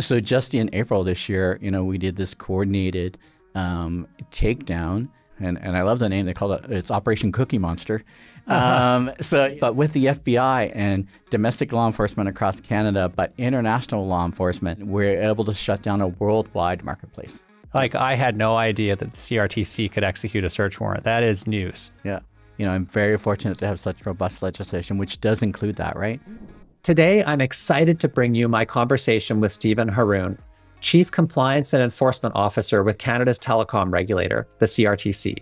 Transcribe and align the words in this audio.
so 0.00 0.20
just 0.20 0.54
in 0.54 0.70
April 0.72 1.04
this 1.04 1.28
year, 1.28 1.58
you 1.60 1.70
know, 1.70 1.84
we 1.84 1.98
did 1.98 2.16
this 2.16 2.34
coordinated 2.34 3.18
um, 3.54 4.06
takedown, 4.30 5.08
and, 5.38 5.58
and 5.58 5.76
I 5.76 5.82
love 5.82 5.98
the 5.98 6.08
name. 6.08 6.26
They 6.26 6.34
called 6.34 6.52
it 6.52 6.70
it's 6.70 6.90
Operation 6.90 7.32
Cookie 7.32 7.58
Monster. 7.58 8.02
Um, 8.46 9.12
so, 9.20 9.56
but 9.60 9.76
with 9.76 9.92
the 9.92 10.06
FBI 10.06 10.72
and 10.74 11.06
domestic 11.28 11.72
law 11.72 11.86
enforcement 11.86 12.28
across 12.28 12.58
Canada, 12.58 13.08
but 13.08 13.32
international 13.38 14.08
law 14.08 14.24
enforcement, 14.24 14.86
we're 14.86 15.22
able 15.22 15.44
to 15.44 15.54
shut 15.54 15.82
down 15.82 16.00
a 16.00 16.08
worldwide 16.08 16.82
marketplace. 16.82 17.44
Like 17.74 17.94
I 17.94 18.14
had 18.14 18.36
no 18.36 18.56
idea 18.56 18.96
that 18.96 19.12
the 19.12 19.16
CRTC 19.16 19.92
could 19.92 20.02
execute 20.02 20.42
a 20.42 20.50
search 20.50 20.80
warrant. 20.80 21.04
That 21.04 21.22
is 21.22 21.46
news. 21.46 21.92
Yeah. 22.02 22.20
You 22.58 22.66
know, 22.66 22.72
I'm 22.72 22.86
very 22.86 23.16
fortunate 23.18 23.58
to 23.58 23.66
have 23.66 23.78
such 23.78 24.04
robust 24.04 24.42
legislation, 24.42 24.98
which 24.98 25.20
does 25.20 25.42
include 25.42 25.76
that, 25.76 25.96
right? 25.96 26.20
Today, 26.82 27.22
I'm 27.24 27.42
excited 27.42 28.00
to 28.00 28.08
bring 28.08 28.34
you 28.34 28.48
my 28.48 28.64
conversation 28.64 29.38
with 29.38 29.52
Steven 29.52 29.86
Harroun, 29.86 30.38
Chief 30.80 31.10
Compliance 31.10 31.74
and 31.74 31.82
Enforcement 31.82 32.34
Officer 32.34 32.82
with 32.82 32.96
Canada's 32.96 33.38
telecom 33.38 33.92
regulator, 33.92 34.48
the 34.60 34.66
CRTC. 34.66 35.36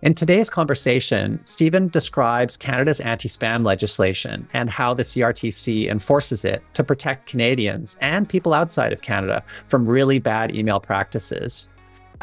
In 0.00 0.14
today's 0.14 0.48
conversation, 0.48 1.38
Steven 1.44 1.88
describes 1.88 2.56
Canada's 2.56 3.00
anti 3.00 3.28
spam 3.28 3.62
legislation 3.62 4.48
and 4.54 4.70
how 4.70 4.94
the 4.94 5.02
CRTC 5.02 5.90
enforces 5.90 6.46
it 6.46 6.62
to 6.72 6.82
protect 6.82 7.28
Canadians 7.28 7.98
and 8.00 8.26
people 8.26 8.54
outside 8.54 8.94
of 8.94 9.02
Canada 9.02 9.42
from 9.66 9.86
really 9.86 10.18
bad 10.18 10.56
email 10.56 10.80
practices. 10.80 11.68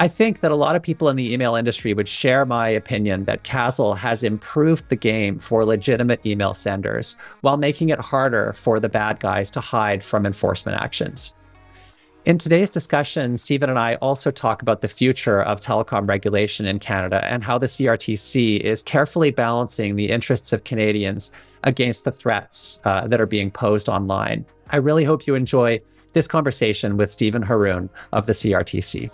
I 0.01 0.07
think 0.07 0.39
that 0.39 0.51
a 0.51 0.55
lot 0.55 0.75
of 0.75 0.81
people 0.81 1.09
in 1.09 1.15
the 1.15 1.31
email 1.31 1.53
industry 1.53 1.93
would 1.93 2.07
share 2.07 2.43
my 2.43 2.67
opinion 2.69 3.25
that 3.25 3.43
CASL 3.43 3.95
has 3.97 4.23
improved 4.23 4.89
the 4.89 4.95
game 4.95 5.37
for 5.37 5.63
legitimate 5.63 6.25
email 6.25 6.55
senders 6.55 7.17
while 7.41 7.55
making 7.55 7.89
it 7.89 7.99
harder 7.99 8.51
for 8.53 8.79
the 8.79 8.89
bad 8.89 9.19
guys 9.19 9.51
to 9.51 9.59
hide 9.59 10.03
from 10.03 10.25
enforcement 10.25 10.81
actions. 10.81 11.35
In 12.25 12.39
today's 12.39 12.71
discussion, 12.71 13.37
Steven 13.37 13.69
and 13.69 13.77
I 13.77 13.93
also 13.97 14.31
talk 14.31 14.63
about 14.63 14.81
the 14.81 14.87
future 14.87 15.43
of 15.43 15.61
telecom 15.61 16.09
regulation 16.09 16.65
in 16.65 16.79
Canada 16.79 17.23
and 17.23 17.43
how 17.43 17.59
the 17.59 17.67
CRTC 17.67 18.59
is 18.59 18.81
carefully 18.81 19.29
balancing 19.29 19.97
the 19.97 20.09
interests 20.09 20.51
of 20.51 20.63
Canadians 20.63 21.31
against 21.63 22.05
the 22.05 22.11
threats 22.11 22.81
uh, 22.85 23.07
that 23.07 23.21
are 23.21 23.27
being 23.27 23.51
posed 23.51 23.87
online. 23.87 24.47
I 24.71 24.77
really 24.77 25.03
hope 25.03 25.27
you 25.27 25.35
enjoy 25.35 25.79
this 26.13 26.27
conversation 26.27 26.97
with 26.97 27.11
Steven 27.11 27.43
Harroun 27.43 27.87
of 28.13 28.25
the 28.25 28.33
CRTC. 28.33 29.11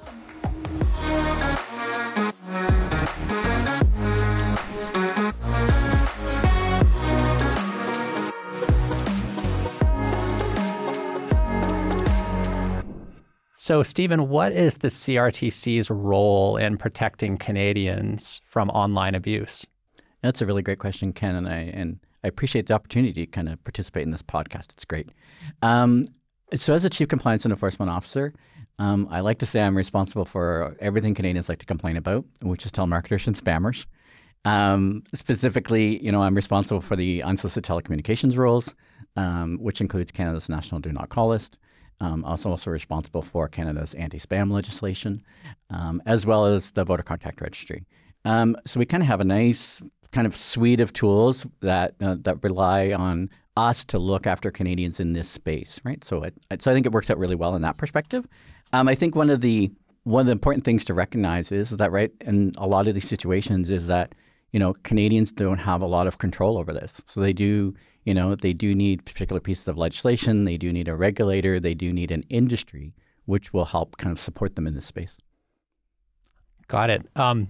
So, 13.67 13.83
Steven, 13.83 14.29
what 14.29 14.53
is 14.53 14.77
the 14.77 14.87
CRTC's 14.87 15.89
role 15.91 16.55
in 16.55 16.77
protecting 16.77 17.37
Canadians 17.37 18.39
from 18.45 18.69
online 18.69 19.13
abuse? 19.13 19.67
That's 20.21 20.41
a 20.41 20.45
really 20.45 20.61
great 20.61 20.79
question, 20.79 21.11
Ken, 21.11 21.35
and 21.35 21.49
I 21.49 21.73
and 21.73 21.99
I 22.23 22.29
appreciate 22.29 22.67
the 22.67 22.75
opportunity 22.75 23.25
to 23.25 23.29
kind 23.29 23.49
of 23.49 23.61
participate 23.65 24.03
in 24.03 24.11
this 24.11 24.21
podcast. 24.21 24.71
It's 24.71 24.85
great. 24.85 25.09
Um, 25.61 26.05
so, 26.55 26.73
as 26.73 26.85
a 26.85 26.89
chief 26.89 27.09
compliance 27.09 27.43
and 27.43 27.51
enforcement 27.51 27.91
officer, 27.91 28.33
um, 28.79 29.07
I 29.09 29.21
like 29.21 29.39
to 29.39 29.45
say 29.45 29.61
I'm 29.61 29.75
responsible 29.75 30.25
for 30.25 30.75
everything 30.79 31.13
Canadians 31.13 31.49
like 31.49 31.59
to 31.59 31.65
complain 31.65 31.97
about, 31.97 32.25
which 32.41 32.65
is 32.65 32.71
telemarketers 32.71 33.27
and 33.27 33.35
spammers. 33.35 33.85
Um, 34.45 35.03
specifically, 35.13 36.03
you 36.03 36.11
know, 36.11 36.21
I'm 36.21 36.35
responsible 36.35 36.81
for 36.81 36.95
the 36.95 37.23
unsolicited 37.23 37.65
telecommunications 37.65 38.37
rules, 38.37 38.73
um, 39.15 39.57
which 39.57 39.81
includes 39.81 40.11
Canada's 40.11 40.47
national 40.47 40.79
do 40.79 40.91
not 40.91 41.09
call 41.09 41.29
list. 41.29 41.57
Um, 41.99 42.23
also, 42.23 42.51
also 42.51 42.69
responsible 42.69 43.23
for 43.23 43.47
Canada's 43.47 43.95
anti-spam 43.95 44.51
legislation, 44.51 45.23
um, 45.71 46.01
as 46.05 46.27
well 46.27 46.45
as 46.45 46.71
the 46.71 46.83
voter 46.83 47.01
contact 47.01 47.41
registry. 47.41 47.85
Um, 48.23 48.55
so 48.67 48.79
we 48.79 48.85
kind 48.85 49.01
of 49.01 49.07
have 49.07 49.19
a 49.19 49.25
nice 49.25 49.81
kind 50.11 50.27
of 50.27 50.37
suite 50.37 50.79
of 50.79 50.93
tools 50.93 51.47
that 51.61 51.95
uh, 51.99 52.15
that 52.21 52.43
rely 52.43 52.93
on 52.93 53.29
us 53.57 53.83
to 53.85 53.97
look 53.97 54.27
after 54.27 54.51
Canadians 54.51 54.99
in 54.99 55.13
this 55.13 55.27
space, 55.27 55.81
right? 55.83 56.03
So, 56.03 56.23
it, 56.23 56.35
so 56.59 56.69
I 56.69 56.73
think 56.75 56.85
it 56.85 56.91
works 56.91 57.09
out 57.09 57.17
really 57.17 57.35
well 57.35 57.55
in 57.55 57.63
that 57.63 57.77
perspective. 57.77 58.27
Um, 58.73 58.87
I 58.87 58.95
think 58.95 59.15
one 59.15 59.29
of 59.29 59.41
the 59.41 59.71
one 60.03 60.21
of 60.21 60.25
the 60.27 60.31
important 60.31 60.63
things 60.63 60.85
to 60.85 60.93
recognize 60.93 61.51
is 61.51 61.71
that 61.71 61.91
right 61.91 62.11
in 62.21 62.53
a 62.57 62.65
lot 62.65 62.87
of 62.87 62.93
these 62.93 63.07
situations 63.07 63.69
is 63.69 63.87
that 63.87 64.15
you 64.51 64.59
know 64.59 64.73
Canadians 64.83 65.31
don't 65.31 65.57
have 65.59 65.81
a 65.81 65.87
lot 65.87 66.07
of 66.07 66.17
control 66.17 66.57
over 66.57 66.73
this, 66.73 67.01
so 67.05 67.21
they 67.21 67.33
do 67.33 67.75
you 68.07 68.13
know, 68.13 68.35
they 68.35 68.53
do 68.53 68.73
need 68.73 69.03
particular 69.03 69.41
pieces 69.41 69.67
of 69.67 69.77
legislation, 69.77 70.45
they 70.45 70.55
do 70.55 70.71
need 70.71 70.87
a 70.87 70.95
regulator, 70.95 71.59
they 71.59 71.73
do 71.73 71.91
need 71.91 72.09
an 72.09 72.23
industry, 72.29 72.93
which 73.25 73.51
will 73.51 73.65
help 73.65 73.97
kind 73.97 74.13
of 74.13 74.19
support 74.19 74.55
them 74.55 74.65
in 74.65 74.75
this 74.75 74.85
space. 74.85 75.19
Got 76.69 76.89
it. 76.89 77.05
Um, 77.17 77.49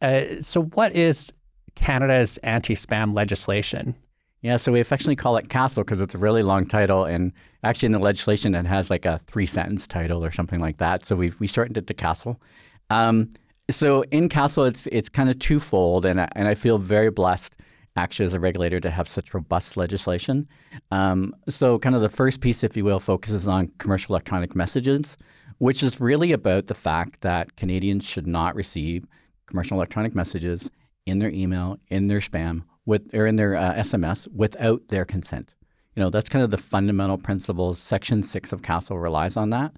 uh, 0.00 0.40
so, 0.40 0.62
what 0.62 0.94
is 0.94 1.32
Canada's 1.74 2.38
anti 2.44 2.76
spam 2.76 3.12
legislation? 3.12 3.96
Yeah, 4.42 4.56
so 4.56 4.70
we 4.70 4.80
affectionately 4.80 5.16
call 5.16 5.36
it 5.36 5.48
CASL 5.48 5.78
because 5.78 6.00
it's 6.00 6.14
a 6.14 6.18
really 6.18 6.42
long 6.42 6.64
title. 6.66 7.04
And 7.04 7.32
actually, 7.64 7.86
in 7.86 7.92
the 7.92 7.98
legislation, 7.98 8.54
it 8.54 8.66
has 8.66 8.88
like 8.88 9.04
a 9.04 9.18
three 9.18 9.46
sentence 9.46 9.86
title 9.86 10.24
or 10.24 10.30
something 10.30 10.60
like 10.60 10.78
that. 10.78 11.04
So 11.04 11.16
we've 11.16 11.38
we 11.40 11.46
shortened 11.46 11.76
it 11.76 11.86
to 11.88 11.94
CASL. 11.94 12.36
Um, 12.90 13.30
so 13.70 14.02
in 14.12 14.28
CASL, 14.28 14.68
it's 14.68 14.86
it's 14.88 15.08
kind 15.08 15.28
of 15.28 15.38
twofold, 15.38 16.06
and 16.06 16.20
I, 16.20 16.28
and 16.32 16.46
I 16.46 16.54
feel 16.54 16.78
very 16.78 17.10
blessed 17.10 17.56
actually 17.96 18.26
as 18.26 18.34
a 18.34 18.40
regulator 18.40 18.80
to 18.80 18.90
have 18.90 19.08
such 19.08 19.34
robust 19.34 19.76
legislation. 19.76 20.48
Um, 20.92 21.34
so, 21.48 21.78
kind 21.78 21.96
of 21.96 22.00
the 22.00 22.08
first 22.08 22.40
piece, 22.40 22.62
if 22.62 22.76
you 22.76 22.84
will, 22.84 23.00
focuses 23.00 23.48
on 23.48 23.72
commercial 23.78 24.14
electronic 24.14 24.54
messages, 24.54 25.18
which 25.58 25.82
is 25.82 26.00
really 26.00 26.32
about 26.32 26.68
the 26.68 26.74
fact 26.74 27.22
that 27.22 27.56
Canadians 27.56 28.04
should 28.04 28.26
not 28.26 28.54
receive 28.54 29.04
commercial 29.46 29.76
electronic 29.76 30.14
messages 30.14 30.70
in 31.06 31.18
their 31.18 31.30
email, 31.30 31.78
in 31.88 32.06
their 32.06 32.20
spam, 32.20 32.62
with 32.88 33.14
or 33.14 33.26
in 33.26 33.36
their 33.36 33.54
uh, 33.54 33.74
SMS 33.74 34.26
without 34.34 34.88
their 34.88 35.04
consent. 35.04 35.54
You 35.94 36.02
know, 36.02 36.08
that's 36.08 36.30
kind 36.30 36.42
of 36.42 36.50
the 36.50 36.56
fundamental 36.56 37.18
principles. 37.18 37.78
Section 37.78 38.22
six 38.22 38.50
of 38.50 38.62
CASL 38.62 39.00
relies 39.00 39.36
on 39.36 39.50
that. 39.50 39.72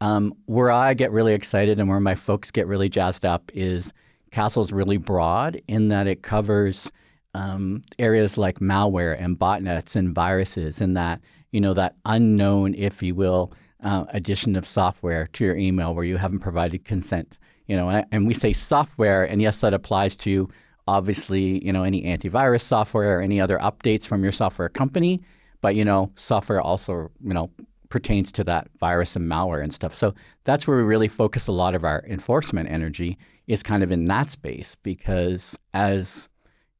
Um, 0.00 0.34
where 0.46 0.70
I 0.70 0.94
get 0.94 1.12
really 1.12 1.32
excited 1.32 1.78
and 1.78 1.88
where 1.88 2.00
my 2.00 2.16
folks 2.16 2.50
get 2.50 2.66
really 2.66 2.88
jazzed 2.88 3.24
up 3.24 3.52
is 3.54 3.92
CASL 4.32 4.64
is 4.64 4.72
really 4.72 4.96
broad 4.96 5.62
in 5.68 5.88
that 5.88 6.08
it 6.08 6.22
covers 6.22 6.90
um, 7.34 7.82
areas 8.00 8.36
like 8.36 8.58
malware 8.58 9.22
and 9.22 9.38
botnets 9.38 9.94
and 9.94 10.12
viruses 10.12 10.80
and 10.80 10.96
that 10.96 11.20
you 11.52 11.60
know 11.60 11.74
that 11.74 11.94
unknown, 12.04 12.74
if 12.74 13.00
you 13.00 13.14
will, 13.14 13.52
uh, 13.84 14.06
addition 14.08 14.56
of 14.56 14.66
software 14.66 15.28
to 15.34 15.44
your 15.44 15.56
email 15.56 15.94
where 15.94 16.04
you 16.04 16.16
haven't 16.16 16.40
provided 16.40 16.84
consent. 16.84 17.38
You 17.68 17.76
know, 17.76 18.04
and 18.10 18.26
we 18.26 18.34
say 18.34 18.52
software, 18.52 19.22
and 19.22 19.40
yes, 19.40 19.60
that 19.60 19.72
applies 19.72 20.16
to 20.18 20.48
obviously 20.90 21.64
you 21.64 21.72
know 21.72 21.84
any 21.84 22.02
antivirus 22.02 22.62
software 22.62 23.18
or 23.18 23.22
any 23.22 23.40
other 23.40 23.58
updates 23.58 24.06
from 24.06 24.22
your 24.22 24.32
software 24.32 24.68
company. 24.68 25.20
But 25.60 25.74
you 25.76 25.84
know, 25.84 26.10
software 26.16 26.60
also 26.60 27.10
you 27.22 27.34
know 27.34 27.50
pertains 27.88 28.30
to 28.32 28.44
that 28.44 28.68
virus 28.78 29.16
and 29.16 29.28
malware 29.28 29.62
and 29.62 29.72
stuff. 29.72 29.94
So 29.94 30.14
that's 30.44 30.66
where 30.66 30.76
we 30.76 30.82
really 30.82 31.08
focus 31.08 31.46
a 31.46 31.52
lot 31.52 31.74
of 31.74 31.84
our 31.84 32.04
enforcement 32.08 32.70
energy 32.70 33.18
is 33.46 33.62
kind 33.62 33.82
of 33.82 33.90
in 33.90 34.04
that 34.06 34.30
space 34.30 34.76
because 34.82 35.58
as 35.74 36.28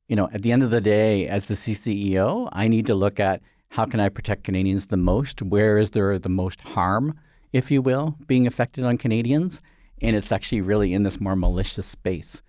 you 0.09 0.17
know, 0.17 0.29
at 0.33 0.43
the 0.43 0.51
end 0.51 0.65
of 0.65 0.71
the 0.71 0.81
day, 0.81 1.29
as 1.29 1.47
the 1.47 1.55
CCEO, 1.55 2.49
I 2.53 2.67
need 2.67 2.87
to 2.87 2.97
look 2.97 3.21
at 3.21 3.43
how 3.69 3.85
can 3.85 4.01
I 4.01 4.09
protect 4.09 4.43
Canadians 4.43 4.89
the 4.89 4.97
most? 4.97 5.41
Where 5.41 5.79
is 5.79 5.91
there 5.91 6.19
the 6.19 6.29
most 6.29 6.61
harm, 6.61 7.17
if 7.53 7.71
you 7.71 7.81
will, 7.81 8.17
being 8.27 8.49
affected 8.49 8.83
on 8.83 8.99
Canadians? 8.99 9.63
And 10.03 10.17
it's 10.17 10.33
actually 10.33 10.63
really 10.63 10.93
in 10.93 11.05
this 11.05 11.21
more 11.21 11.37
malicious 11.37 11.87
space. 11.87 12.43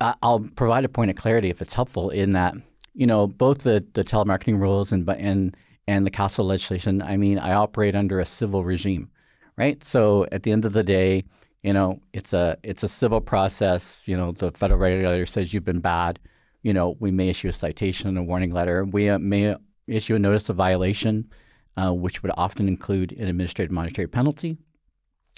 I'll 0.00 0.40
provide 0.54 0.84
a 0.84 0.88
point 0.88 1.10
of 1.10 1.16
clarity 1.16 1.50
if 1.50 1.60
it's 1.60 1.74
helpful 1.74 2.10
in 2.10 2.32
that, 2.32 2.54
you 2.94 3.06
know, 3.06 3.26
both 3.26 3.58
the, 3.58 3.84
the 3.94 4.04
telemarketing 4.04 4.60
rules 4.60 4.92
and, 4.92 5.08
and, 5.08 5.56
and 5.86 6.06
the 6.06 6.10
CASL 6.10 6.44
legislation, 6.44 7.02
I 7.02 7.16
mean, 7.16 7.38
I 7.38 7.52
operate 7.54 7.96
under 7.96 8.20
a 8.20 8.24
civil 8.26 8.64
regime, 8.64 9.10
right? 9.56 9.82
So 9.82 10.26
at 10.30 10.44
the 10.44 10.52
end 10.52 10.64
of 10.64 10.72
the 10.72 10.84
day, 10.84 11.24
you 11.62 11.72
know, 11.72 12.00
it's 12.12 12.32
a 12.32 12.56
it's 12.62 12.82
a 12.82 12.88
civil 12.88 13.20
process. 13.20 14.06
You 14.06 14.16
know, 14.16 14.32
the 14.32 14.52
federal 14.52 14.78
regulator 14.78 15.26
says 15.26 15.52
you've 15.52 15.64
been 15.64 15.80
bad. 15.80 16.20
You 16.62 16.72
know, 16.72 16.96
we 17.00 17.10
may 17.10 17.28
issue 17.28 17.48
a 17.48 17.52
citation, 17.52 18.16
a 18.16 18.22
warning 18.22 18.52
letter. 18.52 18.84
We 18.84 19.08
uh, 19.08 19.18
may 19.18 19.56
issue 19.86 20.14
a 20.14 20.18
notice 20.18 20.48
of 20.48 20.56
violation, 20.56 21.30
uh, 21.76 21.92
which 21.92 22.22
would 22.22 22.32
often 22.36 22.68
include 22.68 23.12
an 23.12 23.26
administrative 23.26 23.72
monetary 23.72 24.06
penalty. 24.06 24.56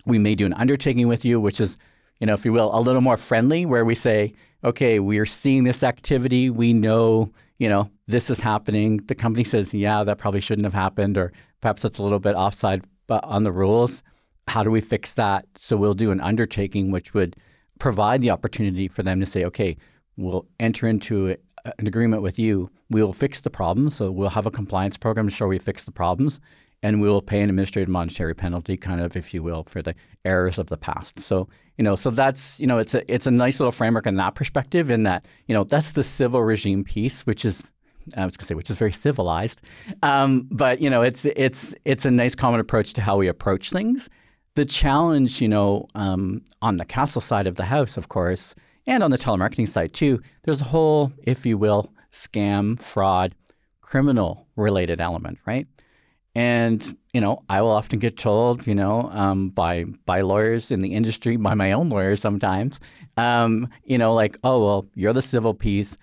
We 0.05 0.19
may 0.19 0.35
do 0.35 0.47
an 0.47 0.55
undertaking 0.55 1.09
with 1.09 1.25
you, 1.25 1.41
which 1.41 1.61
is, 1.61 1.77
you 2.21 2.27
know, 2.27 2.35
if 2.35 2.45
you 2.45 2.53
will, 2.53 2.71
a 2.77 2.81
little 2.81 3.01
more 3.01 3.17
friendly, 3.17 3.67
where 3.67 3.85
we 3.85 3.95
say, 3.95 4.35
okay, 4.63 5.01
we 5.01 5.19
are 5.19 5.27
seeing 5.27 5.65
this 5.65 5.83
activity. 5.83 6.51
We 6.51 6.73
know, 6.73 7.33
you 7.59 7.69
know, 7.69 7.91
this 8.07 8.31
is 8.31 8.41
happening. 8.41 8.99
The 8.99 9.15
company 9.15 9.45
says, 9.45 9.75
yeah, 9.75 10.05
that 10.05 10.19
probably 10.19 10.41
shouldn't 10.41 10.67
have 10.67 10.75
happened, 10.75 11.17
or 11.17 11.33
perhaps 11.61 11.85
it's 11.85 11.99
a 11.99 12.03
little 12.03 12.21
bit 12.21 12.35
offside 12.35 12.85
but 13.07 13.25
on 13.25 13.43
the 13.43 13.51
rules 13.51 14.05
how 14.51 14.65
do 14.65 14.71
we 14.71 14.81
fix 14.81 15.15
that? 15.15 15.47
So 15.55 15.77
we'll 15.77 15.95
do 15.95 16.11
an 16.11 16.21
undertaking 16.21 16.91
which 16.91 17.15
would 17.15 17.37
provide 17.79 18.21
the 18.21 18.31
opportunity 18.31 18.89
for 18.89 19.05
them 19.05 19.21
to 19.21 19.27
say, 19.27 19.45
okay, 19.45 19.77
we'll 20.17 20.45
enter 20.59 20.89
into 20.89 21.37
an 21.65 21.87
agreement 21.87 22.23
with 22.23 22.37
you. 22.37 22.69
We 22.91 23.01
will 23.01 23.13
fix 23.13 23.41
the 23.41 23.51
problems. 23.51 23.95
So 23.95 24.11
we'll 24.11 24.31
have 24.31 24.47
a 24.47 24.51
compliance 24.51 24.97
program 24.97 25.29
to 25.29 25.35
show 25.35 25.47
we 25.47 25.59
fix 25.59 25.85
the 25.85 25.93
problems. 25.93 26.41
And 26.83 27.01
we 27.01 27.09
will 27.09 27.21
pay 27.21 27.43
an 27.43 27.51
administrative 27.51 27.91
monetary 27.91 28.35
penalty, 28.35 28.77
kind 28.77 29.03
of, 29.03 29.15
if 29.15 29.35
you 29.35 29.43
will, 29.43 29.65
for 29.65 29.83
the 29.83 29.95
errors 30.25 30.59
of 30.59 30.69
the 30.69 30.79
past. 30.79 31.21
So, 31.21 31.47
you 31.77 31.85
know, 31.85 31.95
so 31.95 32.11
that's, 32.11 32.59
you 32.59 32.67
know, 32.67 32.79
it's 32.79 32.95
a 32.95 33.13
it's 33.13 33.27
a 33.27 33.31
nice 33.31 33.61
little 33.61 33.73
framework 33.73 34.07
in 34.07 34.17
that 34.17 34.35
perspective, 34.35 34.91
in 34.91 35.03
that, 35.03 35.27
you 35.47 35.55
know, 35.55 35.65
that's 35.65 35.93
the 35.93 36.05
civil 36.05 36.43
regime 36.43 36.85
piece, 36.85 37.27
which 37.27 37.45
is 37.45 37.71
I 38.17 38.25
was 38.25 38.37
going 38.37 38.41
to 38.41 38.45
say, 38.47 38.55
which 38.55 38.71
is 38.71 38.77
very 38.77 38.93
civilized, 38.93 39.61
um, 40.03 40.49
but 40.51 40.81
you 40.81 40.91
know, 40.91 41.03
it's 41.03 41.25
it's 41.25 41.75
it's 41.85 42.05
a 42.05 42.11
nice 42.11 42.35
common 42.35 42.61
approach 42.61 42.95
to 42.95 43.03
how 43.03 43.17
we 43.17 43.29
approach 43.29 43.71
things. 43.71 44.09
The 44.55 44.65
challenge, 44.65 45.41
you 45.41 45.49
know, 45.49 45.87
um, 45.95 46.43
on 46.61 46.77
the 46.77 46.85
CASL 46.85 47.23
side 47.23 47.47
of 47.47 47.57
the 47.57 47.67
house, 47.67 47.97
of 47.97 48.09
course, 48.09 48.55
and 48.87 49.03
on 49.03 49.11
the 49.11 49.19
telemarketing 49.19 49.69
side 49.69 49.93
too, 49.93 50.21
there's 50.43 50.61
a 50.61 50.65
whole, 50.65 51.13
if 51.23 51.47
you 51.47 51.57
will, 51.57 51.93
scam, 52.13 52.81
fraud, 52.81 53.35
criminal 53.81 54.47
related 54.57 55.01
element, 55.01 55.39
right? 55.47 55.67
And 56.35 56.97
you 57.13 57.21
know, 57.21 57.43
I 57.49 57.61
will 57.61 57.73
often 57.73 57.99
get 57.99 58.17
told, 58.17 58.67
you 58.67 58.75
know, 58.75 59.11
um, 59.13 59.49
by 59.49 59.85
by 60.07 60.21
lawyers 60.21 60.71
in 60.71 60.81
the 60.81 60.95
industry, 60.95 61.37
by 61.37 61.55
my 61.55 61.73
own 61.73 61.89
lawyers 61.89 62.21
sometimes, 62.21 62.79
um, 63.17 63.69
you 63.85 63.99
know, 63.99 64.15
like, 64.15 64.39
oh 64.45 64.65
well, 64.65 64.87
you're 64.95 65.13
the 65.13 65.23
civil 65.23 65.55
piece. 65.55 65.99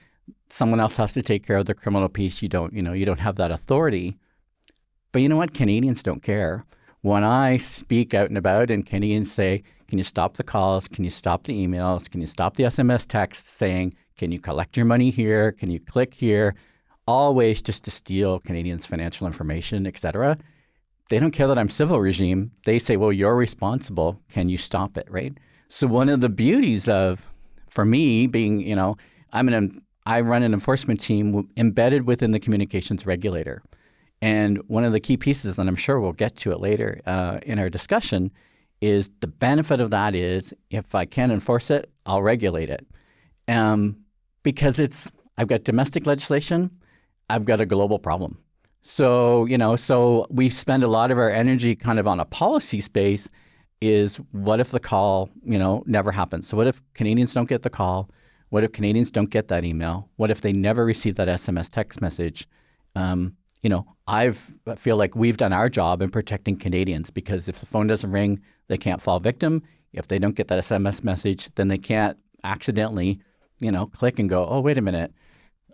Someone 0.50 0.80
else 0.80 0.98
has 0.98 1.14
to 1.14 1.22
take 1.22 1.46
care 1.46 1.58
of 1.58 1.66
the 1.66 1.74
criminal 1.74 2.10
piece. 2.10 2.42
You 2.42 2.50
don't, 2.50 2.74
you 2.74 2.82
know, 2.82 2.94
you 2.94 3.06
don't 3.06 3.20
have 3.20 3.36
that 3.36 3.52
authority. 3.52 4.18
But 5.12 5.22
you 5.22 5.30
know 5.30 5.38
what? 5.38 5.54
Canadians 5.54 6.04
don't 6.04 6.24
care. 6.24 6.66
When 7.02 7.24
I 7.24 7.58
speak 7.58 8.14
out 8.14 8.30
and 8.30 8.38
about, 8.38 8.70
and 8.70 8.86
Canadians 8.86 9.32
say, 9.32 9.64
"Can 9.88 9.98
you 9.98 10.04
stop 10.04 10.36
the 10.36 10.44
calls? 10.44 10.88
Can 10.88 11.06
you 11.06 11.10
stop 11.10 11.44
the 11.44 11.54
emails? 11.54 12.10
Can 12.10 12.22
you 12.22 12.28
stop 12.28 12.56
the 12.56 12.66
SMS 12.66 13.06
texts 13.08 13.50
saying, 13.50 13.94
can 14.18 14.32
you 14.32 14.40
collect 14.40 14.76
your 14.76 14.86
money 14.86 15.10
here? 15.10 15.54
Can 15.54 15.72
you 15.72 15.80
click 15.80 16.14
here?" 16.14 16.56
Always 17.08 17.62
just 17.62 17.84
to 17.86 17.92
steal 17.92 18.40
Canadians' 18.40 18.86
financial 18.86 19.26
information, 19.28 19.88
et 19.88 19.98
cetera. 19.98 20.38
They 21.10 21.20
don't 21.20 21.32
care 21.32 21.48
that 21.48 21.58
I'm 21.58 21.70
civil 21.70 22.00
regime. 22.02 22.52
They 22.66 22.80
say, 22.80 22.98
well, 22.98 23.14
you're 23.14 23.36
responsible. 23.36 24.22
Can 24.30 24.50
you 24.50 24.58
stop 24.58 24.98
it, 24.98 25.08
right? 25.10 25.38
So 25.70 25.88
one 25.88 26.10
of 26.10 26.20
the 26.20 26.30
beauties 26.30 26.90
of, 26.90 27.32
for 27.70 27.86
me, 27.86 28.28
being, 28.28 28.60
you 28.60 28.76
know, 28.76 28.98
I'm 29.32 29.48
an, 29.48 29.82
I 30.06 30.22
run 30.22 30.44
an 30.44 30.54
enforcement 30.54 31.00
team 31.00 31.50
embedded 31.56 32.08
within 32.08 32.32
the 32.32 32.40
communications 32.40 33.06
regulator. 33.06 33.64
And 34.22 34.58
one 34.68 34.84
of 34.84 34.92
the 34.92 35.00
key 35.00 35.16
pieces, 35.16 35.60
and 35.60 35.70
I'm 35.70 35.76
sure 35.76 36.00
we'll 36.00 36.14
get 36.14 36.36
to 36.38 36.52
it 36.52 36.60
later 36.60 37.02
uh, 37.06 37.40
in 37.44 37.60
our 37.60 37.70
discussion, 37.70 38.32
is 38.82 39.10
the 39.22 39.28
benefit 39.28 39.80
of 39.80 39.92
that 39.92 40.16
is 40.16 40.54
if 40.70 40.94
I 40.94 41.06
can 41.06 41.32
enforce 41.32 41.70
it, 41.70 41.90
I'll 42.06 42.22
regulate 42.22 42.70
it. 42.70 42.86
Um, 43.48 43.98
because 44.44 44.80
it's, 44.80 45.12
I've 45.38 45.48
got 45.48 45.64
domestic 45.64 46.06
legislation, 46.06 46.72
I've 47.30 47.46
got 47.46 47.60
a 47.60 47.66
global 47.66 48.00
problem. 48.00 48.38
So, 48.82 49.46
you 49.46 49.58
know, 49.58 49.76
so 49.76 50.28
we 50.30 50.50
spend 50.50 50.84
a 50.84 50.88
lot 50.88 51.12
of 51.12 51.18
our 51.18 51.30
energy 51.30 51.76
kind 51.76 52.00
of 52.00 52.08
on 52.08 52.20
a 52.20 52.26
policy 52.26 52.80
space 52.80 53.30
is 53.82 54.18
what 54.32 54.60
if 54.60 54.72
the 54.72 54.80
call, 54.80 55.30
you 55.44 55.60
know, 55.60 55.84
never 55.86 56.12
happens? 56.12 56.48
So 56.48 56.58
what 56.58 56.68
if 56.68 56.82
Canadians 56.94 57.34
don't 57.34 57.50
get 57.50 57.64
the 57.64 57.70
call? 57.70 58.10
What 58.50 58.64
if 58.64 58.72
Canadians 58.72 59.12
don't 59.12 59.30
get 59.30 59.50
that 59.50 59.66
email? 59.66 60.10
What 60.16 60.32
if 60.32 60.42
they 60.42 60.54
never 60.54 60.86
receive 60.86 61.16
that 61.16 61.28
SMS 61.28 61.70
text 61.70 62.02
message? 62.02 62.48
Um, 62.96 63.36
you 63.62 63.70
know, 63.70 63.86
I've, 64.08 64.58
I 64.66 64.76
feel 64.76 64.96
like 64.96 65.16
we've 65.16 65.38
done 65.38 65.52
our 65.52 65.70
job 65.70 66.02
in 66.02 66.10
protecting 66.10 66.58
Canadians 66.58 67.10
because 67.10 67.50
if 67.50 67.60
the 67.60 67.66
phone 67.66 67.88
doesn't 67.88 68.10
ring, 68.10 68.42
they 68.68 68.78
can't 68.78 69.02
fall 69.02 69.20
victim. 69.20 69.64
If 69.92 70.08
they 70.08 70.20
don't 70.20 70.36
get 70.36 70.48
that 70.48 70.64
SMS 70.64 71.04
message, 71.04 71.50
then 71.56 71.68
they 71.68 71.78
can't 71.78 72.18
accidentally, 72.44 73.20
you 73.60 73.72
know, 73.72 73.88
click 73.88 74.20
and 74.20 74.30
go, 74.30 74.48
oh, 74.48 74.62
wait 74.62 74.78
a 74.78 74.82
minute, 74.82 75.14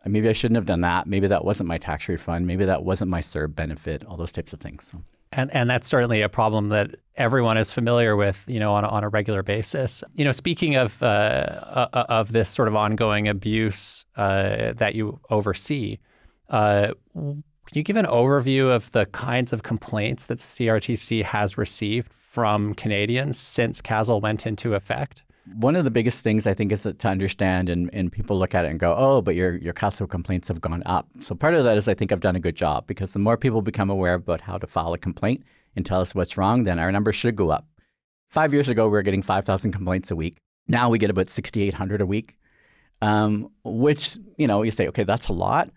maybe 0.06 0.30
I 0.30 0.34
shouldn't 0.34 0.56
have 0.58 0.66
done 0.66 0.82
that. 0.82 1.08
Maybe 1.08 1.28
that 1.28 1.46
wasn't 1.46 1.68
my 1.68 1.78
tax 1.78 2.08
refund. 2.08 2.46
Maybe 2.48 2.66
that 2.66 2.84
wasn't 2.84 3.10
my 3.10 3.22
CERB 3.22 3.56
benefit. 3.56 4.06
All 4.06 4.18
those 4.18 4.32
types 4.32 4.54
of 4.54 4.60
things. 4.60 4.86
So. 4.86 5.04
And 5.32 5.52
and 5.54 5.70
that's 5.70 5.88
certainly 5.88 6.22
a 6.22 6.30
problem 6.30 6.70
that 6.70 6.96
everyone 7.16 7.58
is 7.58 7.72
familiar 7.72 8.16
with, 8.16 8.44
you 8.48 8.60
know, 8.60 8.74
on 8.74 8.84
a, 8.84 8.88
on 8.88 9.04
a 9.04 9.10
regular 9.10 9.42
basis. 9.42 10.04
You 10.14 10.26
know, 10.26 10.32
speaking 10.32 10.76
of 10.76 11.02
uh, 11.02 11.06
uh, 11.06 12.06
of 12.10 12.32
this 12.34 12.50
sort 12.50 12.68
of 12.68 12.76
ongoing 12.76 13.28
abuse 13.28 14.06
uh, 14.16 14.74
that 14.74 14.94
you 14.94 15.20
oversee, 15.32 15.98
uh, 16.50 16.92
can 17.14 17.44
you 17.74 17.84
give 17.84 17.98
an 17.98 18.06
overview 18.06 18.74
of 18.74 18.92
the 18.92 19.08
kinds 19.08 19.54
of 19.54 19.64
complaints 19.64 20.26
that 20.26 20.38
CRTC 20.38 21.24
has 21.24 21.58
received 21.58 22.14
from 22.14 22.76
Canadians 22.76 23.40
since 23.40 23.82
CASL 23.82 24.22
went 24.22 24.46
into 24.46 24.76
effect? 24.76 25.24
One 25.46 25.76
of 25.76 25.84
the 25.84 25.92
biggest 25.92 26.24
things 26.24 26.48
I 26.48 26.54
think 26.54 26.72
is 26.72 26.84
to 26.84 27.08
understand, 27.08 27.70
and, 27.70 27.90
and 27.94 28.12
people 28.12 28.40
look 28.40 28.56
at 28.56 28.66
it 28.66 28.72
and 28.72 28.80
go, 28.80 28.96
oh, 28.98 29.22
but 29.22 29.36
your, 29.36 29.56
your 29.58 29.74
CASL 29.74 30.10
complaints 30.10 30.48
have 30.48 30.62
gone 30.62 30.84
up. 30.86 31.08
So 31.22 31.36
part 31.36 31.54
of 31.54 31.66
that 31.66 31.78
is 31.78 31.88
I 31.88 31.94
think 31.94 32.12
I've 32.12 32.22
done 32.22 32.36
a 32.36 32.40
good 32.40 32.56
job 32.56 32.88
because 32.88 33.12
the 33.12 33.20
more 33.20 33.38
people 33.38 33.62
become 33.62 33.90
aware 33.90 34.14
about 34.14 34.42
how 34.42 34.58
to 34.58 34.68
file 34.68 34.94
a 34.94 34.98
complaint 34.98 35.44
and 35.76 35.86
tell 35.86 36.00
us 36.00 36.16
what's 36.16 36.38
wrong, 36.38 36.64
then 36.64 36.80
our 36.80 36.92
numbers 36.92 37.16
should 37.16 37.36
go 37.36 37.50
up. 37.50 37.68
Five 38.30 38.54
years 38.54 38.70
ago, 38.70 38.86
we 38.86 38.92
were 38.92 39.02
getting 39.02 39.22
5,000 39.22 39.72
complaints 39.72 40.12
a 40.12 40.16
week. 40.16 40.38
Now 40.68 40.90
we 40.90 40.98
get 40.98 41.10
about 41.10 41.30
6,800 41.30 42.00
a 42.00 42.06
week, 42.06 42.38
um, 43.02 43.50
which, 43.66 44.18
you 44.38 44.48
know, 44.48 44.64
you 44.64 44.72
say, 44.72 44.88
okay, 44.88 45.04
that's 45.04 45.28
a 45.28 45.34
lot. 45.34 45.70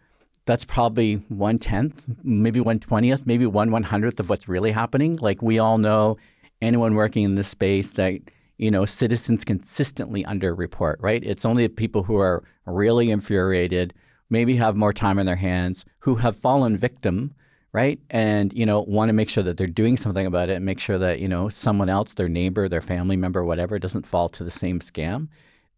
That's 0.44 0.64
probably 0.64 1.14
one 1.28 1.58
tenth, 1.58 2.08
maybe 2.22 2.60
one 2.60 2.78
twentieth, 2.78 3.26
maybe 3.26 3.46
one 3.46 3.72
one 3.72 3.82
hundredth 3.82 4.20
of 4.20 4.28
what's 4.28 4.46
really 4.46 4.70
happening. 4.70 5.16
Like 5.16 5.42
we 5.42 5.58
all 5.58 5.76
know, 5.76 6.18
anyone 6.62 6.94
working 6.94 7.24
in 7.24 7.34
this 7.34 7.48
space 7.48 7.90
that 7.92 8.20
you 8.58 8.70
know, 8.70 8.84
citizens 8.84 9.44
consistently 9.44 10.24
underreport, 10.24 10.96
right? 11.00 11.22
It's 11.24 11.44
only 11.44 11.68
people 11.68 12.02
who 12.02 12.16
are 12.16 12.42
really 12.64 13.10
infuriated, 13.10 13.92
maybe 14.30 14.56
have 14.56 14.76
more 14.76 14.92
time 14.92 15.18
on 15.18 15.26
their 15.26 15.36
hands, 15.36 15.84
who 16.00 16.16
have 16.16 16.36
fallen 16.36 16.76
victim, 16.76 17.34
right? 17.72 18.00
And, 18.10 18.52
you 18.54 18.64
know, 18.64 18.80
want 18.82 19.10
to 19.10 19.12
make 19.12 19.28
sure 19.28 19.44
that 19.44 19.58
they're 19.58 19.66
doing 19.66 19.96
something 19.96 20.26
about 20.26 20.48
it 20.48 20.54
and 20.54 20.64
make 20.64 20.80
sure 20.80 20.98
that, 20.98 21.20
you 21.20 21.28
know, 21.28 21.48
someone 21.48 21.90
else, 21.90 22.14
their 22.14 22.28
neighbor, 22.28 22.68
their 22.68 22.80
family 22.80 23.16
member, 23.16 23.44
whatever, 23.44 23.78
doesn't 23.78 24.06
fall 24.06 24.28
to 24.30 24.44
the 24.44 24.50
same 24.50 24.80
scam. 24.80 25.28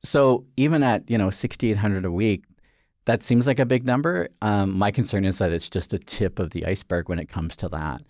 So 0.00 0.46
even 0.56 0.84
at, 0.84 1.10
you 1.10 1.18
know, 1.18 1.30
6,800 1.30 2.04
a 2.04 2.10
week, 2.12 2.44
that 3.06 3.22
seems 3.22 3.46
like 3.46 3.58
a 3.58 3.66
big 3.66 3.84
number. 3.84 4.28
Um, 4.42 4.78
my 4.78 4.90
concern 4.90 5.24
is 5.24 5.38
that 5.38 5.50
it's 5.50 5.68
just 5.68 5.92
a 5.92 5.98
tip 5.98 6.38
of 6.38 6.50
the 6.50 6.66
iceberg 6.66 7.08
when 7.08 7.18
it 7.18 7.28
comes 7.28 7.56
to 7.56 7.68
that. 7.70 8.02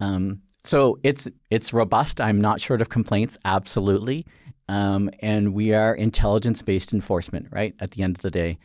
Um, 0.00 0.40
so 0.64 0.98
it's 1.02 1.28
it's 1.50 1.72
robust. 1.72 2.20
I'm 2.20 2.40
not 2.40 2.60
short 2.60 2.80
of 2.80 2.88
complaints, 2.88 3.36
absolutely. 3.44 4.26
Um, 4.68 5.10
and 5.20 5.52
we 5.52 5.74
are 5.74 5.94
intelligence 5.94 6.62
based 6.62 6.92
enforcement, 6.92 7.48
right? 7.50 7.74
At 7.80 7.92
the 7.92 8.02
end 8.02 8.16
of 8.16 8.22
the 8.22 8.30
day. 8.30 8.58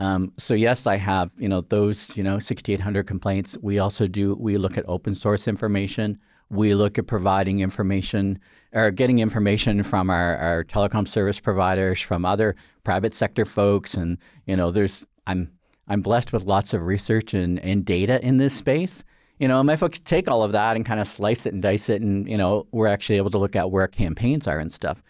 Um, 0.00 0.32
so 0.36 0.54
yes, 0.54 0.86
I 0.86 0.96
have 0.96 1.30
you 1.38 1.48
know 1.48 1.60
those 1.60 2.16
you 2.16 2.24
know 2.24 2.38
6,800 2.38 3.06
complaints. 3.06 3.56
We 3.62 3.78
also 3.78 4.06
do 4.06 4.34
we 4.34 4.56
look 4.56 4.76
at 4.76 4.84
open 4.88 5.14
source 5.14 5.46
information. 5.46 6.18
We 6.50 6.74
look 6.74 6.98
at 6.98 7.06
providing 7.06 7.60
information 7.60 8.38
or 8.72 8.90
getting 8.90 9.20
information 9.20 9.82
from 9.82 10.10
our, 10.10 10.36
our 10.36 10.64
telecom 10.64 11.08
service 11.08 11.40
providers, 11.40 12.00
from 12.00 12.24
other 12.24 12.54
private 12.82 13.14
sector 13.14 13.44
folks, 13.44 13.94
and 13.94 14.18
you 14.46 14.56
know 14.56 14.72
there's 14.72 15.06
I'm 15.26 15.52
I'm 15.86 16.02
blessed 16.02 16.32
with 16.32 16.44
lots 16.44 16.74
of 16.74 16.82
research 16.82 17.32
and, 17.32 17.60
and 17.60 17.84
data 17.84 18.20
in 18.24 18.38
this 18.38 18.54
space. 18.54 19.04
You 19.38 19.48
know, 19.48 19.62
my 19.62 19.76
folks 19.76 19.98
take 19.98 20.28
all 20.28 20.42
of 20.42 20.52
that 20.52 20.76
and 20.76 20.86
kind 20.86 21.00
of 21.00 21.08
slice 21.08 21.44
it 21.44 21.52
and 21.52 21.62
dice 21.62 21.88
it, 21.88 22.00
and 22.00 22.28
you 22.28 22.36
know, 22.36 22.66
we're 22.70 22.86
actually 22.86 23.16
able 23.16 23.30
to 23.30 23.38
look 23.38 23.56
at 23.56 23.70
where 23.70 23.88
campaigns 23.88 24.46
are 24.46 24.58
and 24.58 24.72
stuff. 24.72 25.02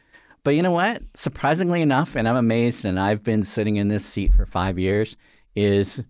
But 0.44 0.54
you 0.54 0.62
know 0.62 0.70
what? 0.70 1.02
Surprisingly 1.14 1.82
enough, 1.82 2.16
and 2.16 2.28
I'm 2.28 2.36
amazed, 2.36 2.84
and 2.84 2.98
I've 2.98 3.22
been 3.22 3.42
sitting 3.42 3.76
in 3.76 3.88
this 3.88 4.04
seat 4.04 4.32
for 4.32 4.46
five 4.46 4.78
years, 4.78 5.16
is 5.54 6.04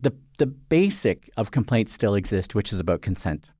the 0.00 0.12
the 0.38 0.46
basic 0.46 1.30
of 1.36 1.50
complaints 1.50 1.92
still 1.92 2.14
exist, 2.14 2.54
which 2.54 2.72
is 2.72 2.80
about 2.80 3.02
consent. 3.02 3.50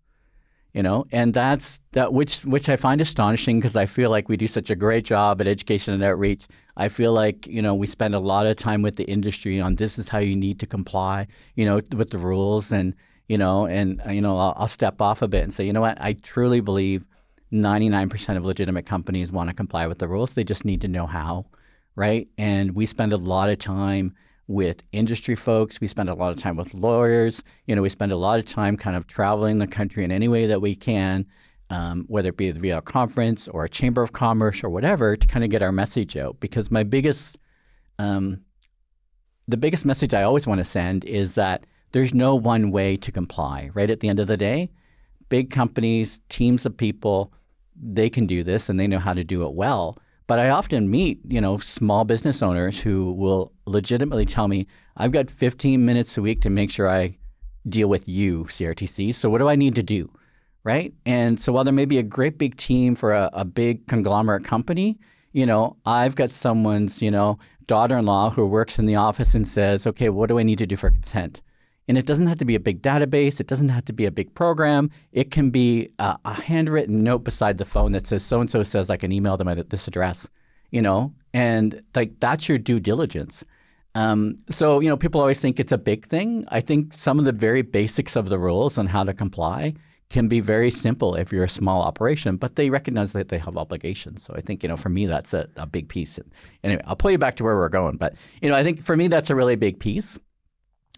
You 0.73 0.85
know, 0.85 1.05
and 1.11 1.35
that's 1.35 1.81
that 1.93 2.13
which 2.13 2.45
which 2.45 2.69
I 2.69 2.77
find 2.77 3.01
astonishing 3.01 3.59
because 3.59 3.75
I 3.75 3.87
feel 3.87 4.09
like 4.09 4.29
we 4.29 4.37
do 4.37 4.47
such 4.47 4.71
a 4.71 4.77
great 4.77 5.05
job 5.05 5.41
at 5.41 5.49
education 5.49 5.93
and 5.93 6.03
outreach. 6.03 6.47
I 6.77 6.89
feel 6.89 7.13
like 7.13 7.47
you 7.47 7.61
know 7.61 7.75
we 7.75 7.89
spend 7.89 8.15
a 8.15 8.21
lot 8.21 8.47
of 8.47 8.57
time 8.57 8.81
with 8.81 8.97
the 8.97 9.05
industry 9.05 9.61
on 9.61 9.75
this 9.75 9.99
is 9.99 10.09
how 10.09 10.19
you 10.19 10.37
need 10.37 10.61
to 10.61 10.67
comply, 10.67 11.27
you 11.57 11.65
know, 11.65 11.81
with 11.97 12.11
the 12.11 12.19
rules 12.19 12.71
and 12.71 12.95
you 13.31 13.39
know, 13.39 13.65
and 13.65 14.03
uh, 14.05 14.11
you 14.11 14.21
know, 14.21 14.37
I'll, 14.37 14.55
I'll 14.57 14.67
step 14.67 15.01
off 15.01 15.23
a 15.23 15.29
bit 15.29 15.45
and 15.45 15.55
say, 15.55 15.65
you 15.65 15.73
know 15.73 15.83
what, 15.83 15.97
I 16.01 16.15
truly 16.15 16.61
believe 16.61 17.05
99% 17.53 18.37
of 18.37 18.45
legitimate 18.45 18.87
companies 18.87 19.31
want 19.31 19.49
to 19.49 19.55
comply 19.55 19.87
with 19.87 19.99
the 19.99 20.09
rules. 20.09 20.35
They 20.35 20.43
just 20.43 20.65
need 20.65 20.81
to 20.81 20.89
know 20.89 21.07
how, 21.07 21.47
right? 21.95 22.27
And 22.39 22.75
we 22.75 22.87
spend 22.87 23.13
a 23.13 23.17
lot 23.17 23.49
of 23.49 23.59
time 23.59 24.17
with 24.49 24.83
industry 24.91 25.37
folks. 25.37 25.81
We 25.81 25.87
spend 25.87 26.09
a 26.09 26.15
lot 26.15 26.33
of 26.33 26.39
time 26.39 26.57
with 26.57 26.75
lawyers. 26.75 27.45
You 27.69 27.77
know, 27.77 27.83
we 27.83 27.89
spend 27.89 28.11
a 28.11 28.17
lot 28.17 28.41
of 28.41 28.47
time 28.47 28.77
kind 28.77 28.97
of 28.97 29.07
traveling 29.07 29.59
the 29.59 29.69
country 29.69 30.03
in 30.03 30.11
any 30.11 30.27
way 30.27 30.47
that 30.47 30.61
we 30.61 30.75
can, 30.75 31.25
um, 31.71 32.07
whether 32.09 32.31
it 32.31 32.37
be 32.37 32.51
via 32.51 32.79
a 32.79 32.83
conference 32.83 33.47
or 33.47 33.63
a 33.63 33.69
chamber 33.69 34.03
of 34.03 34.13
commerce 34.13 34.65
or 34.65 34.71
whatever, 34.71 35.17
to 35.17 35.27
kind 35.29 35.45
of 35.45 35.51
get 35.51 35.63
our 35.63 35.71
message 35.71 36.17
out. 36.17 36.41
Because 36.41 36.69
my 36.69 36.83
biggest, 36.83 37.39
um, 38.01 38.41
the 39.47 39.57
biggest 39.57 39.85
message 39.85 40.15
I 40.15 40.25
always 40.25 40.49
want 40.49 40.59
to 40.59 40.65
send 40.65 41.05
is 41.05 41.37
that 41.37 41.65
there's 41.93 42.15
no 42.15 42.35
one 42.35 42.71
way 42.71 42.97
to 42.97 43.13
comply, 43.13 43.71
right? 43.75 43.91
At 43.91 44.01
the 44.01 44.09
end 44.09 44.21
of 44.21 44.27
the 44.27 44.37
day, 44.37 44.71
big 45.29 45.51
companies, 45.51 46.21
teams 46.29 46.67
of 46.67 46.77
people, 46.77 47.33
they 47.81 48.11
can 48.11 48.27
do 48.27 48.43
this 48.43 48.69
and 48.69 48.79
they 48.79 48.87
know 48.87 48.99
how 48.99 49.15
to 49.15 49.25
do 49.25 49.45
it 49.45 49.55
well. 49.55 49.99
But 50.27 50.39
I 50.39 50.51
often 50.51 50.91
meet, 50.91 51.21
you 51.27 51.41
know, 51.41 51.57
small 51.57 52.05
business 52.05 52.43
owners 52.43 52.79
who 52.79 53.13
will 53.13 53.53
legitimately 53.67 54.27
tell 54.27 54.47
me, 54.47 54.67
I've 54.97 55.13
got 55.13 55.31
15 55.31 55.85
minutes 55.85 56.17
a 56.17 56.23
week 56.23 56.41
to 56.43 56.51
make 56.51 56.71
sure 56.71 56.89
I 56.89 57.17
deal 57.69 57.89
with 57.89 58.09
you, 58.09 58.45
CRTC. 58.45 59.15
So 59.15 59.29
what 59.29 59.39
do 59.39 59.49
I 59.49 59.57
need 59.57 59.75
to 59.75 59.83
do? 59.83 60.11
Right. 60.63 60.93
And 61.07 61.41
so 61.41 61.53
while 61.53 61.65
there 61.65 61.73
may 61.73 61.87
be 61.87 61.99
a 61.99 62.03
great 62.03 62.37
big 62.39 62.57
team 62.57 62.95
for 62.95 63.13
a, 63.13 63.31
a 63.33 63.45
big 63.45 63.87
conglomerate 63.87 64.45
company, 64.45 64.99
you 65.33 65.47
know, 65.47 65.77
I've 65.87 66.17
got 66.17 66.31
someone's, 66.31 67.01
you 67.01 67.11
know, 67.11 67.39
daughter 67.67 67.97
in 67.97 68.05
law 68.05 68.31
who 68.31 68.47
works 68.47 68.79
in 68.79 68.87
the 68.87 68.97
office 68.97 69.35
and 69.35 69.49
says, 69.49 69.87
okay, 69.87 70.11
what 70.11 70.29
do 70.29 70.39
I 70.39 70.43
need 70.43 70.59
to 70.59 70.67
do 70.67 70.77
for 70.77 70.91
consent? 70.91 71.41
And 71.91 71.99
it 71.99 72.07
doesn't 72.07 72.29
have 72.29 72.39
to 72.39 72.45
be 72.45 72.55
a 72.55 72.61
big 72.61 72.83
database. 72.83 73.41
It 73.41 73.49
doesn't 73.49 73.71
have 73.71 73.85
to 73.87 73.93
be 73.93 74.07
a 74.07 74.13
big 74.13 74.33
program. 74.37 74.93
It 75.11 75.33
can 75.33 75.51
be 75.51 75.89
a, 75.99 76.17
a 76.25 76.35
handwritten 76.35 77.03
note 77.03 77.25
beside 77.25 77.59
the 77.59 77.65
phone 77.65 77.91
that 77.93 78.07
says, 78.07 78.25
so 78.25 78.41
and 78.41 78.49
so 78.49 78.63
says 78.63 78.91
I 78.91 78.97
can 78.97 79.11
email 79.11 79.37
them 79.37 79.49
at 79.49 79.71
this 79.71 79.89
address, 79.89 80.29
you 80.71 80.83
know, 80.83 81.13
and 81.35 81.83
like 81.97 82.21
that's 82.21 82.49
your 82.49 82.59
due 82.59 82.79
diligence. 82.79 83.45
Um, 83.97 84.39
so, 84.49 84.79
you 84.79 84.89
know, 84.89 84.97
people 84.97 85.21
always 85.21 85.41
think 85.41 85.59
it's 85.59 85.73
a 85.73 85.79
big 85.79 86.07
thing. 86.07 86.45
I 86.47 86.61
think 86.61 86.93
some 86.93 87.19
of 87.19 87.25
the 87.25 87.33
very 87.33 87.63
basics 87.63 88.15
of 88.15 88.29
the 88.29 88.39
rules 88.39 88.79
on 88.79 88.87
how 88.87 89.03
to 89.03 89.13
comply 89.13 89.75
can 90.11 90.29
be 90.29 90.39
very 90.39 90.71
simple 90.71 91.17
if 91.17 91.33
you're 91.33 91.43
a 91.43 91.49
small 91.49 91.83
operation, 91.83 92.37
but 92.37 92.55
they 92.55 92.71
recognize 92.71 93.11
that 93.15 93.31
they 93.31 93.39
have 93.39 93.57
obligations. 93.57 94.23
So 94.23 94.33
I 94.37 94.43
think, 94.43 94.63
you 94.63 94.69
know, 94.69 94.77
for 94.77 94.91
me, 94.91 95.07
that's 95.07 95.35
a, 95.35 95.49
a 95.57 95.67
big 95.67 95.89
piece. 95.89 96.19
And 96.19 96.31
anyway, 96.63 96.83
I'll 96.87 96.95
pull 96.95 97.11
you 97.11 97.19
back 97.19 97.35
to 97.39 97.43
where 97.43 97.57
we're 97.57 97.69
going. 97.69 97.97
But, 97.97 98.15
you 98.41 98.49
know, 98.49 98.55
I 98.55 98.63
think 98.63 98.81
for 98.81 98.97
me, 98.97 99.09
that's 99.09 99.31
a 99.31 99.35
really 99.35 99.57
big 99.57 99.81
piece. 99.81 100.21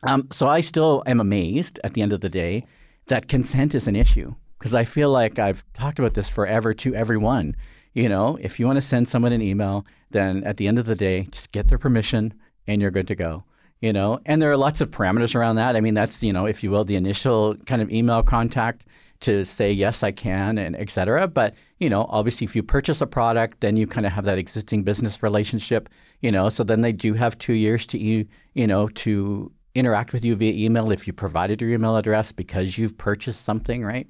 Um, 0.04 0.28
so 0.30 0.48
I 0.48 0.60
still 0.60 1.02
am 1.06 1.20
amazed 1.20 1.78
at 1.84 1.94
the 1.94 2.02
end 2.02 2.12
of 2.12 2.20
the 2.20 2.28
day 2.28 2.66
that 3.06 3.28
consent 3.28 3.74
is 3.74 3.86
an 3.86 3.96
issue 3.96 4.34
because 4.58 4.74
I 4.74 4.84
feel 4.84 5.10
like 5.10 5.38
I've 5.38 5.64
talked 5.74 5.98
about 5.98 6.14
this 6.14 6.28
forever 6.28 6.74
to 6.74 6.94
everyone. 6.94 7.56
You 7.94 8.08
know, 8.08 8.38
if 8.40 8.58
you 8.58 8.66
want 8.66 8.76
to 8.78 8.82
send 8.82 9.08
someone 9.08 9.32
an 9.32 9.42
email, 9.42 9.84
then 10.10 10.44
at 10.44 10.56
the 10.56 10.66
end 10.66 10.78
of 10.78 10.86
the 10.86 10.96
day, 10.96 11.28
just 11.30 11.52
get 11.52 11.68
their 11.68 11.78
permission 11.78 12.34
and 12.66 12.80
you're 12.80 12.90
good 12.90 13.08
to 13.08 13.14
go 13.14 13.44
you 13.82 13.92
know? 13.92 14.20
And 14.24 14.40
there 14.40 14.50
are 14.50 14.56
lots 14.56 14.80
of 14.80 14.90
parameters 14.90 15.34
around 15.34 15.56
that. 15.56 15.76
I 15.76 15.80
mean 15.82 15.92
that's 15.92 16.22
you 16.22 16.32
know 16.32 16.46
if 16.46 16.62
you 16.62 16.70
will 16.70 16.84
the 16.84 16.96
initial 16.96 17.56
kind 17.66 17.82
of 17.82 17.90
email 17.90 18.22
contact 18.22 18.86
to 19.20 19.44
say 19.44 19.70
yes 19.70 20.02
i 20.02 20.10
can 20.10 20.56
and 20.56 20.74
et 20.76 20.90
cetera. 20.90 21.28
But 21.28 21.54
you 21.78 21.90
know 21.90 22.06
obviously 22.08 22.46
if 22.46 22.56
you 22.56 22.62
purchase 22.62 23.02
a 23.02 23.06
product 23.06 23.60
then 23.60 23.76
you 23.76 23.86
kind 23.86 24.06
of 24.06 24.12
have 24.12 24.24
that 24.24 24.38
existing 24.38 24.84
business 24.84 25.22
relationship 25.22 25.90
you 26.20 26.32
know? 26.32 26.48
So 26.48 26.64
then 26.64 26.80
they 26.80 26.92
do 26.92 27.14
have 27.14 27.36
two 27.36 27.52
years 27.52 27.84
to 27.86 27.98
you 27.98 28.26
you 28.54 28.66
know 28.66 28.88
to 28.88 29.52
interact 29.74 30.12
with 30.12 30.24
you 30.24 30.36
via 30.36 30.52
email 30.52 30.90
if 30.90 31.06
you 31.06 31.12
provided 31.12 31.60
your 31.60 31.70
email 31.70 31.96
address 31.96 32.32
because 32.32 32.76
you've 32.76 32.96
purchased 32.98 33.42
something 33.42 33.84
right 33.84 34.08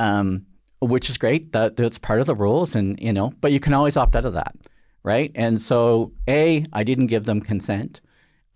um, 0.00 0.44
which 0.80 1.08
is 1.08 1.16
great 1.16 1.52
that 1.52 1.76
that's 1.76 1.98
part 1.98 2.20
of 2.20 2.26
the 2.26 2.34
rules 2.34 2.74
and 2.74 2.98
you 3.00 3.12
know 3.12 3.32
but 3.40 3.52
you 3.52 3.60
can 3.60 3.72
always 3.72 3.96
opt 3.96 4.16
out 4.16 4.24
of 4.24 4.34
that 4.34 4.56
right? 5.04 5.30
And 5.34 5.60
so, 5.60 6.12
A, 6.28 6.66
I 6.72 6.82
didn't 6.82 7.06
give 7.06 7.26
them 7.26 7.40
consent, 7.40 8.00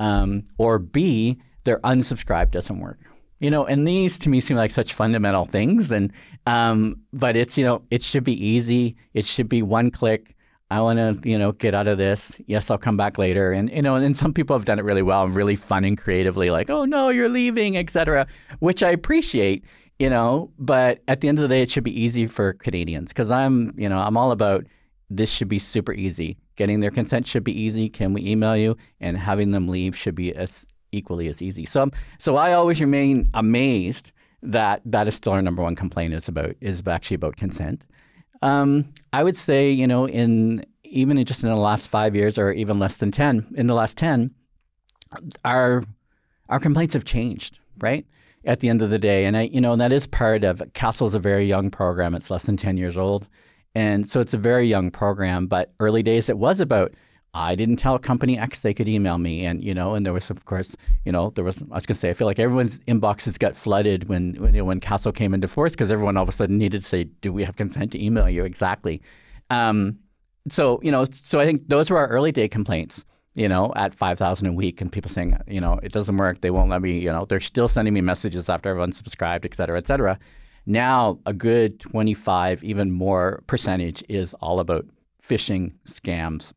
um, 0.01 0.45
or 0.57 0.81
B, 0.81 1.39
their 1.65 1.79
unsubscribe 1.81 2.51
doesn't 2.51 2.81
work. 2.81 2.99
You 3.39 3.51
know, 3.51 3.65
and 3.65 3.87
these 3.87 4.19
to 4.21 4.29
me 4.29 4.41
seem 4.41 4.57
like 4.57 4.73
such 4.73 4.93
fundamental 4.93 5.45
things. 5.45 5.93
And 5.93 6.13
um, 6.47 7.03
but 7.13 7.37
it's 7.37 7.57
you 7.57 7.65
know 7.65 7.83
it 7.89 8.03
should 8.03 8.25
be 8.25 8.45
easy. 8.45 8.97
It 9.15 9.25
should 9.27 9.49
be 9.49 9.63
one 9.63 9.93
click. 9.93 10.35
I 10.71 10.81
want 10.81 10.99
to 10.99 11.29
you 11.29 11.39
know 11.39 11.53
get 11.53 11.75
out 11.75 11.87
of 11.87 11.99
this. 11.99 12.41
Yes, 12.47 12.71
I'll 12.71 12.79
come 12.79 12.97
back 12.97 13.19
later. 13.19 13.53
And 13.53 13.71
you 13.71 13.83
know, 13.83 13.97
and 13.97 14.17
some 14.17 14.33
people 14.33 14.57
have 14.57 14.65
done 14.65 14.79
it 14.79 14.85
really 14.85 15.03
well 15.03 15.25
and 15.25 15.35
really 15.35 15.57
fun 15.57 15.85
and 15.85 15.97
creatively, 15.97 16.51
like 16.51 16.71
oh 16.71 16.85
no, 16.85 17.09
you're 17.09 17.29
leaving, 17.29 17.77
etc. 17.77 18.27
Which 18.59 18.83
I 18.83 18.91
appreciate. 18.91 19.65
You 19.99 20.11
know, 20.11 20.53
but 20.61 21.03
at 21.09 21.21
the 21.21 21.29
end 21.29 21.39
of 21.39 21.43
the 21.43 21.49
day, 21.49 21.61
it 21.61 21.73
should 21.73 21.83
be 21.83 22.01
easy 22.01 22.29
for 22.29 22.53
Canadians 22.53 23.09
because 23.09 23.31
I'm 23.31 23.75
you 23.77 23.89
know 23.89 23.99
I'm 23.99 24.17
all 24.17 24.31
about 24.31 24.65
this 25.11 25.31
should 25.31 25.49
be 25.49 25.59
super 25.59 25.93
easy. 25.93 26.39
Getting 26.57 26.81
their 26.81 26.91
consent 26.91 27.27
should 27.27 27.45
be 27.45 27.59
easy. 27.59 27.89
Can 27.89 28.13
we 28.13 28.27
email 28.27 28.57
you? 28.57 28.77
And 29.01 29.17
having 29.17 29.53
them 29.53 29.69
leave 29.69 29.97
should 29.97 30.15
be 30.15 30.35
as 30.35 30.67
equally 30.93 31.29
as 31.29 31.41
easy. 31.43 31.67
So, 31.67 31.91
so 32.19 32.37
I 32.37 32.53
always 32.53 32.81
remain 32.81 33.29
amazed 33.35 34.13
that 34.43 34.83
that 34.85 35.09
is 35.09 35.15
still 35.15 35.33
our 35.33 35.43
number 35.43 35.63
one 35.63 35.75
complaint 35.75 36.15
is 36.15 36.29
about 36.29 36.55
is 36.61 36.83
actually 36.87 37.17
about 37.17 37.37
consent. 37.37 37.83
Um, 38.43 38.93
I 39.13 39.25
would 39.25 39.37
say, 39.37 39.71
you 39.71 39.87
know, 39.87 40.07
in 40.07 40.65
even 40.85 41.23
just 41.25 41.43
in 41.43 41.49
the 41.49 41.57
last 41.57 41.89
five 41.89 42.15
years, 42.15 42.39
or 42.39 42.53
even 42.53 42.79
less 42.79 42.97
than 42.97 43.11
ten, 43.11 43.47
in 43.57 43.67
the 43.67 43.75
last 43.75 43.97
ten, 43.97 44.35
our 45.45 45.85
our 46.49 46.61
complaints 46.61 46.95
have 46.95 47.05
changed, 47.05 47.59
right? 47.79 48.07
At 48.45 48.61
the 48.61 48.69
end 48.69 48.83
of 48.83 48.91
the 48.91 48.99
day, 48.99 49.27
and 49.27 49.37
I, 49.37 49.43
you 49.43 49.61
know, 49.61 49.77
that 49.77 49.93
is 49.93 50.07
part 50.07 50.45
of 50.45 50.59
CASL 50.73 51.07
is 51.09 51.15
a 51.15 51.19
very 51.19 51.45
young 51.45 51.71
program. 51.71 52.15
It's 52.15 52.31
less 52.31 52.45
than 52.45 52.57
ten 52.57 52.77
years 52.77 52.97
old. 52.97 53.29
And 53.75 54.09
so 54.09 54.21
it's 54.21 54.35
a 54.35 54.39
very 54.39 54.67
young 54.67 54.91
program, 54.91 55.47
but 55.47 55.73
early 55.79 56.03
days 56.03 56.29
it 56.29 56.39
was 56.39 56.59
about 56.59 56.95
I 57.39 57.55
didn't 57.55 57.77
tell 57.77 57.99
company 57.99 58.39
X 58.39 58.61
they 58.61 58.75
could 58.75 58.89
email 58.89 59.19
me, 59.19 59.45
and 59.47 59.63
you 59.63 59.73
know, 59.73 59.95
and 59.95 60.05
there 60.05 60.13
was 60.13 60.29
of 60.31 60.45
course, 60.45 60.77
you 61.05 61.13
know, 61.13 61.31
there 61.31 61.45
was 61.45 61.63
I 61.71 61.77
was 61.77 61.87
gonna 61.87 61.99
say 61.99 62.11
I 62.11 62.15
feel 62.15 62.27
like 62.27 62.39
everyone's 62.39 62.79
inboxes 62.81 63.39
got 63.39 63.57
flooded 63.57 64.09
when 64.09 64.35
when, 64.35 64.55
you 64.55 64.61
know, 64.61 64.65
when 64.65 64.81
CASL 64.81 65.15
came 65.15 65.35
into 65.35 65.49
force 65.49 65.73
because 65.73 65.91
everyone 65.93 66.17
all 66.17 66.25
of 66.25 66.29
a 66.29 66.33
sudden 66.33 66.59
needed 66.59 66.83
to 66.83 66.89
say, 66.89 67.05
do 67.05 67.33
we 67.33 67.45
have 67.45 67.57
consent 67.57 67.93
to 67.93 68.05
email 68.05 68.29
you 68.29 68.45
exactly? 68.45 69.01
Um, 69.51 69.99
so 70.49 70.81
you 70.83 70.91
know, 70.91 71.05
so 71.11 71.41
I 71.41 71.47
think 71.47 71.69
those 71.69 71.91
were 71.91 71.99
our 71.99 72.09
early 72.09 72.33
day 72.33 72.49
complaints. 72.49 73.05
You 73.35 73.49
know, 73.49 73.73
at 73.77 73.95
five 73.95 74.19
thousand 74.19 74.49
a 74.49 74.53
week, 74.53 74.81
and 74.81 74.91
people 74.91 75.11
saying, 75.11 75.39
you 75.47 75.61
know, 75.61 75.79
it 75.81 75.93
doesn't 75.93 76.17
work. 76.17 76.41
They 76.41 76.51
won't 76.51 76.71
let 76.71 76.83
me. 76.83 76.99
You 76.99 77.13
know, 77.13 77.25
they're 77.25 77.39
still 77.39 77.69
sending 77.69 77.95
me 77.95 78.01
messages 78.01 78.49
after 78.49 78.69
everyone's 78.69 78.97
subscribed, 78.97 79.45
et 79.45 79.55
cetera, 79.55 79.79
et 79.79 79.87
cetera. 79.87 80.19
Now, 80.67 81.19
a 81.25 81.33
good 81.33 81.81
25, 81.81 82.63
even 82.63 82.91
more 82.91 83.43
percentage 83.47 84.05
is 84.09 84.35
all 84.35 84.61
about 84.61 84.87
phishing 85.23 85.73
scams. 85.87 86.53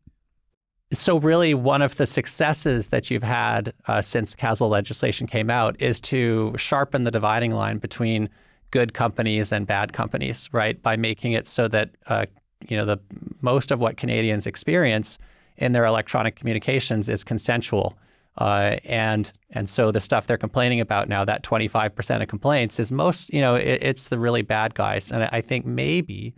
So, 0.93 1.17
really, 1.19 1.53
one 1.53 1.81
of 1.81 1.95
the 1.95 2.05
successes 2.05 2.89
that 2.89 3.09
you've 3.09 3.23
had 3.23 3.73
uh, 3.87 4.01
since 4.01 4.35
CASL 4.35 4.69
legislation 4.69 5.25
came 5.25 5.49
out 5.49 5.81
is 5.81 6.01
to 6.01 6.53
sharpen 6.57 7.05
the 7.05 7.11
dividing 7.11 7.51
line 7.51 7.77
between 7.77 8.29
good 8.71 8.93
companies 8.93 9.51
and 9.51 9.65
bad 9.65 9.93
companies, 9.93 10.49
right? 10.51 10.81
By 10.81 10.97
making 10.97 11.31
it 11.31 11.47
so 11.47 11.69
that 11.69 11.91
uh, 12.07 12.25
you 12.67 12.75
know 12.75 12.85
the 12.85 12.97
most 13.41 13.71
of 13.71 13.79
what 13.79 13.95
Canadians 13.95 14.45
experience 14.45 15.17
in 15.57 15.71
their 15.71 15.85
electronic 15.85 16.35
communications 16.35 17.07
is 17.07 17.23
consensual. 17.23 17.97
Uh, 18.37 18.77
and 18.85 19.31
and 19.51 19.69
so 19.69 19.91
the 19.91 19.99
stuff 19.99 20.27
they're 20.27 20.37
complaining 20.37 20.79
about 20.81 21.07
now, 21.07 21.23
that 21.23 21.43
25% 21.43 22.21
of 22.21 22.27
complaints 22.27 22.79
is 22.79 22.91
most, 22.91 23.33
you 23.33 23.41
know, 23.41 23.55
it, 23.55 23.79
it's 23.81 24.07
the 24.07 24.17
really 24.17 24.41
bad 24.41 24.73
guys. 24.73 25.11
And 25.11 25.29
I 25.31 25.41
think 25.41 25.65
maybe 25.65 26.33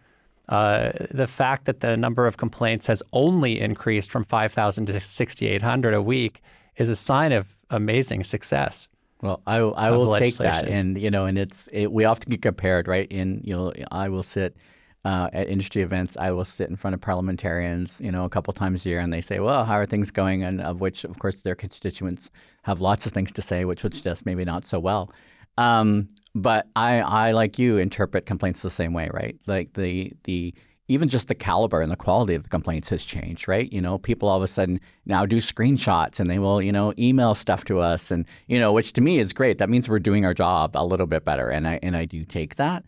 uh, 0.49 0.91
the 1.11 1.27
fact 1.27 1.65
that 1.65 1.79
the 1.79 1.95
number 1.95 2.27
of 2.27 2.37
complaints 2.37 2.87
has 2.87 3.01
only 3.13 3.59
increased 3.59 4.11
from 4.11 4.25
5,000 4.25 4.85
to 4.87 4.99
6,800 4.99 5.93
a 5.93 6.01
week 6.01 6.41
is 6.77 6.89
a 6.89 6.95
sign 6.95 7.31
of 7.31 7.47
amazing 7.69 8.23
success. 8.23 8.87
Well, 9.21 9.41
I, 9.47 9.59
I 9.59 9.91
will 9.91 10.17
take 10.17 10.35
that, 10.37 10.67
and 10.67 10.99
you 10.99 11.09
know, 11.09 11.25
and 11.25 11.37
it's 11.37 11.69
it, 11.71 11.93
we 11.93 12.03
often 12.03 12.29
get 12.29 12.41
compared, 12.41 12.89
right? 12.89 13.09
In 13.09 13.39
you 13.41 13.55
know, 13.55 13.71
I 13.89 14.09
will 14.09 14.21
sit 14.21 14.57
uh, 15.05 15.29
at 15.31 15.47
industry 15.47 15.81
events, 15.81 16.17
I 16.17 16.31
will 16.31 16.43
sit 16.43 16.69
in 16.69 16.75
front 16.75 16.93
of 16.93 16.99
parliamentarians, 16.99 18.01
you 18.01 18.11
know, 18.11 18.25
a 18.25 18.29
couple 18.29 18.51
times 18.53 18.85
a 18.85 18.89
year, 18.89 18.99
and 18.99 19.13
they 19.13 19.21
say, 19.21 19.39
"Well, 19.39 19.63
how 19.63 19.75
are 19.75 19.85
things 19.85 20.11
going?" 20.11 20.43
And 20.43 20.59
of 20.59 20.81
which, 20.81 21.05
of 21.05 21.19
course, 21.19 21.39
their 21.39 21.55
constituents 21.55 22.29
have 22.63 22.81
lots 22.81 23.05
of 23.05 23.13
things 23.13 23.31
to 23.33 23.41
say, 23.41 23.63
which 23.63 23.81
would 23.83 23.95
suggest 23.95 24.25
maybe 24.25 24.43
not 24.43 24.65
so 24.65 24.77
well. 24.77 25.09
Um, 25.57 26.09
but 26.35 26.67
I, 26.75 26.99
I, 27.01 27.31
like 27.31 27.59
you, 27.59 27.77
interpret 27.77 28.25
complaints 28.25 28.61
the 28.61 28.71
same 28.71 28.93
way, 28.93 29.09
right? 29.13 29.37
Like 29.45 29.73
the 29.73 30.13
the 30.23 30.53
even 30.89 31.07
just 31.07 31.29
the 31.29 31.35
caliber 31.35 31.81
and 31.81 31.91
the 31.91 31.95
quality 31.95 32.35
of 32.35 32.43
the 32.43 32.49
complaints 32.49 32.89
has 32.89 33.05
changed, 33.05 33.47
right? 33.47 33.71
You 33.71 33.81
know, 33.81 33.97
people 33.97 34.27
all 34.27 34.37
of 34.37 34.43
a 34.43 34.47
sudden 34.47 34.81
now 35.05 35.25
do 35.25 35.37
screenshots 35.37 36.19
and 36.19 36.29
they 36.29 36.39
will, 36.39 36.61
you 36.61 36.73
know, 36.73 36.93
email 36.99 37.35
stuff 37.35 37.63
to 37.65 37.79
us, 37.79 38.11
and 38.11 38.25
you 38.47 38.59
know, 38.59 38.71
which 38.71 38.93
to 38.93 39.01
me 39.01 39.19
is 39.19 39.33
great. 39.33 39.59
That 39.59 39.69
means 39.69 39.87
we're 39.87 39.99
doing 39.99 40.25
our 40.25 40.33
job 40.33 40.71
a 40.75 40.85
little 40.85 41.07
bit 41.07 41.23
better, 41.23 41.49
and 41.49 41.67
I 41.67 41.79
and 41.83 41.95
I 41.95 42.05
do 42.05 42.25
take 42.25 42.55
that. 42.55 42.83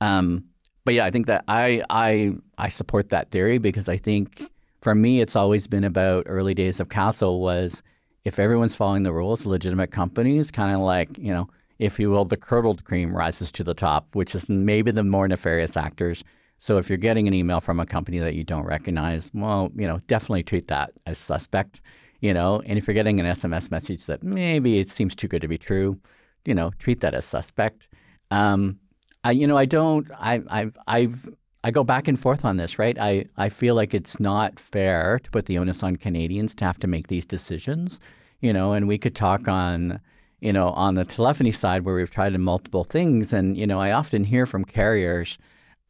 Um, 0.00 0.44
but 0.84 0.94
yeah, 0.94 1.04
I 1.04 1.10
think 1.10 1.26
that 1.26 1.44
I 1.48 1.82
I 1.90 2.32
I 2.58 2.68
support 2.68 3.10
that 3.10 3.30
theory 3.30 3.58
because 3.58 3.88
I 3.88 3.96
think 3.96 4.42
for 4.80 4.94
me 4.94 5.20
it's 5.20 5.36
always 5.36 5.66
been 5.66 5.84
about 5.84 6.24
early 6.26 6.54
days 6.54 6.80
of 6.80 6.88
CASL 6.88 7.40
was 7.40 7.82
if 8.24 8.38
everyone's 8.38 8.74
following 8.74 9.02
the 9.02 9.12
rules, 9.12 9.46
legitimate 9.46 9.90
companies 9.90 10.50
kind 10.50 10.74
of 10.74 10.82
like 10.82 11.16
you 11.18 11.32
know 11.32 11.48
if 11.80 11.98
you 11.98 12.10
will, 12.10 12.26
the 12.26 12.36
curdled 12.36 12.84
cream 12.84 13.16
rises 13.16 13.50
to 13.52 13.64
the 13.64 13.72
top, 13.72 14.14
which 14.14 14.34
is 14.34 14.48
maybe 14.50 14.90
the 14.90 15.02
more 15.02 15.26
nefarious 15.26 15.78
actors. 15.78 16.22
So 16.58 16.76
if 16.76 16.90
you're 16.90 16.98
getting 16.98 17.26
an 17.26 17.32
email 17.32 17.62
from 17.62 17.80
a 17.80 17.86
company 17.86 18.18
that 18.18 18.34
you 18.34 18.44
don't 18.44 18.66
recognize, 18.66 19.30
well, 19.32 19.72
you 19.74 19.86
know, 19.86 19.98
definitely 20.06 20.42
treat 20.42 20.68
that 20.68 20.92
as 21.06 21.18
suspect, 21.18 21.80
you 22.20 22.34
know. 22.34 22.62
And 22.66 22.76
if 22.76 22.86
you're 22.86 22.94
getting 22.94 23.18
an 23.18 23.24
SMS 23.24 23.70
message 23.70 24.04
that 24.06 24.22
maybe 24.22 24.78
it 24.78 24.90
seems 24.90 25.16
too 25.16 25.26
good 25.26 25.40
to 25.40 25.48
be 25.48 25.56
true, 25.56 25.98
you 26.44 26.54
know, 26.54 26.70
treat 26.78 27.00
that 27.00 27.14
as 27.14 27.24
suspect. 27.24 27.88
Um, 28.30 28.78
I, 29.24 29.30
you 29.30 29.46
know, 29.46 29.56
I 29.56 29.64
don't. 29.64 30.06
I, 30.18 30.42
I, 30.50 30.70
I've, 30.86 31.30
I 31.64 31.70
go 31.70 31.82
back 31.82 32.08
and 32.08 32.20
forth 32.20 32.44
on 32.44 32.58
this, 32.58 32.78
right? 32.78 32.98
I, 32.98 33.24
I 33.38 33.48
feel 33.48 33.74
like 33.74 33.94
it's 33.94 34.20
not 34.20 34.60
fair 34.60 35.18
to 35.20 35.30
put 35.30 35.46
the 35.46 35.56
onus 35.56 35.82
on 35.82 35.96
Canadians 35.96 36.54
to 36.56 36.66
have 36.66 36.78
to 36.80 36.86
make 36.86 37.08
these 37.08 37.24
decisions, 37.24 38.00
you 38.42 38.52
know. 38.52 38.74
And 38.74 38.86
we 38.86 38.98
could 38.98 39.14
talk 39.14 39.48
on, 39.48 39.98
you 40.40 40.52
know, 40.52 40.68
on 40.70 40.94
the 40.94 41.04
telephony 41.04 41.52
side 41.52 41.84
where 41.84 41.94
we've 41.94 42.10
tried 42.10 42.38
multiple 42.38 42.84
things, 42.84 43.32
and 43.32 43.56
you 43.56 43.66
know, 43.66 43.80
I 43.80 43.92
often 43.92 44.24
hear 44.24 44.46
from 44.46 44.64
carriers, 44.64 45.38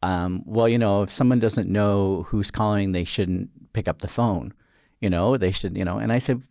um, 0.02 0.42
well, 0.46 0.68
you 0.68 0.78
know, 0.78 1.02
if 1.02 1.12
someone 1.12 1.38
doesn't 1.38 1.68
know 1.68 2.24
who's 2.28 2.50
calling, 2.50 2.92
they 2.92 3.04
shouldn't 3.04 3.72
pick 3.72 3.88
up 3.88 4.00
the 4.00 4.08
phone. 4.08 4.52
You 5.00 5.10
know, 5.10 5.36
they 5.36 5.50
should, 5.50 5.76
you 5.76 5.84
know. 5.84 5.98
And 5.98 6.12
I 6.12 6.18
said, 6.18 6.42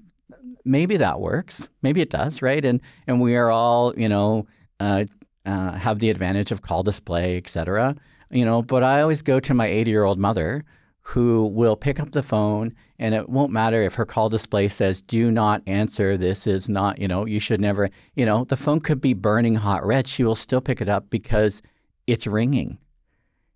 maybe 0.66 0.98
that 0.98 1.20
works. 1.20 1.68
Maybe 1.82 2.02
it 2.02 2.10
does, 2.10 2.42
right? 2.42 2.64
And 2.64 2.82
and 3.08 3.22
we 3.22 3.36
are 3.36 3.50
all, 3.50 3.94
you 3.98 4.10
know 4.10 4.48
uh, 4.80 5.06
uh, 5.46 5.74
have 5.74 6.00
the 6.00 6.10
advantage 6.10 6.52
of 6.52 6.62
call 6.62 6.84
display, 6.84 7.38
et 7.38 7.48
cetera. 7.48 7.96
You 8.32 8.46
know, 8.46 8.62
but 8.62 8.84
I 8.84 9.02
always 9.02 9.22
go 9.22 9.40
to 9.40 9.54
my 9.54 9.68
80 9.68 9.92
year 9.92 10.04
old 10.04 10.20
mother 10.20 10.64
who 11.10 11.48
will 11.48 11.76
pick 11.76 12.00
up 12.00 12.12
the 12.12 12.24
phone 12.24 12.74
and 13.00 13.16
it 13.16 13.30
won't 13.30 13.52
matter 13.52 13.82
if 13.82 13.96
her 13.96 14.06
call 14.06 14.30
display 14.30 14.68
says 14.68 15.02
do 15.02 15.32
not 15.32 15.62
answer. 15.66 16.18
This 16.18 16.46
is 16.48 16.70
not 16.70 17.00
you 17.00 17.08
know 17.08 17.26
you 17.26 17.40
should 17.40 17.62
never 17.62 17.90
you 18.16 18.26
know 18.26 18.46
the 18.46 18.58
phone 18.58 18.80
could 18.80 19.02
be 19.02 19.14
burning 19.14 19.56
hot 19.56 19.86
red. 19.86 20.08
She 20.08 20.24
will 20.24 20.36
still 20.36 20.62
pick 20.62 20.82
it 20.82 20.90
up 20.90 21.10
because 21.10 21.62
it's 22.08 22.28
ringing 22.28 22.78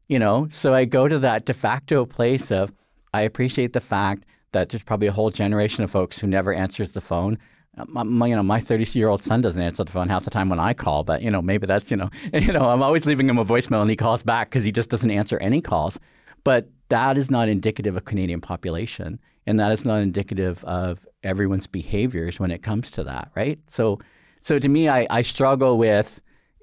you 0.08 0.20
know? 0.20 0.48
So 0.50 0.74
i 0.74 0.86
go 0.86 1.08
to 1.08 1.20
that 1.20 1.46
de 1.46 1.54
facto 1.54 2.06
place 2.06 2.52
of 2.52 2.72
i 3.14 3.22
appreciate 3.22 3.74
the 3.74 3.82
fact 3.82 4.26
that 4.52 4.70
there's 4.70 4.84
probably 4.84 5.08
a 5.08 5.12
whole 5.12 5.32
generation 5.32 5.84
of 5.84 5.92
folks 5.92 6.20
who 6.20 6.28
never 6.28 6.54
answers 6.54 6.92
the 6.92 7.02
phone. 7.02 7.40
Uh, 7.76 7.86
my, 7.88 8.28
you 8.28 8.36
know, 8.36 8.44
my 8.44 8.60
30 8.60 9.00
year 9.00 9.10
old 9.10 9.24
son 9.24 9.42
doesn't 9.42 9.62
answer 9.62 9.84
the 9.84 9.92
phone 9.92 10.08
half 10.08 10.24
the 10.24 10.30
time 10.30 10.48
when 10.48 10.60
I 10.60 10.74
call, 10.76 11.04
but 11.04 11.24
you 11.24 11.32
know, 11.32 11.42
maybe 11.42 11.66
that's 11.66 11.90
you 11.90 11.98
know, 11.98 12.10
you 12.34 12.54
know, 12.54 12.70
I'm 12.70 12.84
always 12.84 13.08
leaving 13.08 13.28
him 13.28 13.40
a 13.40 13.46
voicemail 13.46 13.82
and 13.82 13.90
he 13.90 13.96
calls 13.96 14.22
back 14.22 14.50
because 14.50 14.64
he 14.64 14.72
just 14.72 14.92
doesn't 14.92 15.10
answer 15.10 15.40
any 15.40 15.60
calls. 15.60 16.00
But 16.44 16.70
that 16.94 17.18
is 17.18 17.32
not 17.32 17.50
indicative 17.50 17.98
of 17.98 18.06
Canadian 18.06 18.40
population, 18.40 19.20
and 19.48 19.60
that 19.60 19.72
is 19.72 19.84
not 19.84 20.00
indicative 20.00 20.64
of 20.64 21.08
everyone's 21.24 21.66
behaviors 21.66 22.40
when 22.40 22.52
it 22.52 22.62
comes 22.62 22.92
to 22.92 23.04
that, 23.04 23.32
right? 23.36 23.60
So, 23.66 24.00
so 24.38 24.60
to 24.60 24.70
me, 24.70 24.90
I, 24.90 25.08
I 25.10 25.24
struggle 25.24 25.80
with. 25.80 26.22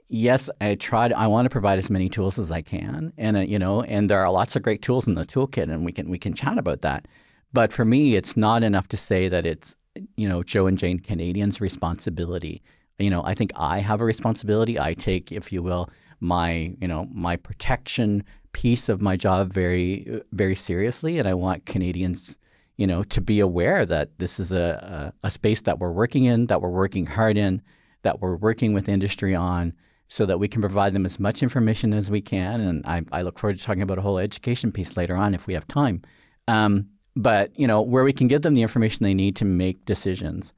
Yes, 0.08 0.49
I 0.60 0.76
tried. 0.76 1.12
I 1.12 1.26
want 1.26 1.46
to 1.46 1.50
provide 1.50 1.80
as 1.80 1.90
many 1.90 2.08
tools 2.08 2.38
as 2.38 2.52
I 2.52 2.62
can, 2.62 3.12
and 3.18 3.37
uh, 3.37 3.40
you 3.40 3.58
know, 3.58 3.82
and 3.82 4.08
there 4.08 4.20
are 4.20 4.30
lots 4.30 4.54
of 4.54 4.62
great 4.62 4.82
tools 4.82 5.08
in 5.08 5.14
the 5.14 5.26
toolkit, 5.26 5.64
and 5.72 5.84
we 5.84 5.90
can 5.90 6.08
we 6.08 6.18
can 6.18 6.34
chat 6.34 6.58
about 6.58 6.82
that. 6.82 7.08
But 7.52 7.72
for 7.72 7.84
me, 7.84 8.14
it's 8.14 8.37
not 8.37 8.62
enough 8.62 8.87
to 8.88 8.96
say 8.96 9.28
that 9.28 9.46
it's 9.46 9.75
you 10.16 10.28
know 10.28 10.42
Joe 10.44 10.66
and 10.66 10.78
Jane 10.78 10.99
Canadians' 11.00 11.60
responsibility. 11.60 12.62
You 12.99 13.10
know, 13.10 13.25
I 13.25 13.34
think 13.34 13.52
I 13.56 13.78
have 13.78 14.00
a 14.00 14.04
responsibility. 14.04 14.78
I 14.78 14.94
take, 14.94 15.32
if 15.32 15.52
you 15.52 15.62
will, 15.62 15.90
my 16.20 16.75
you 16.80 16.88
know 16.88 17.08
my 17.12 17.37
protection 17.37 18.25
piece 18.52 18.88
of 18.88 19.00
my 19.00 19.16
job 19.16 19.52
very 19.52 20.23
very 20.33 20.54
seriously, 20.54 21.19
and 21.19 21.28
I 21.28 21.35
want 21.35 21.66
Canadians 21.66 22.37
you 22.76 22.87
know 22.87 23.02
to 23.04 23.21
be 23.21 23.40
aware 23.40 23.85
that 23.87 24.19
this 24.19 24.38
is 24.40 24.52
a, 24.52 25.12
a, 25.23 25.26
a 25.26 25.30
space 25.30 25.62
that 25.62 25.78
we're 25.78 25.92
working 25.92 26.25
in, 26.25 26.47
that 26.47 26.62
we're 26.62 26.71
working 26.71 27.07
hard 27.07 27.37
in, 27.37 27.62
that 28.02 28.21
we're 28.21 28.37
working 28.37 28.73
with 28.73 28.88
industry 28.88 29.35
on. 29.35 29.73
So 30.12 30.26
that 30.26 30.40
we 30.40 30.49
can 30.49 30.61
provide 30.61 30.92
them 30.92 31.07
as 31.07 31.21
much 31.21 31.40
information 31.40 31.92
as 31.92 32.11
we 32.11 32.21
can, 32.21 32.61
and 32.61 32.85
I, 32.85 33.02
I 33.12 33.23
look 33.23 33.38
forward 33.38 33.59
to 33.59 33.62
talking 33.62 33.83
about 33.83 33.99
a 33.99 34.00
whole 34.00 34.19
education 34.19 34.73
piece 34.73 34.97
later 34.97 35.14
on 35.14 35.37
if 35.37 35.47
we 35.47 35.54
have 35.54 35.69
time. 35.69 36.02
Um, 36.49 36.88
but 37.14 37.57
you 37.59 37.66
know 37.66 37.80
where 37.80 38.02
we 38.02 38.12
can 38.12 38.26
give 38.26 38.42
them 38.42 38.54
the 38.54 38.62
information 38.62 39.04
they 39.04 39.14
need 39.14 39.37
to 39.37 39.45
make 39.45 39.85
decisions. 39.85 40.52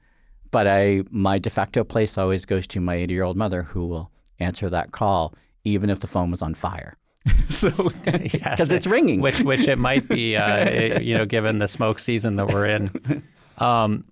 But 0.49 0.67
I, 0.67 1.03
my 1.09 1.39
de 1.39 1.49
facto 1.49 1.83
place 1.83 2.17
always 2.17 2.45
goes 2.45 2.67
to 2.67 2.79
my 2.79 2.95
80 2.95 3.13
year 3.13 3.23
old 3.23 3.37
mother 3.37 3.63
who 3.63 3.87
will 3.87 4.11
answer 4.39 4.69
that 4.69 4.91
call 4.91 5.33
even 5.63 5.89
if 5.89 5.99
the 5.99 6.07
phone 6.07 6.29
was 6.29 6.41
on 6.41 6.53
fire. 6.53 6.95
so 7.49 7.69
because 8.03 8.33
yes, 8.33 8.71
it's 8.71 8.87
ringing, 8.87 9.21
which 9.21 9.41
which 9.41 9.67
it 9.67 9.77
might 9.77 10.07
be, 10.07 10.35
uh, 10.35 10.99
you 10.99 11.15
know, 11.15 11.25
given 11.25 11.59
the 11.59 11.67
smoke 11.67 11.99
season 11.99 12.35
that 12.35 12.47
we're 12.47 12.65
in. 12.65 13.23
Um, 13.57 14.05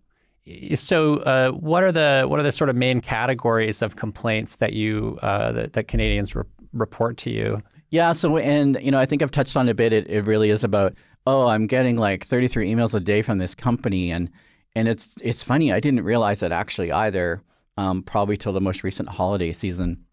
so, 0.75 1.17
uh, 1.17 1.51
what 1.51 1.83
are 1.83 1.91
the 1.91 2.25
what 2.27 2.39
are 2.39 2.43
the 2.43 2.51
sort 2.51 2.69
of 2.69 2.75
main 2.75 3.01
categories 3.01 3.81
of 3.81 3.95
complaints 3.95 4.55
that 4.55 4.73
you 4.73 5.19
uh, 5.21 5.51
that, 5.51 5.73
that, 5.73 5.87
Canadians 5.87 6.35
re- 6.35 6.43
report 6.73 7.17
to 7.17 7.29
you? 7.29 7.61
Yeah. 7.89 8.13
So, 8.13 8.37
and 8.37 8.77
you 8.81 8.91
know, 8.91 8.99
I 8.99 9.05
think 9.05 9.21
I've 9.21 9.31
touched 9.31 9.57
on 9.57 9.67
a 9.67 9.73
bit. 9.73 9.91
It, 9.93 10.07
it 10.09 10.21
really 10.21 10.49
is 10.49 10.63
about 10.63 10.93
oh, 11.27 11.47
I'm 11.47 11.67
getting 11.67 11.97
like 11.97 12.25
33 12.25 12.73
emails 12.73 12.95
a 12.95 12.99
day 12.99 13.21
from 13.21 13.37
this 13.37 13.53
company, 13.53 14.11
and 14.11 14.29
and 14.75 14.87
it's 14.87 15.15
it's 15.21 15.43
funny. 15.43 15.73
I 15.73 15.79
didn't 15.79 16.03
realize 16.03 16.39
that 16.39 16.51
actually 16.51 16.91
either. 16.91 17.43
Um, 17.77 18.03
probably 18.03 18.35
till 18.35 18.51
the 18.51 18.61
most 18.61 18.83
recent 18.83 19.07
holiday 19.07 19.53
season 19.53 20.03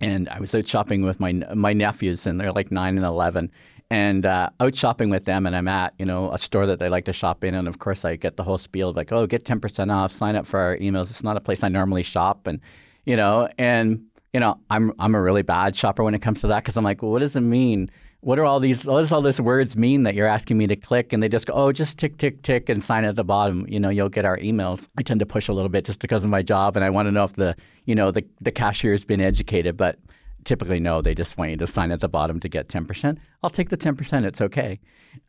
and 0.00 0.28
I 0.28 0.40
was 0.40 0.54
out 0.54 0.66
shopping 0.66 1.02
with 1.02 1.20
my 1.20 1.32
my 1.54 1.72
nephews, 1.72 2.26
and 2.26 2.40
they're 2.40 2.52
like 2.52 2.70
nine 2.70 2.96
and 2.96 3.06
eleven, 3.06 3.50
and 3.90 4.24
uh, 4.24 4.50
out 4.60 4.74
shopping 4.74 5.10
with 5.10 5.24
them, 5.24 5.46
and 5.46 5.54
I'm 5.54 5.68
at 5.68 5.94
you 5.98 6.06
know 6.06 6.32
a 6.32 6.38
store 6.38 6.66
that 6.66 6.78
they 6.78 6.88
like 6.88 7.04
to 7.06 7.12
shop 7.12 7.44
in, 7.44 7.54
and 7.54 7.68
of 7.68 7.78
course 7.78 8.04
I 8.04 8.16
get 8.16 8.36
the 8.36 8.44
whole 8.44 8.58
spiel 8.58 8.90
of 8.90 8.96
like, 8.96 9.12
oh, 9.12 9.26
get 9.26 9.44
ten 9.44 9.60
percent 9.60 9.90
off, 9.90 10.12
sign 10.12 10.36
up 10.36 10.46
for 10.46 10.58
our 10.60 10.76
emails. 10.78 11.10
It's 11.10 11.22
not 11.22 11.36
a 11.36 11.40
place 11.40 11.62
I 11.62 11.68
normally 11.68 12.02
shop, 12.02 12.46
and 12.46 12.60
you 13.04 13.16
know, 13.16 13.48
and 13.58 14.04
you 14.32 14.40
know, 14.40 14.58
I'm 14.70 14.92
I'm 14.98 15.14
a 15.14 15.20
really 15.20 15.42
bad 15.42 15.76
shopper 15.76 16.02
when 16.02 16.14
it 16.14 16.22
comes 16.22 16.40
to 16.40 16.46
that 16.48 16.62
because 16.62 16.76
I'm 16.76 16.84
like, 16.84 17.02
well, 17.02 17.12
what 17.12 17.20
does 17.20 17.36
it 17.36 17.40
mean? 17.40 17.90
What 18.22 18.38
are 18.38 18.44
all 18.44 18.60
these 18.60 18.84
what 18.86 19.00
does 19.00 19.12
all 19.12 19.20
these 19.20 19.40
words 19.40 19.76
mean 19.76 20.04
that 20.04 20.14
you're 20.14 20.28
asking 20.28 20.56
me 20.56 20.66
to 20.68 20.76
click? 20.76 21.12
And 21.12 21.22
they 21.22 21.28
just 21.28 21.46
go 21.46 21.52
oh 21.54 21.72
just 21.72 21.98
tick 21.98 22.18
tick 22.18 22.42
tick 22.42 22.68
and 22.68 22.82
sign 22.82 23.04
at 23.04 23.16
the 23.16 23.24
bottom. 23.24 23.66
You 23.68 23.78
know 23.80 23.90
you'll 23.90 24.08
get 24.08 24.24
our 24.24 24.38
emails. 24.38 24.88
I 24.96 25.02
tend 25.02 25.20
to 25.20 25.26
push 25.26 25.48
a 25.48 25.52
little 25.52 25.68
bit 25.68 25.84
just 25.84 26.00
because 26.00 26.22
of 26.24 26.30
my 26.30 26.42
job 26.42 26.76
and 26.76 26.84
i 26.84 26.90
want 26.90 27.06
to 27.06 27.12
know 27.12 27.24
if 27.24 27.34
the 27.34 27.56
you 27.84 27.94
know 27.94 28.10
the, 28.10 28.24
the 28.40 28.52
cashier 28.52 28.92
has 28.92 29.04
been 29.04 29.20
educated 29.20 29.76
but 29.76 29.98
typically 30.44 30.80
no 30.80 31.00
they 31.00 31.14
just 31.14 31.36
want 31.38 31.50
you 31.50 31.56
to 31.56 31.66
sign 31.66 31.92
at 31.92 32.00
the 32.00 32.08
bottom 32.08 32.40
to 32.40 32.48
get 32.48 32.68
10% 32.68 33.16
i'll 33.42 33.50
take 33.50 33.68
the 33.68 33.76
10% 33.76 34.24
it's 34.24 34.40
okay. 34.40 34.80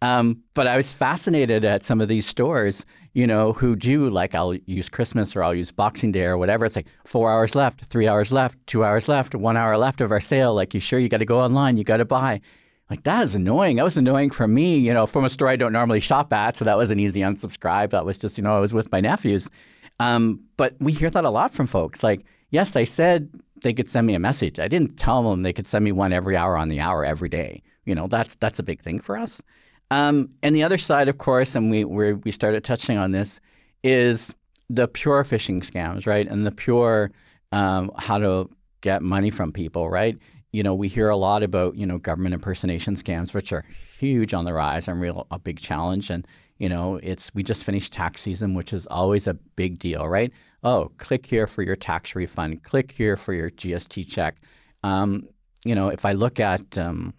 Um, 0.02 0.42
but 0.54 0.68
i 0.68 0.78
was 0.78 0.94
fascinated 0.94 1.66
at 1.66 1.84
some 1.84 2.00
of 2.02 2.08
these 2.08 2.26
stores 2.26 2.86
you 3.14 3.28
know 3.28 3.54
who 3.54 3.76
do 3.76 4.10
like 4.10 4.34
i'll 4.34 4.56
use 4.66 4.90
christmas 4.90 5.36
or 5.36 5.44
i'll 5.44 5.56
use 5.56 5.72
boxing 5.72 6.12
day 6.12 6.26
or 6.26 6.38
whatever. 6.38 6.66
It's 6.66 6.76
like 6.76 6.88
four 7.06 7.32
hours 7.32 7.56
left 7.56 7.86
three 7.86 8.08
hours 8.08 8.32
left 8.32 8.58
two 8.66 8.84
hours 8.84 9.08
left 9.08 9.36
one 9.36 9.58
hour 9.58 9.78
left 9.78 10.02
of 10.02 10.12
our 10.12 10.22
sale. 10.22 10.54
Like 10.56 10.74
you 10.74 10.80
sure 10.80 11.00
you 11.00 11.10
got 11.10 11.18
to 11.18 11.26
go 11.26 11.40
online? 11.42 11.78
You 11.78 11.84
got 11.84 11.98
to 11.98 12.06
buy 12.06 12.42
like 12.90 13.04
that 13.04 13.24
is 13.24 13.36
annoying. 13.36 13.78
That 13.78 13.84
was 13.84 13.98
annoying 13.98 14.30
for 14.30 14.48
me, 14.48 14.78
you 14.78 14.94
know, 14.94 15.08
from 15.08 15.26
a 15.26 15.30
store 15.30 15.50
I 15.50 15.56
don't 15.56 15.74
normally 15.74 16.00
shop 16.00 16.34
at. 16.34 16.58
So 16.58 16.66
that 16.66 16.78
was 16.78 16.92
an 16.92 17.00
easy 17.00 17.22
unsubscribe. 17.22 17.92
That 17.92 18.06
was 18.06 18.20
just, 18.20 18.38
you 18.38 18.44
know, 18.44 18.56
I 18.56 18.60
was 18.60 18.74
with 18.74 18.92
my 18.92 19.00
nephews. 19.00 19.50
Um, 20.00 20.42
but 20.58 20.76
we 20.80 20.92
hear 20.92 21.10
that 21.10 21.24
a 21.24 21.30
lot 21.30 21.54
from 21.54 21.68
folks. 21.68 22.04
Like, 22.04 22.26
yes, 22.50 22.76
I 22.76 22.84
said 22.84 23.30
they 23.62 23.74
could 23.74 23.90
send 23.90 24.06
me 24.06 24.16
a 24.16 24.20
message. 24.20 24.60
I 24.60 24.68
didn't 24.68 24.98
tell 24.98 25.24
them 25.24 25.44
they 25.44 25.54
could 25.54 25.68
send 25.68 25.86
me 25.86 25.92
one 25.92 26.14
every 26.14 26.36
hour 26.36 26.58
on 26.58 26.68
the 26.68 26.80
hour 26.80 27.06
every 27.06 27.30
day. 27.30 27.64
You 27.86 27.96
know, 27.96 28.08
that's 28.08 28.36
that's 28.36 28.60
a 28.60 28.64
big 28.64 28.82
thing 28.82 29.00
for 29.00 29.18
us. 29.18 29.42
Um, 29.92 30.30
and 30.42 30.56
the 30.56 30.64
other 30.64 30.78
side, 30.78 31.08
of 31.08 31.18
course, 31.18 31.56
and 31.56 31.70
we 31.70 31.84
we 31.86 32.32
started 32.32 32.64
touching 32.64 32.98
on 32.98 33.12
this, 33.12 33.40
is 33.84 34.34
the 34.70 34.88
pure 34.88 35.24
phishing 35.24 35.64
scams, 35.64 36.08
right? 36.08 36.28
And 36.28 36.46
the 36.46 36.52
pure 36.52 37.12
um, 37.52 37.92
how 37.98 38.18
to 38.18 38.50
get 38.82 39.02
money 39.02 39.30
from 39.30 39.52
people, 39.52 39.90
right? 39.90 40.18
You 40.54 40.62
know, 40.62 40.76
we 40.76 40.88
hear 40.88 41.10
a 41.10 41.18
lot 41.18 41.44
about, 41.44 41.76
you 41.76 41.86
know, 41.86 41.98
government 41.98 42.36
impersonation 42.36 42.96
scams, 42.96 43.34
which 43.34 43.52
are 43.52 43.66
huge 43.98 44.34
on 44.34 44.46
the 44.46 44.54
rise 44.54 44.88
and 44.88 45.02
real 45.02 45.26
a 45.32 45.40
big 45.40 45.60
challenge. 45.60 46.12
And, 46.12 46.28
you 46.60 46.70
know, 46.70 47.00
it's 47.02 47.34
we 47.34 47.42
just 47.42 47.64
finished 47.64 47.92
tax 47.92 48.22
season, 48.22 48.54
which 48.54 48.72
is 48.72 48.86
always 48.88 49.26
a 49.26 49.34
big 49.34 49.80
deal, 49.80 50.08
right? 50.08 50.32
Oh, 50.64 50.92
click 51.00 51.26
here 51.26 51.48
for 51.48 51.64
your 51.64 51.76
tax 51.76 52.16
refund. 52.16 52.64
Click 52.64 52.92
here 52.92 53.18
for 53.18 53.34
your 53.34 53.50
GST 53.50 54.08
check. 54.08 54.38
Um, 54.84 55.28
you 55.66 55.74
know, 55.74 55.88
if 55.90 56.06
I 56.06 56.12
look 56.12 56.40
at 56.40 56.78
um, 56.78 57.16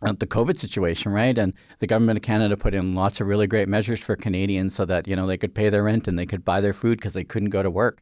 the 0.00 0.26
COVID 0.26 0.58
situation, 0.58 1.12
right? 1.12 1.36
And 1.36 1.52
the 1.80 1.86
government 1.86 2.16
of 2.16 2.22
Canada 2.22 2.56
put 2.56 2.72
in 2.72 2.94
lots 2.94 3.20
of 3.20 3.26
really 3.26 3.46
great 3.46 3.68
measures 3.68 4.00
for 4.00 4.16
Canadians 4.16 4.74
so 4.74 4.86
that, 4.86 5.06
you 5.06 5.14
know, 5.14 5.26
they 5.26 5.36
could 5.36 5.54
pay 5.54 5.68
their 5.68 5.82
rent 5.82 6.08
and 6.08 6.18
they 6.18 6.26
could 6.26 6.44
buy 6.44 6.62
their 6.62 6.72
food 6.72 6.98
because 6.98 7.12
they 7.12 7.24
couldn't 7.24 7.50
go 7.50 7.62
to 7.62 7.70
work. 7.70 8.00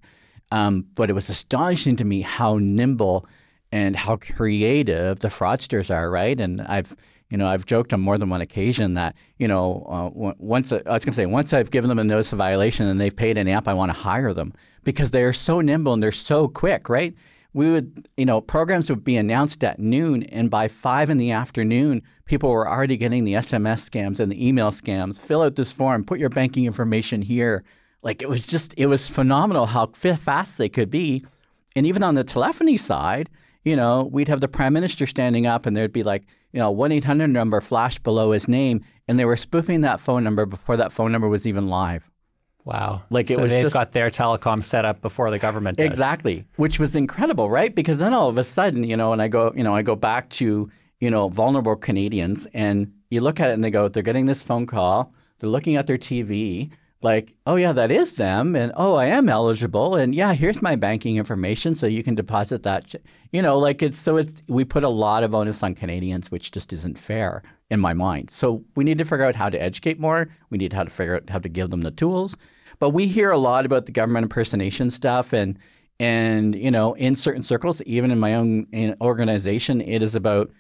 Um, 0.53 0.87
but 0.95 1.11
it 1.11 1.15
was 1.15 1.29
astonishing 1.29 1.97
to 1.97 2.05
me 2.05 2.21
how 2.21 2.59
nimble 2.59 3.27
and 3.73 3.97
how 3.97 4.17
creative 4.17 5.21
the 5.21 5.29
fraudsters 5.29 5.93
are, 5.93 6.11
right? 6.11 6.39
And 6.39 6.61
I've 6.61 6.95
you 7.31 7.39
know 7.39 7.49
I've 7.49 7.65
joked 7.65 7.93
on 7.95 8.01
more 8.01 8.19
than 8.19 8.29
one 8.29 8.43
occasion 8.43 8.95
that 8.95 9.17
you 9.39 9.49
know 9.49 9.87
uh, 9.89 10.35
once 10.39 10.71
I 10.71 10.77
was 10.77 11.05
going 11.05 11.13
to 11.13 11.13
say 11.13 11.27
once 11.27 11.53
I've 11.53 11.71
given 11.71 11.89
them 11.89 11.99
a 11.99 12.05
notice 12.05 12.33
of 12.33 12.39
violation 12.39 12.87
and 12.87 13.01
they've 13.01 13.17
paid 13.17 13.39
an 13.39 13.49
AMP, 13.49 13.67
I 13.67 13.75
want 13.75 13.89
to 13.89 13.99
hire 13.99 14.35
them 14.35 14.53
because 14.85 15.11
they 15.11 15.23
are 15.25 15.33
so 15.33 15.61
nimble 15.61 15.95
and 15.95 16.03
they're 16.03 16.13
so 16.13 16.47
quick, 16.47 16.89
right? 16.89 17.15
We 17.55 17.71
would, 17.71 18.09
you 18.17 18.25
know, 18.25 18.41
programs 18.41 18.89
would 18.89 19.05
be 19.05 19.17
announced 19.17 19.63
at 19.63 19.79
noon, 19.79 20.23
and 20.25 20.51
by 20.51 20.69
five 20.69 21.11
in 21.11 21.19
the 21.19 21.33
afternoon, 21.33 22.03
people 22.25 22.51
were 22.51 22.69
already 22.69 22.97
getting 22.97 23.25
the 23.25 23.35
SMS 23.35 23.91
scams 23.91 24.21
and 24.21 24.33
the 24.33 24.47
email 24.47 24.71
scams. 24.71 25.21
Fill 25.21 25.43
out 25.43 25.57
this 25.57 25.71
form, 25.71 26.03
put 26.03 26.19
your 26.19 26.31
banking 26.31 26.65
information 26.65 27.21
here. 27.21 27.63
Like 28.03 28.23
it 28.23 28.29
was 28.29 28.47
just, 28.47 28.73
it 28.79 28.87
was 28.87 29.07
phenomenal 29.07 29.67
how 29.67 29.87
fast 29.87 30.57
they 30.57 30.71
could 30.71 30.91
be. 30.91 31.27
And 31.77 31.87
even 31.87 32.03
on 32.03 32.15
the 32.15 32.25
telephony 32.25 32.79
side, 32.79 33.29
you 33.65 33.77
know, 33.77 34.05
we'd 34.05 34.29
have 34.29 34.41
the 34.41 34.49
prime 34.49 34.73
minister 34.73 35.07
standing 35.07 35.47
up 35.47 35.67
and 35.67 35.77
there'd 35.77 35.93
be 35.93 36.03
like, 36.03 36.25
you 36.53 36.59
know, 36.59 36.71
1 36.71 36.93
800 36.93 37.29
number 37.29 37.61
flashed 37.61 38.03
below 38.03 38.33
his 38.33 38.49
name. 38.49 38.85
And 39.09 39.19
they 39.19 39.25
were 39.25 39.37
spoofing 39.37 39.81
that 39.83 40.01
phone 40.01 40.25
number 40.25 40.47
before 40.47 40.77
that 40.77 40.93
phone 40.93 41.13
number 41.13 41.29
was 41.29 41.47
even 41.47 41.69
live. 41.69 42.11
Wow. 42.65 43.03
Like 43.11 43.27
so 43.27 43.35
it 43.35 43.41
was 43.41 43.51
they've 43.51 43.63
just, 43.63 43.75
got 43.75 43.93
their 43.93 44.11
telecom 44.11 44.63
set 44.63 44.85
up 44.85 45.01
before 45.01 45.31
the 45.31 45.39
government 45.39 45.79
does. 45.79 45.87
Exactly. 45.87 46.45
Which 46.57 46.79
was 46.79 46.95
incredible, 46.95 47.51
right? 47.51 47.75
Because 47.75 47.99
then 47.99 48.15
all 48.15 48.29
of 48.29 48.39
a 48.39 48.45
sudden, 48.45 48.85
you 48.85 48.97
know, 48.97 49.13
and 49.13 49.21
I 49.21 49.29
go, 49.29 49.53
you 49.57 49.65
know, 49.65 49.75
I 49.75 49.83
go 49.83 49.97
back 49.97 50.29
to, 50.31 50.71
you 51.01 51.11
know, 51.11 51.29
vulnerable 51.29 51.75
Canadians 51.75 52.47
and 52.55 52.93
you 53.11 53.21
look 53.21 53.41
at 53.41 53.51
it 53.51 53.55
and 53.55 53.65
they 53.65 53.71
go, 53.71 53.89
they're 53.89 54.03
getting 54.03 54.27
this 54.27 54.43
phone 54.43 54.67
call, 54.67 55.13
they're 55.41 55.51
looking 55.51 55.77
at 55.77 55.87
their 55.87 55.99
TV, 55.99 56.71
like, 57.03 57.35
oh 57.47 57.57
yeah, 57.57 57.73
that 57.73 57.91
is 57.91 58.13
them, 58.13 58.57
and 58.57 58.73
oh, 58.77 58.95
I 58.95 59.07
am 59.07 59.29
eligible, 59.29 59.97
and 59.97 60.15
yeah, 60.15 60.35
here's 60.35 60.63
my 60.63 60.77
banking 60.77 61.17
information, 61.17 61.75
so 61.75 61.87
you 61.87 62.03
can 62.03 62.15
deposit 62.15 62.63
that. 62.63 62.95
You 63.33 63.43
know, 63.43 63.59
like 63.59 63.83
it's 63.83 63.99
so 63.99 64.17
it's 64.17 64.43
we 64.49 64.65
put 64.65 64.85
a 64.85 64.89
lot 64.89 65.25
of 65.25 65.35
onus 65.35 65.63
on 65.63 65.75
Canadians, 65.75 66.31
which 66.31 66.51
just 66.51 66.73
isn't 66.73 66.99
fair 66.99 67.43
in 67.71 67.81
my 67.81 67.95
mind. 67.95 68.31
So 68.31 68.65
we 68.77 68.85
need 68.85 68.99
to 68.99 69.05
figure 69.05 69.25
out 69.25 69.35
how 69.35 69.51
to 69.51 69.61
educate 69.61 69.99
more. 69.99 70.29
We 70.51 70.59
need 70.59 70.73
how 70.73 70.85
to 70.85 70.91
figure 70.91 71.17
out 71.17 71.31
how 71.31 71.39
to 71.39 71.49
give 71.49 71.71
them 71.71 71.83
the 71.83 71.91
tools. 71.91 72.37
But 72.79 72.91
we 72.91 73.07
hear 73.07 73.31
a 73.31 73.39
lot 73.39 73.67
about 73.67 73.87
the 73.87 73.93
government 73.93 74.25
impersonation 74.25 74.91
stuff, 74.91 75.33
and 75.33 75.59
And 76.01 76.57
you 76.57 76.71
know, 76.71 76.95
in 76.95 77.15
certain 77.15 77.43
circles, 77.43 77.81
even 77.83 78.11
in 78.11 78.19
my 78.19 78.35
own 78.35 78.67
organization, 79.01 79.81
it 79.81 80.03
is 80.03 80.15
about 80.15 80.51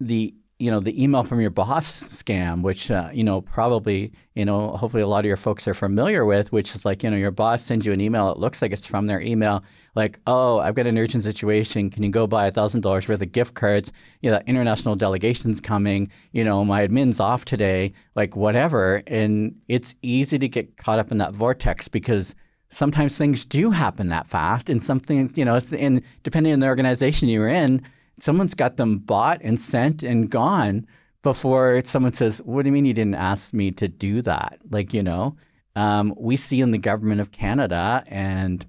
the 0.00 0.34
you 0.58 0.70
know 0.70 0.80
the 0.80 1.02
email 1.02 1.22
from 1.22 1.40
your 1.40 1.50
boss 1.50 2.02
scam 2.04 2.62
which 2.62 2.90
uh, 2.90 3.10
you 3.12 3.22
know 3.22 3.40
probably 3.40 4.12
you 4.34 4.44
know 4.44 4.70
hopefully 4.70 5.02
a 5.02 5.06
lot 5.06 5.20
of 5.20 5.26
your 5.26 5.36
folks 5.36 5.68
are 5.68 5.74
familiar 5.74 6.24
with 6.24 6.50
which 6.52 6.74
is 6.74 6.84
like 6.84 7.02
you 7.02 7.10
know 7.10 7.16
your 7.16 7.30
boss 7.30 7.62
sends 7.62 7.84
you 7.84 7.92
an 7.92 8.00
email 8.00 8.30
it 8.30 8.38
looks 8.38 8.62
like 8.62 8.72
it's 8.72 8.86
from 8.86 9.06
their 9.06 9.20
email 9.20 9.62
like 9.94 10.18
oh 10.26 10.58
i've 10.58 10.74
got 10.74 10.86
an 10.86 10.96
urgent 10.96 11.22
situation 11.22 11.90
can 11.90 12.02
you 12.02 12.10
go 12.10 12.26
buy 12.26 12.46
a 12.46 12.50
thousand 12.50 12.82
dollars 12.82 13.08
worth 13.08 13.22
of 13.22 13.32
gift 13.32 13.54
cards? 13.54 13.92
You 14.20 14.30
know 14.30 14.40
international 14.46 14.96
delegations 14.96 15.60
coming 15.60 16.10
you 16.32 16.44
know 16.44 16.64
my 16.64 16.86
admin's 16.86 17.20
off 17.20 17.44
today 17.44 17.92
like 18.14 18.36
whatever. 18.36 19.02
And 19.06 19.56
it's 19.68 19.94
easy 20.02 20.38
to 20.38 20.48
get 20.48 20.76
caught 20.76 20.98
up 20.98 21.10
in 21.10 21.18
that 21.18 21.32
vortex 21.32 21.88
because 21.88 22.34
sometimes 22.68 23.16
things 23.16 23.44
do 23.44 23.70
happen 23.70 24.08
that 24.08 24.26
fast 24.26 24.68
and 24.68 24.82
some 24.82 25.00
things 25.00 25.38
you 25.38 25.44
know 25.44 25.58
and 25.78 26.02
depending 26.22 26.52
on 26.52 26.60
the 26.60 26.66
organization 26.66 27.28
you're 27.28 27.48
in 27.48 27.82
someone's 28.20 28.54
got 28.54 28.76
them 28.76 28.98
bought 28.98 29.40
and 29.42 29.60
sent 29.60 30.02
and 30.02 30.30
gone 30.30 30.86
before 31.22 31.80
someone 31.84 32.12
says, 32.12 32.38
What 32.44 32.62
do 32.62 32.68
you 32.68 32.72
mean 32.72 32.84
you 32.84 32.94
didn't 32.94 33.16
ask 33.16 33.52
me 33.52 33.70
to 33.72 33.88
do 33.88 34.22
that? 34.22 34.58
Like, 34.70 34.94
you 34.94 35.02
know, 35.02 35.36
um, 35.74 36.14
we 36.16 36.36
see 36.36 36.60
in 36.60 36.70
the 36.70 36.78
government 36.78 37.20
of 37.20 37.32
Canada 37.32 38.02
and 38.06 38.66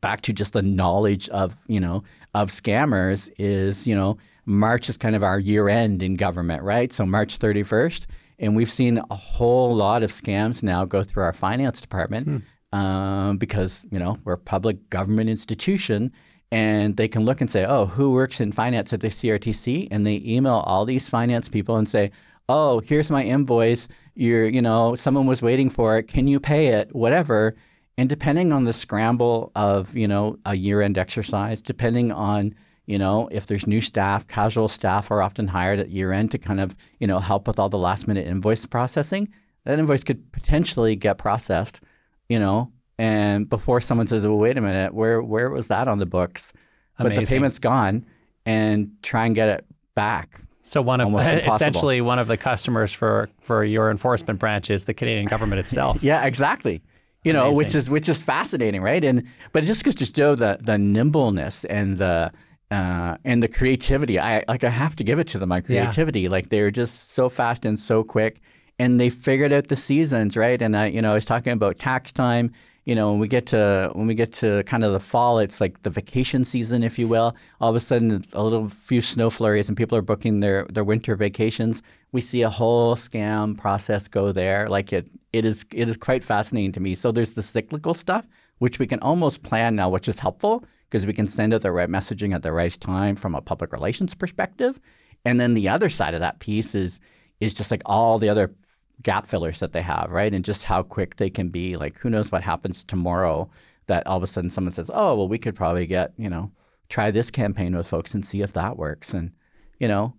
back 0.00 0.22
to 0.22 0.32
just 0.32 0.52
the 0.52 0.62
knowledge 0.62 1.28
of, 1.30 1.56
you 1.68 1.80
know, 1.80 2.02
of 2.34 2.50
scammers 2.50 3.30
is, 3.38 3.86
you 3.86 3.94
know, 3.94 4.18
March 4.44 4.88
is 4.88 4.96
kind 4.96 5.16
of 5.16 5.22
our 5.22 5.38
year 5.38 5.68
end 5.68 6.02
in 6.02 6.14
government, 6.14 6.62
right? 6.62 6.92
So 6.92 7.04
March 7.04 7.38
31st. 7.38 8.06
And 8.38 8.54
we've 8.54 8.70
seen 8.70 9.00
a 9.10 9.14
whole 9.14 9.74
lot 9.74 10.02
of 10.02 10.12
scams 10.12 10.62
now 10.62 10.84
go 10.84 11.02
through 11.02 11.22
our 11.22 11.32
finance 11.32 11.80
department 11.80 12.26
hmm. 12.72 12.78
um, 12.78 13.38
because, 13.38 13.84
you 13.90 13.98
know, 13.98 14.18
we're 14.24 14.34
a 14.34 14.38
public 14.38 14.90
government 14.90 15.30
institution 15.30 16.12
and 16.52 16.96
they 16.96 17.08
can 17.08 17.24
look 17.24 17.40
and 17.40 17.50
say, 17.50 17.64
oh, 17.64 17.86
who 17.86 18.12
works 18.12 18.40
in 18.40 18.52
finance 18.52 18.92
at 18.92 19.00
the 19.00 19.08
CRTC? 19.08 19.88
And 19.90 20.06
they 20.06 20.22
email 20.24 20.62
all 20.64 20.84
these 20.84 21.08
finance 21.08 21.48
people 21.48 21.76
and 21.76 21.88
say, 21.88 22.10
oh, 22.48 22.80
here's 22.80 23.10
my 23.10 23.24
invoice. 23.24 23.88
You're, 24.14 24.46
you 24.46 24.62
know, 24.62 24.94
someone 24.94 25.26
was 25.26 25.42
waiting 25.42 25.70
for 25.70 25.98
it. 25.98 26.04
Can 26.04 26.28
you 26.28 26.38
pay 26.38 26.68
it? 26.68 26.94
Whatever. 26.94 27.56
And 27.98 28.08
depending 28.08 28.52
on 28.52 28.64
the 28.64 28.72
scramble 28.72 29.50
of, 29.56 29.96
you 29.96 30.06
know, 30.06 30.38
a 30.44 30.54
year-end 30.54 30.98
exercise, 30.98 31.60
depending 31.60 32.12
on, 32.12 32.54
you 32.86 32.98
know, 32.98 33.28
if 33.32 33.46
there's 33.46 33.66
new 33.66 33.80
staff, 33.80 34.28
casual 34.28 34.68
staff 34.68 35.10
are 35.10 35.22
often 35.22 35.48
hired 35.48 35.80
at 35.80 35.90
year-end 35.90 36.30
to 36.30 36.38
kind 36.38 36.60
of, 36.60 36.76
you 37.00 37.06
know, 37.06 37.18
help 37.18 37.48
with 37.48 37.58
all 37.58 37.68
the 37.68 37.78
last-minute 37.78 38.26
invoice 38.26 38.64
processing. 38.66 39.28
That 39.64 39.78
invoice 39.78 40.04
could 40.04 40.30
potentially 40.30 40.94
get 40.94 41.18
processed, 41.18 41.80
you 42.28 42.38
know, 42.38 42.70
and 42.98 43.48
before 43.48 43.80
someone 43.80 44.06
says, 44.06 44.24
"Well, 44.24 44.38
wait 44.38 44.56
a 44.56 44.60
minute, 44.60 44.94
where 44.94 45.22
where 45.22 45.50
was 45.50 45.68
that 45.68 45.88
on 45.88 45.98
the 45.98 46.06
books?" 46.06 46.52
Amazing. 46.98 47.16
But 47.16 47.24
the 47.24 47.30
payment's 47.30 47.58
gone, 47.58 48.06
and 48.44 48.90
try 49.02 49.26
and 49.26 49.34
get 49.34 49.48
it 49.48 49.66
back. 49.94 50.40
So 50.62 50.82
one 50.82 51.00
of 51.00 51.14
essentially 51.20 52.00
one 52.00 52.18
of 52.18 52.26
the 52.26 52.36
customers 52.36 52.92
for 52.92 53.28
for 53.40 53.64
your 53.64 53.90
enforcement 53.90 54.40
branch 54.40 54.70
is 54.70 54.86
the 54.86 54.94
Canadian 54.94 55.26
government 55.26 55.60
itself. 55.60 55.98
yeah, 56.02 56.24
exactly. 56.24 56.82
You 57.22 57.32
know, 57.32 57.46
Amazing. 57.46 57.56
which 57.56 57.74
is 57.74 57.90
which 57.90 58.08
is 58.08 58.20
fascinating, 58.20 58.82
right? 58.82 59.04
And 59.04 59.24
but 59.52 59.62
it 59.62 59.66
just 59.66 59.84
goes 59.84 59.94
to 59.96 60.06
show 60.06 60.34
the 60.34 60.58
the 60.60 60.78
nimbleness 60.78 61.64
and 61.64 61.98
the 61.98 62.32
uh, 62.70 63.16
and 63.24 63.42
the 63.42 63.48
creativity. 63.48 64.18
I 64.18 64.44
like 64.48 64.64
I 64.64 64.70
have 64.70 64.96
to 64.96 65.04
give 65.04 65.18
it 65.18 65.28
to 65.28 65.38
them. 65.38 65.50
My 65.50 65.60
creativity, 65.60 66.22
yeah. 66.22 66.30
like 66.30 66.48
they're 66.48 66.70
just 66.70 67.10
so 67.10 67.28
fast 67.28 67.64
and 67.64 67.78
so 67.78 68.02
quick, 68.02 68.40
and 68.78 69.00
they 69.00 69.10
figured 69.10 69.52
out 69.52 69.68
the 69.68 69.76
seasons, 69.76 70.36
right? 70.36 70.60
And 70.60 70.76
I, 70.76 70.86
you 70.86 71.00
know, 71.00 71.12
I 71.12 71.14
was 71.14 71.24
talking 71.24 71.52
about 71.52 71.78
tax 71.78 72.12
time 72.12 72.52
you 72.86 72.94
know, 72.94 73.10
when 73.10 73.18
we 73.18 73.26
get 73.26 73.46
to 73.46 73.90
when 73.94 74.06
we 74.06 74.14
get 74.14 74.32
to 74.34 74.62
kind 74.62 74.84
of 74.84 74.92
the 74.92 75.00
fall, 75.00 75.40
it's 75.40 75.60
like 75.60 75.82
the 75.82 75.90
vacation 75.90 76.44
season, 76.44 76.84
if 76.84 77.00
you 77.00 77.08
will. 77.08 77.34
All 77.60 77.68
of 77.68 77.74
a 77.74 77.80
sudden, 77.80 78.24
a 78.32 78.42
little 78.42 78.68
few 78.68 79.02
snow 79.02 79.28
flurries, 79.28 79.68
and 79.68 79.76
people 79.76 79.98
are 79.98 80.02
booking 80.02 80.38
their 80.38 80.66
their 80.66 80.84
winter 80.84 81.16
vacations. 81.16 81.82
We 82.12 82.20
see 82.20 82.42
a 82.42 82.48
whole 82.48 82.94
scam 82.94 83.58
process 83.58 84.06
go 84.06 84.30
there. 84.30 84.68
Like 84.68 84.92
it, 84.92 85.10
it 85.32 85.44
is 85.44 85.66
it 85.72 85.88
is 85.88 85.96
quite 85.96 86.22
fascinating 86.22 86.70
to 86.72 86.80
me. 86.80 86.94
So 86.94 87.10
there's 87.10 87.32
the 87.32 87.42
cyclical 87.42 87.92
stuff, 87.92 88.24
which 88.58 88.78
we 88.78 88.86
can 88.86 89.00
almost 89.00 89.42
plan 89.42 89.74
now, 89.74 89.90
which 89.90 90.06
is 90.06 90.20
helpful 90.20 90.64
because 90.88 91.04
we 91.06 91.12
can 91.12 91.26
send 91.26 91.52
out 91.52 91.62
the 91.62 91.72
right 91.72 91.88
messaging 91.88 92.34
at 92.34 92.44
the 92.44 92.52
right 92.52 92.78
time 92.80 93.16
from 93.16 93.34
a 93.34 93.40
public 93.40 93.72
relations 93.72 94.14
perspective. 94.14 94.80
And 95.24 95.40
then 95.40 95.54
the 95.54 95.68
other 95.68 95.90
side 95.90 96.14
of 96.14 96.20
that 96.20 96.38
piece 96.38 96.76
is 96.76 97.00
is 97.40 97.52
just 97.52 97.72
like 97.72 97.82
all 97.84 98.20
the 98.20 98.28
other 98.28 98.54
gap 99.02 99.26
fillers 99.26 99.60
that 99.60 99.72
they 99.72 99.82
have, 99.82 100.10
right? 100.10 100.32
And 100.32 100.44
just 100.44 100.64
how 100.64 100.82
quick 100.82 101.16
they 101.16 101.30
can 101.30 101.48
be. 101.48 101.76
Like, 101.76 101.98
who 101.98 102.10
knows 102.10 102.32
what 102.32 102.42
happens 102.42 102.84
tomorrow 102.84 103.50
that 103.86 104.06
all 104.06 104.16
of 104.16 104.22
a 104.22 104.26
sudden 104.26 104.50
someone 104.50 104.72
says, 104.72 104.90
oh, 104.92 105.16
well, 105.16 105.28
we 105.28 105.38
could 105.38 105.54
probably 105.54 105.86
get, 105.86 106.12
you 106.16 106.28
know, 106.28 106.50
try 106.88 107.10
this 107.10 107.30
campaign 107.30 107.76
with 107.76 107.86
folks 107.86 108.14
and 108.14 108.24
see 108.24 108.42
if 108.42 108.52
that 108.54 108.76
works. 108.76 109.12
And, 109.12 109.32
you 109.78 109.88
know, 109.88 110.14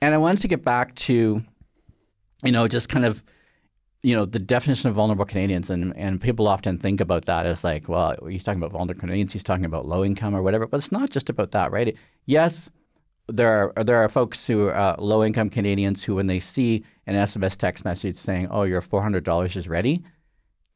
and 0.00 0.14
I 0.14 0.18
wanted 0.18 0.40
to 0.42 0.48
get 0.48 0.64
back 0.64 0.94
to, 0.96 1.42
you 2.42 2.52
know, 2.52 2.66
just 2.66 2.88
kind 2.88 3.04
of, 3.04 3.22
you 4.02 4.16
know, 4.16 4.24
the 4.24 4.40
definition 4.40 4.88
of 4.88 4.96
vulnerable 4.96 5.24
Canadians. 5.24 5.70
And, 5.70 5.92
and 5.96 6.20
people 6.20 6.48
often 6.48 6.78
think 6.78 7.00
about 7.00 7.26
that 7.26 7.46
as 7.46 7.62
like, 7.62 7.88
well, 7.88 8.16
he's 8.28 8.42
talking 8.42 8.60
about 8.60 8.72
vulnerable 8.72 9.00
Canadians, 9.00 9.32
he's 9.32 9.44
talking 9.44 9.64
about 9.64 9.86
low 9.86 10.04
income 10.04 10.34
or 10.34 10.42
whatever. 10.42 10.66
But 10.66 10.78
it's 10.78 10.90
not 10.90 11.10
just 11.10 11.30
about 11.30 11.52
that, 11.52 11.70
right? 11.70 11.96
yes, 12.26 12.70
there 13.28 13.72
are 13.76 13.84
there 13.84 13.96
are 13.96 14.08
folks 14.08 14.46
who 14.46 14.66
are 14.66 14.74
uh, 14.74 14.96
low 14.98 15.24
income 15.24 15.50
Canadians 15.50 16.04
who, 16.04 16.14
when 16.16 16.26
they 16.26 16.40
see 16.40 16.84
an 17.06 17.14
SMS 17.14 17.56
text 17.56 17.84
message 17.84 18.16
saying, 18.16 18.48
"Oh, 18.50 18.62
your 18.62 18.80
four 18.80 19.02
hundred 19.02 19.24
dollars 19.24 19.56
is 19.56 19.68
ready," 19.68 20.02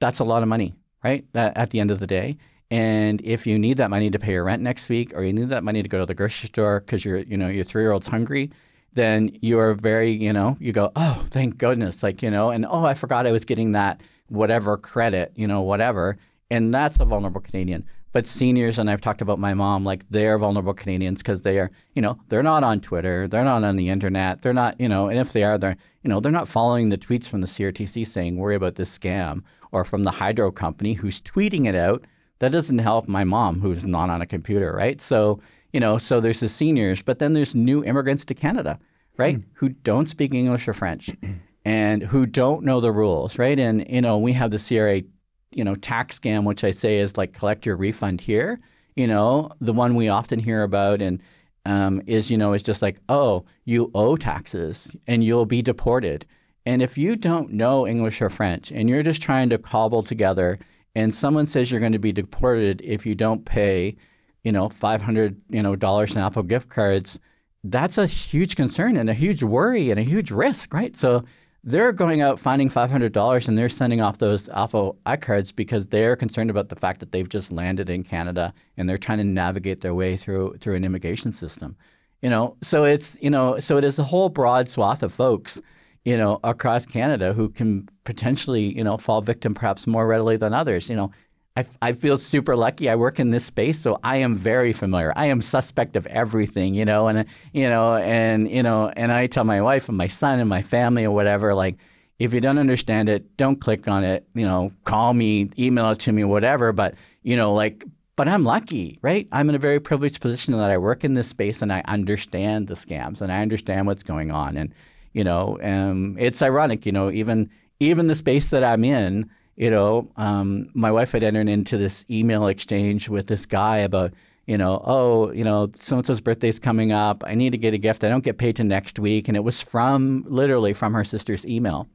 that's 0.01 0.19
a 0.19 0.25
lot 0.25 0.43
of 0.43 0.49
money, 0.49 0.75
right? 1.05 1.25
That, 1.33 1.57
at 1.57 1.71
the 1.71 1.81
end 1.81 1.91
of 1.91 1.99
the 1.99 2.07
day, 2.07 2.37
and 2.71 3.21
if 3.23 3.47
you 3.47 3.59
need 3.59 3.77
that 3.77 3.91
money 3.91 4.11
to 4.11 4.19
pay 4.19 4.33
your 4.33 4.45
rent 4.45 4.63
next 4.63 4.89
week, 4.89 5.13
or 5.15 5.23
you 5.23 5.33
need 5.33 5.51
that 5.51 5.65
money 5.65 5.83
to 5.83 5.89
go 5.89 5.99
to 5.99 6.07
the 6.07 6.15
grocery 6.15 6.49
store 6.49 6.81
because 6.81 7.05
your 7.05 7.19
you 7.19 7.37
know 7.37 7.49
your 7.49 7.65
three 7.65 7.83
year 7.83 7.93
old's 7.93 8.09
hungry, 8.09 8.51
then 8.93 9.37
you 9.41 9.59
are 9.59 9.75
very 9.75 10.11
you 10.11 10.33
know 10.33 10.57
you 10.61 10.73
go, 10.73 10.91
"Oh, 10.97 11.25
thank 11.31 11.59
goodness!" 11.59 12.03
Like 12.03 12.23
you 12.23 12.31
know, 12.31 12.51
and 12.51 12.67
oh, 12.67 12.85
I 12.85 12.95
forgot 12.95 13.27
I 13.27 13.33
was 13.33 13.45
getting 13.45 13.73
that 13.73 14.03
whatever 14.29 14.77
credit, 14.77 15.33
you 15.37 15.47
know, 15.47 15.63
whatever, 15.63 16.19
and 16.51 16.75
that's 16.75 16.99
a 16.99 17.05
vulnerable 17.05 17.41
Canadian. 17.41 17.85
But 18.13 18.27
seniors, 18.27 18.79
and 18.79 18.89
I've 18.89 19.03
talked 19.03 19.21
about 19.21 19.39
my 19.39 19.53
mom, 19.53 19.85
like 19.85 20.07
they're 20.09 20.39
vulnerable 20.39 20.73
Canadians 20.73 21.19
because 21.19 21.43
they 21.43 21.59
are, 21.59 21.71
you 21.95 22.01
know, 22.01 22.19
they're 22.29 22.43
not 22.43 22.65
on 22.65 22.81
Twitter, 22.81 23.29
they're 23.29 23.45
not 23.45 23.63
on 23.63 23.77
the 23.77 23.91
internet, 23.91 24.41
they're 24.41 24.55
not, 24.55 24.81
you 24.81 24.89
know, 24.89 25.09
and 25.09 25.19
if 25.19 25.35
they 25.35 25.43
are, 25.43 25.59
they're, 25.59 25.77
you 26.07 26.09
know, 26.09 26.21
they're 26.21 26.31
not 26.31 26.47
following 26.47 26.91
the 26.91 26.97
tweets 26.97 27.27
from 27.27 27.41
the 27.41 27.49
CRTC 27.49 28.07
saying, 28.07 28.37
worry 28.37 28.55
about 28.55 28.77
this 28.77 28.97
scam, 28.97 29.43
or 29.73 29.85
from 29.85 30.05
the 30.05 30.13
hydro 30.13 30.53
company 30.53 30.93
who's 30.93 31.21
tweeting 31.21 31.67
it 31.67 31.75
out. 31.75 32.05
That 32.39 32.53
doesn't 32.53 32.79
help 32.79 33.09
my 33.09 33.25
mom 33.25 33.61
who's 33.61 33.83
not 33.83 34.09
on 34.09 34.23
a 34.23 34.27
computer, 34.27 34.73
right? 34.73 35.01
So, 35.01 35.41
you 35.73 35.81
know, 35.81 35.99
so 35.99 36.21
there's 36.21 36.39
the 36.39 36.49
seniors, 36.49 37.03
but 37.03 37.19
then 37.19 37.33
there's 37.33 37.57
new 37.57 37.83
immigrants 37.83 38.25
to 38.27 38.35
Canada, 38.35 38.79
right? 39.17 39.39
Mm. 39.39 39.45
Who 39.55 39.71
don't 39.71 40.07
speak 40.07 40.33
English 40.33 40.69
or 40.69 40.75
French 40.75 41.11
and 41.65 42.05
who 42.05 42.25
don't 42.25 42.63
know 42.63 42.81
the 42.81 42.93
rules, 42.93 43.37
right? 43.37 43.59
And, 43.59 43.85
you 43.89 44.01
know, 44.01 44.17
we 44.17 44.33
have 44.35 44.53
the 44.53 44.61
CRA 44.61 45.03
you 45.51 45.65
know, 45.65 45.75
tax 45.75 46.21
scam, 46.21 46.45
which 46.45 46.63
I 46.63 46.71
say 46.71 46.99
is 46.99 47.17
like 47.17 47.33
collect 47.33 47.67
your 47.67 47.75
refund 47.75 48.21
here. 48.21 48.61
You 48.95 49.09
know, 49.09 49.51
the 49.61 49.73
one 49.73 49.97
we 49.97 50.09
often 50.09 50.39
hear 50.39 50.63
about 50.63 51.03
and 51.03 51.21
um, 51.67 52.01
is, 52.07 52.31
you 52.31 52.39
know, 52.39 52.53
is 52.53 52.63
just 52.63 52.81
like, 52.81 53.01
oh, 53.09 53.45
you 53.65 53.91
owe 53.95 54.17
taxes 54.17 54.89
and 55.07 55.25
you'll 55.25 55.47
be 55.47 55.63
deported. 55.63 56.25
And 56.65 56.81
if 56.81 56.97
you 56.97 57.17
don't 57.17 57.53
know 57.53 57.87
English 57.87 58.23
or 58.23 58.31
French 58.31 58.71
and 58.71 58.89
you're 58.89 59.03
just 59.03 59.21
trying 59.21 59.51
to 59.51 59.59
cobble 59.59 60.03
together 60.03 60.59
and 60.95 61.15
someone 61.15 61.47
says 61.47 61.71
you're 61.71 61.81
going 61.81 61.93
to 61.93 61.99
be 61.99 62.13
deported 62.13 62.81
if 62.83 63.05
you 63.05 63.15
don't 63.15 63.45
pay, 63.45 63.97
you 64.45 64.53
know, 64.53 64.69
500, 64.69 65.41
you 65.51 65.63
know, 65.63 65.77
dollars 65.77 66.13
in 66.13 66.19
Apple 66.19 66.45
gift 66.45 66.69
cards, 66.69 67.19
that's 67.65 67.99
a 67.99 68.07
huge 68.07 68.55
concern 68.55 68.97
and 68.97 69.11
a 69.11 69.15
huge 69.15 69.43
worry 69.43 69.91
and 69.91 69.99
a 69.99 70.05
huge 70.05 70.31
risk, 70.31 70.73
right? 70.73 70.95
So 70.97 71.25
they're 71.67 71.91
going 71.91 72.21
out 72.21 72.39
finding 72.39 72.71
$500 72.71 73.49
and 73.49 73.59
they're 73.59 73.69
sending 73.69 74.01
off 74.01 74.19
those 74.19 74.49
Apple 74.51 74.97
iCards 75.05 75.55
because 75.55 75.89
they're 75.89 76.15
concerned 76.15 76.49
about 76.49 76.69
the 76.69 76.77
fact 76.77 77.01
that 77.01 77.11
they've 77.11 77.29
just 77.29 77.51
landed 77.51 77.91
in 77.91 78.05
Canada 78.05 78.55
and 78.77 78.89
they're 78.89 78.97
trying 78.97 79.19
to 79.19 79.25
navigate 79.25 79.81
their 79.81 79.95
way 79.95 80.17
through 80.17 80.57
through 80.61 80.77
an 80.77 80.85
immigration 80.85 81.33
system. 81.33 81.77
You 82.23 82.31
know, 82.31 82.57
so 82.63 82.85
it's 82.85 83.19
you 83.21 83.31
know, 83.31 83.59
so 83.59 83.77
it 83.77 83.85
is 83.85 83.99
a 83.99 84.05
whole 84.05 84.29
broad 84.29 84.69
swath 84.69 85.03
of 85.03 85.13
folks, 85.13 85.61
you 86.05 86.17
know, 86.17 86.39
across 86.45 86.87
Canada 86.87 87.33
who 87.33 87.49
can 87.49 87.89
potentially 88.05 88.77
you 88.77 88.85
know 88.85 88.97
fall 88.97 89.21
victim 89.21 89.53
perhaps 89.53 89.89
more 89.89 90.07
readily 90.07 90.37
than 90.37 90.55
others. 90.55 90.89
You 90.89 90.95
know, 90.95 91.11
I, 91.57 91.65
I 91.81 91.93
feel 91.93 92.19
super 92.19 92.55
lucky. 92.55 92.91
I 92.91 92.97
work 92.97 93.19
in 93.19 93.31
this 93.31 93.47
space, 93.47 93.81
so 93.81 93.99
I 94.05 94.17
am 94.19 94.35
very 94.35 94.73
familiar. 94.73 95.13
I 95.17 95.27
am 95.27 95.41
suspect 95.41 95.97
of 95.97 96.07
everything, 96.07 96.75
you 96.75 96.85
know, 96.85 97.09
and 97.09 97.25
you 97.53 97.69
know, 97.69 97.97
and 97.97 98.51
you 98.51 98.63
know, 98.63 98.93
and 98.95 99.11
I 99.11 99.27
tell 99.27 99.45
my 99.45 99.63
wife 99.63 99.89
and 99.89 99.97
my 99.97 100.07
son 100.07 100.39
and 100.39 100.49
my 100.49 100.61
family 100.61 101.05
or 101.05 101.13
whatever, 101.13 101.55
like, 101.55 101.77
if 102.19 102.35
you 102.35 102.41
don't 102.41 102.59
understand 102.59 103.09
it, 103.09 103.37
don't 103.37 103.61
click 103.61 103.89
on 103.89 104.05
it. 104.05 104.27
You 104.35 104.45
know, 104.45 104.73
call 104.85 105.15
me, 105.15 105.51
email 105.59 105.91
it 105.91 105.99
to 106.01 106.13
me, 106.13 106.25
whatever. 106.25 106.73
But 106.73 106.95
you 107.23 107.37
know, 107.37 107.55
like, 107.55 107.85
but 108.17 108.29
I'm 108.29 108.45
lucky, 108.45 108.99
right? 109.01 109.27
I'm 109.33 109.49
in 109.49 109.55
a 109.55 109.59
very 109.59 109.81
privileged 109.81 110.21
position 110.21 110.53
that 110.55 110.71
I 110.71 110.77
work 110.77 111.05
in 111.05 111.15
this 111.15 111.29
space 111.29 111.63
and 111.63 111.73
I 111.73 111.83
understand 111.87 112.69
the 112.69 112.75
scams 112.75 113.23
and 113.23 113.33
I 113.33 113.41
understand 113.41 113.87
what's 113.87 114.03
going 114.03 114.31
on. 114.31 114.59
And 114.59 114.75
you 115.15 115.25
know, 115.25 115.59
um, 115.63 116.17
it's 116.19 116.43
ironic, 116.43 116.85
you 116.85 116.93
know, 116.93 117.11
even 117.11 117.49
even 117.81 118.09
the 118.09 118.15
space 118.15 118.49
that 118.49 118.63
I'm 118.63 118.85
in 118.85 119.31
you 119.57 119.71
know, 119.71 120.11
um, 120.17 120.69
my 120.75 120.91
wife 120.91 121.13
had 121.13 121.23
entered 121.23 121.49
into 121.49 121.79
this 121.79 122.05
email 122.11 122.47
exchange 122.47 123.09
with 123.09 123.27
this 123.27 123.47
guy 123.47 123.79
about, 123.79 124.13
you 124.47 124.59
know, 124.59 124.83
oh, 124.85 125.33
you 125.33 125.43
know, 125.43 125.71
so 125.75 125.97
and 125.97 126.07
so's 126.07 126.21
birthday's 126.21 126.59
coming 126.59 126.93
up. 126.93 127.25
I 127.27 127.35
need 127.35 127.51
to 127.51 127.59
get 127.59 127.75
a 127.75 127.79
gift. 127.79 128.05
I 128.05 128.09
don't 128.09 128.23
get 128.23 128.39
paid 128.39 128.57
till 128.57 128.67
next 128.67 128.99
week, 128.99 129.29
and 129.29 129.37
it 129.37 129.45
was 129.45 129.63
from 129.63 130.25
literally 130.29 130.75
from 130.75 130.95
her 130.95 131.05
sister's 131.05 131.45
email. 131.47 131.89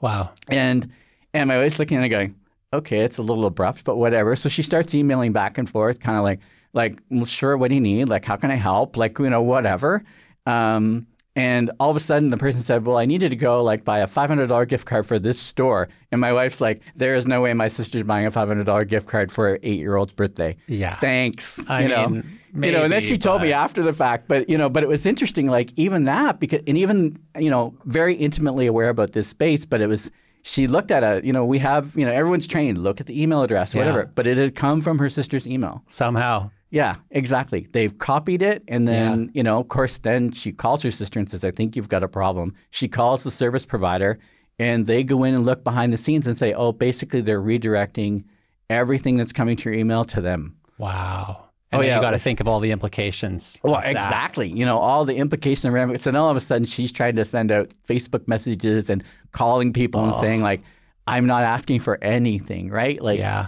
Wow. 0.00 0.30
And 0.48 0.90
and 1.32 1.48
my 1.48 1.58
wife's 1.58 1.78
looking 1.78 1.98
at 1.98 2.04
it 2.04 2.08
going, 2.10 2.34
okay, 2.72 3.00
it's 3.00 3.18
a 3.18 3.22
little 3.22 3.46
abrupt, 3.46 3.84
but 3.84 3.96
whatever. 3.96 4.36
So 4.36 4.48
she 4.48 4.62
starts 4.62 4.94
emailing 4.94 5.32
back 5.32 5.56
and 5.56 5.68
forth, 5.68 6.00
kind 6.00 6.18
of 6.18 6.24
like, 6.24 6.40
like, 6.72 7.00
well, 7.10 7.24
sure, 7.24 7.56
what 7.56 7.68
do 7.68 7.74
you 7.76 7.80
need? 7.80 8.08
Like, 8.08 8.24
how 8.24 8.36
can 8.36 8.50
I 8.50 8.56
help? 8.56 8.96
Like, 8.96 9.18
you 9.18 9.30
know, 9.30 9.42
whatever. 9.42 10.04
Um, 10.46 11.06
and 11.36 11.70
all 11.80 11.90
of 11.90 11.96
a 11.96 12.00
sudden, 12.00 12.30
the 12.30 12.36
person 12.36 12.62
said, 12.62 12.86
"Well, 12.86 12.96
I 12.96 13.06
needed 13.06 13.30
to 13.30 13.36
go 13.36 13.62
like 13.62 13.84
buy 13.84 13.98
a 13.98 14.06
five 14.06 14.28
hundred 14.28 14.46
dollar 14.46 14.66
gift 14.66 14.86
card 14.86 15.04
for 15.06 15.18
this 15.18 15.38
store." 15.38 15.88
And 16.12 16.20
my 16.20 16.32
wife's 16.32 16.60
like, 16.60 16.82
"There 16.94 17.16
is 17.16 17.26
no 17.26 17.40
way 17.40 17.52
my 17.54 17.68
sister's 17.68 18.04
buying 18.04 18.26
a 18.26 18.30
five 18.30 18.46
hundred 18.46 18.64
dollar 18.64 18.84
gift 18.84 19.06
card 19.06 19.32
for 19.32 19.48
her 19.48 19.58
eight 19.62 19.78
year 19.78 19.96
old's 19.96 20.12
birthday." 20.12 20.56
Yeah. 20.68 20.98
Thanks. 21.00 21.64
I 21.68 21.82
you 21.82 21.88
know, 21.88 22.08
mean, 22.08 22.40
you 22.54 22.60
know. 22.60 22.66
And 22.66 22.74
then 22.84 22.90
maybe, 22.90 23.06
she 23.06 23.18
told 23.18 23.42
me 23.42 23.52
after 23.52 23.82
the 23.82 23.92
fact, 23.92 24.28
but 24.28 24.48
you 24.48 24.56
know, 24.56 24.68
but 24.68 24.84
it 24.84 24.88
was 24.88 25.06
interesting. 25.06 25.48
Like 25.48 25.72
even 25.76 26.04
that, 26.04 26.38
because 26.38 26.60
and 26.68 26.78
even 26.78 27.18
you 27.38 27.50
know, 27.50 27.74
very 27.84 28.14
intimately 28.14 28.66
aware 28.66 28.88
about 28.88 29.12
this 29.12 29.28
space, 29.28 29.64
but 29.64 29.80
it 29.80 29.88
was. 29.88 30.10
She 30.46 30.66
looked 30.66 30.90
at 30.90 31.02
it. 31.02 31.24
You 31.24 31.32
know, 31.32 31.46
we 31.46 31.58
have. 31.60 31.96
You 31.96 32.04
know, 32.04 32.12
everyone's 32.12 32.46
trained. 32.46 32.76
Look 32.76 33.00
at 33.00 33.06
the 33.06 33.20
email 33.20 33.42
address, 33.42 33.74
whatever. 33.74 34.00
Yeah. 34.00 34.10
But 34.14 34.26
it 34.26 34.36
had 34.36 34.54
come 34.54 34.82
from 34.82 34.98
her 34.98 35.08
sister's 35.08 35.48
email. 35.48 35.82
Somehow. 35.88 36.50
Yeah, 36.74 36.96
exactly. 37.12 37.68
They've 37.70 37.96
copied 37.96 38.42
it, 38.42 38.64
and 38.66 38.88
then 38.88 39.30
you 39.32 39.44
know, 39.44 39.60
of 39.60 39.68
course, 39.68 39.98
then 39.98 40.32
she 40.32 40.50
calls 40.50 40.82
her 40.82 40.90
sister 40.90 41.20
and 41.20 41.30
says, 41.30 41.44
"I 41.44 41.52
think 41.52 41.76
you've 41.76 41.88
got 41.88 42.02
a 42.02 42.08
problem." 42.08 42.52
She 42.72 42.88
calls 42.88 43.22
the 43.22 43.30
service 43.30 43.64
provider, 43.64 44.18
and 44.58 44.86
they 44.88 45.04
go 45.04 45.22
in 45.22 45.34
and 45.36 45.46
look 45.46 45.62
behind 45.62 45.92
the 45.92 45.96
scenes 45.98 46.26
and 46.26 46.36
say, 46.36 46.52
"Oh, 46.52 46.72
basically, 46.72 47.20
they're 47.20 47.40
redirecting 47.40 48.24
everything 48.68 49.16
that's 49.16 49.32
coming 49.32 49.56
to 49.58 49.70
your 49.70 49.78
email 49.78 50.04
to 50.06 50.20
them." 50.20 50.56
Wow. 50.78 51.44
And 51.70 51.80
Oh, 51.80 51.84
yeah, 51.84 51.96
you 51.96 52.02
got 52.02 52.10
to 52.10 52.18
think 52.18 52.40
of 52.40 52.48
all 52.48 52.58
the 52.60 52.72
implications. 52.72 53.56
Well, 53.62 53.76
of 53.76 53.82
that. 53.84 53.90
exactly. 53.92 54.48
You 54.48 54.64
know, 54.64 54.78
all 54.78 55.04
the 55.04 55.14
implications 55.16 55.64
around 55.72 55.90
it. 55.92 56.00
So 56.00 56.10
then 56.10 56.20
all 56.20 56.30
of 56.30 56.36
a 56.36 56.40
sudden, 56.40 56.66
she's 56.66 56.90
trying 56.90 57.14
to 57.16 57.24
send 57.24 57.52
out 57.52 57.72
Facebook 57.88 58.26
messages 58.26 58.90
and 58.90 59.02
calling 59.30 59.72
people 59.72 60.02
and 60.04 60.14
saying 60.16 60.40
like, 60.42 60.62
"I'm 61.06 61.26
not 61.26 61.44
asking 61.44 61.80
for 61.80 62.02
anything," 62.02 62.68
right? 62.70 63.00
Like, 63.00 63.20
Yeah. 63.20 63.46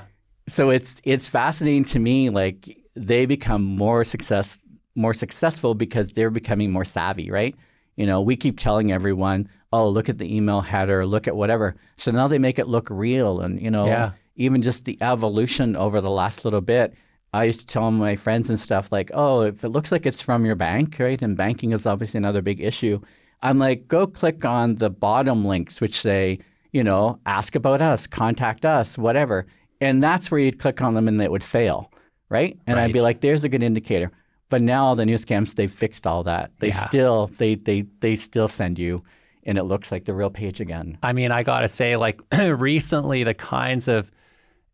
so 0.48 0.70
it's 0.70 1.00
it's 1.02 1.26
fascinating 1.26 1.84
to 1.86 1.98
me 1.98 2.30
like 2.30 2.76
they 2.96 3.26
become 3.26 3.62
more 3.62 4.04
success 4.04 4.58
more 4.94 5.12
successful 5.14 5.74
because 5.74 6.10
they're 6.12 6.30
becoming 6.30 6.70
more 6.72 6.84
savvy 6.84 7.30
right? 7.30 7.54
You 7.96 8.06
know 8.06 8.20
we 8.20 8.36
keep 8.36 8.58
telling 8.58 8.90
everyone 8.92 9.48
oh 9.72 9.88
look 9.88 10.08
at 10.08 10.18
the 10.18 10.34
email 10.34 10.60
header 10.62 11.04
look 11.06 11.28
at 11.28 11.36
whatever. 11.36 11.76
So 11.96 12.10
now 12.10 12.28
they 12.28 12.38
make 12.38 12.58
it 12.58 12.68
look 12.68 12.88
real 12.90 13.40
and 13.40 13.60
you 13.60 13.70
know 13.70 13.86
Yeah. 13.86 14.10
even 14.36 14.62
just 14.62 14.84
the 14.84 14.98
evolution 15.00 15.76
over 15.76 16.00
the 16.00 16.10
last 16.10 16.44
little 16.44 16.60
bit 16.60 16.94
i 17.34 17.44
used 17.44 17.60
to 17.60 17.66
tell 17.66 17.90
my 17.90 18.16
friends 18.16 18.48
and 18.48 18.58
stuff 18.58 18.90
like 18.92 19.10
oh 19.12 19.42
if 19.42 19.64
it 19.64 19.68
looks 19.70 19.90
like 19.92 20.06
it's 20.06 20.22
from 20.22 20.44
your 20.46 20.54
bank 20.56 20.96
right? 20.98 21.20
And 21.20 21.36
banking 21.36 21.72
is 21.72 21.84
obviously 21.86 22.18
another 22.18 22.40
big 22.42 22.60
issue. 22.60 23.00
I'm 23.42 23.58
like 23.58 23.88
go 23.88 24.06
click 24.06 24.44
on 24.44 24.76
the 24.76 24.88
bottom 24.90 25.44
links 25.44 25.80
which 25.80 26.00
say 26.00 26.38
you 26.72 26.82
know 26.84 27.18
ask 27.26 27.54
about 27.54 27.82
us 27.82 28.06
contact 28.06 28.64
us 28.64 28.96
whatever. 28.96 29.46
And 29.80 30.02
that's 30.02 30.30
where 30.30 30.40
you'd 30.40 30.58
click 30.58 30.80
on 30.80 30.94
them 30.94 31.06
and 31.08 31.20
it 31.20 31.30
would 31.30 31.44
fail 31.44 31.90
right 32.28 32.58
and 32.66 32.78
i'd 32.78 32.92
be 32.92 33.00
like 33.00 33.20
there's 33.20 33.44
a 33.44 33.48
good 33.48 33.62
indicator 33.62 34.10
but 34.48 34.62
now 34.62 34.84
all 34.84 34.96
the 34.96 35.06
new 35.06 35.16
scams 35.16 35.54
they've 35.54 35.72
fixed 35.72 36.06
all 36.06 36.22
that 36.22 36.50
they 36.58 36.68
Yeah. 36.68 36.86
still 36.88 37.26
they 37.38 37.54
they 37.56 37.82
they 38.00 38.16
still 38.16 38.48
send 38.48 38.78
you 38.78 39.02
and 39.44 39.58
it 39.58 39.62
looks 39.64 39.92
like 39.92 40.04
the 40.06 40.14
real 40.14 40.30
page 40.30 40.60
again 40.60 40.98
I 41.02 41.12
mean, 41.12 41.30
I 41.30 41.44
got 41.44 41.60
to 41.60 41.68
say, 41.68 41.96
like, 41.96 42.20
recently, 42.36 43.22
the 43.22 43.32
kinds 43.32 43.86
of 43.86 44.10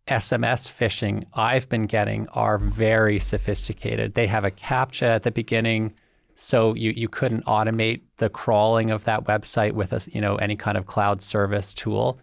SMS 0.09 0.67
phishing 0.69 1.25
I've 1.35 1.69
been 1.69 1.85
getting 1.87 2.27
are 2.29 2.57
very 2.59 3.21
sophisticated. 3.21 4.15
They 4.15 4.27
have 4.27 4.45
a 4.45 4.51
CAPTCHA 4.51 5.03
at 5.17 5.23
the 5.25 5.31
beginning. 5.31 5.93
So 6.35 6.75
you, 6.75 6.93
you 6.97 7.09
couldn't 7.09 7.45
automate 7.45 8.01
the 8.17 8.29
crawling 8.31 8.91
of 8.91 9.05
that 9.05 9.25
website 9.25 9.73
with 9.73 9.93
a 9.93 10.01
you 10.11 10.21
know 10.21 10.37
any 10.37 10.57
kind 10.57 10.77
of 10.79 10.87
cloud 10.87 11.23
service 11.23 11.75
tool, 11.75 12.19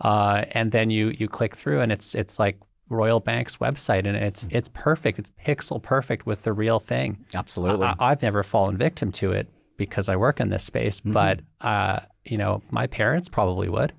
uh, 0.00 0.44
and 0.50 0.72
then 0.72 0.90
you 0.90 1.14
you 1.18 1.28
click 1.28 1.56
through 1.56 1.80
and 1.80 1.90
it's 1.92 2.14
it's 2.14 2.38
like 2.38 2.58
Royal 2.88 3.20
Bank's 3.20 3.56
website 3.56 4.06
and 4.06 4.16
it's 4.16 4.44
it's 4.50 4.68
perfect. 4.72 5.18
It's 5.18 5.30
pixel 5.44 5.82
perfect 5.82 6.26
with 6.26 6.42
the 6.42 6.52
real 6.52 6.78
thing. 6.78 7.24
absolutely 7.34 7.86
I, 7.86 7.94
I've 7.98 8.22
never 8.22 8.42
fallen 8.42 8.76
victim 8.76 9.12
to 9.12 9.32
it 9.32 9.48
because 9.76 10.08
I 10.08 10.16
work 10.16 10.40
in 10.40 10.50
this 10.50 10.64
space, 10.64 11.00
but 11.00 11.40
uh, 11.60 12.00
you 12.24 12.38
know, 12.38 12.62
my 12.70 12.86
parents 12.86 13.28
probably 13.28 13.68
would, 13.68 13.92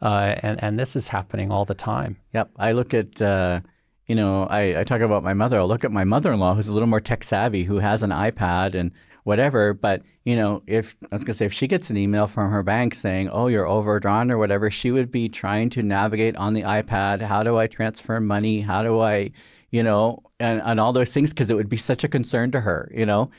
uh, 0.00 0.34
and 0.42 0.62
and 0.62 0.78
this 0.78 0.96
is 0.96 1.08
happening 1.08 1.50
all 1.50 1.64
the 1.64 1.74
time. 1.74 2.16
Yep. 2.32 2.50
I 2.56 2.72
look 2.72 2.94
at, 2.94 3.20
uh, 3.20 3.60
you 4.06 4.14
know, 4.14 4.44
I, 4.44 4.80
I 4.80 4.84
talk 4.84 5.00
about 5.00 5.22
my 5.22 5.34
mother. 5.34 5.58
I'll 5.58 5.68
look 5.68 5.84
at 5.84 5.92
my 5.92 6.04
mother 6.04 6.32
in 6.32 6.40
law 6.40 6.54
who's 6.54 6.68
a 6.68 6.72
little 6.72 6.88
more 6.88 7.00
tech 7.00 7.24
savvy, 7.24 7.64
who 7.64 7.78
has 7.78 8.02
an 8.02 8.10
iPad 8.10 8.74
and 8.74 8.92
whatever. 9.24 9.72
But, 9.74 10.02
you 10.24 10.36
know, 10.36 10.62
if 10.66 10.96
I 11.10 11.16
was 11.16 11.24
to 11.24 11.34
say, 11.34 11.46
if 11.46 11.52
she 11.52 11.66
gets 11.66 11.90
an 11.90 11.96
email 11.96 12.26
from 12.26 12.50
her 12.50 12.62
bank 12.62 12.94
saying, 12.94 13.28
oh, 13.30 13.46
you're 13.48 13.68
overdrawn 13.68 14.30
or 14.30 14.38
whatever, 14.38 14.70
she 14.70 14.90
would 14.90 15.10
be 15.10 15.28
trying 15.28 15.70
to 15.70 15.82
navigate 15.82 16.36
on 16.36 16.52
the 16.54 16.62
iPad. 16.62 17.22
How 17.22 17.42
do 17.42 17.56
I 17.56 17.66
transfer 17.66 18.20
money? 18.20 18.60
How 18.60 18.82
do 18.82 19.00
I, 19.00 19.32
you 19.70 19.82
know, 19.82 20.22
and, 20.38 20.60
and 20.64 20.80
all 20.80 20.92
those 20.92 21.12
things 21.12 21.30
because 21.30 21.50
it 21.50 21.54
would 21.54 21.68
be 21.68 21.76
such 21.76 22.04
a 22.04 22.08
concern 22.08 22.50
to 22.52 22.60
her, 22.60 22.90
you 22.94 23.06
know, 23.06 23.30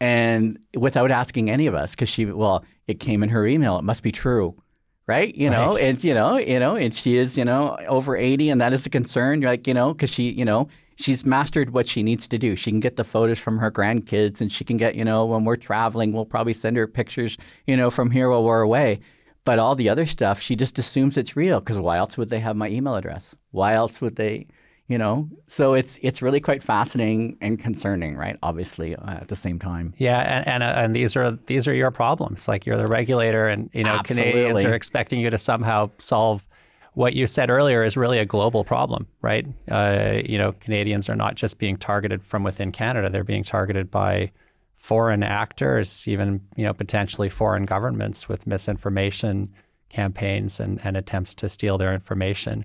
and 0.00 0.58
without 0.76 1.10
asking 1.10 1.50
any 1.50 1.66
of 1.66 1.74
us 1.74 1.90
because 1.92 2.08
she, 2.08 2.24
well, 2.26 2.64
it 2.86 3.00
came 3.00 3.22
in 3.22 3.28
her 3.30 3.46
email. 3.46 3.78
It 3.78 3.84
must 3.84 4.02
be 4.02 4.12
true 4.12 4.60
right? 5.06 5.34
You 5.34 5.50
know, 5.50 5.74
Right. 5.74 5.82
and 5.82 6.04
you 6.04 6.14
know, 6.14 6.38
you 6.38 6.60
know, 6.60 6.76
and 6.76 6.94
she 6.94 7.16
is, 7.16 7.36
you 7.36 7.44
know, 7.44 7.76
over 7.88 8.16
eighty, 8.16 8.48
and 8.48 8.60
that 8.60 8.72
is 8.72 8.86
a 8.86 8.90
concern. 8.90 9.42
You're 9.42 9.50
like, 9.50 9.66
you 9.66 9.74
know, 9.74 9.92
because 9.92 10.10
she, 10.10 10.30
you 10.30 10.44
know, 10.44 10.68
she's 11.00 11.24
mastered 11.24 11.70
what 11.70 11.88
she 11.88 12.02
needs 12.02 12.28
to 12.28 12.38
do. 12.38 12.54
She 12.54 12.70
can 12.70 12.80
get 12.80 12.96
the 12.96 13.04
photos 13.04 13.38
from 13.38 13.58
her 13.58 13.70
grandkids, 13.70 14.40
and 14.40 14.52
she 14.52 14.64
can 14.64 14.76
get, 14.76 14.94
you 14.94 15.04
know, 15.04 15.24
when 15.24 15.44
we're 15.44 15.56
traveling, 15.56 16.12
we'll 16.12 16.26
probably 16.26 16.52
send 16.52 16.76
her 16.76 16.86
pictures, 16.86 17.36
you 17.66 17.76
know, 17.76 17.90
from 17.90 18.10
here 18.10 18.30
while 18.30 18.44
we're 18.44 18.60
away. 18.60 19.00
But 19.44 19.58
all 19.58 19.74
the 19.74 19.88
other 19.88 20.06
stuff, 20.06 20.40
she 20.40 20.54
just 20.54 20.78
assumes 20.78 21.16
it's 21.16 21.34
real 21.34 21.60
because 21.60 21.78
why 21.78 21.96
else 21.96 22.18
would 22.18 22.28
they 22.28 22.40
have 22.40 22.56
my 22.56 22.68
email 22.68 22.94
address? 22.94 23.34
Why 23.52 23.72
else 23.72 24.00
would 24.02 24.16
they, 24.16 24.46
you 24.86 24.98
know? 24.98 25.30
So 25.46 25.72
it's 25.72 25.98
it's 26.02 26.20
really 26.20 26.40
quite 26.40 26.62
fascinating 26.62 27.38
and 27.40 27.58
concerning, 27.58 28.16
right? 28.16 28.36
Obviously, 28.42 28.94
uh, 28.94 29.12
at 29.12 29.28
the 29.28 29.36
same 29.36 29.58
time. 29.58 29.94
Yeah, 29.96 30.20
and 30.20 30.46
and, 30.46 30.62
uh, 30.62 30.74
and 30.76 30.94
these 30.94 31.16
are 31.16 31.32
these 31.46 31.66
are 31.66 31.74
your 31.74 31.90
problems. 31.90 32.48
Like 32.48 32.66
you're 32.66 32.76
the 32.76 32.86
regulator, 32.86 33.46
and 33.46 33.70
you 33.72 33.82
know 33.82 34.00
Canadians 34.04 34.62
are 34.62 34.74
expecting 34.74 35.20
you 35.20 35.30
to 35.30 35.38
somehow 35.38 35.90
solve 35.98 36.46
what 36.94 37.14
you 37.14 37.26
said 37.26 37.50
earlier 37.50 37.84
is 37.84 37.96
really 37.96 38.18
a 38.18 38.24
global 38.24 38.64
problem, 38.64 39.06
right? 39.22 39.46
Uh, 39.70 40.20
you 40.24 40.36
know, 40.36 40.52
Canadians 40.52 41.08
are 41.08 41.16
not 41.16 41.34
just 41.36 41.58
being 41.58 41.76
targeted 41.76 42.22
from 42.22 42.42
within 42.42 42.72
Canada; 42.72 43.08
they're 43.08 43.24
being 43.24 43.44
targeted 43.44 43.90
by 43.90 44.30
foreign 44.76 45.22
actors, 45.22 46.08
even 46.08 46.40
you 46.56 46.64
know 46.64 46.72
potentially 46.72 47.28
foreign 47.28 47.64
governments 47.64 48.28
with 48.28 48.46
misinformation 48.46 49.52
campaigns 49.88 50.58
and, 50.58 50.80
and 50.84 50.96
attempts 50.96 51.34
to 51.34 51.48
steal 51.48 51.76
their 51.76 51.92
information. 51.92 52.64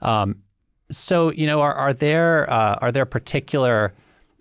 Um, 0.00 0.36
so 0.90 1.32
you 1.32 1.46
know, 1.46 1.60
are, 1.60 1.74
are 1.74 1.92
there 1.92 2.50
uh, 2.50 2.78
are 2.80 2.92
there 2.92 3.04
particular 3.04 3.92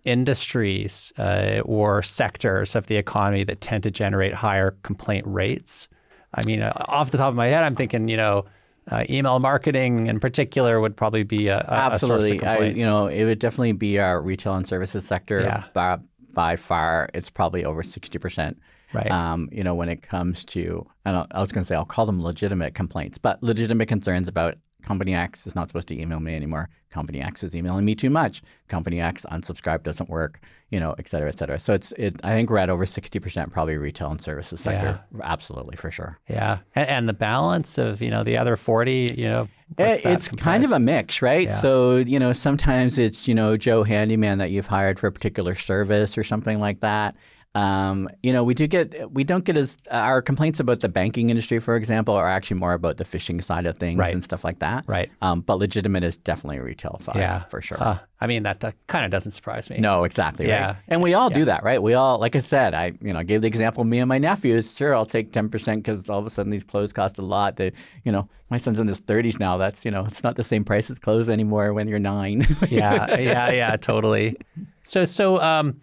industries 0.06 1.12
uh, 1.18 1.62
or 1.66 2.02
sectors 2.02 2.76
of 2.76 2.88
the 2.88 2.96
economy 2.96 3.44
that 3.44 3.60
tend 3.60 3.84
to 3.84 3.92
generate 3.92 4.34
higher 4.34 4.72
complaint 4.84 5.26
rates? 5.28 5.90
I 6.34 6.46
mean, 6.46 6.62
uh, 6.62 6.72
off 6.88 7.12
the 7.12 7.18
top 7.18 7.30
of 7.30 7.36
my 7.36 7.48
head, 7.48 7.64
I'm 7.64 7.76
thinking 7.76 8.08
you 8.08 8.18
know. 8.18 8.46
Uh, 8.90 9.04
email 9.10 9.40
marketing 9.40 10.08
in 10.08 10.20
particular 10.20 10.80
would 10.80 10.96
probably 10.96 11.24
be 11.24 11.48
a, 11.48 11.58
a, 11.58 11.94
a 11.94 12.00
source 12.00 12.30
of 12.30 12.42
Absolutely. 12.42 12.48
I, 12.48 12.58
you 12.70 12.86
know, 12.86 13.08
it 13.08 13.26
would 13.26 13.40
definitely 13.40 13.74
be 13.74 14.00
our 14.00 14.22
retail 14.22 14.54
and 14.56 14.68
services 14.68 15.06
sector. 15.06 15.42
Yeah. 15.42 15.66
By, 15.74 16.00
by 16.34 16.56
far, 16.56 17.10
it's 17.14 17.30
probably 17.30 17.66
over 17.66 17.84
60%. 17.84 18.56
Right. 18.94 19.12
Um, 19.12 19.50
you 19.52 19.64
know, 19.64 19.76
when 19.76 19.90
it 19.90 20.02
comes 20.02 20.46
to, 20.46 20.88
I 21.06 21.12
was 21.12 21.52
going 21.52 21.64
to 21.64 21.66
say, 21.66 21.76
I'll 21.76 21.86
call 21.86 22.06
them 22.06 22.24
legitimate 22.24 22.74
complaints, 22.74 23.18
but 23.18 23.42
legitimate 23.44 23.88
concerns 23.88 24.28
about 24.28 24.56
company 24.88 25.14
X 25.14 25.46
is 25.46 25.54
not 25.56 25.68
supposed 25.68 25.88
to 25.90 26.00
email 26.02 26.20
me 26.20 26.34
anymore. 26.36 26.70
Company 26.92 27.22
X 27.22 27.44
is 27.44 27.54
emailing 27.54 27.84
me 27.86 27.94
too 27.96 28.10
much. 28.10 28.42
Company 28.70 29.02
X 29.02 29.26
unsubscribe 29.32 29.84
doesn't 29.84 30.10
work, 30.10 30.40
you 30.72 30.80
know, 30.80 30.96
et 30.98 31.08
cetera, 31.10 31.28
et 31.30 31.38
cetera. 31.38 31.60
So 31.60 31.74
it's, 31.74 31.92
it, 31.98 32.16
I 32.24 32.32
think 32.32 32.50
we're 32.50 32.58
at 32.60 32.70
over 32.70 32.86
60% 32.86 33.52
probably 33.52 33.76
retail 33.76 34.10
and 34.12 34.22
services 34.22 34.62
sector. 34.62 35.02
Absolutely, 35.22 35.76
for 35.76 35.92
sure. 35.92 36.18
yeah, 36.30 36.60
and, 36.76 36.90
and 36.90 37.10
the 37.10 37.14
balance 37.14 37.78
of 37.78 38.02
you 38.02 38.10
know 38.10 38.24
the 38.24 38.38
other 38.38 38.56
forty, 38.56 39.14
you 39.18 39.26
know, 39.26 39.50
what's 39.76 40.06
Eh, 40.06 40.14
It's 40.14 40.28
kind 40.30 40.64
of 40.64 40.72
a 40.72 40.80
mix, 40.80 41.22
right? 41.22 41.48
Yeah. 41.50 41.54
So, 41.54 41.98
you 41.98 42.20
know, 42.20 42.32
sometimes 42.34 42.98
it's, 42.98 43.28
you 43.28 43.36
know, 43.36 43.58
Joe 43.58 43.84
Handyman 43.84 44.38
that 44.38 44.52
you've 44.52 44.68
hired 44.68 45.00
for 45.00 45.08
a 45.08 45.12
particular 45.12 45.56
service 45.56 46.18
or 46.18 46.24
something 46.24 46.60
like 46.60 46.80
that. 46.80 47.16
Um, 47.58 48.08
you 48.22 48.32
know, 48.34 48.44
we 48.44 48.54
do 48.54 48.68
get 48.68 49.12
we 49.12 49.24
don't 49.24 49.44
get 49.44 49.58
as 49.58 49.78
our 49.90 50.22
complaints 50.22 50.60
about 50.60 50.82
the 50.82 50.90
banking 50.90 51.30
industry, 51.32 51.60
for 51.60 51.76
example, 51.76 52.14
are 52.14 52.30
actually 52.30 52.60
more 52.60 52.74
about 52.74 52.98
the 52.98 53.04
phishing 53.04 53.44
side 53.44 53.66
of 53.66 53.78
things 53.78 53.98
Right. 53.98 54.14
and 54.14 54.24
stuff 54.24 54.44
like 54.44 54.60
that. 54.60 54.84
Right. 54.86 55.10
Um, 55.24 55.42
but 55.42 55.58
legitimate 55.58 56.04
is 56.04 56.18
definitely 56.18 56.58
a 56.58 56.64
retail 56.64 57.00
side, 57.02 57.16
Yeah. 57.16 57.46
for 57.46 57.60
sure. 57.62 58.00
I 58.20 58.28
mean, 58.28 58.44
that 58.44 58.64
uh, 58.64 58.72
kind 58.88 59.06
of 59.06 59.12
doesn't 59.12 59.32
surprise 59.32 59.70
me. 59.70 59.78
No, 59.80 60.04
exactly. 60.04 60.48
Yeah. 60.48 60.66
Right. 60.68 60.76
And 60.88 61.02
we 61.02 61.14
all 61.16 61.30
Yeah. 61.32 61.38
do 61.40 61.46
that, 61.46 61.64
right? 61.64 61.82
We 61.82 61.94
all, 61.96 62.20
like 62.20 62.36
I 62.36 62.40
said, 62.40 62.74
I 62.76 62.94
you 63.02 63.12
know 63.14 63.24
gave 63.24 63.42
the 63.42 63.48
example 63.48 63.82
of 63.82 63.88
me 63.88 64.00
and 64.00 64.10
my 64.10 64.20
nephews. 64.20 64.76
Sure, 64.76 64.94
I'll 64.96 65.06
take 65.18 65.32
ten 65.32 65.50
percent 65.50 65.84
because 65.84 66.08
all 66.12 66.20
of 66.20 66.28
a 66.28 66.30
sudden 66.30 66.52
these 66.52 66.64
clothes 66.64 66.94
cost 66.94 67.18
a 67.18 67.24
lot. 67.24 67.56
They, 67.56 67.72
you 68.06 68.12
know, 68.12 68.30
my 68.52 68.60
son's 68.60 68.80
in 68.80 68.88
his 68.88 69.00
thirties 69.00 69.40
now. 69.40 69.58
That's 69.58 69.84
you 69.86 69.90
know, 69.92 70.06
it's 70.06 70.24
not 70.24 70.36
the 70.36 70.44
same 70.44 70.64
price 70.64 70.90
as 70.92 71.00
clothes 71.00 71.28
anymore 71.30 71.74
when 71.74 71.88
you're 71.88 71.98
nine. 72.00 72.46
yeah, 72.70 73.18
yeah, 73.20 73.52
yeah, 73.52 73.76
totally. 73.78 74.36
So, 74.84 75.06
so 75.06 75.42
um, 75.42 75.80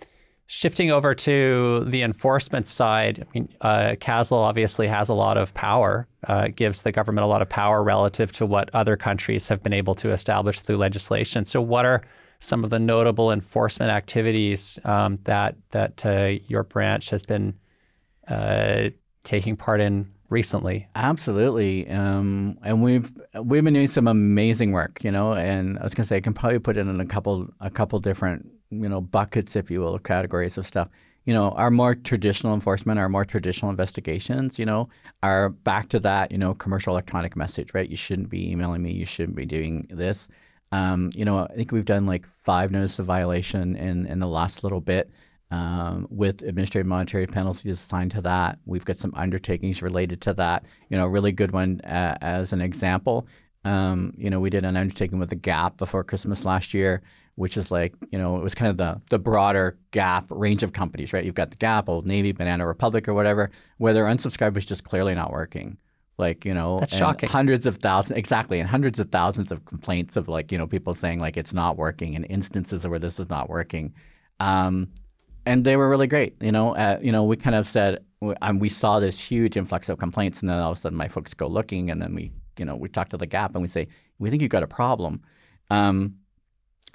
shifting 0.47 0.91
over 0.91 1.15
to 1.15 1.85
the 1.87 2.03
enforcement 2.03 2.67
side, 2.67 3.27
I 3.27 3.39
mean, 3.39 3.49
uh, 3.61 3.95
CASL 4.01 4.39
obviously 4.39 4.87
has 4.89 5.09
a 5.09 5.15
lot 5.15 5.37
of 5.37 5.55
power. 5.55 6.07
Uh, 6.27 6.49
gives 6.49 6.83
the 6.83 6.93
government 6.93 7.23
a 7.23 7.29
lot 7.29 7.43
of 7.43 7.49
power 7.51 7.83
relative 7.83 8.33
to 8.33 8.47
what 8.47 8.71
other 8.75 8.97
countries 8.97 9.47
have 9.49 9.63
been 9.63 9.75
able 9.75 9.95
to 9.95 10.11
establish 10.11 10.61
through 10.61 10.79
legislation. 10.79 11.45
So, 11.45 11.61
what 11.61 11.85
are 11.85 12.03
some 12.41 12.65
of 12.65 12.71
the 12.71 12.79
notable 12.79 13.31
enforcement 13.31 13.91
activities 13.91 14.79
um, 14.85 15.19
that 15.25 15.57
that 15.73 16.05
uh, 16.07 16.39
your 16.47 16.63
branch 16.63 17.11
has 17.11 17.25
been 17.25 17.55
uh, 18.29 18.89
taking 19.23 19.57
part 19.57 19.81
in 19.81 20.11
recently? 20.31 20.89
Absolutely, 20.95 21.89
um, 21.91 22.59
and 22.63 22.83
we've 22.83 23.13
we've 23.43 23.65
been 23.65 23.75
doing 23.75 23.87
some 23.87 24.09
amazing 24.09 24.73
work, 24.73 25.05
you 25.05 25.11
know. 25.11 25.35
And 25.35 25.79
I 25.79 25.85
was 25.85 25.95
gonna 25.95 26.07
say 26.07 26.17
I 26.17 26.21
can 26.21 26.33
probably 26.33 26.59
put 26.59 26.79
it 26.79 26.87
in 26.87 27.01
a 27.01 27.07
couple 27.07 27.51
a 27.61 27.71
couple 27.71 27.99
different 27.99 28.51
you 28.71 28.89
know 28.89 29.01
buckets, 29.01 29.57
if 29.57 29.71
you 29.71 29.81
will, 29.81 29.99
categories 29.99 30.59
of 30.59 30.67
stuff. 30.67 30.89
You 31.25 31.33
know, 31.33 31.53
our 31.53 31.71
more 31.71 31.95
traditional 31.95 32.53
enforcement, 32.53 32.99
our 32.99 33.09
more 33.09 33.25
traditional 33.25 33.71
investigations, 33.71 34.59
you 34.59 34.67
know, 34.67 34.91
are 35.23 35.49
back 35.49 35.89
to 35.91 36.01
that, 36.01 36.31
you 36.31 36.37
know, 36.37 36.53
commercial 36.53 36.93
electronic 36.93 37.35
message, 37.35 37.73
right? 37.73 37.89
You 37.89 37.97
shouldn't 37.97 38.29
be 38.29 38.51
emailing 38.51 38.83
me. 38.83 38.93
You 38.93 39.07
shouldn't 39.07 39.37
be 39.37 39.47
doing 39.47 39.87
this. 39.91 40.29
Um, 40.71 41.13
you 41.15 41.25
know, 41.25 41.47
I 41.47 41.55
think 41.55 41.73
we've 41.73 41.85
done 41.85 42.05
like 42.05 42.27
five 42.43 42.71
notices 42.71 42.99
of 42.99 43.07
violation 43.07 43.77
in 43.77 44.07
in 44.07 44.19
the 44.19 44.27
last 44.27 44.63
little 44.65 44.81
bit 44.81 45.11
um, 45.51 46.07
with 46.11 46.43
administrative 46.43 46.87
monetary 46.87 47.27
penalties 47.27 47.81
assigned 47.81 48.11
to 48.13 48.21
that. 48.23 48.59
We've 48.67 48.85
got 48.85 48.97
some 48.97 49.13
undertakings 49.15 49.83
related 49.83 50.21
to 50.23 50.35
that. 50.35 50.65
You 50.89 50.99
know, 50.99 51.05
a 51.05 51.09
really 51.09 51.33
good 51.33 51.53
one 51.53 51.81
uh, 51.83 52.19
as 52.21 52.53
an 52.53 52.61
example. 52.61 53.29
Um, 53.65 54.15
you 54.17 54.31
know, 54.31 54.41
we 54.41 54.51
did 54.51 54.65
an 54.65 54.77
undertaking 54.77 55.19
with 55.19 55.31
the 55.31 55.37
Gap 55.37 55.77
before 55.77 56.05
Christmas 56.05 56.45
last 56.45 56.75
year, 56.75 57.03
which 57.37 57.57
is 57.57 57.71
like, 57.71 57.95
you 58.11 58.19
know, 58.19 58.37
it 58.37 58.43
was 58.43 58.55
kind 58.55 58.71
of 58.71 58.77
the 58.77 59.01
the 59.11 59.19
broader 59.19 59.77
Gap 59.91 60.27
range 60.31 60.63
of 60.63 60.73
companies, 60.73 61.13
right? 61.13 61.25
You've 61.25 61.35
got 61.35 61.51
the 61.51 61.57
Gap, 61.57 61.89
Old 61.89 62.07
Navy, 62.07 62.33
Banana 62.33 62.67
Republic, 62.67 63.09
or 63.09 63.15
whatever, 63.15 63.51
where 63.79 63.93
their 63.93 64.05
unsubscribe 64.07 64.55
was 64.55 64.67
just 64.67 64.85
clearly 64.85 65.15
not 65.15 65.33
working. 65.33 65.77
Like, 66.17 66.45
you 66.45 66.55
know, 66.55 66.79
That's 66.79 66.93
and 66.93 66.99
shocking. 67.01 67.29
Hundreds 67.29 67.67
of 67.67 67.79
thousands, 67.79 68.17
exactly, 68.17 68.61
and 68.61 68.69
hundreds 68.69 69.01
of 69.01 69.11
thousands 69.11 69.51
of 69.51 69.65
complaints 69.65 70.17
of 70.17 70.29
like, 70.29 70.53
you 70.53 70.59
know, 70.59 70.67
people 70.67 70.95
saying 70.95 71.19
like 71.19 71.37
it's 71.37 71.53
not 71.53 71.77
working, 71.77 72.15
and 72.15 72.25
instances 72.29 72.87
where 72.87 73.01
this 73.01 73.19
is 73.19 73.29
not 73.29 73.49
working. 73.51 73.93
Um, 74.39 74.89
and 75.47 75.65
they 75.65 75.77
were 75.77 75.89
really 75.89 76.07
great. 76.07 76.37
You 76.41 76.53
know, 76.53 76.77
uh, 76.77 76.99
you 77.03 77.11
know, 77.13 77.25
we 77.25 77.37
kind 77.37 77.57
of 77.57 77.69
said 77.69 78.05
um, 78.43 78.59
we 78.59 78.69
saw 78.69 79.01
this 79.01 79.19
huge 79.19 79.57
influx 79.57 79.89
of 79.89 79.99
complaints, 79.99 80.41
and 80.41 80.49
then 80.49 80.59
all 80.59 80.73
of 80.73 80.79
a 80.79 80.81
sudden 80.81 80.97
my 80.97 81.09
folks 81.09 81.35
go 81.35 81.49
looking, 81.49 81.91
and 81.91 82.01
then 82.01 82.15
we, 82.15 82.31
you 82.59 82.65
know, 82.65 82.77
we 82.77 82.89
talk 82.89 83.09
to 83.11 83.17
the 83.17 83.27
Gap 83.27 83.55
and 83.55 83.63
we 83.63 83.69
say 83.69 83.89
we 84.19 84.31
think 84.31 84.41
you've 84.41 84.51
got 84.51 84.63
a 84.63 84.69
problem. 84.69 85.21
Um, 85.71 86.17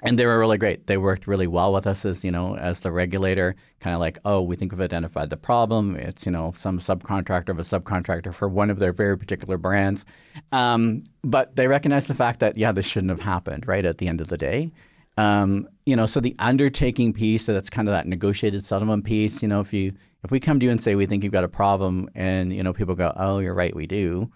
and 0.02 0.18
they 0.18 0.26
were 0.26 0.38
really 0.38 0.58
great. 0.58 0.86
They 0.86 0.96
worked 0.96 1.26
really 1.26 1.46
well 1.46 1.72
with 1.72 1.86
us 1.86 2.04
as 2.04 2.24
you 2.24 2.30
know 2.30 2.56
as 2.56 2.80
the 2.80 2.92
regulator, 2.92 3.56
kind 3.80 3.94
of 3.94 4.00
like, 4.00 4.18
oh, 4.24 4.40
we 4.40 4.56
think 4.56 4.72
we've 4.72 4.80
identified 4.80 5.30
the 5.30 5.36
problem. 5.36 5.96
It's 5.96 6.26
you 6.26 6.32
know 6.32 6.52
some 6.56 6.78
subcontractor 6.78 7.50
of 7.50 7.58
a 7.58 7.62
subcontractor 7.62 8.34
for 8.34 8.48
one 8.48 8.70
of 8.70 8.78
their 8.78 8.92
very 8.92 9.18
particular 9.18 9.58
brands, 9.58 10.04
um, 10.52 11.04
but 11.22 11.56
they 11.56 11.66
recognize 11.66 12.06
the 12.06 12.14
fact 12.14 12.40
that 12.40 12.56
yeah, 12.56 12.72
this 12.72 12.86
shouldn't 12.86 13.10
have 13.10 13.20
happened. 13.20 13.66
Right 13.66 13.84
at 13.84 13.98
the 13.98 14.08
end 14.08 14.20
of 14.20 14.28
the 14.28 14.38
day, 14.38 14.72
um, 15.16 15.68
you 15.84 15.96
know, 15.96 16.06
so 16.06 16.20
the 16.20 16.36
undertaking 16.38 17.12
piece, 17.12 17.44
so 17.44 17.52
that's 17.52 17.70
kind 17.70 17.88
of 17.88 17.92
that 17.92 18.06
negotiated 18.06 18.64
settlement 18.64 19.04
piece. 19.04 19.42
You 19.42 19.48
know, 19.48 19.60
if 19.60 19.72
you 19.72 19.92
if 20.24 20.30
we 20.30 20.40
come 20.40 20.60
to 20.60 20.64
you 20.64 20.70
and 20.70 20.82
say 20.82 20.94
we 20.94 21.06
think 21.06 21.22
you've 21.22 21.32
got 21.32 21.44
a 21.44 21.48
problem, 21.48 22.08
and 22.14 22.52
you 22.54 22.62
know 22.62 22.72
people 22.72 22.94
go, 22.94 23.12
oh, 23.16 23.38
you're 23.38 23.54
right, 23.54 23.74
we 23.74 23.86
do. 23.86 24.30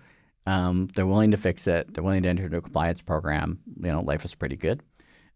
Um, 0.47 0.89
they're 0.95 1.07
willing 1.07 1.31
to 1.31 1.39
fix 1.39 1.67
it. 1.67 1.95
They're 1.95 2.05
willing 2.05 2.23
to 2.25 2.29
enter 2.29 2.45
into 2.45 2.59
a 2.59 2.63
compliance 2.63 3.01
program. 3.01 3.59
You 3.81 3.93
know, 3.93 4.03
life 4.03 4.25
is 4.25 4.35
pretty 4.35 4.57
good. 4.57 4.83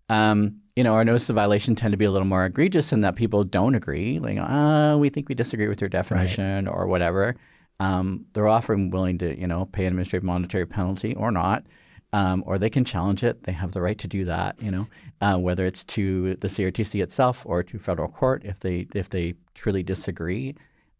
Um, 0.08 0.60
you 0.76 0.84
know, 0.84 0.94
our 0.94 1.04
notice 1.04 1.28
of 1.28 1.34
violation 1.34 1.74
tend 1.74 1.92
to 1.92 1.98
be 1.98 2.04
a 2.04 2.10
little 2.10 2.26
more 2.26 2.44
egregious 2.44 2.92
in 2.92 3.00
that 3.00 3.16
people 3.16 3.42
don't 3.42 3.74
agree. 3.74 4.20
Like, 4.20 4.38
ah, 4.40 4.96
we 4.96 5.08
think 5.08 5.28
we 5.28 5.34
disagree 5.34 5.66
with 5.68 5.80
your 5.80 5.90
definition 5.90 6.68
or 6.68 6.86
whatever. 6.86 7.34
Um, 7.80 8.26
they're 8.32 8.48
often 8.48 8.90
willing 8.90 9.18
to, 9.18 9.38
you 9.38 9.46
know, 9.46 9.66
pay 9.66 9.86
an 9.86 9.88
administrative 9.88 10.24
monetary 10.24 10.66
penalty 10.66 11.14
or 11.14 11.30
not, 11.30 11.64
um, 12.12 12.42
or 12.46 12.58
they 12.58 12.70
can 12.70 12.84
challenge 12.84 13.24
it. 13.24 13.42
They 13.42 13.52
have 13.52 13.72
the 13.72 13.82
right 13.82 13.98
to 13.98 14.08
do 14.08 14.24
that. 14.26 14.60
You 14.62 14.70
know, 14.70 14.86
uh, 15.20 15.36
whether 15.36 15.66
it's 15.66 15.84
to 15.84 16.36
the 16.36 16.48
CRTC 16.48 17.02
itself 17.02 17.44
or 17.44 17.62
to 17.64 17.78
federal 17.78 18.08
court 18.08 18.42
if 18.44 18.60
they 18.60 18.86
if 18.94 19.10
they 19.10 19.34
truly 19.54 19.82
disagree. 19.82 20.54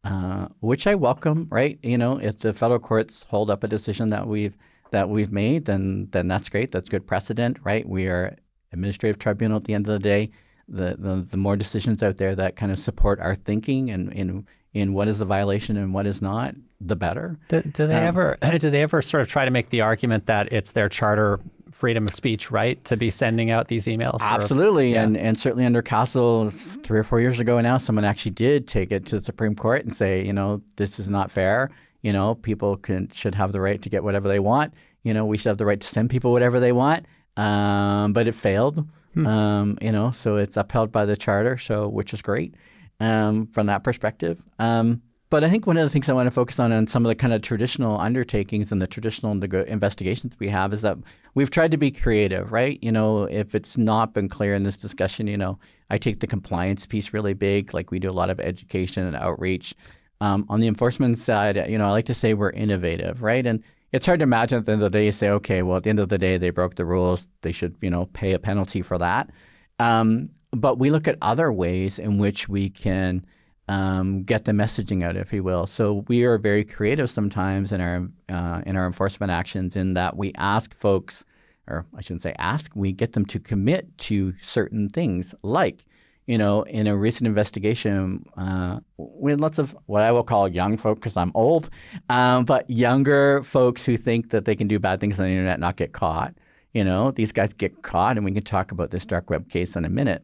Uh, 0.05 0.47
which 0.61 0.87
I 0.87 0.95
welcome, 0.95 1.49
right? 1.51 1.79
You 1.83 1.99
know, 1.99 2.19
if 2.19 2.39
the 2.39 2.53
federal 2.53 2.79
courts 2.79 3.27
hold 3.29 3.51
up 3.51 3.65
a 3.65 3.69
decision 3.69 4.11
that 4.11 4.27
we've 4.27 4.57
that 4.91 5.09
we've 5.09 5.33
made, 5.33 5.67
then 5.67 6.09
then 6.11 6.29
that's 6.29 6.49
great. 6.49 6.73
That's 6.73 6.89
good 6.89 7.07
precedent, 7.07 7.59
right? 7.63 7.87
We 7.89 8.07
are 8.07 8.37
administrative 8.73 9.19
tribunal 9.19 9.57
at 9.57 9.65
the 9.65 9.75
end 9.75 9.87
of 9.87 9.93
the 9.93 9.99
day. 9.99 10.31
The, 10.69 10.97
the 10.99 11.27
the 11.31 11.37
more 11.39 11.57
decisions 11.57 12.03
out 12.03 12.19
there 12.19 12.35
that 12.35 12.57
kind 12.57 12.71
of 12.71 12.79
support 12.79 13.21
our 13.21 13.35
thinking 13.35 13.91
and 13.91 14.13
in 14.13 14.47
in 14.75 14.93
what 14.93 15.09
is 15.09 15.21
a 15.21 15.25
violation 15.25 15.77
and 15.77 15.95
what 15.95 16.07
is 16.07 16.21
not, 16.21 16.55
the 16.81 16.95
better. 16.97 17.39
Do, 17.49 17.63
do 17.63 17.87
they 17.87 17.97
um, 17.97 18.05
ever 18.05 18.37
do 18.59 18.71
they 18.71 18.83
ever 18.83 19.03
sort 19.03 19.23
of 19.23 19.29
try 19.29 19.45
to 19.45 19.51
make 19.51 19.71
the 19.71 19.81
argument 19.81 20.27
that 20.27 20.53
it's 20.53 20.73
their 20.73 20.89
charter 20.89 21.41
freedom 21.73 22.07
of 22.07 22.15
speech 22.15 22.51
right 22.51 22.85
to 22.85 22.97
be 22.97 23.09
sending 23.11 23.51
out 23.51 23.69
these 23.69 23.87
emails? 23.87 24.21
or- 24.21 24.25
Absolutely, 24.25 24.95
and 24.95 25.17
and 25.17 25.39
certainly 25.39 25.65
under 25.65 25.83
CASL, 25.83 26.53
three 26.85 26.99
or 26.99 27.05
four 27.05 27.21
years 27.21 27.41
ago 27.41 27.61
now, 27.61 27.79
someone 27.79 28.05
actually 28.05 28.33
did 28.33 28.67
take 28.67 28.93
it 28.93 29.07
to 29.07 29.17
the 29.17 29.23
Supreme 29.23 29.55
Court 29.55 29.85
and 29.85 29.95
say, 29.95 30.25
you 30.25 30.33
know, 30.33 30.61
this 30.77 30.99
is 30.99 31.09
not 31.09 31.31
fair. 31.31 31.71
You 32.03 32.13
know, 32.13 32.35
people 32.37 32.77
can 32.77 33.09
should 33.09 33.35
have 33.35 33.53
the 33.53 33.61
right 33.61 33.81
to 33.83 33.89
get 33.89 34.05
whatever 34.05 34.29
they 34.29 34.39
want. 34.39 34.75
You 35.03 35.15
know, 35.15 35.25
we 35.25 35.39
should 35.39 35.49
have 35.49 35.59
the 35.59 35.67
right 35.67 35.81
to 35.81 35.87
send 35.87 36.11
people 36.11 36.33
whatever 36.33 36.61
they 36.61 36.73
want. 36.73 37.07
Um, 37.39 38.13
but 38.13 38.27
it 38.27 38.35
failed. 38.35 38.87
Um, 39.17 39.79
you 39.81 39.91
know, 39.91 40.11
so 40.13 40.37
it's 40.37 40.57
upheld 40.57 40.93
by 40.93 41.05
the 41.05 41.17
charter, 41.17 41.59
so 41.59 41.89
which 41.89 42.13
is 42.13 42.23
great 42.23 42.55
um, 43.01 43.47
from 43.49 43.67
that 43.67 43.83
perspective. 43.83 44.41
Um, 44.59 45.03
but 45.31 45.45
I 45.45 45.51
think 45.51 45.67
one 45.67 45.77
of 45.77 45.85
the 45.85 45.91
things 45.91 46.09
I 46.09 46.15
want 46.15 46.27
to 46.27 46.31
focus 46.31 46.59
on 46.59 46.73
on 46.73 46.87
some 46.87 47.05
of 47.05 47.11
the 47.11 47.15
kind 47.15 47.35
of 47.35 47.43
traditional 47.43 48.01
undertakings 48.01 48.73
and 48.73 48.81
the 48.81 48.87
traditional 48.87 49.33
investigations 49.43 50.35
we 50.39 50.49
have 50.49 50.73
is 50.73 50.83
that 50.83 50.97
we've 51.35 51.51
tried 51.51 51.71
to 51.73 51.77
be 51.77 51.91
creative, 51.91 52.51
right? 52.51 52.79
You 52.81 52.93
know, 52.93 53.25
if 53.25 53.55
it's 53.55 53.77
not 53.77 54.15
been 54.15 54.29
clear 54.29 54.55
in 54.55 54.63
this 54.63 54.77
discussion, 54.77 55.27
you 55.27 55.37
know, 55.37 55.59
I 55.91 55.99
take 55.99 56.21
the 56.21 56.27
compliance 56.27 56.87
piece 56.87 57.13
really 57.13 57.35
big. 57.35 57.75
Like 57.75 57.91
we 57.91 57.99
do 57.99 58.09
a 58.09 58.11
lot 58.11 58.31
of 58.31 58.41
education 58.41 59.07
and 59.07 59.17
outreach. 59.17 59.75
Um, 60.21 60.47
on 60.49 60.61
the 60.61 60.67
enforcement 60.67 61.19
side, 61.19 61.57
you 61.69 61.77
know, 61.77 61.87
I 61.87 61.91
like 61.91 62.07
to 62.07 62.15
say 62.15 62.35
we're 62.35 62.51
innovative, 62.51 63.23
right? 63.23 63.47
And 63.47 63.63
it's 63.93 64.07
hard 64.07 64.21
to 64.21 64.25
imagine 64.25 64.59
at 64.59 64.67
the 64.67 64.73
end 64.73 64.83
of 64.83 64.93
the 64.93 64.99
day, 64.99 65.07
you 65.07 65.13
say, 65.13 65.31
okay, 65.31 65.63
well, 65.63 65.79
at 65.79 65.83
the 65.83 65.91
end 65.91 66.01
of 66.01 66.09
the 66.09 66.19
day, 66.19 66.37
they 66.37 66.51
broke 66.51 66.77
the 66.77 66.85
rules. 66.85 67.27
They 67.43 67.53
should, 67.53 67.77
you 67.81 67.91
know, 67.91 68.07
pay 68.07 68.33
a 68.33 68.39
penalty 68.39 68.83
for 68.83 68.99
that. 68.99 69.31
Um, 69.79 70.31
but 70.51 70.79
we 70.79 70.91
look 70.91 71.09
at 71.09 71.17
other 71.23 71.53
ways 71.53 71.99
in 71.99 72.19
which 72.19 72.49
we 72.49 72.69
can 72.71 73.25
um, 73.69 74.23
get 74.25 74.45
the 74.45 74.53
messaging 74.53 75.05
out, 75.05 75.17
if 75.17 75.33
you 75.33 75.43
will. 75.43 75.67
So 75.67 76.05
we 76.09 76.25
are 76.25 76.39
very 76.39 76.65
creative 76.65 77.11
sometimes 77.11 77.73
in 77.73 77.81
our 77.81 78.09
uh, 78.29 78.63
in 78.67 78.77
our 78.77 78.87
enforcement 78.87 79.31
actions, 79.31 79.77
in 79.77 79.95
that 79.95 80.17
we 80.17 80.33
ask 80.37 80.75
folks, 80.75 81.25
or 81.67 81.87
I 81.95 82.01
shouldn't 82.01 82.23
say 82.23 82.35
ask, 82.39 82.73
we 82.75 82.93
get 82.93 83.13
them 83.13 83.25
to 83.27 83.41
commit 83.41 83.97
to 83.99 84.35
certain 84.41 84.89
things, 84.89 85.35
like. 85.43 85.85
You 86.29 86.37
know, 86.37 86.63
in 86.65 86.87
a 86.87 86.95
recent 86.95 87.27
investigation, 87.27 88.27
uh, 88.37 88.81
we 88.99 89.31
had 89.33 89.41
lots 89.41 89.59
of 89.59 89.75
what 89.87 90.03
I 90.03 90.13
will 90.13 90.23
call 90.23 90.47
young 90.47 90.77
folk 90.77 90.99
because 90.99 91.17
I'm 91.17 91.33
old, 91.35 91.71
um, 92.11 92.45
but 92.45 92.69
younger 92.69 93.43
folks 93.43 93.83
who 93.87 93.97
think 93.97 94.29
that 94.29 94.45
they 94.45 94.55
can 94.55 94.69
do 94.69 94.79
bad 94.79 95.01
things 95.01 95.19
on 95.19 95.25
the 95.25 95.33
internet 95.33 95.55
and 95.55 95.63
not 95.63 95.77
get 95.77 95.95
caught. 95.95 96.35
You 96.75 96.85
know, 96.85 97.13
these 97.13 97.33
guys 97.33 97.55
get 97.55 97.83
caught, 97.83 98.19
and 98.19 98.27
we 98.27 98.33
can 98.33 98.45
talk 98.45 98.73
about 98.73 98.91
this 98.91 99.07
dark 99.07 99.31
web 99.31 99.49
case 99.49 99.75
in 99.75 99.87
a 99.87 99.89
minute. 99.89 100.23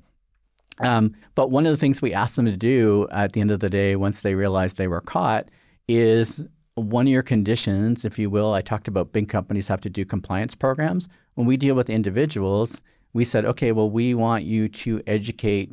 Um, 0.81 1.15
but 1.35 1.51
one 1.51 1.65
of 1.65 1.73
the 1.73 1.79
things 1.79 2.03
we 2.03 2.13
asked 2.13 2.37
them 2.37 2.45
to 2.45 2.57
do 2.57 3.09
at 3.11 3.33
the 3.33 3.41
end 3.41 3.51
of 3.51 3.61
the 3.61 3.71
day, 3.71 3.97
once 3.97 4.21
they 4.21 4.35
realized 4.35 4.77
they 4.77 4.89
were 4.89 5.01
caught, 5.01 5.49
is 5.89 6.45
one 6.75 7.07
of 7.07 7.13
your 7.13 7.23
conditions, 7.23 8.05
if 8.05 8.19
you 8.19 8.29
will. 8.29 8.53
I 8.53 8.61
talked 8.61 8.89
about 8.89 9.13
big 9.13 9.31
companies 9.31 9.69
have 9.69 9.81
to 9.81 9.89
do 9.89 10.05
compliance 10.05 10.55
programs. 10.55 11.09
When 11.33 11.47
we 11.47 11.57
deal 11.57 11.75
with 11.75 11.89
individuals, 11.89 12.83
we 13.15 13.25
said, 13.25 13.47
okay, 13.47 13.73
well, 13.73 13.89
we 13.89 14.13
want 14.13 14.45
you 14.45 14.69
to 14.69 15.03
educate 15.07 15.73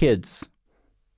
kids, 0.00 0.48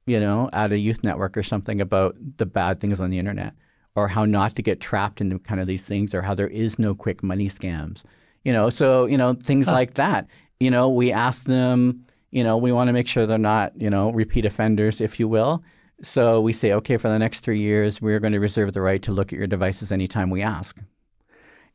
you 0.07 0.19
know, 0.19 0.51
at 0.53 0.73
a 0.73 0.79
youth 0.79 1.05
network 1.05 1.37
or 1.37 1.45
something 1.45 1.81
about 1.81 2.17
the 2.39 2.45
bad 2.45 2.81
things 2.81 2.99
on 2.99 3.11
the 3.11 3.19
internet 3.21 3.55
or 3.95 4.09
how 4.09 4.25
not 4.25 4.57
to 4.57 4.63
get 4.63 4.81
trapped 4.81 5.21
into 5.21 5.39
kind 5.39 5.61
of 5.61 5.69
these 5.69 5.85
things 5.85 6.13
or 6.13 6.23
how 6.23 6.35
there 6.35 6.49
is 6.49 6.81
no 6.81 6.93
quick 6.93 7.23
money 7.23 7.49
scams. 7.49 8.03
You 8.43 8.53
know, 8.53 8.71
so, 8.71 9.07
you 9.07 9.17
know, 9.17 9.35
things 9.35 9.69
like 9.69 9.95
that. 9.95 10.27
You 10.59 10.69
know, 10.69 10.89
we 10.89 11.13
ask 11.13 11.45
them, 11.45 12.05
you 12.33 12.43
know, 12.43 12.57
we 12.57 12.73
want 12.73 12.89
to 12.89 12.93
make 12.93 13.07
sure 13.07 13.25
they're 13.25 13.39
not, 13.39 13.73
you 13.81 13.89
know, 13.89 14.11
repeat 14.11 14.45
offenders, 14.45 15.01
if 15.01 15.21
you 15.21 15.29
will. 15.29 15.63
So 16.03 16.41
we 16.41 16.53
say, 16.53 16.73
okay, 16.73 16.97
for 16.97 17.09
the 17.09 17.21
next 17.21 17.41
three 17.41 17.61
years, 17.61 18.03
we're 18.03 18.19
going 18.19 18.33
to 18.33 18.41
reserve 18.41 18.73
the 18.73 18.81
right 18.81 19.01
to 19.03 19.13
look 19.13 19.33
at 19.33 19.39
your 19.39 19.47
devices 19.47 19.93
anytime 19.93 20.29
we 20.29 20.43
ask. 20.43 20.77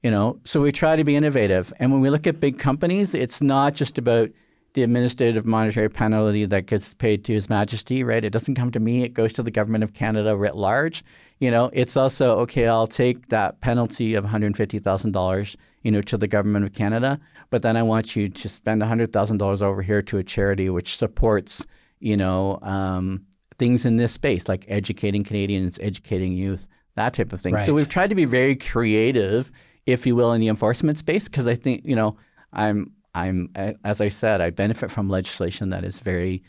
You 0.04 0.12
know, 0.12 0.42
so 0.44 0.60
we 0.60 0.74
try 0.74 0.98
to 0.98 1.06
be 1.06 1.16
innovative. 1.16 1.72
And 1.80 1.94
when 1.94 2.02
we 2.02 2.10
look 2.10 2.28
at 2.28 2.42
big 2.42 2.60
companies, 2.60 3.14
it's 3.14 3.42
not 3.42 3.76
just 3.76 3.98
about 3.98 4.30
the 4.78 4.84
administrative 4.84 5.44
monetary 5.44 5.90
penalty 5.90 6.46
that 6.46 6.68
gets 6.68 6.94
paid 6.94 7.26
to 7.26 7.34
His 7.34 7.50
Majesty, 7.50 8.04
right? 8.04 8.24
It 8.24 8.30
doesn't 8.30 8.54
come 8.54 8.70
to 8.70 8.80
me; 8.80 9.02
it 9.02 9.16
goes 9.16 9.34
to 9.34 9.42
the 9.42 9.50
government 9.50 9.84
of 9.84 9.96
Canada 9.96 10.38
writ 10.38 10.56
large. 10.56 11.04
You 11.40 11.50
know, 11.50 11.72
it's 11.74 11.98
also 11.98 12.38
okay. 12.42 12.68
I'll 12.68 12.86
take 12.86 13.30
that 13.30 13.60
penalty 13.60 14.14
of 14.14 14.24
one 14.24 14.30
hundred 14.30 14.56
fifty 14.56 14.78
thousand 14.78 15.14
dollars, 15.14 15.58
you 15.82 15.90
know, 15.90 16.04
to 16.04 16.16
the 16.16 16.28
government 16.28 16.64
of 16.64 16.74
Canada, 16.74 17.20
but 17.50 17.64
then 17.64 17.76
I 17.76 17.82
want 17.82 18.16
you 18.16 18.30
to 18.30 18.48
spend 18.48 18.82
one 18.82 18.88
hundred 18.88 19.12
thousand 19.12 19.40
dollars 19.40 19.64
over 19.64 19.82
here 19.82 20.04
to 20.04 20.20
a 20.20 20.24
charity 20.24 20.70
which 20.70 20.96
supports, 20.96 21.66
you 22.00 22.16
know, 22.16 22.60
um, 22.62 23.26
things 23.58 23.84
in 23.84 23.96
this 23.96 24.12
space 24.12 24.48
like 24.48 24.64
educating 24.68 25.24
Canadians, 25.24 25.80
educating 25.82 26.34
youth, 26.34 26.68
that 26.94 27.16
type 27.16 27.34
of 27.34 27.42
thing. 27.42 27.56
Right. 27.56 27.66
So 27.66 27.74
we've 27.74 27.90
tried 27.90 28.12
to 28.12 28.16
be 28.16 28.26
very 28.26 28.56
creative, 28.56 29.52
if 29.88 30.06
you 30.06 30.16
will, 30.16 30.34
in 30.34 30.40
the 30.40 30.50
enforcement 30.50 31.00
space 31.00 31.28
because 31.28 31.48
I 31.48 31.56
think 31.56 31.82
you 31.84 31.96
know 31.96 32.16
I'm 32.54 32.92
I'm, 33.18 33.50
as 33.84 34.00
I 34.00 34.10
said, 34.10 34.42
I 34.42 34.52
benefit 34.52 34.92
from 34.92 35.10
legislation 35.10 35.72
that 35.72 35.84
is 35.84 36.00
very 36.00 36.44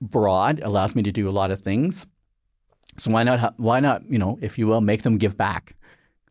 broad, 0.00 0.60
allows 0.60 0.94
me 0.94 1.02
to 1.02 1.12
do 1.12 1.28
a 1.28 1.30
lot 1.30 1.50
of 1.50 1.60
things. 1.60 2.06
So 2.96 3.10
why 3.10 3.24
not, 3.24 3.54
why 3.58 3.80
not, 3.80 4.02
you 4.10 4.18
know, 4.18 4.38
if 4.40 4.58
you 4.58 4.66
will, 4.66 4.80
make 4.80 5.02
them 5.02 5.18
give 5.18 5.36
back? 5.36 5.76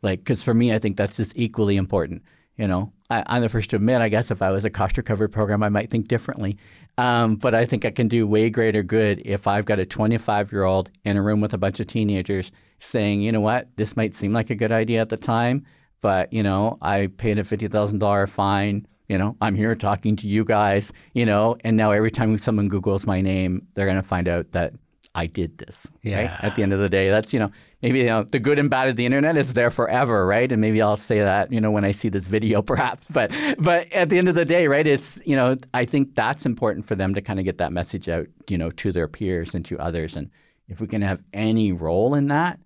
Like, 0.02 0.20
because 0.20 0.44
for 0.44 0.54
me, 0.54 0.74
I 0.74 0.80
think 0.80 0.98
that's 0.98 1.18
just 1.18 1.34
equally 1.36 1.78
important. 1.78 2.24
You 2.58 2.68
know, 2.68 2.92
I, 3.10 3.38
am 3.38 3.44
the 3.44 3.50
first 3.50 3.70
to 3.70 3.76
admit, 3.76 4.02
I 4.02 4.10
guess 4.10 4.32
if 4.32 4.42
I 4.42 4.50
was 4.50 4.66
a 4.66 4.72
cost 4.72 4.98
recovery 4.98 5.30
program, 5.30 5.62
I 5.62 5.70
might 5.70 5.92
think 5.92 6.08
differently. 6.08 6.58
Um, 6.98 7.36
but 7.36 7.54
I 7.54 7.66
think 7.66 7.86
I 7.86 7.92
can 7.92 8.08
do 8.08 8.26
way 8.26 8.50
greater 8.50 8.82
good 8.82 9.22
if 9.24 9.46
I've 9.46 9.66
got 9.66 9.80
a 9.80 9.86
25 9.86 10.52
year 10.52 10.64
old 10.64 10.90
in 11.06 11.18
a 11.18 11.22
room 11.22 11.40
with 11.40 11.54
a 11.54 11.60
bunch 11.60 11.80
of 11.80 11.86
teenagers 11.86 12.52
saying, 12.80 13.22
you 13.22 13.32
know 13.32 13.42
what, 13.42 13.70
this 13.76 13.96
might 13.96 14.16
seem 14.16 14.34
like 14.34 14.50
a 14.50 14.56
good 14.56 14.72
idea 14.72 15.02
at 15.02 15.10
the 15.10 15.18
time, 15.18 15.66
but, 16.02 16.34
you 16.34 16.42
know, 16.42 16.80
I 16.82 17.08
paid 17.08 17.38
a 17.38 17.44
$50,000 17.44 18.30
fine 18.30 18.88
you 19.08 19.18
know, 19.18 19.36
I'm 19.42 19.56
here 19.56 19.76
talking 19.76 20.16
to 20.18 20.28
you 20.28 20.44
guys, 20.44 20.92
you 21.14 21.26
know, 21.26 21.58
and 21.62 21.78
now 21.78 21.92
every 21.92 22.12
time 22.12 22.38
someone 22.38 22.70
Googles 22.70 23.06
my 23.06 23.22
name, 23.22 23.68
they're 23.74 23.86
going 23.86 23.98
to 23.98 24.04
find 24.04 24.28
out 24.28 24.52
that 24.52 24.74
I 25.16 25.26
did 25.26 25.58
this. 25.58 25.88
Yeah. 26.04 26.18
Right? 26.22 26.44
At 26.44 26.56
the 26.56 26.64
end 26.64 26.74
of 26.74 26.80
the 26.80 26.90
day, 26.90 27.10
that's, 27.10 27.34
you 27.34 27.40
know, 27.40 27.52
maybe 27.82 28.00
you 28.00 28.06
know, 28.06 28.24
the 28.24 28.40
good 28.40 28.60
and 28.60 28.70
bad 28.70 28.90
of 28.90 28.96
the 28.96 29.06
internet 29.06 29.38
is 29.38 29.54
there 29.54 29.72
forever, 29.72 30.28
right? 30.28 30.52
And 30.52 30.62
maybe 30.62 30.82
I'll 30.82 30.98
say 30.98 31.20
that, 31.20 31.52
you 31.52 31.62
know, 31.62 31.72
when 31.72 31.86
I 31.86 31.92
see 31.92 32.10
this 32.10 32.28
video 32.28 32.62
perhaps. 32.74 33.08
But 33.10 33.32
but 33.58 33.92
at 33.94 34.10
the 34.10 34.18
end 34.18 34.30
of 34.30 34.36
the 34.36 34.46
day, 34.46 34.68
right, 34.68 34.86
it's, 34.86 35.20
you 35.26 35.36
know, 35.36 35.58
I 35.74 35.86
think 35.86 36.14
that's 36.14 36.46
important 36.46 36.86
for 36.86 36.96
them 36.96 37.16
to 37.16 37.22
kind 37.22 37.40
of 37.40 37.46
get 37.46 37.58
that 37.58 37.72
message 37.72 38.10
out, 38.10 38.28
you 38.50 38.58
know, 38.58 38.70
to 38.72 38.92
their 38.92 39.08
peers 39.08 39.56
and 39.56 39.66
to 39.66 39.80
others. 39.80 40.16
And 40.16 40.30
if 40.68 40.82
we 40.82 40.88
can 40.88 41.02
have 41.02 41.24
any 41.34 41.72
role 41.72 42.14
in 42.14 42.28
that, 42.28 42.60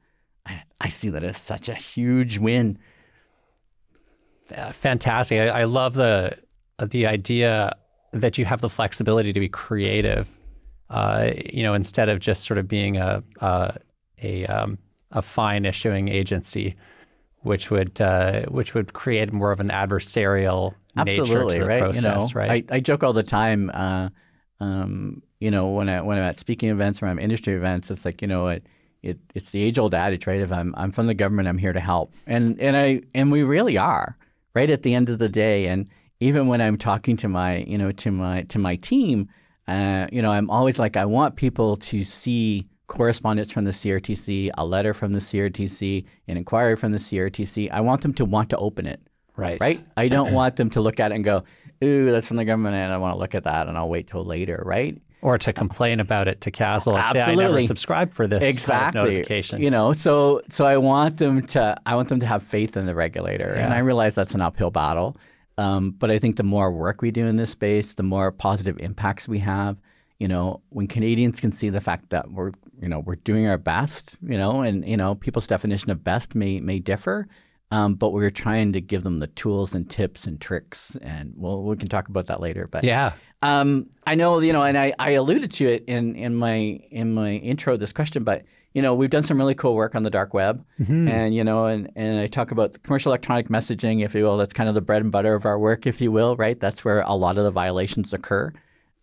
I, 0.45 0.63
I 0.81 0.89
see 0.89 1.09
that 1.09 1.23
as 1.23 1.37
such 1.37 1.69
a 1.69 1.75
huge 1.75 2.37
win 2.37 2.79
fantastic. 4.73 5.39
I, 5.39 5.61
I, 5.61 5.63
love 5.65 5.93
the 5.93 6.37
the 6.79 7.07
idea 7.07 7.75
that 8.11 8.37
you 8.37 8.45
have 8.45 8.61
the 8.61 8.69
flexibility 8.69 9.33
to 9.33 9.39
be 9.39 9.49
creative. 9.49 10.27
Uh, 10.89 11.31
you 11.53 11.63
know, 11.63 11.73
instead 11.73 12.09
of 12.09 12.19
just 12.19 12.43
sort 12.43 12.57
of 12.57 12.67
being 12.67 12.97
a 12.97 13.23
a 13.39 13.77
a, 14.21 14.45
um, 14.47 14.77
a 15.11 15.21
fine 15.21 15.65
issuing 15.65 16.07
agency, 16.07 16.75
which 17.39 17.71
would 17.71 17.99
uh, 18.01 18.43
which 18.43 18.73
would 18.73 18.93
create 18.93 19.31
more 19.31 19.51
of 19.51 19.59
an 19.59 19.69
adversarial 19.69 20.73
Absolutely, 20.97 21.35
nature 21.35 21.53
to 21.53 21.59
the 21.59 21.65
right? 21.65 21.81
process, 21.81 22.03
you 22.03 22.09
know, 22.09 22.29
right? 22.33 22.65
I, 22.69 22.75
I 22.75 22.79
joke 22.79 23.03
all 23.03 23.13
the 23.13 23.23
time. 23.23 23.71
Uh, 23.73 24.09
um, 24.59 25.23
you 25.39 25.49
know, 25.49 25.69
when 25.69 25.89
I 25.89 26.01
when 26.01 26.17
I'm 26.17 26.23
at 26.23 26.37
speaking 26.37 26.69
events 26.69 27.01
or 27.01 27.07
I'm 27.07 27.19
industry 27.19 27.53
events, 27.55 27.89
it's 27.89 28.05
like 28.05 28.21
you 28.21 28.27
know 28.27 28.47
it, 28.47 28.65
it 29.01 29.19
it's 29.33 29.51
the 29.51 29.63
age 29.63 29.79
old 29.79 29.93
adage, 29.93 30.27
right? 30.27 30.41
If 30.41 30.51
I'm 30.51 30.73
I'm 30.77 30.91
from 30.91 31.07
the 31.07 31.13
government, 31.13 31.47
I'm 31.47 31.57
here 31.57 31.73
to 31.73 31.79
help, 31.79 32.13
and 32.27 32.59
and 32.59 32.77
I 32.77 33.01
and 33.15 33.31
we 33.31 33.43
really 33.43 33.77
are 33.77 34.17
right 34.53 34.69
at 34.69 34.81
the 34.81 34.93
end 34.93 35.09
of 35.09 35.19
the 35.19 35.29
day. 35.29 35.67
And 35.67 35.87
even 36.19 36.47
when 36.47 36.61
I'm 36.61 36.77
talking 36.77 37.17
to 37.17 37.27
my, 37.27 37.57
you 37.57 37.77
know, 37.77 37.91
to 37.91 38.11
my 38.11 38.43
to 38.43 38.59
my 38.59 38.75
team, 38.77 39.29
uh, 39.67 40.07
you 40.11 40.21
know, 40.21 40.31
I'm 40.31 40.49
always 40.49 40.79
like, 40.79 40.97
I 40.97 41.05
want 41.05 41.35
people 41.35 41.77
to 41.77 42.03
see 42.03 42.67
correspondence 42.87 43.51
from 43.51 43.63
the 43.63 43.71
CRTC, 43.71 44.51
a 44.57 44.65
letter 44.65 44.93
from 44.93 45.13
the 45.13 45.19
CRTC, 45.19 46.05
an 46.27 46.37
inquiry 46.37 46.75
from 46.75 46.91
the 46.91 46.97
CRTC. 46.97 47.71
I 47.71 47.81
want 47.81 48.01
them 48.01 48.13
to 48.15 48.25
want 48.25 48.49
to 48.49 48.57
open 48.57 48.85
it. 48.85 49.01
Right. 49.37 49.59
Right. 49.61 49.85
I 49.95 50.09
don't 50.09 50.33
want 50.41 50.57
them 50.57 50.69
to 50.71 50.81
look 50.81 50.99
at 50.99 51.11
it 51.11 51.15
and 51.15 51.23
go, 51.23 51.43
"Ooh, 51.83 52.11
that's 52.11 52.27
from 52.27 52.37
the 52.37 52.45
government," 52.45 52.75
and 52.75 52.93
I 52.93 52.97
want 52.97 53.15
to 53.15 53.19
look 53.19 53.33
at 53.33 53.45
that, 53.45 53.67
and 53.67 53.77
I'll 53.77 53.89
wait 53.89 54.07
till 54.07 54.25
later. 54.25 54.61
Right 54.65 55.01
or 55.21 55.37
to 55.37 55.53
complain 55.53 55.99
about 55.99 56.27
it 56.27 56.41
to 56.41 56.51
CASL 56.51 56.93
and 56.93 56.97
Absolutely. 56.97 57.35
say 57.35 57.41
I 57.43 57.51
never 57.51 57.61
subscribed 57.63 58.13
for 58.13 58.27
this 58.27 58.41
exactly 58.41 58.73
kind 58.73 59.07
of 59.07 59.13
notification. 59.13 59.61
You 59.61 59.71
know, 59.71 59.93
so 59.93 60.41
so 60.49 60.65
I 60.65 60.77
want 60.77 61.17
them 61.17 61.45
to 61.47 61.75
I 61.85 61.95
want 61.95 62.09
them 62.09 62.19
to 62.19 62.25
have 62.25 62.43
faith 62.43 62.75
in 62.75 62.85
the 62.85 62.95
regulator, 62.95 63.53
yeah. 63.55 63.65
and 63.65 63.73
I 63.73 63.79
realize 63.79 64.15
that's 64.15 64.33
an 64.33 64.41
uphill 64.41 64.71
battle. 64.71 65.17
Um, 65.57 65.91
but 65.91 66.09
I 66.09 66.17
think 66.17 66.37
the 66.37 66.43
more 66.43 66.71
work 66.71 67.01
we 67.01 67.11
do 67.11 67.25
in 67.27 67.35
this 67.35 67.51
space, 67.51 67.93
the 67.93 68.03
more 68.03 68.31
positive 68.31 68.79
impacts 68.79 69.27
we 69.27 69.39
have. 69.39 69.77
You 70.19 70.27
know, 70.27 70.61
when 70.69 70.87
Canadians 70.87 71.39
can 71.39 71.51
see 71.51 71.69
the 71.69 71.81
fact 71.81 72.09
that 72.11 72.31
we're 72.31 72.51
you 72.81 72.87
know 72.87 72.99
we're 72.99 73.15
doing 73.15 73.47
our 73.47 73.57
best, 73.57 74.15
you 74.23 74.37
know, 74.37 74.61
and 74.61 74.87
you 74.87 74.97
know 74.97 75.15
people's 75.15 75.47
definition 75.47 75.91
of 75.91 76.03
best 76.03 76.35
may 76.35 76.59
may 76.59 76.79
differ. 76.79 77.27
Um, 77.73 77.95
but 77.95 78.11
we're 78.11 78.31
trying 78.31 78.73
to 78.73 78.81
give 78.81 79.03
them 79.03 79.19
the 79.19 79.27
tools 79.27 79.73
and 79.73 79.89
tips 79.89 80.25
and 80.27 80.41
tricks, 80.41 80.97
and 81.01 81.33
well, 81.37 81.63
we 81.63 81.77
can 81.77 81.87
talk 81.87 82.09
about 82.09 82.27
that 82.27 82.41
later. 82.41 82.67
But 82.69 82.83
yeah, 82.83 83.13
um, 83.41 83.87
I 84.05 84.15
know, 84.15 84.39
you 84.39 84.53
know, 84.53 84.63
and 84.63 84.77
I, 84.77 84.93
I 84.99 85.11
alluded 85.11 85.51
to 85.51 85.65
it 85.65 85.83
in, 85.87 86.15
in 86.15 86.35
my 86.35 86.79
in 86.91 87.13
my 87.13 87.31
intro 87.31 87.77
this 87.77 87.93
question, 87.93 88.23
but 88.23 88.43
you 88.73 88.81
know, 88.81 88.93
we've 88.93 89.09
done 89.09 89.23
some 89.23 89.37
really 89.37 89.55
cool 89.55 89.75
work 89.75 89.95
on 89.95 90.03
the 90.03 90.09
dark 90.09 90.33
web, 90.33 90.63
mm-hmm. 90.79 91.07
and 91.07 91.35
you 91.35 91.43
know, 91.43 91.65
and, 91.65 91.91
and 91.95 92.19
I 92.19 92.27
talk 92.27 92.51
about 92.51 92.81
commercial 92.83 93.11
electronic 93.11 93.49
messaging, 93.49 94.03
if 94.05 94.15
you 94.15 94.23
will. 94.23 94.37
That's 94.37 94.53
kind 94.53 94.69
of 94.69 94.75
the 94.75 94.81
bread 94.81 95.01
and 95.01 95.11
butter 95.11 95.35
of 95.35 95.45
our 95.45 95.59
work, 95.59 95.85
if 95.85 95.99
you 95.99 96.11
will, 96.11 96.35
right? 96.37 96.59
That's 96.59 96.85
where 96.85 97.01
a 97.01 97.13
lot 97.13 97.37
of 97.37 97.43
the 97.43 97.51
violations 97.51 98.13
occur. 98.13 98.53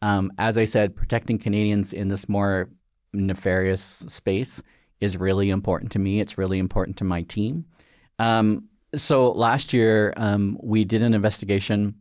Um, 0.01 0.33
as 0.39 0.57
I 0.57 0.65
said, 0.65 0.97
protecting 0.97 1.39
Canadians 1.39 1.93
in 1.93 2.09
this 2.09 2.29
more 2.29 2.71
nefarious 3.13 4.05
space 4.09 4.63
is 5.01 5.17
really 5.17 5.51
important 5.51 5.93
to 5.93 5.99
me. 5.99 6.21
It's 6.21 6.39
really 6.39 6.59
important 6.59 6.97
to 6.99 7.05
my 7.05 7.23
team. 7.23 7.67
Um, 8.19 8.69
so 8.95 9.31
last 9.33 9.73
year, 9.73 10.15
um, 10.17 10.59
we 10.63 10.85
did 10.85 11.03
an 11.03 11.15
investigation 11.15 11.95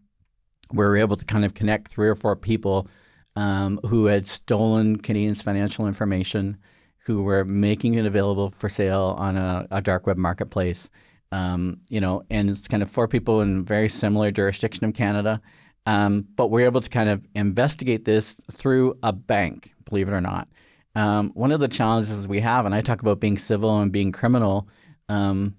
we 0.71 0.83
were 0.83 0.97
able 0.97 1.15
to 1.15 1.25
kind 1.25 1.45
of 1.45 1.53
connect 1.53 1.91
three 1.91 2.07
or 2.07 2.15
four 2.15 2.35
people 2.35 2.87
um, 3.35 3.79
who 3.85 4.05
had 4.05 4.25
stolen 4.27 4.97
Canadians' 4.97 5.41
financial 5.41 5.87
information, 5.87 6.57
who 6.99 7.21
were 7.23 7.45
making 7.45 7.93
it 7.93 8.05
available 8.05 8.53
for 8.57 8.69
sale 8.69 9.15
on 9.17 9.37
a, 9.37 9.67
a 9.71 9.81
dark 9.81 10.07
web 10.07 10.17
marketplace. 10.17 10.89
Um, 11.31 11.79
you 11.89 11.99
know, 11.99 12.23
and 12.29 12.49
it's 12.49 12.67
kind 12.67 12.81
of 12.81 12.89
four 12.89 13.07
people 13.07 13.41
in 13.41 13.65
very 13.65 13.89
similar 13.89 14.31
jurisdiction 14.31 14.85
of 14.85 14.93
Canada. 14.93 15.41
Um, 15.85 16.27
but 16.35 16.47
we're 16.47 16.65
able 16.65 16.81
to 16.81 16.89
kind 16.89 17.09
of 17.09 17.25
investigate 17.33 18.05
this 18.05 18.35
through 18.51 18.97
a 19.03 19.13
bank, 19.13 19.71
believe 19.85 20.09
it 20.09 20.13
or 20.13 20.21
not. 20.21 20.49
Um, 20.95 21.29
one 21.33 21.51
of 21.51 21.59
the 21.59 21.67
challenges 21.67 22.27
we 22.27 22.39
have, 22.39 22.65
and 22.65 22.73
I 22.73 22.81
talk 22.81 23.01
about 23.01 23.19
being 23.19 23.37
civil 23.37 23.79
and 23.79 23.91
being 23.91 24.11
criminal, 24.11 24.67
um, 25.09 25.55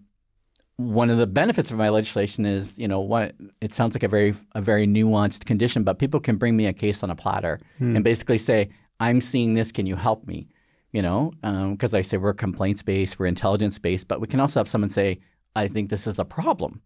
one 0.78 1.10
of 1.10 1.18
the 1.18 1.26
benefits 1.26 1.72
of 1.72 1.76
my 1.76 1.88
legislation 1.88 2.46
is, 2.46 2.78
you 2.78 2.86
know, 2.86 3.00
what 3.00 3.34
it 3.60 3.74
sounds 3.74 3.96
like 3.96 4.04
a 4.04 4.08
very 4.08 4.32
a 4.54 4.62
very 4.62 4.86
nuanced 4.86 5.44
condition, 5.44 5.82
but 5.82 5.98
people 5.98 6.20
can 6.20 6.36
bring 6.36 6.56
me 6.56 6.66
a 6.66 6.72
case 6.72 7.02
on 7.02 7.10
a 7.10 7.16
platter 7.16 7.60
hmm. 7.78 7.96
and 7.96 8.04
basically 8.04 8.38
say, 8.38 8.70
"I'm 9.00 9.20
seeing 9.20 9.54
this. 9.54 9.72
Can 9.72 9.86
you 9.86 9.96
help 9.96 10.26
me?" 10.26 10.48
You 10.92 11.02
know, 11.02 11.32
because 11.72 11.92
um, 11.92 11.98
I 11.98 12.02
say 12.02 12.16
we're 12.16 12.32
complaints 12.32 12.82
based, 12.82 13.18
we're 13.18 13.26
intelligence 13.26 13.78
based, 13.78 14.06
but 14.06 14.20
we 14.20 14.28
can 14.28 14.38
also 14.38 14.60
have 14.60 14.68
someone 14.68 14.88
say, 14.88 15.18
"I 15.56 15.66
think 15.66 15.90
this 15.90 16.06
is 16.06 16.20
a 16.20 16.24
problem." 16.24 16.80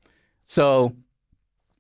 So 0.47 0.97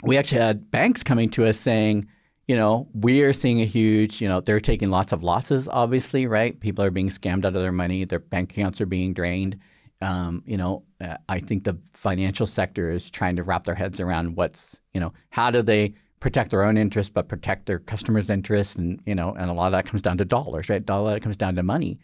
we 0.02 0.18
actually 0.18 0.42
had 0.42 0.70
banks 0.70 1.02
coming 1.02 1.30
to 1.30 1.46
us 1.46 1.58
saying, 1.58 2.08
you 2.46 2.56
know, 2.56 2.88
we 2.92 3.22
are 3.22 3.32
seeing 3.32 3.62
a 3.62 3.64
huge, 3.64 4.20
you 4.20 4.28
know, 4.28 4.40
they're 4.40 4.60
taking 4.60 4.90
lots 4.90 5.12
of 5.12 5.22
losses, 5.22 5.68
obviously, 5.68 6.26
right? 6.26 6.58
People 6.60 6.84
are 6.84 6.90
being 6.90 7.08
scammed 7.08 7.46
out 7.46 7.54
of 7.56 7.62
their 7.62 7.72
money, 7.72 8.04
their 8.04 8.18
bank 8.18 8.52
accounts 8.52 8.80
are 8.80 8.86
being 8.86 9.14
drained. 9.14 9.58
Um, 10.02 10.42
you 10.46 10.56
know, 10.56 10.82
uh, 11.00 11.16
I 11.28 11.40
think 11.40 11.64
the 11.64 11.78
financial 11.94 12.46
sector 12.46 12.90
is 12.90 13.10
trying 13.10 13.36
to 13.36 13.42
wrap 13.42 13.64
their 13.64 13.74
heads 13.74 14.00
around 14.00 14.36
what's, 14.36 14.80
you 14.92 15.00
know, 15.00 15.12
how 15.30 15.50
do 15.50 15.62
they 15.62 15.94
protect 16.22 16.50
their 16.50 16.62
own 16.62 16.76
interests 16.78 17.10
but 17.10 17.28
protect 17.28 17.66
their 17.66 17.78
customers' 17.78 18.30
interests, 18.30 18.76
and 18.76 19.00
you 19.04 19.14
know, 19.14 19.34
and 19.34 19.50
a 19.50 19.52
lot 19.52 19.66
of 19.66 19.72
that 19.72 19.86
comes 19.86 20.02
down 20.02 20.18
to 20.18 20.24
dollars, 20.24 20.68
right? 20.68 20.88
A 20.88 20.92
lot 20.92 21.08
of 21.08 21.14
that 21.14 21.22
comes 21.22 21.36
down 21.36 21.56
to 21.56 21.62
money. 21.62 21.98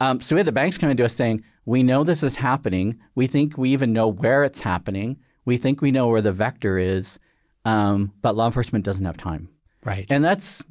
Um, 0.00 0.20
so 0.20 0.34
we 0.34 0.40
had 0.40 0.46
the 0.46 0.52
banks 0.52 0.78
coming 0.78 0.96
to 0.96 1.04
us 1.04 1.14
saying, 1.14 1.42
"We 1.66 1.82
know 1.82 2.04
this 2.04 2.22
is 2.22 2.36
happening. 2.36 2.98
We 3.14 3.26
think 3.26 3.58
we 3.58 3.70
even 3.70 3.92
know 3.92 4.08
where 4.08 4.44
it's 4.44 4.60
happening. 4.60 5.18
We 5.44 5.56
think 5.56 5.80
we 5.80 5.90
know 5.90 6.08
where 6.08 6.22
the 6.22 6.32
vector 6.32 6.78
is, 6.78 7.18
um, 7.64 8.12
but 8.22 8.36
law 8.36 8.46
enforcement 8.46 8.84
doesn't 8.84 9.04
have 9.04 9.16
time." 9.16 9.48
Right. 9.84 10.06
And 10.08 10.24
that's 10.24 10.62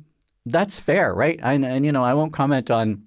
that's 0.45 0.79
fair, 0.79 1.13
right? 1.13 1.39
And, 1.41 1.63
and 1.65 1.85
you 1.85 1.91
know, 1.91 2.03
I 2.03 2.13
won't 2.13 2.33
comment 2.33 2.71
on 2.71 3.03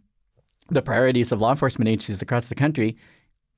the 0.69 0.83
priorities 0.83 1.33
of 1.33 1.41
law 1.41 1.51
enforcement 1.51 1.89
agencies 1.89 2.23
across 2.23 2.49
the 2.49 2.55
country 2.55 2.97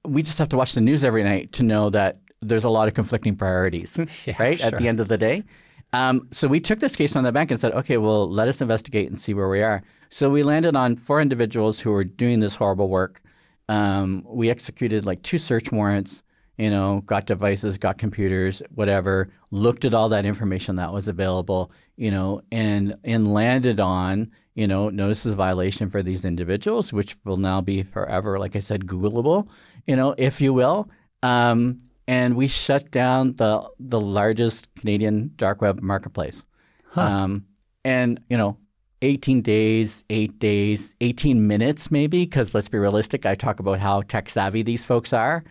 we 0.04 0.22
just 0.22 0.38
have 0.38 0.48
to 0.50 0.56
watch 0.56 0.74
the 0.74 0.80
news 0.80 1.04
every 1.04 1.22
night 1.22 1.52
to 1.52 1.62
know 1.62 1.90
that 1.90 2.18
there's 2.40 2.64
a 2.64 2.70
lot 2.70 2.88
of 2.88 2.94
conflicting 2.94 3.36
priorities, 3.36 3.98
yeah, 4.26 4.34
right? 4.38 4.58
Sure. 4.58 4.68
At 4.68 4.78
the 4.78 4.88
end 4.88 5.00
of 5.00 5.08
the 5.08 5.18
day. 5.18 5.44
Um, 5.92 6.28
so 6.30 6.48
we 6.48 6.60
took 6.60 6.80
this 6.80 6.96
case 6.96 7.16
on 7.16 7.24
the 7.24 7.32
bank 7.32 7.50
and 7.50 7.58
said, 7.58 7.72
okay, 7.72 7.96
well, 7.96 8.28
let 8.28 8.48
us 8.48 8.60
investigate 8.60 9.08
and 9.08 9.18
see 9.18 9.34
where 9.34 9.48
we 9.48 9.62
are. 9.62 9.82
So 10.10 10.30
we 10.30 10.42
landed 10.42 10.76
on 10.76 10.96
four 10.96 11.20
individuals 11.20 11.80
who 11.80 11.90
were 11.90 12.04
doing 12.04 12.40
this 12.40 12.54
horrible 12.56 12.88
work. 12.88 13.22
Um, 13.68 14.24
we 14.26 14.50
executed 14.50 15.06
like 15.06 15.22
two 15.22 15.38
search 15.38 15.72
warrants, 15.72 16.22
you 16.56 16.70
know, 16.70 17.02
got 17.06 17.26
devices, 17.26 17.78
got 17.78 17.98
computers, 17.98 18.62
whatever, 18.74 19.30
looked 19.50 19.84
at 19.84 19.94
all 19.94 20.08
that 20.10 20.24
information 20.24 20.76
that 20.76 20.92
was 20.92 21.08
available, 21.08 21.70
you 21.96 22.10
know, 22.10 22.42
and 22.50 22.96
and 23.04 23.32
landed 23.32 23.80
on, 23.80 24.30
you 24.54 24.66
know, 24.66 24.88
notices 24.88 25.32
of 25.32 25.38
violation 25.38 25.90
for 25.90 26.02
these 26.02 26.24
individuals, 26.24 26.92
which 26.92 27.16
will 27.24 27.36
now 27.36 27.60
be 27.60 27.82
forever, 27.82 28.38
like 28.38 28.56
I 28.56 28.60
said, 28.60 28.86
Googleable, 28.86 29.48
you 29.88 29.96
know, 29.96 30.14
if 30.16 30.40
you 30.40 30.52
will. 30.52 30.88
Um, 31.24 31.80
and 32.06 32.36
we 32.36 32.46
shut 32.46 32.90
down 32.90 33.34
the 33.36 33.68
the 33.80 34.00
largest 34.00 34.72
Canadian 34.76 35.32
dark 35.36 35.60
web 35.60 35.80
marketplace. 35.82 36.44
Huh. 36.90 37.02
Um, 37.02 37.46
and 37.84 38.20
you 38.30 38.36
know, 38.36 38.56
18 39.02 39.42
days, 39.42 40.04
eight 40.10 40.38
days, 40.38 40.94
18 41.00 41.46
minutes 41.46 41.90
maybe, 41.90 42.24
because 42.24 42.54
let's 42.54 42.68
be 42.68 42.78
realistic. 42.78 43.26
I 43.26 43.34
talk 43.34 43.60
about 43.60 43.78
how 43.78 44.02
tech 44.02 44.28
savvy 44.28 44.62
these 44.62 44.84
folks 44.84 45.12
are. 45.12 45.44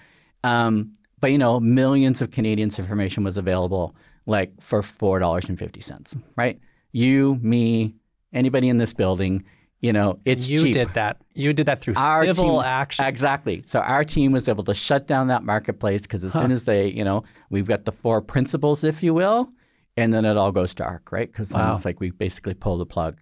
Um, 0.44 0.94
but 1.20 1.32
you 1.32 1.38
know, 1.38 1.60
millions 1.60 2.22
of 2.22 2.32
Canadians' 2.32 2.80
information 2.80 3.24
was 3.24 3.38
available, 3.38 3.96
like 4.26 4.52
for 4.62 4.82
four 4.82 5.20
dollars 5.20 5.50
and 5.50 5.60
fifty 5.60 5.82
cents. 5.82 6.16
Right? 6.36 6.60
You, 6.92 7.36
me, 7.42 7.96
anybody 8.34 8.70
in 8.70 8.78
this 8.78 8.94
building. 8.94 9.44
You 9.80 9.94
know, 9.94 10.20
it's 10.26 10.50
you 10.50 10.64
cheap. 10.64 10.74
did 10.74 10.94
that. 10.96 11.22
You 11.36 11.54
did 11.54 11.68
that 11.68 11.80
through 11.82 11.94
Our 11.98 12.26
civil 12.26 12.58
team- 12.62 12.66
action. 12.66 13.06
Exactly. 13.06 13.62
So 13.64 13.80
our 13.80 14.04
team 14.04 14.32
was 14.32 14.48
able 14.50 14.64
to 14.64 14.74
shut 14.74 15.06
down 15.06 15.28
that 15.28 15.44
marketplace 15.44 16.02
because 16.02 16.24
as 16.24 16.34
soon 16.34 16.52
as 16.52 16.66
they, 16.66 16.88
you 16.88 17.04
know, 17.04 17.24
we've 17.52 17.68
got 17.68 17.86
the 17.86 17.92
four 17.92 18.20
principals, 18.22 18.84
if 18.84 19.04
you 19.04 19.14
will, 19.14 19.50
and 19.96 20.12
then 20.14 20.26
it 20.26 20.36
all 20.36 20.52
goes 20.52 20.74
dark, 20.74 21.12
right? 21.12 21.32
Because 21.32 21.52
Wow. 21.52 21.76
it's 21.76 21.86
like 21.86 22.00
we 22.00 22.10
basically 22.10 22.56
pull 22.56 22.80
the 22.80 22.88
plug. 22.88 23.18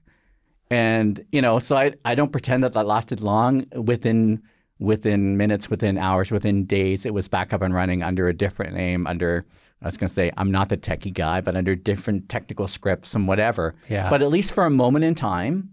And 0.72 1.24
you 1.32 1.41
know, 1.41 1.60
so 1.60 1.76
I 1.76 1.93
I 2.06 2.16
don't 2.16 2.32
pretend 2.32 2.64
that 2.64 2.74
that 2.74 2.88
lasted 2.88 3.20
long. 3.22 3.66
Within 3.76 4.41
within 4.80 5.38
minutes, 5.38 5.70
within 5.70 5.97
hours, 5.97 6.32
within 6.32 6.66
days, 6.66 7.06
it 7.06 7.14
was 7.14 7.28
back 7.28 7.53
up 7.53 7.62
and 7.62 7.74
running 7.74 8.01
under 8.01 8.28
a 8.28 8.34
different 8.34 8.74
name. 8.74 9.06
Under 9.08 9.45
I 9.82 9.86
was 9.86 9.97
going 9.97 10.08
to 10.08 10.14
say 10.14 10.32
I'm 10.38 10.51
not 10.51 10.70
the 10.70 10.78
techie 10.78 11.14
guy, 11.14 11.41
but 11.41 11.56
under 11.56 11.76
different 11.76 12.30
technical 12.30 12.68
scripts 12.68 13.14
and 13.14 13.28
whatever. 13.28 13.76
Yeah. 13.89 14.10
But 14.10 14.22
at 14.22 14.30
least 14.30 14.53
for 14.53 14.66
a 14.66 14.70
moment 14.70 15.06
in 15.06 15.14
time, 15.16 15.70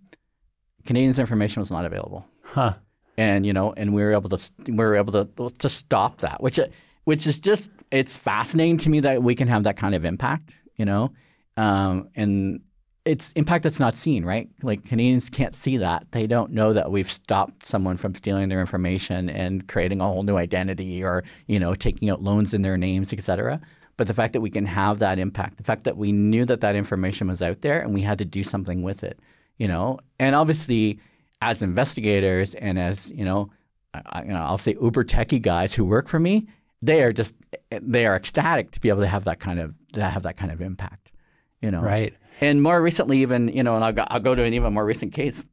Canadians' 0.85 1.19
information 1.19 1.61
was 1.61 1.71
not 1.71 1.85
available 1.85 2.27
huh. 2.53 2.75
and 3.17 3.45
you 3.47 3.53
know, 3.53 3.73
and 3.77 3.95
we 3.95 4.03
were 4.03 4.13
able 4.13 4.29
to 4.29 4.53
we 4.67 4.75
were 4.75 4.97
able 4.97 5.13
to 5.13 5.51
to 5.59 5.69
stop 5.69 6.19
that, 6.19 6.43
which 6.43 6.59
which 7.05 7.27
is 7.27 7.39
just 7.39 7.71
it's 7.91 8.17
fascinating 8.17 8.79
to 8.79 8.91
me 8.91 9.01
that 9.01 9.23
we 9.23 9.35
can 9.35 9.49
have 9.49 9.65
that 9.65 9.77
kind 9.77 9.95
of 9.95 10.05
impact, 10.05 10.55
you 10.77 10.85
know, 10.85 11.13
um, 11.57 12.09
and 12.15 12.61
it's 13.05 13.33
impact 13.33 13.65
that's 13.65 13.81
not 13.81 13.95
seen, 13.95 14.25
right? 14.25 14.49
Like 14.63 14.85
Canadians 14.85 15.29
can't 15.29 15.55
see 15.55 15.77
that; 15.79 16.07
they 16.13 16.27
don't 16.27 16.53
know 16.53 16.73
that 16.73 16.91
we've 16.91 17.11
stopped 17.11 17.67
someone 17.67 17.97
from 17.97 18.15
stealing 18.15 18.49
their 18.49 18.61
information 18.61 19.29
and 19.29 19.67
creating 19.67 20.01
a 20.01 20.05
whole 20.05 20.23
new 20.23 20.37
identity, 20.37 21.03
or 21.03 21.25
you 21.47 21.59
know, 21.59 21.75
taking 21.75 22.11
out 22.11 22.23
loans 22.23 22.55
in 22.55 22.63
their 22.63 22.77
names, 22.77 23.13
et 23.13 23.23
cetera. 23.23 23.61
But 23.99 24.09
the 24.09 24.15
fact 24.15 24.33
that 24.33 24.41
we 24.41 24.51
can 24.51 24.65
have 24.65 25.01
that 25.01 25.19
impact, 25.19 25.59
the 25.59 25.65
fact 25.65 25.85
that 25.85 25.99
we 25.99 26.13
knew 26.13 26.47
that 26.47 26.63
that 26.63 26.75
information 26.75 27.29
was 27.29 27.43
out 27.43 27.61
there 27.61 27.79
and 27.81 27.93
we 27.93 28.01
had 28.01 28.19
to 28.19 28.25
do 28.25 28.43
something 28.43 28.83
with 28.83 29.05
it, 29.05 29.21
you 29.63 29.69
know, 29.69 30.01
and 30.19 30.35
obviously 30.35 30.99
as 31.41 31.63
investigators 31.63 32.57
and 32.57 32.81
as 32.81 33.13
you 33.13 33.25
know, 33.25 33.49
I, 33.95 34.25
you 34.25 34.31
know, 34.31 34.43
I'll 34.43 34.59
say 34.59 34.75
uber 34.83 35.05
techie 35.05 35.41
guys 35.41 35.73
who 35.73 35.85
work 35.85 36.09
for 36.09 36.19
me, 36.19 36.49
they 36.83 37.05
are 37.05 37.13
just 37.13 37.33
they 37.71 38.05
are 38.05 38.17
ecstatic 38.17 38.73
to 38.73 38.81
be 38.81 38.89
able 38.89 39.03
to 39.03 39.07
have 39.07 39.23
that 39.23 39.39
kind 39.39 39.61
of 39.61 39.73
to 39.93 40.03
have 40.03 40.25
that 40.25 40.37
kind 40.37 40.51
of 40.51 40.61
impact, 40.61 41.13
you 41.61 41.71
know. 41.71 41.81
Right. 41.81 42.13
And 42.41 42.61
more 42.61 42.83
recently, 42.83 43.23
even 43.23 43.47
you 43.57 43.63
know, 43.63 43.77
and 43.77 43.85
I'll 43.85 43.93
go, 43.93 44.05
I'll 44.09 44.19
go 44.19 44.35
to 44.35 44.43
an 44.43 44.53
even 44.53 44.75
more 44.75 44.85
recent 44.85 45.15
case. 45.15 45.45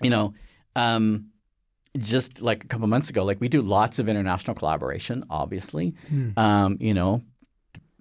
You 0.00 0.08
know, 0.08 0.32
um, 0.74 1.26
just 1.98 2.40
like 2.40 2.64
a 2.64 2.66
couple 2.66 2.86
months 2.86 3.10
ago, 3.10 3.24
like 3.24 3.42
we 3.42 3.50
do 3.50 3.60
lots 3.60 3.98
of 3.98 4.08
international 4.08 4.54
collaboration, 4.54 5.22
obviously. 5.28 5.94
Um, 6.38 6.78
you 6.80 6.94
know, 6.94 7.22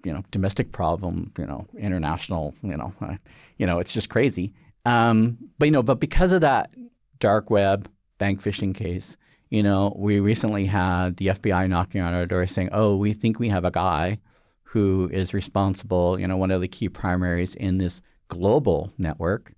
you 0.06 0.14
know, 0.14 0.24
domestic 0.32 0.72
problem, 0.72 1.34
you 1.38 1.46
know, 1.46 1.68
international, 1.78 2.56
you 2.64 2.78
know, 2.78 2.94
uh, 3.02 3.18
you 3.58 3.66
know, 3.68 3.80
it's 3.80 3.92
just 3.92 4.08
crazy. 4.08 4.54
Um, 4.88 5.38
but 5.60 5.66
you 5.66 5.72
know, 5.72 5.84
but 5.84 6.00
because 6.00 6.32
of 6.32 6.42
that 6.42 6.74
dark 7.20 7.50
web 7.50 7.90
bank 8.20 8.42
phishing 8.42 8.74
case, 8.74 9.18
you 9.50 9.62
know, 9.62 9.94
we 9.98 10.22
recently 10.22 10.66
had 10.66 11.18
the 11.18 11.28
FBI 11.28 11.68
knocking 11.68 12.00
on 12.00 12.14
our 12.14 12.26
door 12.26 12.48
saying, 12.48 12.70
"Oh, 12.72 12.96
we 12.96 13.12
think 13.12 13.38
we 13.38 13.50
have 13.50 13.66
a 13.66 13.72
guy 13.72 14.20
who 14.64 15.10
is 15.12 15.34
responsible, 15.34 16.18
you 16.18 16.26
know, 16.26 16.38
one 16.38 16.52
of 16.52 16.62
the 16.62 16.70
key 16.70 16.88
primaries 16.88 17.54
in 17.54 17.80
this 17.80 18.02
global 18.30 18.94
network." 18.98 19.54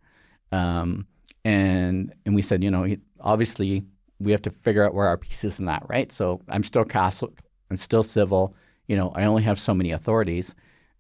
Um, 0.52 1.06
and 1.46 2.12
and 2.26 2.34
we 2.34 2.42
said, 2.42 2.64
you 2.64 2.72
know, 2.72 2.88
obviously 3.20 3.84
we 4.20 4.32
have 4.32 4.42
to 4.42 4.50
figure 4.50 4.84
out 4.84 4.96
where 4.96 5.08
our 5.08 5.18
piece 5.18 5.44
is 5.44 5.60
in 5.60 5.66
that, 5.66 5.84
right? 5.88 6.12
So 6.12 6.42
I'm 6.50 6.64
still 6.64 6.86
CASL, 6.86 7.32
I'm 7.70 7.78
still 7.78 8.04
civil. 8.04 8.56
You 8.88 8.96
know, 8.96 9.12
I 9.16 9.26
only 9.26 9.44
have 9.44 9.60
so 9.60 9.76
many 9.76 9.92
authorities. 9.92 10.56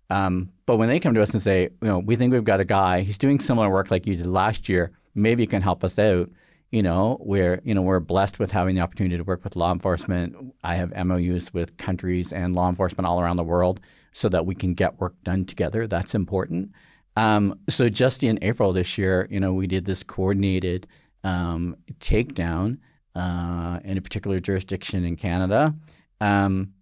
Um, 0.09 0.51
but 0.65 0.77
when 0.77 0.89
they 0.89 0.99
come 0.99 1.13
to 1.13 1.21
us 1.21 1.31
and 1.31 1.41
say, 1.41 1.63
you 1.63 1.87
know, 1.87 1.99
we 1.99 2.15
think 2.15 2.33
we've 2.33 2.43
got 2.43 2.59
a 2.59 2.65
guy, 2.65 3.01
he's 3.01 3.17
doing 3.17 3.39
similar 3.39 3.69
work 3.69 3.91
like 3.91 4.07
you 4.07 4.15
did 4.15 4.27
last 4.27 4.67
year. 4.67 4.91
Maybe 5.15 5.43
you 5.43 5.47
can 5.47 5.61
help 5.61 5.83
us 5.83 5.99
out. 5.99 6.29
You 6.71 6.83
know, 6.83 7.17
we're 7.21 7.61
you 7.63 7.73
know 7.73 7.81
we're 7.81 7.99
blessed 7.99 8.37
with 8.37 8.51
having 8.51 8.75
the 8.75 8.81
opportunity 8.81 9.17
to 9.17 9.23
work 9.23 9.43
with 9.43 9.55
law 9.55 9.71
enforcement. 9.71 10.53
I 10.63 10.75
have 10.75 10.93
MOUs 11.05 11.51
with 11.51 11.77
countries 11.77 12.31
and 12.31 12.55
law 12.55 12.69
enforcement 12.69 13.07
all 13.07 13.19
around 13.19 13.37
the 13.37 13.43
world, 13.43 13.79
so 14.11 14.29
that 14.29 14.45
we 14.45 14.53
can 14.53 14.75
get 14.75 14.99
work 14.99 15.15
done 15.23 15.45
together. 15.45 15.87
That's 15.87 16.13
important. 16.13 16.71
Um, 17.15 17.59
so 17.67 17.89
just 17.89 18.23
in 18.23 18.39
April 18.41 18.71
this 18.71 18.97
year, 18.97 19.27
you 19.29 19.39
know, 19.39 19.53
we 19.53 19.67
did 19.67 19.85
this 19.85 20.03
coordinated 20.03 20.87
um, 21.23 21.75
takedown 21.99 22.77
uh, 23.15 23.79
in 23.83 23.97
a 23.97 24.01
particular 24.01 24.39
jurisdiction 24.39 25.03
in 25.03 25.15
Canada. 25.15 25.75
Um, 26.21 26.73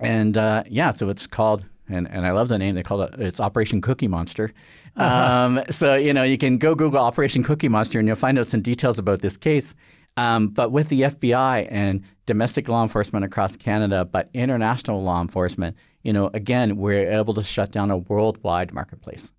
and 0.00 0.36
uh, 0.36 0.64
yeah, 0.68 0.92
so 0.92 1.08
it's 1.08 1.26
called, 1.26 1.64
and, 1.88 2.08
and 2.10 2.26
I 2.26 2.32
love 2.32 2.48
the 2.48 2.58
name. 2.58 2.74
They 2.74 2.82
call 2.82 3.02
it, 3.02 3.14
it's 3.18 3.40
Operation 3.40 3.80
Cookie 3.80 4.08
Monster. 4.08 4.52
Um, 4.96 5.62
so, 5.70 5.94
you 5.94 6.14
know, 6.14 6.22
you 6.22 6.38
can 6.38 6.58
go 6.58 6.74
Google 6.74 7.00
Operation 7.00 7.42
Cookie 7.42 7.68
Monster 7.68 7.98
and 7.98 8.08
you'll 8.08 8.16
find 8.16 8.38
out 8.38 8.48
some 8.48 8.62
details 8.62 8.98
about 8.98 9.20
this 9.20 9.36
case. 9.36 9.74
Um, 10.16 10.48
but 10.48 10.72
with 10.72 10.88
the 10.88 11.02
FBI 11.02 11.68
and 11.70 12.02
domestic 12.24 12.68
law 12.68 12.82
enforcement 12.82 13.24
across 13.24 13.56
Canada, 13.56 14.04
but 14.04 14.30
international 14.32 15.02
law 15.02 15.20
enforcement, 15.20 15.76
you 16.02 16.12
know, 16.12 16.30
again, 16.32 16.76
we're 16.76 17.10
able 17.10 17.34
to 17.34 17.42
shut 17.42 17.70
down 17.70 17.90
a 17.90 17.98
worldwide 17.98 18.72
marketplace 18.72 19.32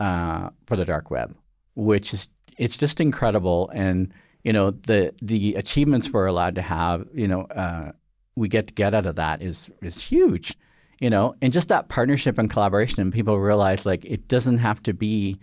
uh, 0.00 0.50
for 0.66 0.76
the 0.76 0.84
dark 0.84 1.10
web, 1.10 1.36
which 1.76 2.12
is 2.12 2.28
it's 2.58 2.76
just 2.76 3.00
incredible. 3.00 3.70
And 3.72 4.12
you 4.42 4.52
know, 4.52 4.70
the 4.70 5.14
the 5.22 5.54
achievements 5.54 6.10
we're 6.10 6.26
allowed 6.26 6.56
to 6.56 6.62
have, 6.62 7.06
you 7.14 7.28
know, 7.28 7.42
uh, 7.42 7.92
we 8.34 8.48
get 8.48 8.68
to 8.68 8.72
get 8.72 8.94
out 8.94 9.06
of 9.06 9.16
that 9.16 9.42
is 9.42 9.70
is 9.82 10.02
huge. 10.02 10.56
You 11.00 11.10
know, 11.10 11.34
and 11.40 11.52
just 11.52 11.68
that 11.68 11.88
partnership 11.88 12.38
and 12.38 12.50
collaboration, 12.50 13.00
and 13.00 13.12
people 13.12 13.38
realize 13.38 13.86
like 13.86 14.04
it 14.04 14.28
doesn't 14.28 14.58
have 14.58 14.82
to 14.84 14.92
be 14.92 15.38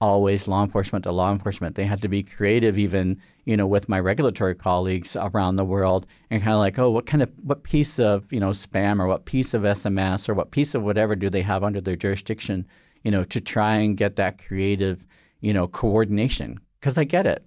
always 0.00 0.46
law 0.46 0.62
enforcement 0.62 1.04
to 1.04 1.12
law 1.12 1.32
enforcement. 1.32 1.74
They 1.74 1.86
had 1.86 2.02
to 2.02 2.08
be 2.08 2.22
creative, 2.22 2.78
even 2.78 3.20
you 3.44 3.56
know, 3.56 3.66
with 3.66 3.88
my 3.88 4.00
regulatory 4.00 4.54
colleagues 4.54 5.16
around 5.16 5.56
the 5.56 5.64
world, 5.64 6.06
and 6.30 6.42
kind 6.42 6.54
of 6.54 6.58
like, 6.58 6.78
oh, 6.78 6.90
what 6.90 7.06
kind 7.06 7.22
of 7.22 7.30
what 7.42 7.62
piece 7.62 7.98
of 7.98 8.30
you 8.32 8.40
know 8.40 8.50
spam 8.50 9.00
or 9.00 9.06
what 9.06 9.24
piece 9.24 9.54
of 9.54 9.62
SMS 9.62 10.28
or 10.28 10.34
what 10.34 10.50
piece 10.50 10.74
of 10.74 10.82
whatever 10.82 11.16
do 11.16 11.30
they 11.30 11.42
have 11.42 11.64
under 11.64 11.80
their 11.80 11.96
jurisdiction, 11.96 12.66
you 13.04 13.10
know, 13.10 13.24
to 13.24 13.40
try 13.40 13.76
and 13.76 13.96
get 13.96 14.16
that 14.16 14.44
creative, 14.44 15.04
you 15.40 15.54
know, 15.54 15.66
coordination. 15.66 16.60
Because 16.80 16.98
I 16.98 17.04
get 17.04 17.26
it. 17.26 17.44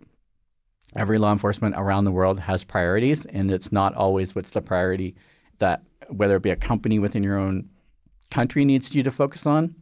Every 0.95 1.19
law 1.19 1.31
enforcement 1.31 1.75
around 1.77 2.05
the 2.05 2.11
world 2.11 2.39
has 2.39 2.63
priorities, 2.63 3.25
and 3.27 3.51
it's 3.51 3.71
not 3.71 3.93
always 3.93 4.33
what's 4.33 4.49
the 4.49 4.61
priority 4.61 5.15
that 5.59 5.83
whether 6.09 6.35
it 6.35 6.43
be 6.43 6.49
a 6.49 6.55
company 6.55 6.99
within 6.99 7.23
your 7.23 7.37
own 7.37 7.69
country 8.31 8.65
needs 8.65 8.93
you 8.93 9.03
to 9.03 9.11
focus 9.11 9.45
on, 9.45 9.75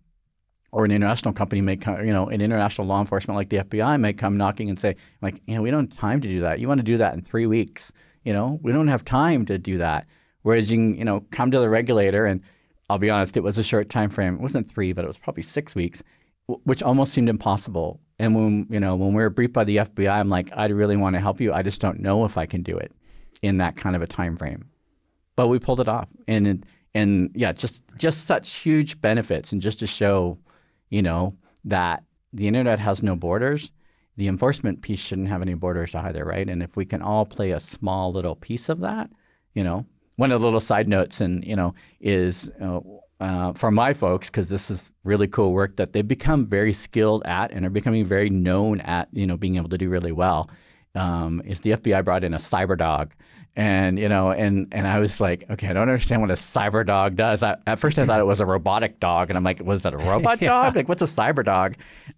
or 0.71 0.85
an 0.85 0.91
international 0.91 1.33
company 1.33 1.61
may 1.61 1.75
come, 1.75 2.05
you 2.05 2.13
know, 2.13 2.27
an 2.27 2.41
international 2.41 2.87
law 2.87 2.99
enforcement 2.99 3.35
like 3.35 3.49
the 3.49 3.57
FBI 3.57 3.99
may 3.99 4.13
come 4.13 4.37
knocking 4.37 4.69
and 4.69 4.79
say, 4.79 4.95
like, 5.21 5.41
you 5.47 5.55
know, 5.55 5.61
we 5.61 5.71
don't 5.71 5.91
have 5.91 5.99
time 5.99 6.21
to 6.21 6.27
do 6.27 6.41
that. 6.41 6.59
You 6.59 6.67
want 6.67 6.79
to 6.79 6.83
do 6.83 6.97
that 6.97 7.13
in 7.13 7.21
three 7.21 7.45
weeks. 7.45 7.91
You 8.23 8.33
know, 8.33 8.59
we 8.61 8.71
don't 8.71 8.89
have 8.89 9.05
time 9.05 9.45
to 9.45 9.57
do 9.57 9.77
that. 9.77 10.05
Whereas 10.41 10.69
you 10.69 10.77
can, 10.77 10.95
you 10.95 11.05
know, 11.05 11.25
come 11.31 11.51
to 11.51 11.59
the 11.59 11.69
regulator 11.69 12.25
and 12.25 12.41
I'll 12.89 12.97
be 12.97 13.09
honest, 13.09 13.35
it 13.37 13.43
was 13.43 13.57
a 13.57 13.63
short 13.63 13.89
time 13.89 14.09
frame. 14.09 14.35
It 14.35 14.41
wasn't 14.41 14.69
three, 14.69 14.93
but 14.93 15.03
it 15.03 15.07
was 15.07 15.17
probably 15.17 15.43
six 15.43 15.75
weeks, 15.75 16.03
which 16.45 16.81
almost 16.81 17.13
seemed 17.13 17.29
impossible. 17.29 17.99
And 18.19 18.33
when 18.33 18.65
you 18.69 18.79
know 18.79 18.95
when 18.95 19.13
we 19.13 19.21
were 19.21 19.29
briefed 19.29 19.53
by 19.53 19.63
the 19.63 19.77
FBI, 19.77 20.11
I'm 20.11 20.29
like, 20.29 20.49
I 20.55 20.65
really 20.67 20.95
want 20.95 21.15
to 21.15 21.19
help 21.19 21.41
you. 21.41 21.53
I 21.53 21.63
just 21.63 21.81
don't 21.81 21.99
know 21.99 22.25
if 22.25 22.37
I 22.37 22.45
can 22.45 22.63
do 22.63 22.77
it 22.77 22.91
in 23.41 23.57
that 23.57 23.75
kind 23.75 23.95
of 23.95 24.01
a 24.01 24.07
time 24.07 24.37
frame. 24.37 24.69
But 25.37 25.47
we 25.47 25.59
pulled 25.59 25.79
it 25.79 25.87
off, 25.87 26.09
and 26.27 26.65
and 26.93 27.31
yeah, 27.33 27.53
just 27.53 27.83
just 27.97 28.25
such 28.25 28.53
huge 28.55 28.99
benefits, 28.99 29.53
and 29.53 29.61
just 29.61 29.79
to 29.79 29.87
show, 29.87 30.37
you 30.89 31.01
know, 31.01 31.31
that 31.63 32.03
the 32.33 32.47
internet 32.47 32.79
has 32.79 33.01
no 33.01 33.15
borders. 33.15 33.71
The 34.17 34.27
enforcement 34.27 34.81
piece 34.81 34.99
shouldn't 34.99 35.29
have 35.29 35.41
any 35.41 35.53
borders 35.53 35.95
either, 35.95 36.25
right? 36.25 36.49
And 36.49 36.61
if 36.61 36.75
we 36.75 36.85
can 36.85 37.01
all 37.01 37.25
play 37.25 37.51
a 37.51 37.59
small 37.59 38.11
little 38.11 38.35
piece 38.35 38.67
of 38.67 38.79
that, 38.81 39.09
you 39.53 39.63
know, 39.63 39.85
one 40.17 40.31
of 40.31 40.41
the 40.41 40.47
little 40.47 40.59
side 40.59 40.89
notes, 40.89 41.21
and 41.21 41.45
you 41.45 41.55
know, 41.55 41.73
is 42.01 42.51
uh, 42.61 42.79
uh, 43.19 43.53
for 43.53 43.71
my 43.71 43.93
folks, 43.93 44.29
because 44.29 44.49
this 44.49 44.69
is 44.69 44.91
really 45.03 45.27
cool 45.27 45.51
work 45.51 45.75
that 45.77 45.93
they've 45.93 46.07
become 46.07 46.45
very 46.45 46.73
skilled 46.73 47.23
at 47.25 47.51
and 47.51 47.65
are 47.65 47.71
becoming 47.71 48.05
very 48.05 48.29
known 48.29 48.79
at, 48.81 49.07
you 49.11 49.25
know, 49.25 49.37
being 49.37 49.55
able 49.55 49.69
to 49.69 49.77
do 49.77 49.89
really 49.89 50.11
well, 50.11 50.49
um, 50.95 51.41
is 51.45 51.61
the 51.61 51.71
FBI 51.71 52.03
brought 52.05 52.23
in 52.23 52.33
a 52.33 52.37
cyber 52.37 52.77
dog. 52.77 53.13
And 53.57 53.99
you 53.99 54.07
know, 54.07 54.31
and 54.31 54.67
and 54.71 54.87
I 54.87 54.99
was 54.99 55.19
like, 55.19 55.43
okay, 55.49 55.67
I 55.67 55.73
don't 55.73 55.89
understand 55.89 56.21
what 56.21 56.31
a 56.31 56.35
cyber 56.35 56.85
dog 56.85 57.15
does. 57.15 57.43
I, 57.43 57.57
at 57.65 57.79
first, 57.79 57.97
I 57.97 58.05
thought 58.05 58.19
it 58.19 58.25
was 58.25 58.39
a 58.39 58.45
robotic 58.45 58.99
dog, 58.99 59.29
and 59.29 59.37
I'm 59.37 59.43
like, 59.43 59.61
was 59.61 59.81
that 59.81 59.93
a 59.93 59.97
robot 60.09 60.41
yeah. 60.41 60.49
dog? 60.49 60.75
Like, 60.75 60.87
what's 60.87 61.01
a 61.01 61.05
cyber 61.05 61.43
dog? 61.43 61.75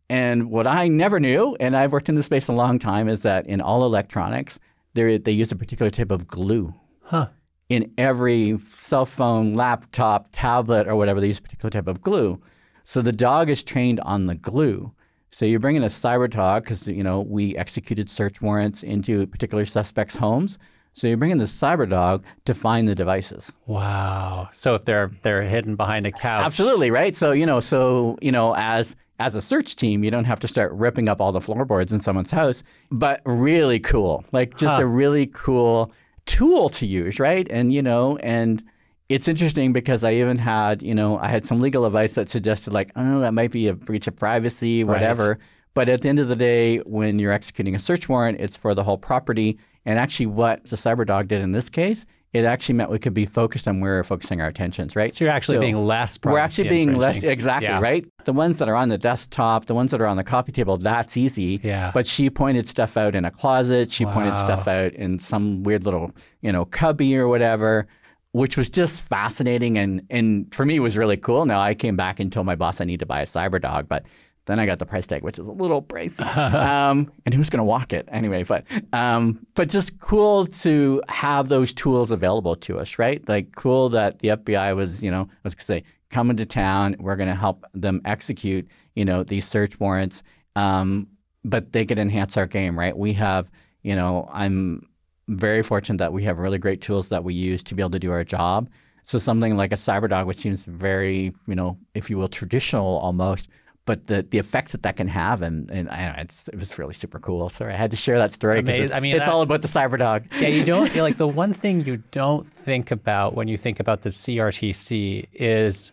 And 0.10 0.52
what 0.52 0.68
I 0.68 0.88
never 0.90 1.20
knew, 1.20 1.56
and 1.60 1.76
I've 1.76 1.94
worked 1.94 2.10
in 2.10 2.16
this 2.16 2.28
space 2.28 2.50
a 2.50 2.54
long 2.54 2.78
time, 2.78 3.08
is 3.08 3.24
that 3.24 3.48
in 3.48 3.62
all 3.62 3.86
electronics, 3.86 4.60
they 4.94 5.18
they 5.18 5.32
use 5.32 5.52
a 5.52 5.56
particular 5.56 5.90
type 5.90 6.12
of 6.12 6.28
glue. 6.28 6.74
Huh 7.04 7.30
in 7.70 7.94
every 7.98 8.58
cell 8.82 9.06
phone, 9.06 9.54
laptop, 9.54 10.28
tablet, 10.32 10.88
or 10.88 10.96
whatever, 10.96 11.22
they 11.22 11.28
use 11.28 11.38
a 11.38 11.44
particular 11.44 11.70
type 11.70 11.88
of 11.88 12.02
glue. 12.02 12.42
So 12.84 13.02
the 13.02 13.12
dog 13.12 13.50
is 13.50 13.64
trained 13.64 14.00
on 14.02 14.26
the 14.26 14.36
glue. 14.36 14.92
So 15.32 15.46
you 15.46 15.60
bring 15.60 15.76
in 15.76 15.84
a 15.84 15.88
cyber 15.88 16.28
dog 16.30 16.64
because 16.64 16.88
you 16.88 17.04
know 17.04 17.22
we 17.22 17.56
executed 17.56 18.10
search 18.10 18.42
warrants 18.42 18.82
into 18.82 19.28
particular 19.28 19.66
suspects' 19.66 20.16
homes. 20.16 20.58
So 20.94 21.08
you 21.08 21.18
bring 21.18 21.32
in 21.32 21.38
the 21.38 21.46
cyber 21.46 21.90
dog 21.90 22.24
to 22.46 22.54
find 22.54 22.88
the 22.88 22.96
devices. 22.96 23.54
Wow. 23.68 24.50
So 24.52 24.76
if 24.76 24.86
they're 24.86 25.12
they're 25.22 25.44
hidden 25.44 25.76
behind 25.76 26.06
a 26.08 26.12
couch. 26.12 26.46
Absolutely, 26.46 26.92
right? 26.92 27.16
So, 27.16 27.32
you 27.32 27.46
know, 27.46 27.60
so, 27.60 28.18
you 28.22 28.32
know, 28.32 28.56
as 28.56 28.96
as 29.20 29.36
a 29.36 29.42
search 29.42 29.76
team, 29.76 30.04
you 30.04 30.12
don't 30.12 30.26
have 30.26 30.40
to 30.40 30.48
start 30.48 30.72
ripping 30.74 31.08
up 31.08 31.22
all 31.22 31.32
the 31.32 31.42
floorboards 31.42 31.92
in 31.92 32.00
someone's 32.00 32.32
house, 32.32 32.64
but 32.90 33.22
really 33.26 33.80
cool. 33.80 34.24
Like 34.32 34.58
just 34.58 34.76
huh. 34.76 34.84
a 34.84 34.86
really 34.86 35.28
cool 35.28 35.92
tool 36.26 36.70
to 36.70 36.86
use, 36.86 37.20
right? 37.20 37.48
And 37.50 37.74
you 37.74 37.82
know, 37.82 38.18
and 38.18 38.64
it's 39.10 39.28
interesting 39.28 39.74
because 39.74 40.04
I 40.04 40.14
even 40.14 40.38
had, 40.38 40.82
you 40.82 40.94
know, 40.94 41.18
I 41.18 41.28
had 41.28 41.44
some 41.44 41.60
legal 41.60 41.86
advice 41.86 42.14
that 42.14 42.30
suggested 42.30 42.74
like, 42.74 42.92
oh, 42.96 43.20
that 43.22 43.34
might 43.34 43.52
be 43.52 43.68
a 43.68 43.74
breach 43.74 44.08
of 44.08 44.16
privacy, 44.16 44.84
whatever. 44.84 45.30
Right. 45.30 45.38
But 45.74 45.90
at 45.90 46.02
the 46.02 46.10
end 46.10 46.20
of 46.20 46.28
the 46.28 46.36
day, 46.36 46.78
when 46.80 47.20
you're 47.20 47.32
executing 47.32 47.76
a 47.76 47.80
search 47.80 48.08
warrant, 48.08 48.40
it's 48.40 48.56
for 48.56 48.76
the 48.76 48.84
whole 48.84 48.98
property. 48.98 49.58
And 49.86 49.98
actually, 49.98 50.28
what 50.28 50.66
the 50.66 50.76
CyberDog 50.76 51.28
did 51.28 51.42
in 51.42 51.52
this 51.52 51.70
case 51.70 52.06
it 52.32 52.46
actually 52.46 52.76
meant 52.76 52.92
we 52.92 53.00
could 53.00 53.14
be 53.14 53.26
focused 53.26 53.68
on 53.68 53.80
where 53.80 53.98
we're 53.98 54.04
focusing 54.04 54.40
our 54.40 54.48
attentions, 54.48 54.96
right? 54.96 55.14
So 55.14 55.26
you're 55.26 55.34
actually 55.34 55.58
so 55.58 55.62
being 55.62 55.84
less 55.84 56.20
We're 56.24 56.38
actually 56.38 56.70
being 56.70 56.94
less, 56.94 57.24
exactly, 57.24 57.70
yeah. 57.70 57.80
right? 57.80 58.06
The 58.26 58.34
ones 58.34 58.60
that 58.60 58.70
are 58.70 58.76
on 58.76 58.90
the 58.90 59.00
desktop, 59.00 59.66
the 59.66 59.74
ones 59.74 59.90
that 59.92 60.00
are 60.00 60.06
on 60.06 60.16
the 60.16 60.24
coffee 60.24 60.52
table, 60.52 60.78
that's 60.78 61.18
easy. 61.18 61.60
Yeah. 61.64 61.90
But 61.92 62.06
she 62.06 62.30
pointed 62.30 62.68
stuff 62.68 62.98
out 62.98 63.16
in 63.16 63.26
a 63.26 63.32
closet. 63.32 63.92
She 63.92 64.06
wow. 64.06 64.14
pointed 64.14 64.36
stuff 64.36 64.68
out 64.68 64.94
in 64.94 65.18
some 65.18 65.64
weird 65.64 65.86
little, 65.86 66.12
you 66.42 66.52
know, 66.52 66.66
cubby 66.66 67.18
or 67.18 67.28
whatever, 67.28 67.88
which 68.34 68.58
was 68.58 68.70
just 68.70 69.02
fascinating. 69.02 69.80
And, 69.80 70.04
and 70.12 70.54
for 70.54 70.68
me, 70.68 70.76
it 70.76 70.82
was 70.82 70.98
really 70.98 71.18
cool. 71.18 71.46
Now, 71.46 71.62
I 71.62 71.74
came 71.74 71.96
back 71.96 72.20
and 72.20 72.32
told 72.32 72.46
my 72.46 72.56
boss 72.56 72.80
I 72.80 72.86
need 72.86 73.00
to 73.00 73.08
buy 73.08 73.22
a 73.22 73.26
cyber 73.26 73.60
dog, 73.60 73.88
but 73.90 74.06
then 74.50 74.60
I 74.60 74.66
got 74.66 74.80
the 74.80 74.86
price 74.86 75.06
tag, 75.06 75.24
which 75.24 75.38
is 75.38 75.47
a 75.47 75.52
little 75.52 75.82
pricey. 75.82 76.26
um, 76.56 77.12
and 77.26 77.36
who's 77.36 77.50
going 77.50 77.60
to 77.60 77.64
walk 77.64 77.93
it 77.93 78.10
anyway? 78.12 78.43
But 78.43 78.66
um, 78.93 79.45
but 79.54 79.70
just 79.70 80.00
cool 80.00 80.47
to 80.47 81.04
have 81.08 81.50
those 81.50 81.72
tools 81.74 82.10
available 82.10 82.56
to 82.56 82.80
us, 82.80 82.97
right? 82.97 83.28
Like 83.30 83.56
cool 83.56 83.89
that 83.89 84.20
the 84.20 84.30
FBI 84.30 84.76
was, 84.76 85.04
you 85.04 85.12
know, 85.12 85.22
I 85.22 85.38
was 85.43 85.54
going 85.54 85.60
to 85.60 85.66
say, 85.66 85.84
come 86.10 86.32
into 86.32 86.45
town. 86.45 86.95
We're 87.00 87.16
going 87.16 87.30
to 87.30 87.36
help 87.36 87.64
them 87.76 88.02
execute, 88.06 88.68
you 88.95 89.06
know, 89.06 89.24
these 89.24 89.47
search 89.47 89.80
warrants. 89.80 90.24
Um, 90.56 91.08
but 91.45 91.72
they 91.72 91.86
could 91.86 92.00
enhance 92.00 92.36
our 92.36 92.47
game, 92.47 92.78
right? 92.78 92.97
We 92.97 93.14
have, 93.14 93.50
you 93.84 93.95
know, 93.95 94.28
I'm 94.34 94.88
very 95.28 95.62
fortunate 95.62 96.00
that 96.00 96.12
we 96.12 96.24
have 96.24 96.39
really 96.39 96.58
great 96.58 96.82
tools 96.82 97.10
that 97.10 97.24
we 97.24 97.36
use 97.36 97.64
to 97.66 97.76
be 97.76 97.84
able 97.84 97.91
to 97.91 98.00
do 98.00 98.12
our 98.12 98.24
job. 98.24 98.68
So 99.04 99.20
something 99.20 99.56
like 99.56 99.72
a 99.72 99.76
CyberDog, 99.76 100.26
which 100.26 100.38
seems 100.38 100.66
very, 100.66 101.34
you 101.47 101.56
know, 101.56 101.78
if 101.93 102.10
you 102.10 102.18
will, 102.18 102.28
traditional 102.28 102.97
almost, 102.97 103.50
but 103.86 104.08
the 104.08 104.22
the 104.30 104.38
effects 104.38 104.72
that 104.74 104.84
that 104.84 104.98
can 104.98 105.08
have 105.08 105.42
and 105.42 105.70
and 105.72 105.90
I 105.90 106.06
know, 106.06 106.16
it's, 106.20 106.48
it 106.48 106.58
was 106.58 106.78
really 106.78 106.94
super 106.94 107.20
cool. 107.20 107.50
So 107.50 107.66
I 107.66 107.72
had 107.72 107.92
to 107.92 107.98
share 107.98 108.18
that 108.18 108.34
story 108.34 108.62
because 108.62 108.94
I 108.94 109.00
mean, 109.00 109.16
it's 109.16 109.26
that, 109.26 109.32
all 109.32 109.42
about 109.42 109.62
the 109.62 109.68
cyber 109.68 109.98
dog. 109.98 110.26
Yeah, 110.40 110.50
you 110.50 110.64
don't 110.64 110.92
feel 110.92 111.04
like 111.04 111.18
the 111.18 111.28
one 111.44 111.54
thing 111.54 111.86
you 111.86 111.98
don't 112.12 112.52
think 112.52 112.92
about 112.92 113.34
when 113.34 113.48
you 113.48 113.58
think 113.58 113.80
about 113.80 114.04
the 114.04 114.10
CRTC 114.10 115.28
is 115.34 115.92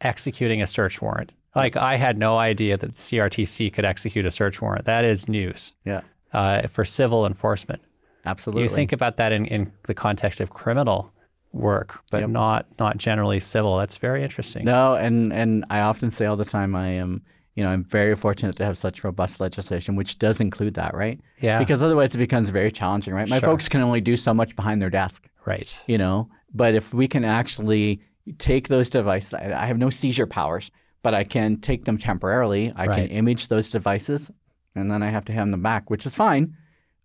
executing 0.00 0.62
a 0.62 0.66
search 0.66 1.00
warrant. 1.00 1.32
Like 1.54 1.76
I 1.76 1.96
had 1.96 2.18
no 2.18 2.36
idea 2.36 2.76
that 2.76 2.96
the 2.96 3.02
CRTC 3.02 3.72
could 3.72 3.84
execute 3.84 4.24
a 4.26 4.30
search 4.30 4.62
warrant. 4.62 4.84
That 4.84 5.04
is 5.04 5.28
news. 5.28 5.72
Yeah. 5.84 6.02
Uh, 6.32 6.68
for 6.68 6.84
civil 6.84 7.26
enforcement. 7.26 7.82
Absolutely. 8.24 8.64
You 8.64 8.68
think 8.68 8.92
about 8.92 9.16
that 9.16 9.32
in, 9.32 9.46
in 9.46 9.72
the 9.84 9.94
context 9.94 10.40
of 10.40 10.50
criminal 10.50 11.12
work, 11.52 12.00
but 12.10 12.20
yep. 12.20 12.30
not 12.30 12.66
not 12.78 12.96
generally 12.98 13.40
civil. 13.40 13.78
That's 13.78 13.96
very 13.96 14.22
interesting. 14.22 14.64
No, 14.64 14.94
and 14.94 15.32
and 15.32 15.64
I 15.70 15.80
often 15.80 16.10
say 16.10 16.26
all 16.26 16.36
the 16.36 16.44
time, 16.44 16.74
I 16.74 16.88
am 16.88 17.22
you 17.54 17.64
know 17.64 17.70
I'm 17.70 17.84
very 17.84 18.14
fortunate 18.16 18.56
to 18.56 18.64
have 18.64 18.78
such 18.78 19.04
robust 19.04 19.40
legislation, 19.40 19.96
which 19.96 20.18
does 20.18 20.40
include 20.40 20.74
that, 20.74 20.94
right? 20.94 21.20
Yeah. 21.40 21.58
Because 21.58 21.82
otherwise 21.82 22.14
it 22.14 22.18
becomes 22.18 22.48
very 22.50 22.70
challenging, 22.70 23.14
right? 23.14 23.28
My 23.28 23.40
sure. 23.40 23.48
folks 23.48 23.68
can 23.68 23.80
only 23.80 24.00
do 24.00 24.16
so 24.16 24.34
much 24.34 24.54
behind 24.56 24.80
their 24.82 24.90
desk, 24.90 25.28
right? 25.46 25.78
You 25.86 25.98
know, 25.98 26.28
but 26.54 26.74
if 26.74 26.92
we 26.92 27.08
can 27.08 27.24
actually 27.24 28.00
take 28.38 28.68
those 28.68 28.90
devices, 28.90 29.34
I, 29.34 29.62
I 29.62 29.66
have 29.66 29.78
no 29.78 29.90
seizure 29.90 30.26
powers, 30.26 30.70
but 31.02 31.14
I 31.14 31.24
can 31.24 31.60
take 31.60 31.84
them 31.84 31.98
temporarily. 31.98 32.72
I 32.76 32.86
right. 32.86 32.96
can 32.96 33.06
image 33.08 33.48
those 33.48 33.70
devices, 33.70 34.30
and 34.74 34.90
then 34.90 35.02
I 35.02 35.08
have 35.10 35.24
to 35.26 35.32
hand 35.32 35.52
them 35.52 35.62
back, 35.62 35.90
which 35.90 36.06
is 36.06 36.14
fine 36.14 36.54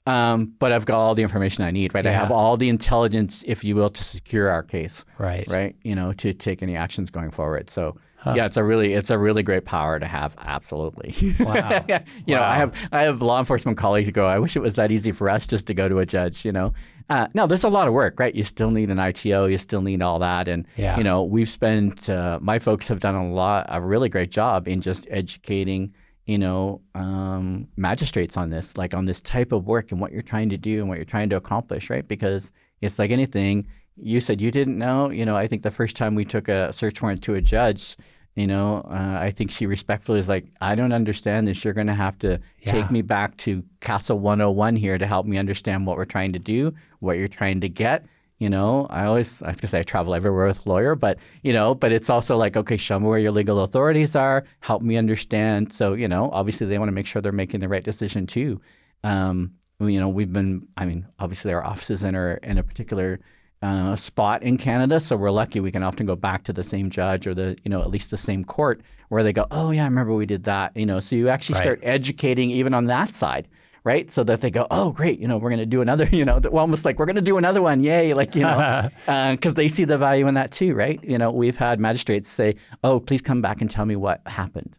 um, 0.06 0.54
but 0.60 0.72
I've 0.72 0.86
got 0.86 1.00
all 1.00 1.16
the 1.16 1.24
information 1.24 1.64
I 1.64 1.72
need, 1.72 1.94
right? 1.94 2.04
Yeah. 2.04 2.12
I 2.12 2.14
have 2.14 2.32
all 2.32 2.58
the 2.58 2.68
intelligence, 2.68 3.44
if 3.48 3.64
you 3.64 3.76
will, 3.76 3.90
to 3.90 4.04
secure 4.04 4.50
our 4.50 4.64
case, 4.64 5.06
right? 5.18 5.46
Right, 5.48 5.76
you 5.84 5.96
know, 5.96 6.12
to 6.14 6.34
take 6.34 6.62
any 6.62 6.76
actions 6.76 7.10
going 7.10 7.32
forward. 7.32 7.70
So, 7.70 7.98
huh. 8.18 8.34
yeah, 8.36 8.46
it's 8.46 8.58
a 8.58 8.64
really, 8.64 8.94
it's 8.94 9.10
a 9.10 9.18
really 9.18 9.44
great 9.44 9.64
power 9.64 10.00
to 10.00 10.06
have. 10.06 10.36
Absolutely. 10.40 11.16
Wow. 11.44 11.86
you 11.88 12.36
wow. 12.36 12.40
know, 12.40 12.42
I 12.42 12.56
have, 12.56 12.76
I 12.92 13.02
have 13.04 13.22
law 13.22 13.40
enforcement 13.40 13.78
colleagues 13.78 14.10
go, 14.10 14.28
I 14.28 14.40
wish 14.40 14.56
it 14.56 14.62
was 14.62 14.76
that 14.76 14.92
easy 14.92 15.12
for 15.12 15.30
us 15.30 15.48
just 15.48 15.68
to 15.68 15.74
go 15.74 15.88
to 15.88 16.00
a 16.00 16.06
judge. 16.06 16.44
You 16.44 16.52
know, 16.52 16.74
uh, 17.10 17.28
no, 17.34 17.48
there's 17.48 17.64
a 17.64 17.70
lot 17.70 17.88
of 17.88 17.94
work, 17.94 18.20
right? 18.20 18.34
You 18.36 18.44
still 18.44 18.72
need 18.72 18.90
an 18.90 19.00
ITO, 19.00 19.46
you 19.46 19.58
still 19.58 19.82
need 19.82 20.02
all 20.02 20.20
that, 20.20 20.50
and 20.50 20.68
yeah. 20.76 20.98
you 20.98 21.04
know, 21.04 21.24
we've 21.24 21.50
spent, 21.50 22.10
uh, 22.10 22.40
my 22.42 22.60
folks 22.60 22.90
have 22.90 23.00
done 23.00 23.16
a 23.16 23.32
lot, 23.32 23.68
a 23.70 23.80
really 23.80 24.10
great 24.10 24.32
job 24.32 24.68
in 24.68 24.82
just 24.82 25.08
educating 25.10 25.94
you 26.26 26.38
know, 26.38 26.82
um, 26.96 27.68
magistrates 27.76 28.38
on 28.38 28.50
this, 28.50 28.78
like 28.78 28.94
on 28.94 29.06
this 29.06 29.22
type 29.22 29.52
of 29.52 29.66
work 29.66 29.92
and 29.92 30.00
what 30.00 30.12
you're 30.12 30.22
trying 30.22 30.50
to 30.50 30.58
do 30.58 30.80
and 30.80 30.88
what 30.88 30.98
you're 30.98 31.06
trying 31.06 31.30
to 31.30 31.36
accomplish, 31.36 31.90
right? 31.90 32.08
Because 32.08 32.52
it's 32.82 32.98
like 32.98 33.12
anything. 33.12 33.68
You 33.98 34.22
said 34.22 34.40
you 34.40 34.50
didn't 34.50 34.78
know. 34.78 35.10
You 35.10 35.26
know, 35.26 35.36
I 35.36 35.48
think 35.48 35.64
the 35.64 35.72
first 35.72 35.96
time 35.96 36.16
we 36.16 36.26
took 36.26 36.48
a 36.48 36.72
search 36.72 37.02
warrant 37.02 37.22
to 37.24 37.36
a 37.36 37.42
judge, 37.42 37.98
you 38.36 38.48
know, 38.48 38.78
uh, 38.90 39.18
I 39.20 39.32
think 39.32 39.52
she 39.52 39.66
respectfully 39.68 40.20
is 40.20 40.28
like, 40.30 40.48
I 40.60 40.76
don't 40.76 40.94
understand 40.94 41.48
this. 41.48 41.64
You're 41.64 41.74
going 41.74 41.88
to 41.88 41.94
have 41.94 42.18
to 42.20 42.40
yeah. 42.62 42.72
take 42.72 42.90
me 42.90 43.02
back 43.02 43.38
to 43.38 43.64
CASL 43.82 44.18
101 44.18 44.76
here 44.76 44.98
to 44.98 45.06
help 45.06 45.26
me 45.26 45.38
understand 45.38 45.86
what 45.86 45.98
we're 45.98 46.06
trying 46.06 46.34
to 46.34 46.40
do, 46.40 46.74
what 47.00 47.18
you're 47.18 47.28
trying 47.28 47.62
to 47.62 47.70
get. 47.70 48.06
You 48.40 48.50
know, 48.50 48.88
I 48.90 49.06
always, 49.06 49.42
I 49.42 49.50
was 49.50 49.62
gonna 49.62 49.70
say 49.70 49.80
I 49.80 49.84
travel 49.84 50.14
everywhere 50.14 50.48
with 50.48 50.66
a 50.66 50.70
lawyer, 50.70 50.96
but, 50.96 51.20
you 51.44 51.54
know, 51.54 51.74
but 51.76 51.92
it's 51.92 52.10
also 52.10 52.36
like, 52.36 52.58
okay, 52.58 52.76
show 52.78 53.00
me 53.00 53.08
where 53.08 53.20
your 53.20 53.32
legal 53.32 53.62
authorities 53.62 54.16
are, 54.16 54.44
help 54.60 54.82
me 54.82 54.98
understand. 54.98 55.72
So, 55.72 55.94
you 55.94 56.08
know, 56.08 56.30
obviously 56.34 56.68
they 56.68 56.78
want 56.78 56.90
to 56.90 56.94
make 56.94 57.06
sure 57.06 57.22
they're 57.22 57.32
making 57.32 57.62
the 57.62 57.70
right 57.70 57.84
decision 57.84 58.28
too. 58.28 58.60
Um, 59.04 59.54
you 59.80 60.00
know, 60.00 60.10
we've 60.10 60.32
been, 60.32 60.68
I 60.76 60.86
mean, 60.86 61.06
obviously 61.20 61.54
our 61.54 61.64
offices 61.64 62.04
in, 62.04 62.16
are 62.16 62.36
in 62.36 62.58
a 62.58 62.64
particular 62.64 63.20
uh, 63.62 63.96
spot 63.96 64.44
in 64.44 64.58
Canada, 64.58 65.00
so 65.00 65.16
we're 65.16 65.32
lucky 65.32 65.62
we 65.62 65.72
can 65.72 65.84
often 65.84 66.06
go 66.06 66.16
back 66.16 66.44
to 66.44 66.54
the 66.54 66.64
same 66.64 66.90
judge 66.90 67.26
or 67.26 67.34
the, 67.34 67.58
you 67.64 67.70
know, 67.70 67.82
at 67.82 67.90
least 67.90 68.12
the 68.12 68.18
same 68.18 68.44
court 68.44 68.82
where 69.08 69.24
they 69.24 69.32
go, 69.32 69.46
oh 69.52 69.72
yeah, 69.72 69.84
I 69.84 69.86
remember 69.86 70.14
we 70.14 70.26
did 70.26 70.44
that. 70.44 70.76
You 70.76 70.86
know, 70.86 71.00
so 71.00 71.16
you 71.16 71.30
actually 71.30 71.56
right. 71.56 71.64
start 71.64 71.80
educating 71.84 72.50
even 72.50 72.74
on 72.74 72.88
that 72.88 73.14
side 73.14 73.48
right? 73.84 74.10
So 74.10 74.24
that 74.24 74.42
they 74.42 74.50
go, 74.50 74.68
oh, 74.72 74.92
great, 74.92 75.20
you 75.20 75.28
know, 75.28 75.38
we're 75.38 75.50
going 75.50 75.60
to 75.60 75.66
do 75.66 75.82
another, 75.82 76.06
you 76.12 76.26
know, 76.26 76.40
almost 76.52 76.86
like 76.86 77.00
we're 77.00 77.06
going 77.06 77.16
to 77.16 77.22
do 77.22 77.38
another 77.38 77.62
one, 77.62 77.84
yay, 77.84 78.14
like, 78.14 78.36
you 78.36 78.42
know, 78.42 78.90
because 79.06 79.54
uh, 79.54 79.56
they 79.56 79.68
see 79.68 79.86
the 79.86 79.98
value 79.98 80.28
in 80.28 80.36
that 80.36 80.52
too, 80.52 80.74
right? 80.74 81.04
You 81.04 81.18
know, 81.18 81.32
we've 81.32 81.58
had 81.58 81.80
magistrates 81.80 82.30
say, 82.30 82.56
oh, 82.84 83.00
please 83.00 83.22
come 83.22 83.42
back 83.42 83.62
and 83.62 83.70
tell 83.70 83.86
me 83.86 83.96
what 83.96 84.22
happened, 84.26 84.76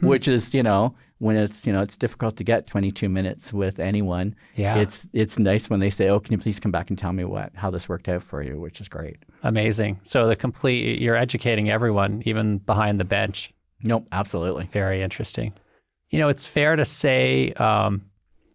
hmm. 0.00 0.06
which 0.06 0.28
is, 0.28 0.54
you 0.54 0.62
know, 0.62 0.94
when 1.18 1.36
it's, 1.36 1.66
you 1.66 1.72
know, 1.72 1.82
it's 1.82 1.96
difficult 1.96 2.36
to 2.36 2.44
get 2.44 2.66
22 2.68 3.08
minutes 3.08 3.52
with 3.52 3.80
anyone. 3.80 4.36
Yeah. 4.54 4.76
It's, 4.76 5.08
it's 5.12 5.36
nice 5.36 5.68
when 5.68 5.80
they 5.80 5.90
say, 5.90 6.08
oh, 6.08 6.20
can 6.20 6.32
you 6.32 6.38
please 6.38 6.60
come 6.60 6.70
back 6.70 6.90
and 6.90 6.98
tell 6.98 7.12
me 7.12 7.24
what, 7.24 7.50
how 7.56 7.70
this 7.70 7.88
worked 7.88 8.08
out 8.08 8.22
for 8.22 8.40
you, 8.40 8.60
which 8.60 8.80
is 8.80 8.88
great. 8.88 9.16
Amazing. 9.42 9.98
So 10.04 10.28
the 10.28 10.36
complete, 10.36 11.00
you're 11.00 11.16
educating 11.16 11.70
everyone, 11.70 12.22
even 12.24 12.58
behind 12.58 13.00
the 13.00 13.04
bench. 13.04 13.52
Nope, 13.82 14.06
absolutely. 14.12 14.68
Very 14.72 15.02
interesting. 15.02 15.52
You 16.10 16.20
know, 16.20 16.28
it's 16.28 16.46
fair 16.46 16.76
to 16.76 16.84
say 16.84 17.52
um, 17.54 18.07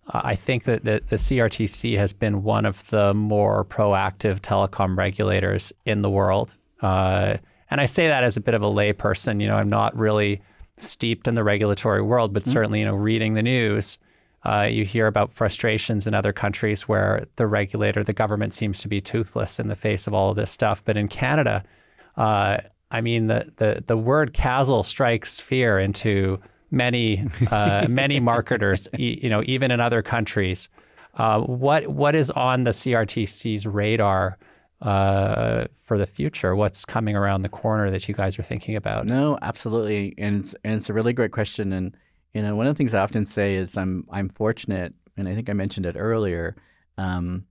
I 0.07 0.35
think 0.35 0.65
that 0.65 0.83
the, 0.83 1.01
the, 1.09 1.15
CRTC 1.15 1.97
has 1.97 2.11
been 2.11 2.43
one 2.43 2.65
of 2.65 2.89
the 2.89 3.13
more 3.13 3.63
proactive 3.63 4.41
telecom 4.41 4.97
regulators 4.97 5.71
in 5.85 6.01
the 6.01 6.09
world. 6.09 6.53
Uh, 6.81 7.37
and 7.71 7.79
I 7.79 7.85
say 7.85 8.07
that 8.07 8.23
as 8.23 8.35
a 8.35 8.41
bit 8.41 8.53
of 8.53 8.61
a 8.61 8.67
layperson. 8.67 9.41
You 9.41 9.47
know, 9.47 9.55
I'm 9.55 9.69
not 9.69 9.95
really 9.95 10.41
steeped 10.77 11.27
in 11.27 11.35
the 11.35 11.43
regulatory 11.43 12.01
world, 12.01 12.33
but 12.33 12.43
mm-hmm. 12.43 12.51
certainly, 12.51 12.79
you 12.79 12.85
know, 12.85 12.95
reading 12.95 13.33
the 13.33 13.43
news, 13.43 13.97
uh, 14.45 14.67
you 14.69 14.83
hear 14.83 15.07
about 15.07 15.31
frustrations 15.31 16.05
in 16.05 16.13
other 16.13 16.33
countries 16.33 16.81
where 16.81 17.25
the 17.37 17.47
regulator, 17.47 18.03
the 18.03 18.13
government 18.13 18.53
seems 18.53 18.79
to 18.81 18.89
be 18.89 18.99
toothless 18.99 19.57
in 19.57 19.69
the 19.69 19.75
face 19.75 20.05
of 20.05 20.13
all 20.13 20.29
of 20.31 20.35
this 20.35 20.51
stuff. 20.51 20.83
But 20.83 20.97
in 20.97 21.07
Canada, 21.07 21.63
uh, 22.17 22.57
I 22.91 23.01
mean, 23.01 23.27
the 23.27 23.51
the 23.55 23.83
the 23.87 23.97
word 23.97 24.33
CASL 24.33 24.85
strikes 24.85 25.39
fear 25.39 25.79
into 25.79 26.39
many 26.73 27.25
uh, 27.51 27.87
many 27.87 28.19
marketers. 28.31 28.89
E- 28.97 29.19
you 29.21 29.29
know, 29.29 29.43
even 29.45 29.71
in 29.71 29.79
other 29.79 30.01
countries. 30.01 30.69
Uh, 31.15 31.41
what 31.41 31.87
what 31.87 32.15
is 32.15 32.31
on 32.31 32.63
the 32.63 32.71
CRTC's 32.71 33.67
radar 33.67 34.37
uh, 34.81 35.65
for 35.85 35.97
the 35.97 36.07
future? 36.07 36.55
What's 36.55 36.85
coming 36.85 37.15
around 37.15 37.43
the 37.43 37.49
corner 37.49 37.91
that 37.91 38.07
you 38.07 38.15
guys 38.15 38.37
are 38.39 38.43
thinking 38.43 38.75
about? 38.75 39.05
No, 39.05 39.37
absolutely, 39.41 40.15
and 40.17 40.43
it's, 40.43 40.55
and 40.63 40.73
it's 40.73 40.89
a 40.89 40.93
really 40.93 41.13
great 41.13 41.31
question. 41.31 41.71
And 41.71 41.95
you 42.33 42.41
know, 42.41 42.55
one 42.55 42.65
of 42.65 42.73
the 42.73 42.77
things 42.77 42.95
I 42.95 43.01
often 43.01 43.25
say 43.25 43.55
is 43.55 43.77
I'm 43.77 44.07
I'm 44.11 44.29
fortunate, 44.29 44.95
and 45.15 45.29
I 45.29 45.35
think 45.35 45.49
I 45.49 45.53
mentioned 45.53 45.85
it 45.85 45.95
earlier. 45.97 46.55
Um, 46.97 47.45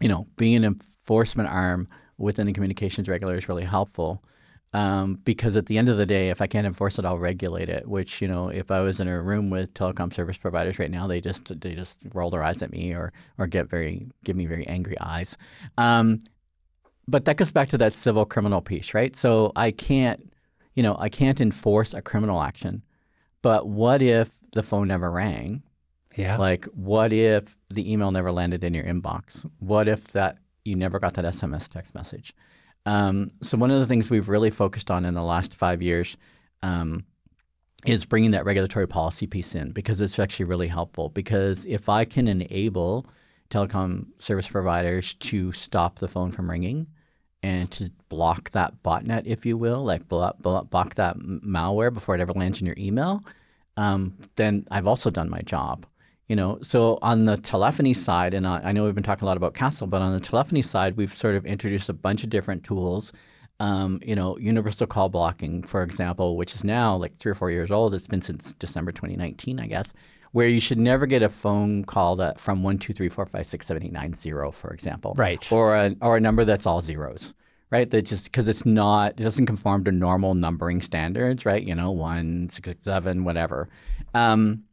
you 0.00 0.08
know, 0.08 0.26
being 0.36 0.56
an 0.56 0.64
enforcement 0.64 1.48
arm 1.48 1.88
within 2.16 2.46
the 2.46 2.52
communications 2.52 3.08
regulator 3.08 3.38
is 3.38 3.48
really 3.48 3.64
helpful. 3.64 4.24
Um, 4.74 5.18
because 5.24 5.54
at 5.56 5.66
the 5.66 5.76
end 5.76 5.90
of 5.90 5.98
the 5.98 6.06
day, 6.06 6.30
if 6.30 6.40
I 6.40 6.46
can't 6.46 6.66
enforce 6.66 6.98
it, 6.98 7.04
I'll 7.04 7.18
regulate 7.18 7.68
it. 7.68 7.86
Which 7.86 8.22
you 8.22 8.28
know, 8.28 8.48
if 8.48 8.70
I 8.70 8.80
was 8.80 9.00
in 9.00 9.08
a 9.08 9.20
room 9.20 9.50
with 9.50 9.74
telecom 9.74 10.12
service 10.12 10.38
providers 10.38 10.78
right 10.78 10.90
now, 10.90 11.06
they 11.06 11.20
just 11.20 11.60
they 11.60 11.74
just 11.74 12.00
roll 12.14 12.30
their 12.30 12.42
eyes 12.42 12.62
at 12.62 12.72
me 12.72 12.92
or 12.92 13.12
or 13.38 13.46
get 13.46 13.68
very 13.68 14.06
give 14.24 14.36
me 14.36 14.46
very 14.46 14.66
angry 14.66 14.96
eyes. 15.00 15.36
Um, 15.76 16.20
but 17.06 17.24
that 17.24 17.36
goes 17.36 17.52
back 17.52 17.68
to 17.70 17.78
that 17.78 17.94
civil 17.94 18.24
criminal 18.24 18.62
piece, 18.62 18.94
right? 18.94 19.14
So 19.16 19.52
I 19.56 19.72
can't, 19.72 20.32
you 20.74 20.82
know, 20.82 20.96
I 20.98 21.08
can't 21.08 21.40
enforce 21.40 21.94
a 21.94 22.02
criminal 22.02 22.40
action. 22.40 22.82
But 23.42 23.68
what 23.68 24.00
if 24.02 24.30
the 24.52 24.62
phone 24.62 24.88
never 24.88 25.10
rang? 25.10 25.62
Yeah. 26.16 26.36
Like, 26.36 26.64
what 26.66 27.12
if 27.12 27.56
the 27.70 27.90
email 27.90 28.10
never 28.10 28.30
landed 28.30 28.62
in 28.62 28.74
your 28.74 28.84
inbox? 28.84 29.48
What 29.58 29.88
if 29.88 30.08
that 30.12 30.38
you 30.64 30.76
never 30.76 30.98
got 30.98 31.14
that 31.14 31.24
SMS 31.24 31.68
text 31.68 31.94
message? 31.94 32.34
Um, 32.86 33.30
so 33.42 33.56
one 33.58 33.70
of 33.70 33.80
the 33.80 33.86
things 33.86 34.10
we've 34.10 34.28
really 34.28 34.50
focused 34.50 34.90
on 34.90 35.04
in 35.04 35.14
the 35.14 35.22
last 35.22 35.54
five 35.54 35.82
years 35.82 36.16
um, 36.62 37.04
is 37.84 38.04
bringing 38.04 38.32
that 38.32 38.44
regulatory 38.44 38.86
policy 38.86 39.26
piece 39.26 39.54
in 39.54 39.72
because 39.72 40.00
it's 40.00 40.18
actually 40.18 40.46
really 40.46 40.68
helpful. 40.68 41.08
Because 41.08 41.64
if 41.66 41.88
I 41.88 42.04
can 42.04 42.28
enable 42.28 43.06
telecom 43.50 44.06
service 44.18 44.48
providers 44.48 45.14
to 45.14 45.52
stop 45.52 45.98
the 45.98 46.08
phone 46.08 46.32
from 46.32 46.50
ringing 46.50 46.86
and 47.42 47.70
to 47.72 47.90
block 48.08 48.50
that 48.50 48.82
botnet, 48.82 49.22
if 49.26 49.44
you 49.44 49.56
will, 49.56 49.84
like 49.84 50.08
block, 50.08 50.38
block 50.40 50.94
that 50.94 51.18
malware 51.18 51.92
before 51.92 52.14
it 52.14 52.20
ever 52.20 52.32
lands 52.32 52.60
in 52.60 52.66
your 52.66 52.76
email, 52.78 53.22
um, 53.76 54.16
then 54.36 54.66
I've 54.70 54.86
also 54.86 55.10
done 55.10 55.28
my 55.28 55.40
job. 55.42 55.86
You 56.28 56.36
know, 56.36 56.58
so 56.62 56.98
on 57.02 57.24
the 57.24 57.36
telephony 57.36 57.92
side, 57.94 58.32
and 58.32 58.46
I, 58.46 58.60
I, 58.64 58.72
know 58.72 58.84
we've 58.84 58.94
been 58.94 59.02
talking 59.02 59.24
a 59.24 59.26
lot 59.26 59.36
about 59.36 59.54
CASL, 59.54 59.90
but 59.90 60.00
on 60.00 60.14
the 60.14 60.20
telephony 60.20 60.62
side, 60.62 60.96
we've 60.96 61.14
sort 61.14 61.34
of 61.34 61.44
introduced 61.44 61.88
a 61.88 61.92
bunch 61.92 62.22
of 62.22 62.30
different 62.30 62.64
tools. 62.64 63.12
Um, 63.60 64.00
you 64.04 64.14
know, 64.14 64.38
universal 64.38 64.86
call 64.86 65.08
blocking, 65.08 65.62
for 65.62 65.82
example, 65.82 66.36
which 66.36 66.54
is 66.54 66.64
now 66.64 66.96
like 66.96 67.18
three 67.18 67.32
or 67.32 67.34
four 67.34 67.50
years 67.50 67.70
old. 67.70 67.92
It's 67.92 68.06
been 68.06 68.22
since 68.22 68.54
December 68.54 68.92
2019, 68.92 69.60
I 69.60 69.66
guess, 69.66 69.92
where 70.30 70.48
you 70.48 70.60
should 70.60 70.78
never 70.78 71.06
get 71.06 71.22
a 71.22 71.28
phone 71.28 71.84
call 71.84 72.16
that 72.16 72.40
from 72.40 72.62
one 72.62 72.78
two 72.78 72.92
three 72.92 73.08
four 73.08 73.26
five 73.26 73.46
six 73.46 73.66
seven 73.66 73.82
eight 73.82 73.92
nine 73.92 74.14
zero, 74.14 74.52
for 74.52 74.72
example, 74.72 75.14
right, 75.16 75.52
or 75.52 75.76
a 75.76 75.94
or 76.00 76.16
a 76.16 76.20
number 76.20 76.44
that's 76.44 76.66
all 76.66 76.80
zeros 76.80 77.34
right? 77.72 77.88
That 77.90 78.02
just 78.02 78.26
because 78.26 78.46
it's 78.46 78.66
not, 78.66 79.12
it 79.12 79.22
doesn't 79.22 79.46
conform 79.46 79.84
to 79.84 79.92
normal 79.92 80.34
numbering 80.34 80.82
standards, 80.82 81.46
right? 81.46 81.62
You 81.62 81.74
know, 81.74 81.90
one, 81.90 82.50
six, 82.50 82.68
six 82.68 82.84
seven, 82.84 83.24
whatever. 83.24 83.70
Um, 84.14 84.64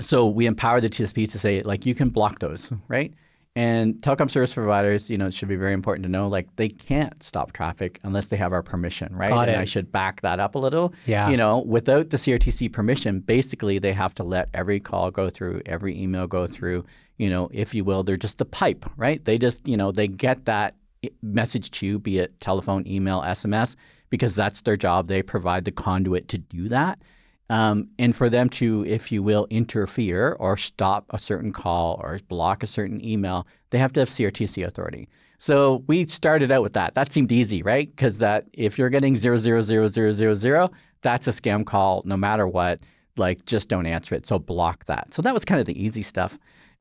so 0.00 0.26
we 0.26 0.46
empower 0.46 0.80
the 0.80 0.90
TSPs 0.90 1.32
to 1.32 1.38
say 1.38 1.62
like 1.62 1.86
you 1.86 1.94
can 1.94 2.10
block 2.10 2.38
those, 2.38 2.72
right? 2.88 3.12
And 3.56 3.94
telecom 3.94 4.30
service 4.30 4.54
providers, 4.54 5.10
you 5.10 5.18
know, 5.18 5.26
it 5.26 5.34
should 5.34 5.48
be 5.48 5.56
very 5.56 5.72
important 5.72 6.04
to 6.04 6.08
know 6.08 6.28
like 6.28 6.54
they 6.54 6.68
can't 6.68 7.20
stop 7.22 7.52
traffic 7.52 7.98
unless 8.04 8.28
they 8.28 8.36
have 8.36 8.52
our 8.52 8.62
permission, 8.62 9.12
right? 9.16 9.30
Got 9.30 9.48
and 9.48 9.58
it. 9.58 9.60
I 9.60 9.64
should 9.64 9.90
back 9.90 10.20
that 10.20 10.38
up 10.38 10.54
a 10.54 10.58
little. 10.58 10.94
Yeah. 11.06 11.28
You 11.28 11.36
know, 11.36 11.58
without 11.58 12.10
the 12.10 12.18
CRTC 12.18 12.72
permission, 12.72 13.18
basically 13.18 13.80
they 13.80 13.92
have 13.92 14.14
to 14.14 14.22
let 14.22 14.48
every 14.54 14.78
call 14.78 15.10
go 15.10 15.28
through, 15.28 15.62
every 15.66 16.00
email 16.00 16.28
go 16.28 16.46
through, 16.46 16.84
you 17.16 17.28
know, 17.28 17.50
if 17.52 17.74
you 17.74 17.82
will, 17.82 18.04
they're 18.04 18.16
just 18.16 18.38
the 18.38 18.44
pipe, 18.44 18.88
right? 18.96 19.24
They 19.24 19.38
just, 19.38 19.66
you 19.66 19.76
know, 19.76 19.90
they 19.90 20.06
get 20.06 20.44
that 20.44 20.76
message 21.22 21.72
to 21.72 21.86
you, 21.86 21.98
be 21.98 22.18
it 22.18 22.38
telephone, 22.40 22.86
email, 22.86 23.22
SMS, 23.22 23.74
because 24.08 24.36
that's 24.36 24.60
their 24.60 24.76
job. 24.76 25.08
They 25.08 25.22
provide 25.22 25.64
the 25.64 25.72
conduit 25.72 26.28
to 26.28 26.38
do 26.38 26.68
that. 26.68 27.00
Um, 27.50 27.88
and 27.98 28.14
for 28.14 28.28
them 28.28 28.48
to, 28.50 28.84
if 28.86 29.10
you 29.10 29.22
will, 29.22 29.46
interfere 29.48 30.36
or 30.38 30.56
stop 30.56 31.06
a 31.10 31.18
certain 31.18 31.52
call 31.52 31.98
or 32.02 32.18
block 32.28 32.62
a 32.62 32.66
certain 32.66 33.02
email, 33.02 33.46
they 33.70 33.78
have 33.78 33.92
to 33.94 34.00
have 34.00 34.08
CRTC 34.08 34.66
authority. 34.66 35.08
So 35.38 35.84
we 35.86 36.04
started 36.06 36.50
out 36.50 36.62
with 36.62 36.74
that. 36.74 36.94
That 36.94 37.12
seemed 37.12 37.32
easy, 37.32 37.62
right? 37.62 37.88
Because 37.88 38.18
that 38.18 38.46
if 38.52 38.76
you're 38.76 38.90
getting 38.90 39.16
zero 39.16 39.38
zero 39.38 39.60
zero 39.60 39.86
zero 39.86 40.12
zero 40.12 40.34
zero, 40.34 40.70
that's 41.02 41.26
a 41.26 41.30
scam 41.30 41.64
call, 41.64 42.02
no 42.04 42.16
matter 42.16 42.46
what. 42.46 42.80
Like, 43.16 43.46
just 43.46 43.68
don't 43.68 43.86
answer 43.86 44.14
it. 44.14 44.26
So 44.26 44.38
block 44.38 44.84
that. 44.86 45.14
So 45.14 45.22
that 45.22 45.32
was 45.34 45.44
kind 45.44 45.60
of 45.60 45.66
the 45.66 45.80
easy 45.82 46.02
stuff. 46.02 46.38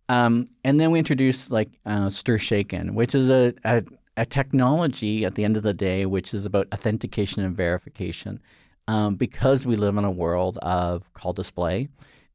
Um, 0.10 0.48
and 0.64 0.80
then 0.80 0.92
we 0.92 1.00
introduced 1.00 1.52
like 1.52 1.70
uh, 1.86 2.10
STIR/SHAKEN, 2.10 2.94
which 2.94 3.14
is 3.14 3.30
a, 3.30 3.54
a, 3.64 3.84
a 4.16 4.26
technology 4.26 5.26
at 5.26 5.36
the 5.36 5.44
end 5.44 5.58
of 5.58 5.64
the 5.64 5.74
day, 5.74 6.06
which 6.06 6.34
is 6.34 6.46
about 6.46 6.68
authentication 6.74 7.44
and 7.44 7.56
verification 7.56 8.40
um, 8.88 9.16
because 9.16 9.66
we 9.66 9.76
live 9.76 9.98
in 9.98 10.04
a 10.04 10.12
world 10.12 10.58
of 10.60 11.12
call 11.14 11.34
display. 11.34 11.90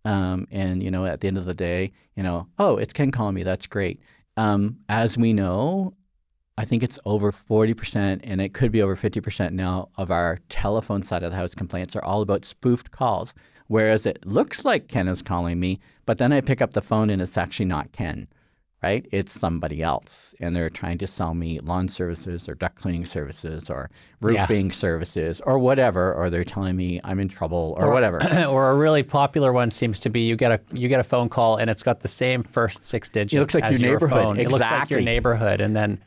Um, 0.05 0.48
and 0.50 0.82
you 0.82 0.90
know, 0.90 1.07
at 1.07 1.20
the 1.20 1.28
end 1.28 1.38
of 1.38 1.44
the 1.44 1.55
day, 1.55 1.92
you 2.16 2.22
know, 2.22 2.48
oh, 2.59 2.76
it's 2.76 2.92
Ken 2.92 3.11
calling 3.11 3.34
me. 3.34 3.42
That's 3.42 3.66
great. 3.66 4.00
Um, 4.36 4.78
as 4.88 5.16
we 5.16 5.32
know, 5.32 5.94
I 6.59 6.64
think 6.64 6.82
it's 6.82 6.98
over 7.05 7.30
forty 7.32 7.74
percent, 7.74 8.22
and 8.24 8.40
it 8.40 8.55
could 8.55 8.72
be 8.72 8.82
over 8.82 8.96
fifty 8.96 9.20
percent 9.20 9.55
now 9.55 9.90
of 9.96 10.11
our 10.11 10.38
telephone 10.48 11.03
side 11.03 11.22
of 11.22 11.30
the 11.30 11.36
house 11.36 11.55
complaints 11.55 11.94
are 11.94 12.05
all 12.05 12.22
about 12.22 12.44
spoofed 12.44 12.90
calls. 12.90 13.34
Whereas 13.68 14.05
it 14.05 14.26
looks 14.26 14.64
like 14.64 14.88
Ken 14.88 15.09
is 15.09 15.22
calling 15.22 15.59
me, 15.59 15.80
but 16.05 16.18
then 16.18 16.32
I 16.32 16.40
pick 16.40 16.61
up 16.61 16.74
the 16.74 16.82
phone 16.82 17.09
and 17.09 17.22
it's 17.22 17.38
actually 17.38 17.66
not 17.66 17.92
Ken 17.92 18.26
right? 18.83 19.07
It's 19.12 19.39
somebody 19.39 19.83
else, 19.83 20.35
and 20.41 20.57
they're 20.57 20.70
trying 20.70 20.99
to 20.99 21.07
sell 21.07 21.35
me 21.35 21.61
lawn 21.61 21.89
services 21.89 22.49
or 22.49 22.55
duct 22.55 22.80
cleaning 22.80 23.07
services 23.07 23.70
or 23.70 23.91
roofing 24.20 24.66
yeah. 24.66 24.72
services 24.72 25.41
or 25.47 25.59
whatever, 25.59 26.12
or 26.12 26.30
they're 26.30 26.45
telling 26.45 26.76
me 26.76 27.01
I'm 27.05 27.20
in 27.20 27.28
trouble 27.28 27.74
or, 27.78 27.87
or 27.87 27.93
whatever. 27.93 28.20
or 28.49 28.70
a 28.70 28.76
really 28.76 29.03
popular 29.03 29.53
one 29.53 29.70
seems 29.70 30.01
to 30.01 30.11
be 30.11 30.20
you 30.20 30.37
get 30.37 30.53
a 30.53 30.61
you 30.72 30.89
get 30.89 31.01
a 31.01 31.05
phone 31.05 31.28
call 31.28 31.57
and 31.57 31.70
it's 31.70 31.83
got 31.83 32.01
the 32.01 32.09
same 32.09 32.43
first 32.43 32.85
six 32.85 33.09
digits. 33.09 33.35
It 33.35 33.41
looks 33.41 33.55
like 33.55 33.70
your 33.70 33.80
neighborhood. 33.80 34.22
Phone. 34.22 34.39
Exactly. 34.39 34.45
It 34.45 34.51
looks 34.51 34.70
like 34.70 34.91
your 34.91 35.01
neighborhood, 35.01 35.61
and 35.61 35.76
then 35.76 36.03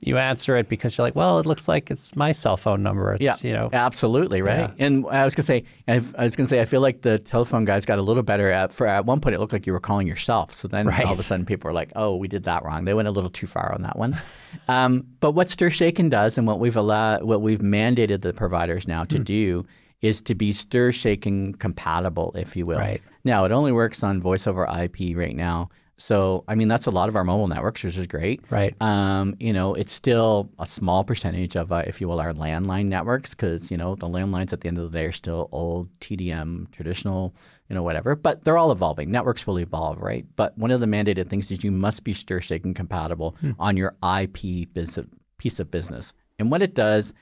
you 0.00 0.16
answer 0.16 0.56
it 0.56 0.68
because 0.68 0.96
you're 0.96 1.06
like, 1.06 1.16
well, 1.16 1.40
it 1.40 1.46
looks 1.46 1.66
like 1.66 1.90
it's 1.90 2.14
my 2.14 2.30
cell 2.30 2.56
phone 2.56 2.82
number. 2.82 3.14
It's, 3.14 3.22
yeah, 3.22 3.34
you 3.42 3.52
know, 3.52 3.68
absolutely 3.72 4.42
right. 4.42 4.70
Yeah. 4.76 4.86
And 4.86 5.04
I 5.06 5.24
was 5.24 5.34
gonna 5.34 5.44
say, 5.44 5.64
I 5.88 5.98
was 5.98 6.36
gonna 6.36 6.46
say, 6.46 6.60
I 6.60 6.66
feel 6.66 6.80
like 6.80 7.02
the 7.02 7.18
telephone 7.18 7.64
guys 7.64 7.84
got 7.84 7.98
a 7.98 8.02
little 8.02 8.22
better 8.22 8.50
at. 8.52 8.72
For 8.72 8.86
at 8.86 9.06
one 9.06 9.20
point, 9.20 9.34
it 9.34 9.40
looked 9.40 9.52
like 9.52 9.66
you 9.66 9.72
were 9.72 9.80
calling 9.80 10.06
yourself. 10.06 10.54
So 10.54 10.68
then 10.68 10.86
right. 10.86 11.04
all 11.04 11.12
of 11.12 11.18
a 11.18 11.22
sudden, 11.22 11.44
people 11.44 11.68
were 11.68 11.74
like, 11.74 11.90
oh, 11.96 12.14
we 12.14 12.28
did 12.28 12.44
that 12.44 12.64
wrong. 12.64 12.84
They 12.84 12.94
went 12.94 13.08
a 13.08 13.10
little 13.10 13.30
too 13.30 13.48
far 13.48 13.74
on 13.74 13.82
that 13.82 13.98
one. 13.98 14.20
um, 14.68 15.04
but 15.18 15.32
what 15.32 15.50
STIR/SHAKEN 15.50 16.10
does, 16.10 16.38
and 16.38 16.46
what 16.46 16.60
we've 16.60 16.76
allowed, 16.76 17.24
what 17.24 17.42
we've 17.42 17.60
mandated 17.60 18.22
the 18.22 18.32
providers 18.32 18.86
now 18.86 19.04
to 19.04 19.18
mm. 19.18 19.24
do, 19.24 19.66
is 20.00 20.20
to 20.22 20.34
be 20.36 20.52
STIR/SHAKEN 20.52 21.54
compatible, 21.54 22.32
if 22.36 22.54
you 22.54 22.64
will. 22.64 22.78
Right. 22.78 23.02
Now, 23.24 23.44
it 23.44 23.50
only 23.50 23.72
works 23.72 24.04
on 24.04 24.22
voice 24.22 24.46
over 24.46 24.64
IP 24.64 25.16
right 25.16 25.34
now. 25.34 25.70
So, 26.00 26.44
I 26.46 26.54
mean, 26.54 26.68
that's 26.68 26.86
a 26.86 26.92
lot 26.92 27.08
of 27.08 27.16
our 27.16 27.24
mobile 27.24 27.48
networks, 27.48 27.82
which 27.82 27.96
is 27.96 28.06
great. 28.06 28.40
Right. 28.50 28.80
Um, 28.80 29.34
you 29.40 29.52
know, 29.52 29.74
it's 29.74 29.92
still 29.92 30.48
a 30.60 30.64
small 30.64 31.02
percentage 31.02 31.56
of, 31.56 31.72
uh, 31.72 31.82
if 31.86 32.00
you 32.00 32.06
will, 32.06 32.20
our 32.20 32.32
landline 32.32 32.86
networks, 32.86 33.30
because, 33.30 33.68
you 33.68 33.76
know, 33.76 33.96
the 33.96 34.06
landlines 34.06 34.52
at 34.52 34.60
the 34.60 34.68
end 34.68 34.78
of 34.78 34.90
the 34.90 34.96
day 34.96 35.06
are 35.06 35.12
still 35.12 35.48
old 35.50 35.88
TDM, 35.98 36.70
traditional, 36.70 37.34
you 37.68 37.74
know, 37.74 37.82
whatever. 37.82 38.14
But 38.14 38.44
they're 38.44 38.56
all 38.56 38.70
evolving. 38.70 39.10
Networks 39.10 39.44
will 39.44 39.58
evolve, 39.58 39.98
right? 39.98 40.24
But 40.36 40.56
one 40.56 40.70
of 40.70 40.78
the 40.78 40.86
mandated 40.86 41.28
things 41.28 41.50
is 41.50 41.64
you 41.64 41.72
must 41.72 42.04
be 42.04 42.14
STIR/SHAKEN 42.14 42.74
compatible 42.74 43.36
hmm. 43.40 43.52
on 43.58 43.76
your 43.76 43.96
IP 44.02 44.72
piece 44.72 45.58
of 45.58 45.70
business. 45.70 46.14
And 46.38 46.50
what 46.50 46.62
it 46.62 46.74
does 46.74 47.12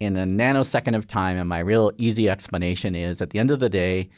in 0.00 0.16
a 0.16 0.24
nanosecond 0.24 0.96
of 0.96 1.06
time, 1.06 1.36
and 1.36 1.48
my 1.48 1.58
real 1.58 1.92
easy 1.98 2.30
explanation 2.30 2.94
is 2.96 3.20
at 3.20 3.30
the 3.30 3.38
end 3.38 3.50
of 3.50 3.60
the 3.60 3.68
day, 3.68 4.08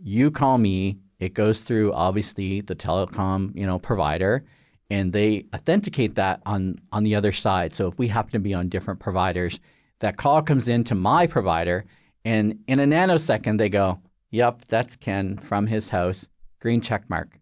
you 0.00 0.30
call 0.30 0.56
me 0.56 0.98
it 1.20 1.34
goes 1.34 1.60
through 1.60 1.92
obviously 1.92 2.60
the 2.60 2.76
telecom, 2.76 3.52
you 3.54 3.66
know, 3.66 3.78
provider, 3.78 4.44
and 4.90 5.12
they 5.12 5.46
authenticate 5.54 6.14
that 6.14 6.40
on 6.46 6.80
on 6.92 7.02
the 7.02 7.14
other 7.14 7.32
side. 7.32 7.74
So 7.74 7.88
if 7.88 7.98
we 7.98 8.08
happen 8.08 8.32
to 8.32 8.38
be 8.38 8.54
on 8.54 8.68
different 8.68 9.00
providers, 9.00 9.60
that 10.00 10.16
call 10.16 10.42
comes 10.42 10.68
into 10.68 10.94
my 10.94 11.26
provider, 11.26 11.84
and 12.24 12.58
in 12.66 12.80
a 12.80 12.84
nanosecond 12.84 13.58
they 13.58 13.68
go, 13.68 14.00
"Yep, 14.30 14.66
that's 14.68 14.96
Ken 14.96 15.38
from 15.38 15.66
his 15.66 15.90
house." 15.90 16.28
Green 16.60 16.80
check 16.80 17.08
mark. 17.08 17.38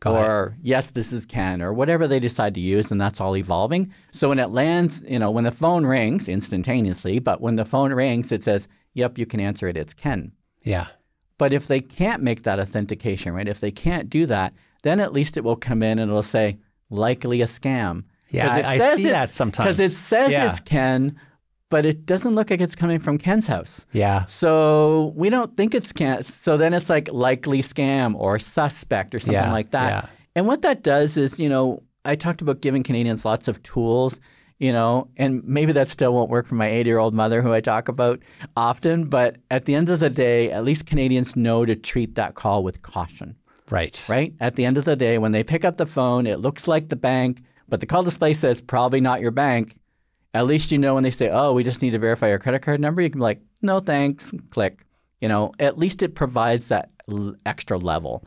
Go 0.00 0.16
or 0.16 0.46
ahead. 0.46 0.60
yes, 0.62 0.90
this 0.90 1.12
is 1.12 1.26
Ken, 1.26 1.60
or 1.60 1.74
whatever 1.74 2.08
they 2.08 2.20
decide 2.20 2.54
to 2.54 2.60
use, 2.60 2.90
and 2.90 3.00
that's 3.00 3.20
all 3.20 3.36
evolving. 3.36 3.92
So 4.12 4.30
when 4.30 4.38
it 4.38 4.48
lands, 4.48 5.04
you 5.06 5.18
know, 5.18 5.30
when 5.30 5.44
the 5.44 5.52
phone 5.52 5.84
rings 5.84 6.26
instantaneously, 6.28 7.18
but 7.18 7.40
when 7.42 7.56
the 7.56 7.66
phone 7.66 7.92
rings, 7.92 8.32
it 8.32 8.42
says, 8.42 8.66
"Yep, 8.94 9.18
you 9.18 9.26
can 9.26 9.40
answer 9.40 9.68
it. 9.68 9.76
It's 9.76 9.92
Ken." 9.92 10.32
Yeah. 10.64 10.86
But 11.40 11.54
if 11.54 11.68
they 11.68 11.80
can't 11.80 12.22
make 12.22 12.42
that 12.42 12.60
authentication, 12.60 13.32
right? 13.32 13.48
If 13.48 13.60
they 13.60 13.70
can't 13.70 14.10
do 14.10 14.26
that, 14.26 14.52
then 14.82 15.00
at 15.00 15.14
least 15.14 15.38
it 15.38 15.42
will 15.42 15.56
come 15.56 15.82
in 15.82 15.98
and 15.98 16.10
it'll 16.10 16.22
say 16.22 16.58
likely 16.90 17.40
a 17.40 17.46
scam. 17.46 18.04
Yeah, 18.28 18.58
it 18.58 18.64
I, 18.66 18.76
says 18.76 18.98
I 18.98 19.02
see 19.02 19.08
that 19.08 19.32
sometimes. 19.32 19.64
Because 19.64 19.80
it 19.80 19.94
says 19.96 20.32
yeah. 20.32 20.50
it's 20.50 20.60
Ken, 20.60 21.18
but 21.70 21.86
it 21.86 22.04
doesn't 22.04 22.34
look 22.34 22.50
like 22.50 22.60
it's 22.60 22.76
coming 22.76 22.98
from 22.98 23.16
Ken's 23.16 23.46
house. 23.46 23.86
Yeah. 23.92 24.26
So 24.26 25.14
we 25.16 25.30
don't 25.30 25.56
think 25.56 25.74
it's 25.74 25.94
Ken. 25.94 26.22
So 26.22 26.58
then 26.58 26.74
it's 26.74 26.90
like 26.90 27.10
likely 27.10 27.62
scam 27.62 28.14
or 28.16 28.38
suspect 28.38 29.14
or 29.14 29.18
something 29.18 29.32
Yeah, 29.32 29.50
like 29.50 29.70
that. 29.70 29.88
yeah. 29.88 30.10
And 30.34 30.46
what 30.46 30.60
that 30.60 30.82
does 30.82 31.16
is, 31.16 31.40
you 31.40 31.48
know, 31.48 31.82
I 32.04 32.16
talked 32.16 32.42
about 32.42 32.60
giving 32.60 32.82
Canadians 32.82 33.24
lots 33.24 33.48
of 33.48 33.62
tools, 33.62 34.20
you 34.60 34.72
know, 34.72 35.08
and 35.16 35.42
maybe 35.44 35.72
that 35.72 35.88
still 35.88 36.14
won't 36.14 36.30
work 36.30 36.46
for 36.46 36.54
my 36.54 36.68
80 36.68 36.88
year 36.88 36.98
old 36.98 37.14
mother 37.14 37.42
who 37.42 37.52
I 37.52 37.60
talk 37.60 37.88
about 37.88 38.20
often. 38.56 39.06
But 39.06 39.36
at 39.50 39.64
the 39.64 39.74
end 39.74 39.88
of 39.88 39.98
the 39.98 40.10
day, 40.10 40.52
at 40.52 40.64
least 40.64 40.86
Canadians 40.86 41.34
know 41.34 41.64
to 41.64 41.74
treat 41.74 42.14
that 42.14 42.34
call 42.36 42.62
with 42.62 42.82
caution 42.82 43.34
Right. 43.70 44.04
right? 44.08 44.34
At 44.40 44.56
the 44.56 44.64
end 44.64 44.76
of 44.78 44.84
the 44.84 44.96
day, 44.96 45.18
when 45.18 45.32
they 45.32 45.42
pick 45.42 45.64
up 45.64 45.76
the 45.78 45.86
phone, 45.86 46.26
it 46.26 46.40
looks 46.40 46.68
like 46.68 46.88
the 46.88 46.96
bank, 46.96 47.42
but 47.68 47.80
the 47.80 47.86
call 47.86 48.02
display 48.02 48.34
says 48.34 48.60
probably 48.60 49.00
not 49.00 49.20
your 49.20 49.30
bank. 49.30 49.76
At 50.34 50.46
least 50.46 50.70
you 50.70 50.78
know 50.78 50.94
when 50.94 51.02
they 51.02 51.10
say, 51.10 51.28
"Oh, 51.32 51.52
we 51.54 51.64
just 51.64 51.80
need 51.82 51.90
to 51.90 51.98
verify 51.98 52.28
your 52.28 52.38
credit 52.38 52.62
card 52.62 52.80
number," 52.80 53.00
you 53.02 53.10
can 53.10 53.18
be 53.18 53.24
like, 53.24 53.40
"No, 53.62 53.80
thanks." 53.80 54.30
Click. 54.50 54.84
You 55.20 55.28
know, 55.28 55.52
at 55.58 55.76
least 55.78 56.02
it 56.02 56.14
provides 56.14 56.68
that 56.68 56.90
l- 57.10 57.34
extra 57.46 57.78
level. 57.78 58.24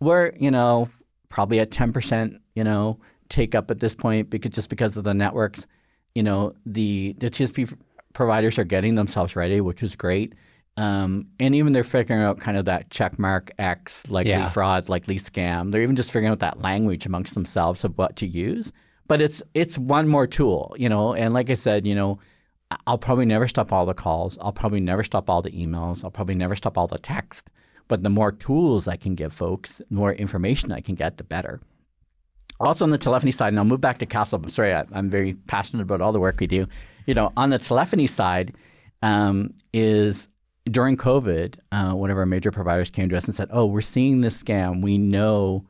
We're, 0.00 0.32
you 0.38 0.50
know, 0.50 0.88
probably 1.28 1.60
at 1.60 1.70
ten 1.70 1.92
percent, 1.92 2.40
you 2.54 2.64
know, 2.64 2.98
take 3.30 3.54
up 3.54 3.70
at 3.70 3.80
this 3.80 3.94
point 3.94 4.28
because 4.28 4.50
just 4.52 4.68
because 4.68 4.96
of 4.98 5.04
the 5.04 5.14
networks, 5.14 5.66
you 6.14 6.22
know, 6.22 6.54
the 6.66 7.14
the 7.18 7.30
TSP 7.30 7.72
providers 8.12 8.58
are 8.58 8.64
getting 8.64 8.96
themselves 8.96 9.34
ready, 9.36 9.60
which 9.60 9.82
is 9.82 9.96
great. 9.96 10.34
Um, 10.76 11.26
and 11.38 11.54
even 11.54 11.72
they're 11.72 11.84
figuring 11.84 12.22
out 12.22 12.38
kind 12.40 12.56
of 12.56 12.64
that 12.66 12.90
checkmark 12.90 13.50
X, 13.58 14.08
likely 14.08 14.30
Yeah. 14.32 14.48
fraud, 14.48 14.88
likely 14.88 15.16
scam. 15.16 15.72
They're 15.72 15.82
even 15.82 15.96
just 15.96 16.10
figuring 16.10 16.30
out 16.32 16.38
that 16.40 16.60
language 16.60 17.06
amongst 17.06 17.34
themselves 17.34 17.84
of 17.84 17.96
what 17.98 18.16
to 18.16 18.26
use. 18.26 18.72
But 19.08 19.20
it's 19.20 19.42
it's 19.54 19.76
one 19.78 20.06
more 20.08 20.26
tool, 20.26 20.74
you 20.78 20.88
know. 20.88 21.14
And 21.14 21.34
like 21.34 21.50
I 21.50 21.54
said, 21.54 21.86
you 21.86 21.94
know, 21.94 22.18
I'll 22.86 22.98
probably 22.98 23.24
never 23.26 23.48
stop 23.48 23.72
all 23.72 23.84
the 23.84 23.94
calls. 23.94 24.38
I'll 24.40 24.52
probably 24.52 24.80
never 24.80 25.02
stop 25.02 25.28
all 25.28 25.42
the 25.42 25.50
emails. 25.50 26.04
I'll 26.04 26.10
probably 26.12 26.36
never 26.36 26.54
stop 26.54 26.78
all 26.78 26.86
the 26.86 26.98
text. 26.98 27.50
But 27.88 28.04
the 28.04 28.10
more 28.10 28.30
tools 28.30 28.86
I 28.86 28.96
can 28.96 29.16
give 29.16 29.32
folks, 29.32 29.78
the 29.78 29.84
more 29.94 30.12
information 30.12 30.70
I 30.70 30.80
can 30.80 30.94
get, 30.94 31.16
the 31.18 31.24
better. 31.24 31.60
Also 32.60 32.84
on 32.84 32.90
the 32.90 32.98
telephony 32.98 33.32
side, 33.32 33.48
and 33.48 33.58
I'll 33.58 33.64
move 33.64 33.80
back 33.80 33.98
to 33.98 34.06
CASL. 34.06 34.44
I'm 34.44 34.48
sorry, 34.50 34.74
I, 34.74 34.84
I'm 34.92 35.08
very 35.08 35.32
passionate 35.32 35.82
about 35.82 36.02
all 36.02 36.12
the 36.12 36.20
work 36.20 36.38
we 36.38 36.46
do. 36.46 36.66
You 37.06 37.14
know, 37.14 37.32
on 37.36 37.50
the 37.50 37.58
telephony 37.58 38.06
side, 38.06 38.54
um, 39.02 39.50
is 39.72 40.28
during 40.66 40.96
COVID, 40.96 41.56
uh, 41.72 41.92
one 41.92 42.10
of 42.10 42.18
our 42.18 42.26
major 42.26 42.50
providers 42.50 42.90
came 42.90 43.08
to 43.08 43.16
us 43.16 43.24
and 43.24 43.34
said, 43.34 43.48
"Oh, 43.50 43.64
we're 43.64 43.80
seeing 43.80 44.20
this 44.20 44.40
scam. 44.40 44.82
We 44.82 44.98
know, 44.98 45.64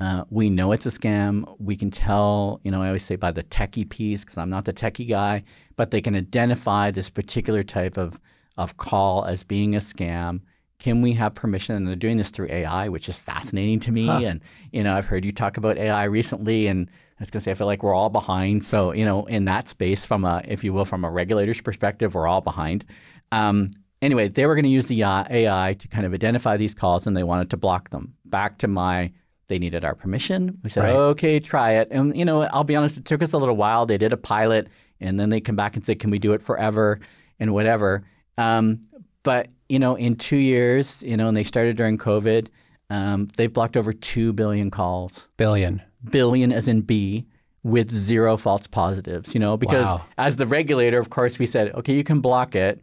uh, 0.00 0.24
we 0.30 0.50
know 0.50 0.72
it's 0.72 0.84
a 0.84 0.90
scam. 0.90 1.44
We 1.60 1.76
can 1.76 1.90
tell. 1.92 2.60
You 2.64 2.72
know, 2.72 2.82
I 2.82 2.88
always 2.88 3.04
say 3.04 3.16
by 3.16 3.30
the 3.30 3.44
techie 3.44 3.88
piece 3.88 4.24
because 4.24 4.36
I'm 4.36 4.50
not 4.50 4.64
the 4.64 4.72
techie 4.72 5.08
guy, 5.08 5.44
but 5.76 5.92
they 5.92 6.00
can 6.00 6.16
identify 6.16 6.90
this 6.90 7.08
particular 7.08 7.62
type 7.62 7.96
of 7.96 8.18
of 8.56 8.76
call 8.76 9.24
as 9.24 9.44
being 9.44 9.76
a 9.76 9.78
scam." 9.80 10.40
Can 10.82 11.00
we 11.00 11.12
have 11.12 11.36
permission? 11.36 11.76
And 11.76 11.86
they're 11.86 11.94
doing 11.94 12.16
this 12.16 12.30
through 12.30 12.48
AI, 12.50 12.88
which 12.88 13.08
is 13.08 13.16
fascinating 13.16 13.78
to 13.80 13.92
me. 13.92 14.08
And 14.24 14.40
you 14.72 14.82
know, 14.82 14.96
I've 14.96 15.06
heard 15.06 15.24
you 15.24 15.30
talk 15.30 15.56
about 15.56 15.78
AI 15.78 16.02
recently, 16.04 16.66
and 16.66 16.88
I 16.90 17.20
was 17.20 17.30
gonna 17.30 17.40
say 17.40 17.52
I 17.52 17.54
feel 17.54 17.68
like 17.68 17.84
we're 17.84 17.94
all 17.94 18.10
behind. 18.10 18.64
So 18.64 18.92
you 18.92 19.04
know, 19.04 19.24
in 19.26 19.44
that 19.44 19.68
space, 19.68 20.04
from 20.04 20.24
a, 20.24 20.42
if 20.46 20.64
you 20.64 20.72
will, 20.72 20.84
from 20.84 21.04
a 21.04 21.10
regulator's 21.10 21.60
perspective, 21.60 22.16
we're 22.16 22.26
all 22.26 22.40
behind. 22.40 22.84
Um, 23.30 23.68
anyway, 24.00 24.26
they 24.26 24.44
were 24.44 24.56
going 24.56 24.64
to 24.64 24.70
use 24.70 24.88
the 24.88 25.04
uh, 25.04 25.24
AI 25.30 25.74
to 25.78 25.86
kind 25.86 26.04
of 26.04 26.12
identify 26.12 26.56
these 26.56 26.74
calls, 26.74 27.06
and 27.06 27.16
they 27.16 27.22
wanted 27.22 27.48
to 27.50 27.56
block 27.56 27.90
them. 27.90 28.14
Back 28.24 28.58
to 28.58 28.66
my, 28.66 29.12
they 29.46 29.60
needed 29.60 29.84
our 29.84 29.94
permission. 29.94 30.58
We 30.64 30.70
said, 30.70 30.82
Right. 30.82 30.94
okay, 30.94 31.38
try 31.38 31.74
it. 31.74 31.88
And 31.92 32.16
you 32.16 32.24
know, 32.24 32.42
I'll 32.42 32.64
be 32.64 32.74
honest, 32.74 32.98
it 32.98 33.04
took 33.04 33.22
us 33.22 33.32
a 33.32 33.38
little 33.38 33.56
while. 33.56 33.86
They 33.86 33.98
did 33.98 34.12
a 34.12 34.16
pilot, 34.16 34.66
and 35.00 35.20
then 35.20 35.28
they 35.30 35.40
come 35.40 35.54
back 35.54 35.76
and 35.76 35.84
say, 35.84 35.94
can 35.94 36.10
we 36.10 36.18
do 36.18 36.32
it 36.32 36.42
forever 36.42 36.98
and 37.38 37.54
whatever. 37.54 38.02
Um, 38.36 38.80
but 39.22 39.48
you 39.68 39.78
know, 39.78 39.94
in 39.94 40.16
two 40.16 40.36
years, 40.36 41.02
you 41.02 41.16
know, 41.16 41.28
and 41.28 41.36
they 41.36 41.44
started 41.44 41.76
during 41.76 41.96
COVID, 41.98 42.48
um, 42.90 43.28
they've 43.36 43.52
blocked 43.52 43.76
over 43.76 43.92
two 43.92 44.32
billion 44.32 44.70
calls 44.70 45.28
Billion. 45.36 45.80
billion 46.10 46.52
as 46.52 46.68
in 46.68 46.82
B 46.82 47.26
with 47.62 47.90
zero 47.90 48.36
false 48.36 48.66
positives, 48.66 49.34
you 49.34 49.40
know, 49.40 49.56
because 49.56 49.86
Wow. 49.86 50.04
as 50.18 50.36
the 50.36 50.46
regulator, 50.46 50.98
of 50.98 51.10
course, 51.10 51.38
we 51.38 51.46
said, 51.46 51.72
okay, 51.74 51.94
you 51.94 52.04
can 52.04 52.20
block 52.20 52.54
it. 52.54 52.82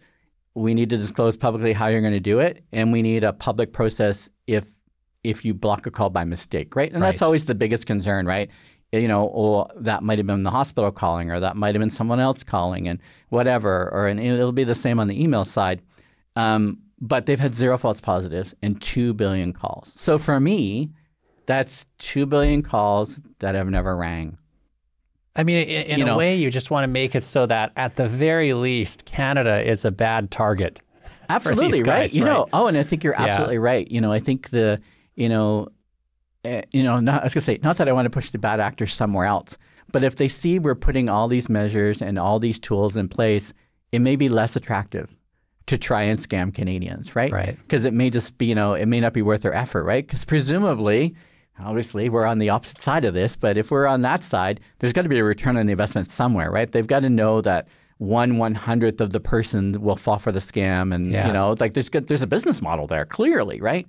We 0.56 0.74
need 0.74 0.90
to 0.90 0.98
disclose 0.98 1.38
publicly 1.38 1.74
how 1.74 1.88
you're 1.88 2.02
going 2.02 2.14
to 2.14 2.20
do 2.20 2.40
it, 2.40 2.64
and 2.72 2.92
we 2.92 3.02
need 3.02 3.24
a 3.24 3.34
public 3.34 3.72
process 3.74 4.30
if 4.48 4.66
if 5.24 5.44
you 5.44 5.54
block 5.54 5.86
a 5.86 5.92
call 5.92 6.10
by 6.10 6.24
mistake, 6.24 6.76
right? 6.78 6.92
And 6.94 7.04
that's 7.04 7.22
always 7.22 7.44
the 7.44 7.54
biggest 7.56 7.86
concern, 7.86 8.26
right? 8.26 8.50
You 8.94 9.08
know, 9.08 9.26
or 9.26 9.68
that 9.76 10.02
might 10.02 10.18
have 10.18 10.26
been 10.26 10.44
the 10.44 10.50
hospital 10.50 10.92
calling, 10.92 11.30
or 11.30 11.40
that 11.42 11.58
might 11.58 11.76
have 11.76 11.80
been 11.82 11.90
someone 11.90 12.20
else 12.22 12.42
calling, 12.44 12.88
and 12.88 13.00
whatever, 13.28 13.90
or 13.94 14.08
and 14.08 14.20
it'll 14.20 14.54
be 14.54 14.64
the 14.64 14.74
same 14.74 14.98
on 15.00 15.08
the 15.08 15.22
email 15.22 15.44
side. 15.46 15.82
Um, 16.40 16.80
but 17.02 17.26
they've 17.26 17.40
had 17.40 17.56
zero 17.56 17.78
false 17.78 18.02
positives 18.02 18.54
and 18.62 18.82
two 18.82 19.14
billion 19.14 19.54
calls. 19.54 19.92
So 19.94 20.18
for 20.18 20.40
me, 20.40 20.90
that's 21.46 21.86
two 21.98 22.26
billion 22.26 22.62
calls 22.62 23.20
that 23.40 23.56
have 23.56 23.68
never 23.70 23.96
rang. 23.96 24.38
I 25.36 25.44
mean, 25.44 25.68
in, 25.68 25.86
in 25.88 26.02
a 26.02 26.06
know- 26.06 26.18
way, 26.18 26.36
you 26.36 26.52
just 26.52 26.72
want 26.72 26.84
to 26.84 26.88
make 26.88 27.16
it 27.16 27.24
so 27.24 27.46
that 27.46 27.72
at 27.76 27.96
the 27.96 28.10
very 28.10 28.54
least, 28.54 29.06
Canada 29.06 29.66
is 29.68 29.86
a 29.86 29.92
bad 29.92 30.32
target. 30.32 30.80
Absolutely 31.30 31.80
right. 31.84 32.04
guys, 32.04 32.16
You 32.16 32.26
know. 32.26 32.48
Oh, 32.52 32.68
and 32.68 32.76
I 32.78 32.84
think 32.84 33.04
you're 33.04 33.14
Yeah. 33.14 33.28
absolutely 33.28 33.60
right. 33.60 33.90
You 33.90 34.02
know, 34.02 34.12
I 34.12 34.20
think 34.20 34.50
the, 34.50 34.82
you 35.16 35.30
know, 35.30 35.68
uh, 36.44 36.62
you 36.72 36.84
know, 36.84 37.00
not, 37.00 37.22
I 37.22 37.24
was 37.26 37.34
gonna 37.34 37.42
say, 37.42 37.60
not 37.62 37.78
that 37.78 37.88
I 37.88 37.92
want 37.94 38.08
to 38.08 38.10
push 38.10 38.32
the 38.32 38.40
bad 38.40 38.60
actors 38.60 38.94
somewhere 38.94 39.26
else, 39.26 39.58
but 39.92 40.04
if 40.04 40.16
they 40.16 40.28
see 40.28 40.58
we're 40.60 40.76
putting 40.76 41.08
all 41.08 41.28
these 41.28 41.48
measures 41.48 42.02
and 42.02 42.18
all 42.18 42.40
these 42.40 42.60
tools 42.60 42.96
in 42.96 43.08
place, 43.08 43.54
it 43.92 44.00
may 44.00 44.16
be 44.16 44.28
less 44.28 44.56
attractive 44.56 45.16
to 45.70 45.78
try 45.78 46.04
and 46.04 46.20
scam 46.20 46.54
Canadians, 46.54 47.16
right? 47.16 47.32
Right. 47.32 47.58
Because 47.62 47.86
it 47.86 47.94
may 47.94 48.10
just 48.10 48.38
be, 48.38 48.46
you 48.48 48.56
know, 48.56 48.74
it 48.74 48.86
may 48.88 49.00
not 49.00 49.14
be 49.14 49.22
worth 49.22 49.42
their 49.42 49.54
effort, 49.54 49.84
right? 49.84 50.06
Because 50.06 50.26
presumably, 50.26 51.16
obviously, 51.64 52.10
we're 52.10 52.26
on 52.26 52.38
the 52.40 52.50
opposite 52.50 52.82
side 52.82 53.06
of 53.06 53.14
this, 53.14 53.36
but 53.36 53.58
if 53.58 53.72
we're 53.72 53.88
on 53.88 54.02
that 54.04 54.24
side, 54.24 54.60
there's 54.80 54.94
got 54.94 55.04
to 55.04 55.10
be 55.10 55.20
a 55.20 55.24
return 55.24 55.58
on 55.58 55.66
the 55.66 55.72
investment 55.72 56.10
somewhere, 56.10 56.52
right? 56.52 56.72
They've 56.72 56.88
got 56.88 57.02
to 57.02 57.10
know 57.10 57.42
that 57.42 57.68
one 57.98 58.38
one 58.38 58.54
hundredth 58.56 59.02
of 59.02 59.12
the 59.12 59.20
person 59.20 59.82
will 59.82 59.98
fall 59.98 60.20
for 60.20 60.32
the 60.32 60.40
scam, 60.40 60.94
and 60.96 61.12
Yeah. 61.12 61.28
you 61.28 61.34
know, 61.34 61.56
like 61.60 61.74
there's 61.74 61.90
good, 61.90 62.08
there's 62.08 62.22
a 62.22 62.28
business 62.28 62.62
model 62.62 62.88
there, 62.88 63.06
clearly, 63.06 63.60
right? 63.62 63.86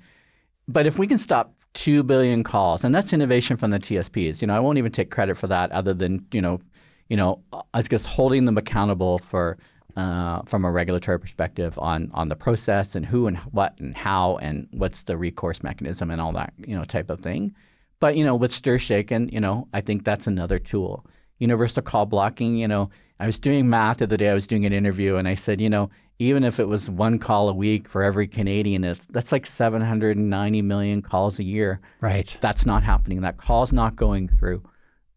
But 0.68 0.86
if 0.86 0.98
we 0.98 1.06
can 1.06 1.18
stop 1.18 1.54
two 1.74 2.02
billion 2.02 2.42
calls, 2.42 2.82
and 2.84 2.92
that's 2.94 3.12
innovation 3.12 3.56
from 3.56 3.70
the 3.70 3.78
TSPs, 3.78 4.40
you 4.40 4.48
know, 4.48 4.54
I 4.56 4.60
won't 4.60 4.78
even 4.78 4.90
take 4.92 5.10
credit 5.10 5.36
for 5.36 5.46
that, 5.46 5.70
other 5.72 5.94
than 5.94 6.26
you 6.32 6.40
know, 6.40 6.60
you 7.08 7.16
know, 7.16 7.40
I 7.72 7.82
guess 7.82 8.04
holding 8.04 8.44
them 8.46 8.58
accountable 8.58 9.18
for 9.20 9.56
uh, 9.96 10.42
from 10.42 10.64
a 10.64 10.70
regulatory 10.70 11.18
perspective 11.18 11.78
on 11.78 12.10
on 12.14 12.28
the 12.28 12.36
process 12.36 12.94
and 12.94 13.06
who 13.06 13.26
and 13.26 13.38
what 13.38 13.78
and 13.78 13.96
how 13.96 14.36
and 14.38 14.68
what's 14.72 15.02
the 15.04 15.16
recourse 15.16 15.62
mechanism 15.62 16.10
and 16.10 16.20
all 16.20 16.32
that 16.32 16.52
you 16.58 16.76
know 16.76 16.84
type 16.84 17.10
of 17.10 17.20
thing. 17.20 17.54
But 18.00 18.16
you 18.16 18.24
know, 18.24 18.34
with 18.34 18.50
STIR/SHAKEN, 18.50 19.28
you 19.32 19.40
know, 19.40 19.68
I 19.74 19.80
think 19.80 20.04
that's 20.04 20.26
another 20.26 20.58
tool. 20.58 21.06
Universal 21.38 21.82
call 21.82 22.06
blocking, 22.06 22.56
you 22.56 22.68
know, 22.68 22.90
I 23.18 23.26
was 23.26 23.38
doing 23.38 23.68
math 23.68 23.98
the 23.98 24.04
other 24.04 24.16
day. 24.16 24.30
I 24.30 24.34
was 24.34 24.46
doing 24.46 24.64
an 24.64 24.72
interview, 24.72 25.16
and 25.16 25.28
I 25.28 25.34
said, 25.34 25.60
you 25.60 25.68
know, 25.68 25.90
even 26.18 26.44
if 26.44 26.58
it 26.60 26.68
was 26.68 26.88
one 26.88 27.18
call 27.18 27.48
a 27.48 27.54
week 27.54 27.88
for 27.88 28.02
every 28.02 28.26
Canadian, 28.26 28.84
it's 28.84 29.06
that's 29.06 29.32
like 29.32 29.46
790 29.46 30.62
million 30.62 31.02
calls 31.02 31.38
a 31.38 31.44
year. 31.44 31.80
Right. 32.00 32.36
That's 32.40 32.64
not 32.64 32.82
happening. 32.82 33.22
That 33.22 33.36
call's 33.38 33.72
not 33.72 33.96
going 33.96 34.28
through, 34.28 34.62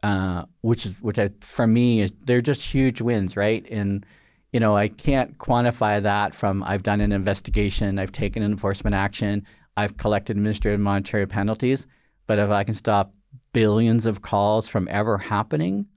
uh, 0.01 0.43
which 0.61 0.85
is 0.85 1.01
which 1.01 1.19
I, 1.19 1.31
for 1.41 1.67
me 1.67 2.01
is 2.01 2.13
they're 2.25 2.41
just 2.41 2.63
huge 2.63 3.01
wins, 3.01 3.35
right? 3.37 3.65
And 3.69 4.05
you 4.53 4.59
know, 4.59 4.77
I 4.77 4.87
can't 4.87 5.37
quantify 5.39 6.01
that 6.01 6.33
from 6.33 6.63
I've 6.63 6.83
done 6.83 7.01
an 7.01 7.11
investigation, 7.11 7.99
I've 7.99 8.11
taken 8.11 8.43
enforcement 8.43 8.93
action, 8.93 9.45
I've 9.75 9.97
collected 9.97 10.37
administrative 10.37 10.79
monetary 10.79 11.25
penalties, 11.25 11.87
but 12.27 12.37
if 12.37 12.49
I 12.51 12.63
can 12.63 12.75
stop 12.75 13.11
billions 13.51 14.05
of 14.05 14.21
calls 14.21 14.67
from 14.67 14.87
ever 14.91 15.17
happening, 15.17 15.87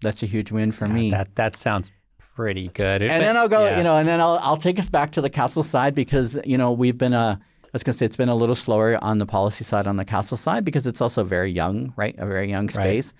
that's 0.00 0.22
a 0.22 0.26
huge 0.26 0.52
win 0.52 0.70
for 0.72 0.86
me. 0.86 1.10
That 1.10 1.34
that 1.34 1.56
sounds 1.56 1.90
pretty 2.36 2.68
good. 2.68 3.02
It- 3.02 3.10
and 3.10 3.22
then 3.22 3.36
I'll 3.36 3.48
go, 3.48 3.64
yeah. 3.64 3.78
you 3.78 3.84
know, 3.84 3.96
and 3.96 4.08
then 4.08 4.20
I'll 4.20 4.38
I'll 4.42 4.56
take 4.56 4.78
us 4.78 4.88
back 4.88 5.12
to 5.12 5.20
the 5.20 5.30
CASL 5.30 5.64
side 5.64 5.94
because 5.94 6.38
you 6.44 6.56
know 6.56 6.70
we've 6.70 6.98
been 6.98 7.12
a 7.12 7.38
I 7.64 7.68
was 7.72 7.82
gonna 7.82 7.94
say 7.94 8.06
it's 8.06 8.16
been 8.16 8.28
a 8.28 8.34
little 8.36 8.54
slower 8.54 9.02
on 9.02 9.18
the 9.18 9.26
policy 9.26 9.64
side 9.64 9.88
on 9.88 9.96
the 9.96 10.04
CASL 10.04 10.38
side 10.38 10.64
because 10.64 10.86
it's 10.86 11.00
also 11.00 11.24
very 11.24 11.50
young, 11.50 11.92
right? 11.96 12.14
A 12.18 12.26
very 12.26 12.48
young 12.48 12.68
space. 12.70 13.12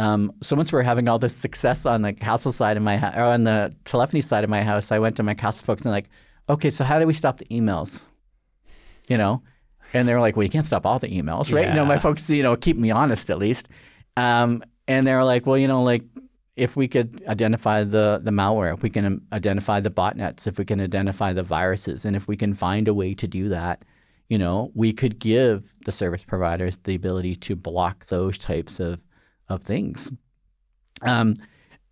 Um, 0.00 0.32
so 0.40 0.56
once 0.56 0.72
we're 0.72 0.80
having 0.80 1.08
all 1.08 1.18
this 1.18 1.36
success 1.36 1.84
on 1.84 2.00
the 2.00 2.14
CASL 2.14 2.54
side 2.54 2.78
of 2.78 2.82
my 2.82 2.96
house, 2.96 3.14
or 3.14 3.24
on 3.24 3.44
the 3.44 3.70
telephony 3.84 4.22
side 4.22 4.44
of 4.44 4.48
my 4.48 4.62
house, 4.62 4.90
I 4.90 4.98
went 4.98 5.14
to 5.16 5.22
my 5.22 5.34
CASL 5.34 5.62
folks 5.62 5.82
and 5.82 5.92
like, 5.92 6.08
okay, 6.48 6.70
so 6.70 6.84
how 6.84 6.98
do 6.98 7.06
we 7.06 7.12
stop 7.12 7.36
the 7.36 7.44
emails? 7.46 8.04
You 9.08 9.18
know, 9.18 9.42
and 9.92 10.08
they 10.08 10.14
were 10.14 10.20
like, 10.20 10.36
well, 10.36 10.44
you 10.44 10.50
can't 10.50 10.64
stop 10.64 10.86
all 10.86 10.98
the 10.98 11.08
emails, 11.08 11.52
right? 11.52 11.68
You 11.68 11.74
know, 11.74 11.84
my 11.84 11.98
folks, 11.98 12.30
you 12.30 12.42
know, 12.42 12.56
keep 12.56 12.78
me 12.78 12.90
honest 12.90 13.28
at 13.28 13.36
least. 13.36 13.68
Um, 14.16 14.64
and 14.88 15.06
they 15.06 15.12
were 15.12 15.24
like, 15.24 15.44
well, 15.44 15.58
you 15.58 15.68
know, 15.68 15.82
like 15.82 16.02
if 16.56 16.76
we 16.76 16.88
could 16.88 17.22
identify 17.26 17.84
the 17.84 18.20
the 18.22 18.30
malware, 18.30 18.72
if 18.72 18.82
we 18.82 18.88
can 18.88 19.20
identify 19.34 19.80
the 19.80 19.90
botnets, 19.90 20.46
if 20.46 20.56
we 20.56 20.64
can 20.64 20.80
identify 20.80 21.34
the 21.34 21.42
viruses, 21.42 22.06
and 22.06 22.16
if 22.16 22.26
we 22.26 22.38
can 22.38 22.54
find 22.54 22.88
a 22.88 22.94
way 22.94 23.12
to 23.12 23.28
do 23.28 23.50
that, 23.50 23.84
you 24.30 24.38
know, 24.38 24.70
we 24.74 24.94
could 24.94 25.18
give 25.18 25.74
the 25.84 25.92
service 25.92 26.24
providers 26.24 26.78
the 26.84 26.94
ability 26.94 27.36
to 27.36 27.54
block 27.54 28.06
those 28.06 28.38
types 28.38 28.80
of 28.80 28.98
of 29.50 29.62
things. 29.62 30.10
Um, 31.02 31.36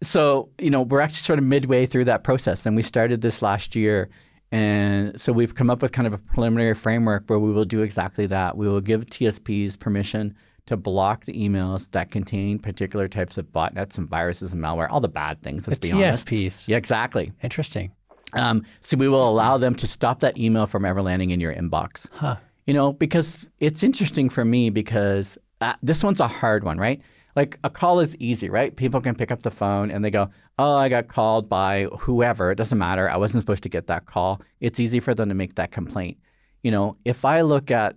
so, 0.03 0.51
you 0.59 0.71
know, 0.71 0.83
we're 0.83 1.01
actually 1.01 1.19
sort 1.19 1.39
of 1.39 1.45
midway 1.45 1.87
through 1.87 2.05
that 2.07 2.25
process, 2.25 2.65
and 2.67 2.77
we 2.77 2.83
started 2.83 3.21
this 3.21 3.43
last 3.43 3.75
year. 3.75 4.09
And 4.51 5.21
so 5.21 5.33
we've 5.33 5.55
come 5.55 5.69
up 5.69 5.83
with 5.83 5.93
kind 5.93 6.07
of 6.07 6.15
a 6.15 6.19
preliminary 6.19 6.75
framework 6.75 7.25
where 7.27 7.39
we 7.39 7.53
will 7.53 7.67
do 7.67 7.83
exactly 7.83 8.27
that. 8.27 8.57
We 8.57 8.67
will 8.69 8.81
give 8.81 9.05
TSPs 9.07 9.79
permission 9.79 10.35
to 10.67 10.77
block 10.77 11.25
the 11.25 11.33
emails 11.33 11.91
that 11.91 12.11
contain 12.11 12.59
particular 12.59 13.09
types 13.09 13.37
of 13.39 13.47
botnets 13.47 13.99
and 13.99 14.09
viruses 14.09 14.53
and 14.53 14.63
malware, 14.63 14.89
all 14.91 15.01
the 15.01 15.09
bad 15.09 15.43
things. 15.43 15.67
Let's 15.67 15.81
the 15.81 15.89
be 15.89 15.93
honest. 15.93 16.29
TSPs. 16.29 16.69
Yeah, 16.69 16.77
exactly. 16.77 17.33
Interesting. 17.43 17.93
Um, 18.35 18.65
so 18.81 18.97
we 18.97 19.09
will 19.09 19.29
allow 19.29 19.57
them 19.57 19.75
to 19.77 19.87
stop 19.87 20.21
that 20.21 20.37
email 20.37 20.67
from 20.67 20.85
ever 20.85 21.03
landing 21.03 21.31
in 21.31 21.41
your 21.41 21.55
inbox. 21.55 22.07
Huh. 22.13 22.37
You 22.67 22.75
know, 22.75 22.93
because 22.93 23.47
it's 23.61 23.83
interesting 23.83 24.29
for 24.29 24.45
me 24.45 24.69
because 24.69 25.39
uh, 25.63 25.75
this 25.83 26.05
one's 26.05 26.21
a 26.21 26.29
hard 26.29 26.65
one, 26.65 26.79
right? 26.79 27.01
Like 27.37 27.59
a 27.63 27.71
call 27.71 28.01
is 28.01 28.17
easy, 28.17 28.49
right? 28.51 28.75
People 28.75 29.01
can 29.01 29.15
pick 29.15 29.31
up 29.31 29.43
the 29.43 29.51
phone 29.51 29.91
and 29.91 30.05
they 30.05 30.11
go, 30.11 30.31
"Oh, 30.59 30.77
I 30.77 30.89
got 30.89 31.09
called 31.09 31.49
by 31.49 31.85
whoever. 32.01 32.51
It 32.51 32.57
doesn't 32.57 32.79
matter. 32.79 33.09
I 33.09 33.17
wasn't 33.17 33.43
supposed 33.43 33.63
to 33.63 33.69
get 33.69 33.87
that 33.87 34.07
call." 34.07 34.41
It's 34.61 34.81
easy 34.81 35.01
for 35.01 35.15
them 35.15 35.29
to 35.29 35.35
make 35.35 35.55
that 35.55 35.71
complaint. 35.71 36.19
You 36.63 36.71
know, 36.71 36.97
if 37.05 37.25
I 37.25 37.43
look 37.43 37.71
at 37.71 37.97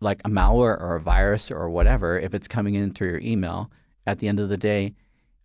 like 0.00 0.20
a 0.24 0.28
malware 0.28 0.80
or 0.80 0.96
a 0.96 1.00
virus 1.00 1.50
or 1.50 1.70
whatever, 1.70 2.18
if 2.18 2.34
it's 2.34 2.48
coming 2.48 2.74
in 2.74 2.92
through 2.92 3.10
your 3.10 3.20
email, 3.20 3.70
at 4.06 4.18
the 4.18 4.28
end 4.28 4.40
of 4.40 4.48
the 4.48 4.56
day, 4.56 4.94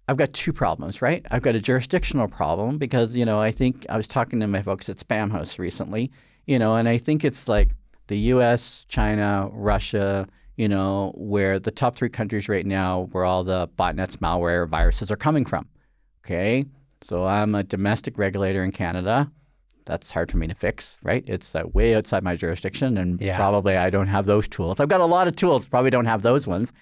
I've 0.08 0.18
got 0.18 0.34
two 0.34 0.54
problems, 0.54 1.02
right? 1.02 1.26
I've 1.32 1.42
got 1.42 1.56
a 1.56 1.60
jurisdictional 1.60 2.28
problem 2.28 2.78
because, 2.78 3.16
you 3.16 3.26
know, 3.26 3.40
I 3.40 3.52
think 3.52 3.86
I 3.90 3.98
was 3.98 4.08
talking 4.08 4.40
to 4.40 4.48
my 4.48 4.62
folks 4.62 4.88
at 4.90 4.98
Spamhaus 4.98 5.58
recently, 5.58 6.12
you 6.46 6.60
know, 6.60 6.76
and 6.76 6.88
I 6.88 6.98
think 6.98 7.24
it's 7.26 7.48
like 7.48 7.70
the 8.08 8.18
US, 8.34 8.86
China, 8.88 9.50
Russia, 9.52 10.28
you 10.58 10.68
know, 10.68 11.12
where 11.16 11.60
the 11.60 11.72
top 11.72 11.95
three 11.95 12.10
countries 12.10 12.47
right 12.49 12.66
now 12.66 13.08
where 13.12 13.26
all 13.26 13.43
the 13.43 13.68
botnets, 13.78 14.18
malware, 14.18 14.68
viruses 14.68 15.12
are 15.12 15.18
coming 15.18 15.45
from. 15.45 15.68
Okay. 16.26 16.66
So 17.01 17.26
I'm 17.26 17.53
a 17.56 17.64
domestic 17.64 18.18
regulator 18.18 18.64
in 18.64 18.72
Canada. 18.72 19.32
That's 19.86 20.10
hard 20.10 20.32
for 20.32 20.38
me 20.38 20.47
to 20.47 20.56
fix, 20.56 20.97
right? 21.03 21.24
It's 21.28 21.53
uh, 21.53 21.64
way 21.74 21.93
outside 21.95 22.24
my 22.24 22.36
jurisdiction, 22.36 22.97
and 22.97 23.22
Yeah. 23.22 23.36
probably 23.38 23.78
I 23.78 23.91
don't 23.91 24.08
have 24.08 24.26
those 24.26 24.47
tools. 24.47 24.80
I've 24.80 24.89
got 24.89 25.01
a 25.01 25.06
lot 25.06 25.28
of 25.28 25.36
tools, 25.36 25.68
probably 25.68 25.91
don't 25.91 26.06
have 26.06 26.24
those 26.24 26.47
ones. 26.47 26.74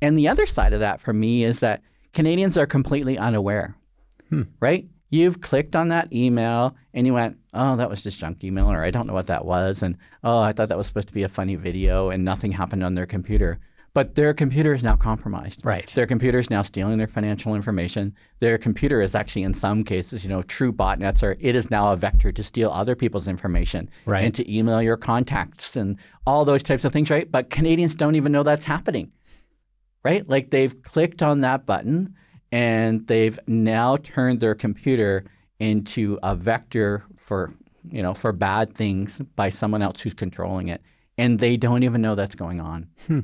And 0.00 0.16
the 0.16 0.28
other 0.28 0.46
side 0.46 0.72
of 0.72 0.78
that 0.80 1.00
for 1.00 1.12
me 1.12 1.42
is 1.42 1.58
that 1.60 1.82
Canadians 2.12 2.56
are 2.56 2.66
completely 2.66 3.18
unaware, 3.18 3.74
right? 4.60 4.86
You've 5.10 5.40
clicked 5.40 5.76
on 5.76 5.88
that 5.88 6.12
email 6.12 6.76
and 6.92 7.06
you 7.06 7.14
went, 7.14 7.36
oh, 7.54 7.76
that 7.76 7.88
was 7.88 8.02
just 8.02 8.18
junk 8.18 8.42
email, 8.42 8.70
or 8.70 8.82
I 8.82 8.90
don't 8.90 9.06
know 9.06 9.14
what 9.14 9.28
that 9.28 9.44
was. 9.44 9.82
And 9.82 9.96
oh, 10.24 10.40
I 10.40 10.52
thought 10.52 10.68
that 10.68 10.78
was 10.78 10.86
supposed 10.88 11.08
to 11.08 11.14
be 11.14 11.22
a 11.22 11.28
funny 11.28 11.54
video, 11.54 12.10
and 12.10 12.24
nothing 12.24 12.52
happened 12.52 12.82
on 12.82 12.94
their 12.94 13.06
computer. 13.06 13.60
But 13.94 14.14
their 14.14 14.34
computer 14.34 14.74
is 14.74 14.82
now 14.82 14.94
compromised. 14.96 15.64
Right. 15.64 15.86
Their 15.94 16.06
computer 16.06 16.38
is 16.38 16.50
now 16.50 16.60
stealing 16.60 16.98
their 16.98 17.06
financial 17.06 17.54
information. 17.54 18.14
Their 18.40 18.58
computer 18.58 19.00
is 19.00 19.14
actually, 19.14 19.44
in 19.44 19.54
some 19.54 19.84
cases, 19.84 20.22
you 20.22 20.28
know, 20.28 20.42
true 20.42 20.70
botnets 20.70 21.22
are, 21.22 21.36
it 21.40 21.56
is 21.56 21.70
now 21.70 21.92
a 21.92 21.96
vector 21.96 22.30
to 22.30 22.42
steal 22.42 22.70
other 22.70 22.94
people's 22.94 23.26
information 23.26 23.88
Right. 24.04 24.24
and 24.24 24.34
to 24.34 24.54
email 24.54 24.82
your 24.82 24.98
contacts 24.98 25.76
and 25.76 25.96
all 26.26 26.44
those 26.44 26.62
types 26.62 26.84
of 26.84 26.92
things, 26.92 27.08
right? 27.08 27.30
But 27.30 27.48
Canadians 27.48 27.94
don't 27.94 28.16
even 28.16 28.32
know 28.32 28.42
that's 28.42 28.64
happening 28.66 29.12
right? 30.04 30.28
Like 30.28 30.50
they've 30.50 30.82
clicked 30.82 31.20
on 31.20 31.40
that 31.40 31.66
button 31.66 32.14
and 32.56 33.06
they've 33.06 33.38
now 33.46 33.98
turned 33.98 34.40
their 34.40 34.54
computer 34.54 35.26
into 35.60 36.18
a 36.22 36.34
vector 36.34 37.04
for, 37.18 37.52
you 37.90 38.02
know, 38.02 38.14
for 38.14 38.32
bad 38.32 38.74
things 38.74 39.20
by 39.36 39.50
someone 39.50 39.82
else 39.82 40.00
who's 40.00 40.14
controlling 40.14 40.68
it. 40.68 40.80
And 41.18 41.38
they 41.38 41.58
don't 41.58 41.82
even 41.82 42.00
know 42.00 42.14
that's 42.14 42.34
going 42.34 42.62
on. 42.62 42.88
Hmm. 43.08 43.20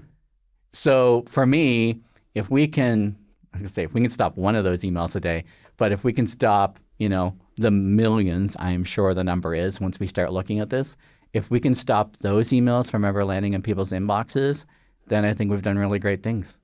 So 0.74 1.24
for 1.28 1.46
me, 1.46 2.02
if 2.34 2.50
we 2.50 2.68
can, 2.68 3.16
I 3.54 3.58
can 3.58 3.68
say, 3.68 3.84
if 3.84 3.94
we 3.94 4.02
can 4.02 4.10
stop 4.10 4.36
one 4.36 4.54
of 4.54 4.64
those 4.64 4.82
emails 4.82 5.16
a 5.16 5.20
day, 5.20 5.44
but 5.78 5.92
if 5.92 6.04
we 6.04 6.12
can 6.12 6.26
stop, 6.26 6.78
you 6.98 7.08
know, 7.08 7.34
the 7.56 7.70
millions, 7.70 8.54
I 8.58 8.72
am 8.72 8.84
sure 8.84 9.14
the 9.14 9.24
number 9.24 9.54
is 9.54 9.80
once 9.80 9.98
we 9.98 10.06
start 10.06 10.30
looking 10.30 10.60
at 10.60 10.68
this, 10.68 10.94
if 11.32 11.50
we 11.50 11.58
can 11.58 11.74
stop 11.74 12.18
those 12.18 12.50
emails 12.50 12.90
from 12.90 13.02
ever 13.02 13.24
landing 13.24 13.54
in 13.54 13.62
people's 13.62 13.92
inboxes, 13.92 14.66
then 15.06 15.24
I 15.24 15.32
think 15.32 15.50
we've 15.50 15.62
done 15.62 15.78
really 15.78 15.98
great 15.98 16.22
things, 16.22 16.58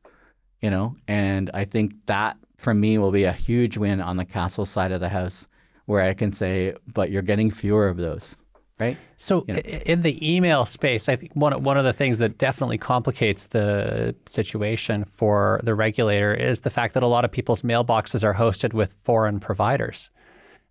you 0.60 0.68
know? 0.68 0.96
And 1.06 1.50
I 1.54 1.64
think 1.64 1.94
that 2.04 2.36
for 2.58 2.74
me 2.74 2.98
will 2.98 3.12
be 3.12 3.24
a 3.24 3.32
huge 3.32 3.78
win 3.78 4.00
on 4.00 4.16
the 4.16 4.24
CASL 4.24 4.66
side 4.66 4.92
of 4.92 5.00
the 5.00 5.08
house 5.08 5.46
where 5.86 6.02
I 6.02 6.12
can 6.12 6.32
say, 6.32 6.74
but 6.92 7.10
you're 7.10 7.22
getting 7.22 7.50
fewer 7.50 7.88
of 7.88 7.96
those, 7.96 8.36
right? 8.78 8.98
So 9.16 9.46
i 9.48 9.52
in 9.86 10.02
the 10.02 10.34
email 10.36 10.66
space, 10.66 11.08
I 11.08 11.16
think 11.16 11.32
one 11.34 11.62
one 11.62 11.78
of 11.78 11.84
the 11.84 11.94
things 11.94 12.18
that 12.18 12.36
definitely 12.36 12.76
complicates 12.76 13.46
the 13.46 14.14
situation 14.26 15.04
for 15.04 15.60
the 15.62 15.74
regulator 15.74 16.34
is 16.34 16.60
the 16.60 16.70
fact 16.70 16.92
that 16.94 17.02
a 17.02 17.06
lot 17.06 17.24
of 17.24 17.32
people's 17.32 17.62
mailboxes 17.62 18.22
are 18.22 18.34
hosted 18.34 18.74
with 18.74 18.92
foreign 19.02 19.40
providers, 19.40 20.10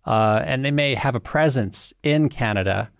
uh, 0.06 0.42
and 0.44 0.64
they 0.64 0.70
may 0.70 0.94
have 0.94 1.16
a 1.16 1.20
presence 1.20 1.92
in 2.04 2.28
Canada. 2.28 2.90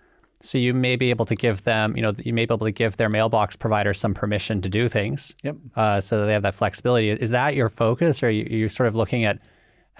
So 0.41 0.57
you 0.59 0.73
may 0.73 0.95
be 0.97 1.11
able 1.11 1.27
to 1.27 1.35
give 1.35 1.65
them, 1.65 1.97
you 1.97 2.03
know, 2.03 2.13
you 2.17 2.33
may 2.33 2.47
be 2.47 2.55
able 2.55 2.67
to 2.67 2.73
give 2.73 2.97
their 2.97 3.09
mailbox 3.09 3.57
provider 3.57 3.93
some 3.93 4.15
permission 4.15 4.61
to 4.63 4.69
do 4.69 4.89
things, 4.89 5.35
Yep. 5.43 5.57
uh, 5.75 6.01
so 6.01 6.21
that 6.21 6.27
they 6.27 6.33
have 6.33 6.43
that 6.43 6.55
flexibility. 6.55 7.11
Is 7.11 7.31
that 7.31 7.57
your 7.57 7.69
focus, 7.69 8.23
or 8.23 8.27
are 8.27 8.31
you, 8.31 8.45
you 8.49 8.69
sort 8.69 8.89
of 8.89 8.95
looking 8.95 9.25
at 9.25 9.39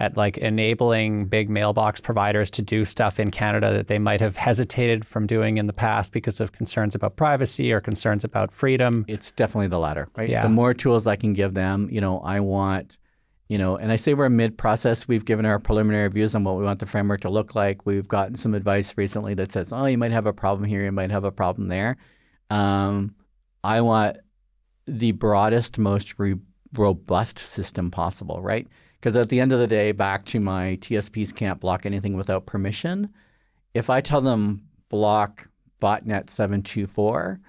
at 0.01 0.15
like 0.15 0.37
enabling 0.37 1.25
big 1.25 1.49
mailbox 1.49 1.99
providers 1.99 2.49
to 2.49 2.61
do 2.61 2.85
stuff 2.85 3.19
in 3.19 3.29
Canada 3.29 3.73
that 3.73 3.89
they 3.89 3.99
might 3.99 4.21
have 4.21 4.37
hesitated 4.37 5.03
from 5.03 5.27
doing 5.27 5.57
in 5.57 5.67
the 5.67 5.73
past 5.73 6.13
because 6.13 6.39
of 6.39 6.53
concerns 6.53 6.95
about 6.95 7.17
privacy 7.17 7.73
or 7.73 7.81
concerns 7.81 8.23
about 8.23 8.49
freedom? 8.53 9.03
It's 9.09 9.31
definitely 9.31 9.67
the 9.67 9.77
latter, 9.77 10.07
right? 10.15 10.29
Yeah. 10.29 10.41
The 10.41 10.47
more 10.47 10.73
tools 10.73 11.05
I 11.05 11.17
can 11.17 11.33
give 11.33 11.53
them, 11.53 11.89
you 11.91 11.99
know, 11.99 12.19
I 12.21 12.39
want, 12.39 12.97
you 13.49 13.57
know, 13.57 13.75
and 13.75 13.91
I 13.91 13.95
say 13.95 14.13
we're 14.13 14.29
mid-process. 14.29 15.07
We've 15.07 15.25
given 15.25 15.45
our 15.45 15.59
preliminary 15.59 16.07
views 16.09 16.35
on 16.35 16.43
what 16.43 16.55
we 16.55 16.63
want 16.63 16.79
the 16.79 16.85
framework 16.85 17.21
to 17.21 17.29
look 17.29 17.55
like. 17.55 17.85
We've 17.85 18.07
gotten 18.07 18.35
some 18.35 18.53
advice 18.53 18.93
recently 18.95 19.33
that 19.33 19.51
says, 19.51 19.73
oh, 19.73 19.85
you 19.85 19.97
might 19.97 20.11
have 20.11 20.27
a 20.27 20.33
problem 20.33 20.69
here, 20.69 20.83
you 20.85 20.91
might 20.91 21.09
have 21.11 21.23
a 21.23 21.31
problem 21.31 21.67
there. 21.67 21.97
Um, 22.51 23.15
I 23.63 23.81
want 23.81 24.17
the 24.85 25.11
broadest, 25.13 25.77
most 25.79 26.13
re- 26.19 26.35
robust 26.75 27.39
system 27.39 27.89
possible, 27.89 28.41
right? 28.41 28.67
Because 28.99 29.15
at 29.15 29.29
the 29.29 29.39
end 29.39 29.51
of 29.51 29.59
the 29.59 29.67
day, 29.67 29.93
back 29.93 30.25
to 30.25 30.39
my 30.39 30.77
TSPs 30.81 31.33
can't 31.35 31.59
block 31.59 31.85
anything 31.85 32.15
without 32.15 32.45
permission. 32.45 33.09
If 33.73 33.89
I 33.89 34.01
tell 34.01 34.21
them 34.21 34.61
block 34.89 35.47
botnet 35.81 36.29
724, 36.29 37.39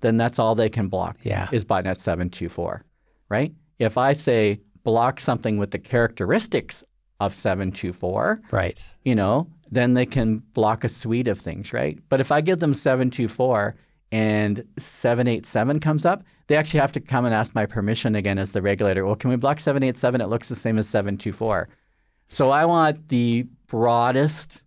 then 0.00 0.16
that's 0.16 0.38
all 0.38 0.54
they 0.54 0.68
can 0.68 0.88
block 0.88 1.16
Yeah. 1.22 1.48
is 1.52 1.64
botnet 1.64 1.98
724, 1.98 2.84
right? 3.28 3.52
If 3.78 3.96
I 3.98 4.12
say 4.12 4.60
block 4.82 5.20
something 5.20 5.58
with 5.58 5.70
the 5.70 5.78
characteristics 5.78 6.84
of 7.20 7.34
724, 7.34 8.40
Right. 8.50 8.82
you 9.04 9.14
know, 9.14 9.46
then 9.70 9.94
they 9.94 10.06
can 10.06 10.38
block 10.54 10.84
a 10.84 10.88
suite 10.88 11.28
of 11.28 11.38
things, 11.38 11.72
right? 11.72 11.98
But 12.08 12.20
if 12.20 12.32
I 12.32 12.40
give 12.40 12.60
them 12.60 12.72
724 12.74 13.74
and 14.12 14.64
787 14.78 15.80
comes 15.80 16.04
up, 16.06 16.22
they 16.46 16.56
actually 16.56 16.80
have 16.80 16.92
to 16.92 17.00
come 17.00 17.24
and 17.26 17.34
ask 17.34 17.54
my 17.54 17.66
permission 17.66 18.14
again 18.16 18.38
as 18.38 18.52
the 18.52 18.62
regulator. 18.62 19.04
Well, 19.06 19.16
can 19.16 19.30
we 19.30 19.36
block 19.36 19.60
787? 19.60 20.20
It 20.20 20.26
looks 20.28 20.48
the 20.48 20.56
same 20.56 20.78
as 20.78 20.88
724. 20.88 21.68
So 22.28 22.50
I 22.50 22.64
want 22.64 23.08
the 23.08 23.46
broadest 23.66 24.62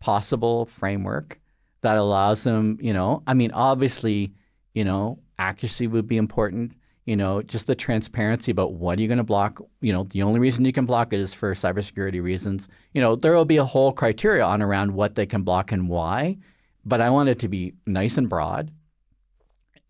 possible 0.00 0.66
framework 0.66 1.38
that 1.80 1.96
allows 1.96 2.44
them, 2.44 2.78
you 2.80 2.92
know, 2.92 3.22
I 3.26 3.34
mean, 3.34 3.50
obviously, 3.52 4.32
you 4.74 4.84
know, 4.84 5.18
accuracy 5.38 5.86
would 5.86 6.06
be 6.06 6.16
important. 6.16 6.72
You 7.08 7.16
know, 7.16 7.40
just 7.40 7.66
the 7.66 7.74
transparency 7.74 8.50
about 8.50 8.74
what 8.74 8.98
are 8.98 9.00
you 9.00 9.08
going 9.08 9.16
to 9.16 9.24
block. 9.24 9.62
You 9.80 9.94
know, 9.94 10.04
the 10.04 10.22
only 10.22 10.40
reason 10.40 10.66
you 10.66 10.74
can 10.74 10.84
block 10.84 11.14
it 11.14 11.20
is 11.20 11.32
for 11.32 11.54
cybersecurity 11.54 12.22
reasons. 12.22 12.68
You 12.92 13.00
know, 13.00 13.16
there 13.16 13.32
will 13.32 13.46
be 13.46 13.56
a 13.56 13.64
whole 13.64 13.92
criteria 13.92 14.44
on 14.44 14.60
around 14.60 14.92
what 14.92 15.14
they 15.14 15.24
can 15.24 15.40
block 15.40 15.72
and 15.72 15.88
why, 15.88 16.36
but 16.84 17.00
I 17.00 17.08
want 17.08 17.30
it 17.30 17.38
to 17.38 17.48
be 17.48 17.72
nice 17.86 18.18
and 18.18 18.28
broad 18.28 18.70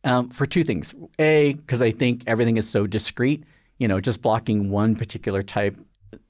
um, 0.04 0.30
for 0.30 0.46
two 0.46 0.62
things. 0.62 0.94
A, 1.18 1.54
because 1.54 1.82
I 1.82 1.90
think 1.90 2.22
everything 2.28 2.56
is 2.56 2.70
so 2.70 2.86
discrete. 2.86 3.42
You 3.78 3.88
know, 3.88 4.00
just 4.00 4.22
blocking 4.22 4.70
one 4.70 4.94
particular 4.94 5.42
type, 5.42 5.76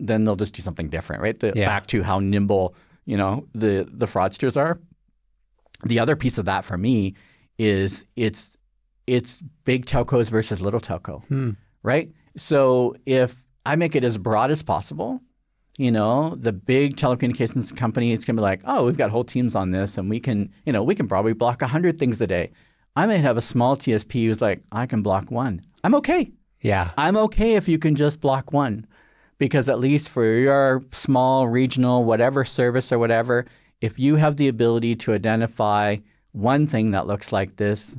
then 0.01 0.25
they'll 0.25 0.37
just 0.37 0.55
do 0.55 0.63
something 0.63 0.89
different, 0.89 1.21
right? 1.21 1.39
The, 1.39 1.53
Yeah. 1.55 1.67
Back 1.67 1.87
to 1.89 2.03
how 2.03 2.19
nimble, 2.19 2.75
you 3.05 3.19
know, 3.19 3.47
the 3.55 3.87
the 3.91 4.07
fraudsters 4.07 4.57
are. 4.57 4.81
The 5.85 5.99
other 5.99 6.17
piece 6.17 6.39
of 6.39 6.47
that 6.47 6.65
for 6.65 6.79
me 6.79 7.15
is 7.59 8.07
it's 8.17 8.57
it's 9.09 9.43
big 9.65 9.87
telcos 9.87 10.29
versus 10.31 10.61
little 10.61 10.81
telco, 10.81 11.25
Hmm. 11.27 11.51
right? 11.83 12.11
So 12.37 12.95
if 13.07 13.45
I 13.67 13.77
make 13.77 13.97
it 13.97 14.05
as 14.05 14.17
broad 14.19 14.51
as 14.51 14.63
possible, 14.63 15.21
you 15.77 15.91
know, 15.91 16.35
the 16.37 16.53
big 16.53 16.97
telecommunications 16.97 17.75
company 17.77 18.13
is 18.13 18.25
going 18.25 18.37
to 18.37 18.41
be 18.41 18.45
like, 18.45 18.61
oh, 18.65 18.85
we've 18.85 18.97
got 18.97 19.11
whole 19.11 19.25
teams 19.25 19.55
on 19.55 19.71
this, 19.71 19.97
and 19.99 20.11
we 20.11 20.21
can, 20.21 20.51
you 20.67 20.73
know, 20.73 20.83
we 20.83 20.95
can 20.95 21.09
probably 21.09 21.33
block 21.33 21.63
hundred 21.63 21.99
things 21.99 22.21
a 22.21 22.27
day. 22.27 22.51
I 22.97 23.07
might 23.07 23.19
have 23.19 23.37
a 23.37 23.41
small 23.43 23.77
TSP 23.77 24.27
who's 24.27 24.41
like, 24.43 24.61
I 24.73 24.87
can 24.87 25.03
block 25.03 25.31
one. 25.31 25.61
I'm 25.85 25.95
okay. 25.97 26.33
Yeah. 26.61 26.91
I'm 26.99 27.17
okay 27.17 27.55
if 27.55 27.69
you 27.69 27.79
can 27.79 27.95
just 27.95 28.21
block 28.21 28.53
one, 28.53 28.87
because 29.39 29.69
at 29.69 29.79
least 29.79 30.09
for 30.09 30.25
your 30.25 30.83
small 30.93 31.47
regional 31.47 32.05
whatever 32.05 32.45
service 32.45 32.91
or 32.91 32.99
whatever, 32.99 33.47
if 33.81 33.99
you 34.01 34.17
have 34.17 34.37
the 34.37 34.49
ability 34.49 34.97
to 34.97 35.13
identify 35.15 35.97
one 36.33 36.67
thing 36.67 36.91
that 36.91 37.07
looks 37.07 37.31
like 37.31 37.55
this, 37.57 37.97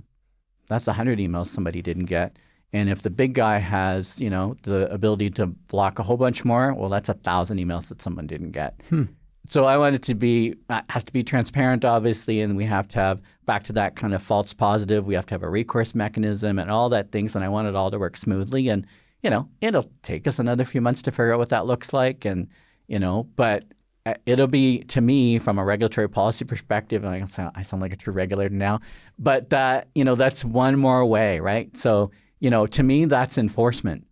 that's 0.69 0.87
a 0.87 0.93
hundred 0.93 1.19
emails 1.19 1.47
somebody 1.47 1.81
didn't 1.81 2.05
get. 2.05 2.37
And 2.71 2.89
if 2.89 3.01
the 3.01 3.09
big 3.09 3.33
guy 3.33 3.57
has, 3.57 4.19
you 4.19 4.29
know, 4.29 4.55
the 4.61 4.91
ability 4.91 5.31
to 5.31 5.47
block 5.47 5.97
a 5.99 6.03
whole 6.03 6.17
bunch 6.17 6.45
more, 6.45 6.73
well, 6.73 6.89
that's 6.89 7.09
a 7.09 7.15
thousand 7.15 7.57
emails 7.57 7.87
that 7.87 8.01
someone 8.01 8.27
didn't 8.27 8.51
get. 8.51 8.79
Hmm. 8.89 9.05
So 9.47 9.65
I 9.65 9.77
want 9.77 9.95
it 9.95 10.03
to 10.03 10.13
be 10.13 10.53
uh, 10.69 10.81
has 10.89 11.03
to 11.05 11.11
be 11.11 11.23
transparent, 11.23 11.83
obviously, 11.83 12.41
and 12.41 12.55
we 12.55 12.65
have 12.65 12.87
to 12.89 12.99
have 12.99 13.21
back 13.47 13.63
to 13.63 13.73
that 13.73 13.95
kind 13.95 14.13
of 14.13 14.21
false 14.21 14.53
positive. 14.53 15.05
We 15.05 15.15
have 15.15 15.25
to 15.27 15.33
have 15.33 15.41
a 15.41 15.49
recourse 15.49 15.95
mechanism 15.95 16.59
and 16.59 16.69
all 16.69 16.89
that 16.89 17.11
things. 17.11 17.35
And 17.35 17.43
I 17.43 17.49
want 17.49 17.67
it 17.67 17.75
all 17.75 17.89
to 17.89 17.97
work 17.97 18.15
smoothly. 18.15 18.69
And 18.69 18.85
you 19.23 19.29
know, 19.31 19.49
it'll 19.59 19.89
take 20.03 20.27
us 20.27 20.37
another 20.37 20.65
few 20.65 20.81
months 20.81 21.01
to 21.03 21.11
figure 21.11 21.33
out 21.33 21.39
what 21.39 21.49
that 21.49 21.65
looks 21.65 21.93
like. 21.93 22.25
And 22.25 22.47
you 22.87 22.99
know, 22.99 23.27
but 23.35 23.63
Uh, 24.05 24.13
it'll 24.25 24.47
be 24.47 24.79
to 24.85 25.01
me 25.01 25.39
from 25.39 25.59
a 25.59 25.63
regulatory 25.65 26.09
policy 26.09 26.45
perspective. 26.45 27.03
And 27.03 27.13
I 27.13 27.25
sound, 27.25 27.51
I 27.55 27.61
sound 27.63 27.81
like 27.81 27.93
a 27.93 27.97
true 27.97 28.13
regulator 28.13 28.53
now, 28.55 28.79
but 29.17 29.49
that 29.49 29.89
you 29.93 30.03
know 30.05 30.15
that's 30.15 30.43
one 30.45 30.77
more 30.79 31.05
way, 31.05 31.39
right? 31.39 31.75
So 31.77 32.11
you 32.39 32.49
know, 32.49 32.65
to 32.67 32.83
me, 32.83 33.05
that's 33.05 33.37
enforcement 33.37 34.05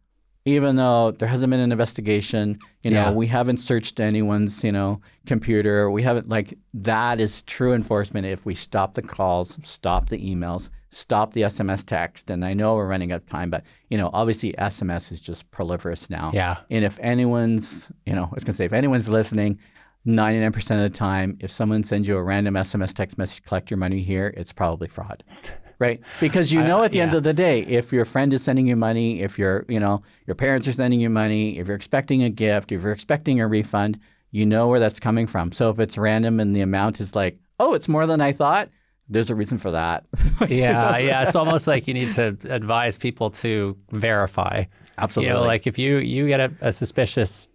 even 0.45 0.77
though 0.77 1.11
there 1.11 1.27
hasn't 1.27 1.51
been 1.51 1.59
an 1.59 1.73
investigation, 1.73 2.57
you 2.81 2.89
know, 2.89 3.07
Yeah. 3.07 3.11
we 3.11 3.27
haven't 3.27 3.57
searched 3.57 3.99
anyone's, 3.99 4.63
you 4.63 4.71
know, 4.71 5.01
computer. 5.25 5.91
We 5.91 6.03
haven't 6.03 6.29
like 6.29 6.57
that 6.73 7.19
is 7.19 7.41
true 7.41 7.73
enforcement 7.73 8.25
if 8.25 8.45
we 8.45 8.55
stop 8.55 8.93
the 8.93 9.01
calls, 9.01 9.57
stop 9.65 10.07
the 10.07 10.17
emails, 10.17 10.69
stop 10.89 11.33
the 11.33 11.41
SMS 11.41 11.83
text. 11.83 12.29
And 12.29 12.45
I 12.45 12.53
know 12.53 12.75
we're 12.75 12.87
running 12.87 13.11
out 13.11 13.17
of 13.23 13.25
time, 13.29 13.49
but 13.49 13.63
you 13.89 13.97
know, 13.97 14.09
obviously 14.13 14.53
SMS 14.57 15.11
is 15.11 15.19
just 15.19 15.51
proliferous 15.51 16.09
now. 16.09 16.31
Yeah. 16.33 16.59
And 16.71 16.85
if 16.85 16.97
anyone's, 17.01 17.89
you 18.05 18.13
know, 18.13 18.23
I 18.23 18.33
was 18.33 18.45
gonna 18.45 18.53
say 18.55 18.63
if 18.63 18.71
anyone's 18.73 19.09
listening, 19.09 19.59
99% 20.05 20.55
of 20.71 20.79
the 20.79 20.89
time, 20.89 21.37
if 21.39 21.51
someone 21.51 21.83
sends 21.83 22.07
you 22.07 22.17
a 22.17 22.23
random 22.23 22.53
SMS 22.55 22.93
text 22.93 23.17
message, 23.17 23.43
collect 23.43 23.69
your 23.69 23.77
money 23.77 24.01
here, 24.01 24.33
it's 24.37 24.53
probably 24.53 24.87
fraud. 24.87 25.23
Right? 25.79 26.01
Because 26.19 26.51
you 26.51 26.63
know 26.63 26.81
at 26.81 26.91
the 26.91 27.01
end 27.01 27.11
yeah. 27.11 27.19
of 27.19 27.23
the 27.23 27.33
day, 27.33 27.59
if 27.61 27.93
your 27.93 28.03
friend 28.03 28.33
is 28.33 28.43
sending 28.43 28.65
you 28.65 28.75
money, 28.75 29.21
if 29.21 29.37
your, 29.37 29.63
you 29.69 29.79
know, 29.79 30.01
your 30.25 30.33
parents 30.33 30.67
are 30.67 30.71
sending 30.71 30.99
you 30.99 31.07
money, 31.07 31.59
if 31.59 31.67
you're 31.67 31.75
expecting 31.75 32.23
a 32.23 32.31
gift, 32.31 32.71
if 32.71 32.81
you're 32.81 32.91
expecting 32.91 33.39
a 33.39 33.47
refund, 33.47 33.99
you 34.31 34.43
know 34.43 34.67
where 34.69 34.79
that's 34.79 34.99
coming 34.99 35.27
from. 35.27 35.51
So 35.51 35.69
if 35.69 35.77
it's 35.77 35.95
random 35.95 36.39
and 36.39 36.55
the 36.55 36.61
amount 36.61 36.99
is 36.99 37.13
like, 37.13 37.37
oh, 37.59 37.75
it's 37.75 37.87
more 37.87 38.07
than 38.07 38.21
I 38.21 38.31
thought, 38.31 38.69
there's 39.09 39.29
a 39.29 39.35
reason 39.35 39.57
for 39.57 39.71
that. 39.71 40.05
yeah, 40.49 40.97
yeah. 40.97 41.23
It's 41.23 41.35
almost 41.35 41.67
like 41.67 41.87
you 41.87 41.93
need 41.93 42.11
to 42.13 42.37
advise 42.49 42.97
people 42.97 43.29
to 43.31 43.77
verify. 43.91 44.65
Absolutely. 44.97 45.33
You 45.33 45.39
know, 45.39 45.45
like 45.45 45.67
if 45.67 45.77
you 45.77 45.97
you 45.97 46.27
get 46.27 46.39
a, 46.39 46.51
a 46.61 46.73
suspicious, 46.73 47.47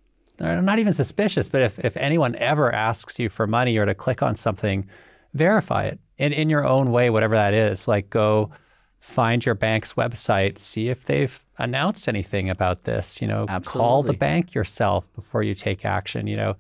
or 0.42 0.60
not 0.60 0.78
even 0.78 0.92
suspicious, 0.92 1.48
but 1.48 1.62
if 1.62 1.78
if 1.78 1.96
anyone 1.96 2.34
ever 2.36 2.74
asks 2.74 3.18
you 3.18 3.28
for 3.28 3.46
money 3.46 3.76
or 3.76 3.86
to 3.86 3.94
click 3.94 4.22
on 4.22 4.36
something, 4.36 4.88
verify 5.34 5.84
it 5.84 6.00
in 6.18 6.32
in 6.32 6.50
your 6.50 6.66
own 6.66 6.90
way, 6.90 7.10
whatever 7.10 7.34
that 7.34 7.54
is. 7.54 7.86
Like 7.88 8.10
go 8.10 8.50
find 9.00 9.44
your 9.44 9.54
bank's 9.54 9.94
website, 9.94 10.58
see 10.58 10.88
if 10.88 11.04
they've 11.04 11.44
announced 11.58 12.08
anything 12.08 12.50
about 12.50 12.82
this. 12.84 13.20
You 13.20 13.28
know, 13.28 13.46
call 13.64 14.02
the 14.02 14.12
bank 14.18 14.54
yourself 14.54 15.12
before 15.14 15.42
you 15.42 15.54
take 15.54 15.84
action. 15.84 16.26
You 16.26 16.36
know, 16.36 16.56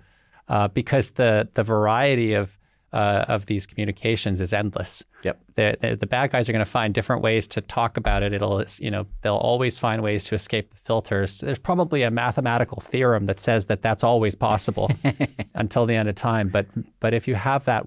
uh, 0.48 0.68
because 0.68 1.10
the 1.10 1.48
the 1.54 1.62
variety 1.62 2.34
of 2.34 2.58
uh, 2.92 3.24
of 3.28 3.46
these 3.46 3.66
communications 3.66 4.40
is 4.40 4.52
endless 4.52 5.02
yep. 5.22 5.40
the, 5.54 5.76
the, 5.80 5.96
the 5.96 6.06
bad 6.06 6.30
guys 6.30 6.48
are 6.48 6.52
going 6.52 6.64
to 6.64 6.70
find 6.70 6.92
different 6.92 7.22
ways 7.22 7.48
to 7.48 7.60
talk 7.60 7.96
about 7.96 8.22
it. 8.22 8.32
It'll, 8.32 8.62
you 8.78 8.90
know, 8.90 9.06
they'll 9.22 9.36
always 9.36 9.78
find 9.78 10.02
ways 10.02 10.24
to 10.24 10.34
escape 10.34 10.74
the 10.74 10.80
filters. 10.80 11.40
There's 11.40 11.58
probably 11.58 12.02
a 12.02 12.10
mathematical 12.10 12.80
theorem 12.80 13.26
that 13.26 13.40
says 13.40 13.66
that 13.66 13.82
that's 13.82 14.04
always 14.04 14.34
possible 14.34 14.90
until 15.54 15.86
the 15.86 15.94
end 15.94 16.08
of 16.08 16.14
time. 16.14 16.48
But, 16.48 16.66
but 17.00 17.14
if 17.14 17.26
you 17.26 17.34
have 17.34 17.64
that 17.64 17.86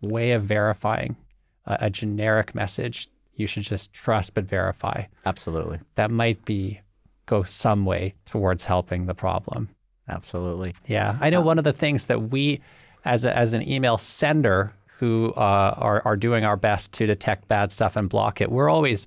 way 0.00 0.32
of 0.32 0.42
verifying 0.42 1.16
a, 1.66 1.78
a 1.82 1.90
generic 1.90 2.54
message, 2.54 3.08
you 3.36 3.46
should 3.46 3.64
just 3.64 3.92
trust 3.92 4.34
but 4.34 4.44
verify. 4.44 5.04
Absolutely. 5.26 5.80
That 5.94 6.10
might 6.10 6.44
be 6.44 6.80
go 7.26 7.42
some 7.42 7.84
way 7.84 8.14
towards 8.26 8.64
helping 8.64 9.06
the 9.06 9.14
problem. 9.14 9.68
Absolutely. 10.08 10.74
Yeah, 10.86 11.16
I 11.20 11.30
know 11.30 11.40
one 11.40 11.58
of 11.58 11.64
the 11.64 11.72
things 11.72 12.06
that 12.06 12.30
we, 12.30 12.60
as 13.04 13.24
a, 13.24 13.36
as 13.36 13.52
an 13.52 13.66
email 13.68 13.98
sender 13.98 14.72
who 14.98 15.32
uh, 15.36 15.74
are 15.76 16.02
are 16.04 16.16
doing 16.16 16.44
our 16.44 16.56
best 16.56 16.92
to 16.92 17.06
detect 17.06 17.48
bad 17.48 17.72
stuff 17.72 17.96
and 17.96 18.08
block 18.08 18.40
it, 18.40 18.50
we're 18.50 18.68
always, 18.68 19.06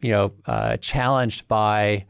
you 0.00 0.10
know, 0.10 0.32
uh, 0.46 0.76
challenged 0.78 1.46
by 1.48 2.04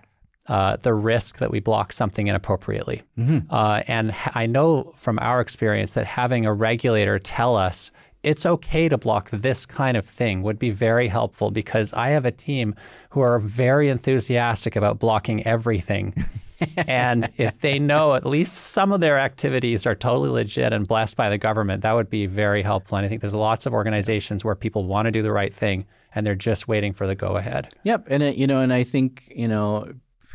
uh, 0.49 0.77
the 0.77 0.95
risk 0.95 1.39
that 1.39 1.51
we 1.51 1.61
block 1.61 1.93
something 1.93 2.29
inappropriately. 2.29 3.03
Uh, 3.51 3.83
and 3.89 4.15
I 4.35 4.47
know 4.47 4.95
from 4.97 5.19
our 5.19 5.41
experience 5.41 5.95
that 5.95 6.07
having 6.07 6.47
a 6.47 6.53
regulator 6.53 7.19
tell 7.19 7.57
us 7.57 7.91
it's 8.23 8.47
okay 8.47 8.89
to 8.89 8.99
block 8.99 9.31
this 9.31 9.67
kind 9.67 9.97
of 9.97 10.07
thing 10.07 10.43
would 10.43 10.59
be 10.59 10.71
very 10.71 11.09
helpful 11.09 11.51
because 11.51 11.93
I 11.93 12.09
have 12.09 12.25
a 12.25 12.33
team 12.33 12.75
who 13.11 13.21
are 13.21 13.39
very 13.39 13.89
enthusiastic 13.89 14.75
about 14.75 14.99
blocking 14.99 15.47
everything. 15.47 16.15
and 16.77 17.31
if 17.37 17.59
they 17.61 17.79
know 17.79 18.15
at 18.15 18.25
least 18.27 18.55
some 18.55 18.93
of 18.93 19.01
their 19.01 19.19
activities 19.19 19.87
are 19.87 19.95
totally 19.95 20.31
legit 20.31 20.73
and 20.73 20.87
blessed 20.87 21.17
by 21.17 21.29
the 21.29 21.39
government, 21.39 21.83
that 21.83 21.93
would 21.93 22.11
be 22.11 22.27
very 22.27 22.63
helpful. 22.63 22.97
And 22.97 23.05
I 23.05 23.09
think 23.09 23.21
there's 23.21 23.35
lots 23.35 23.67
of 23.67 23.73
organizations 23.75 24.45
where 24.45 24.55
people 24.55 24.85
want 24.85 25.07
to 25.07 25.13
do 25.13 25.23
the 25.23 25.33
right 25.33 25.55
thing 25.55 25.87
and 26.15 26.27
they're 26.27 26.35
just 26.35 26.67
waiting 26.69 26.93
for 26.95 27.07
the 27.07 27.15
go 27.15 27.37
ahead. 27.37 27.69
Yep, 27.85 28.07
and 28.09 28.23
it, 28.23 28.37
you 28.37 28.47
know, 28.47 28.61
and 28.61 28.73
I 28.73 28.85
think 28.85 29.31
you 29.35 29.49
know, 29.49 29.87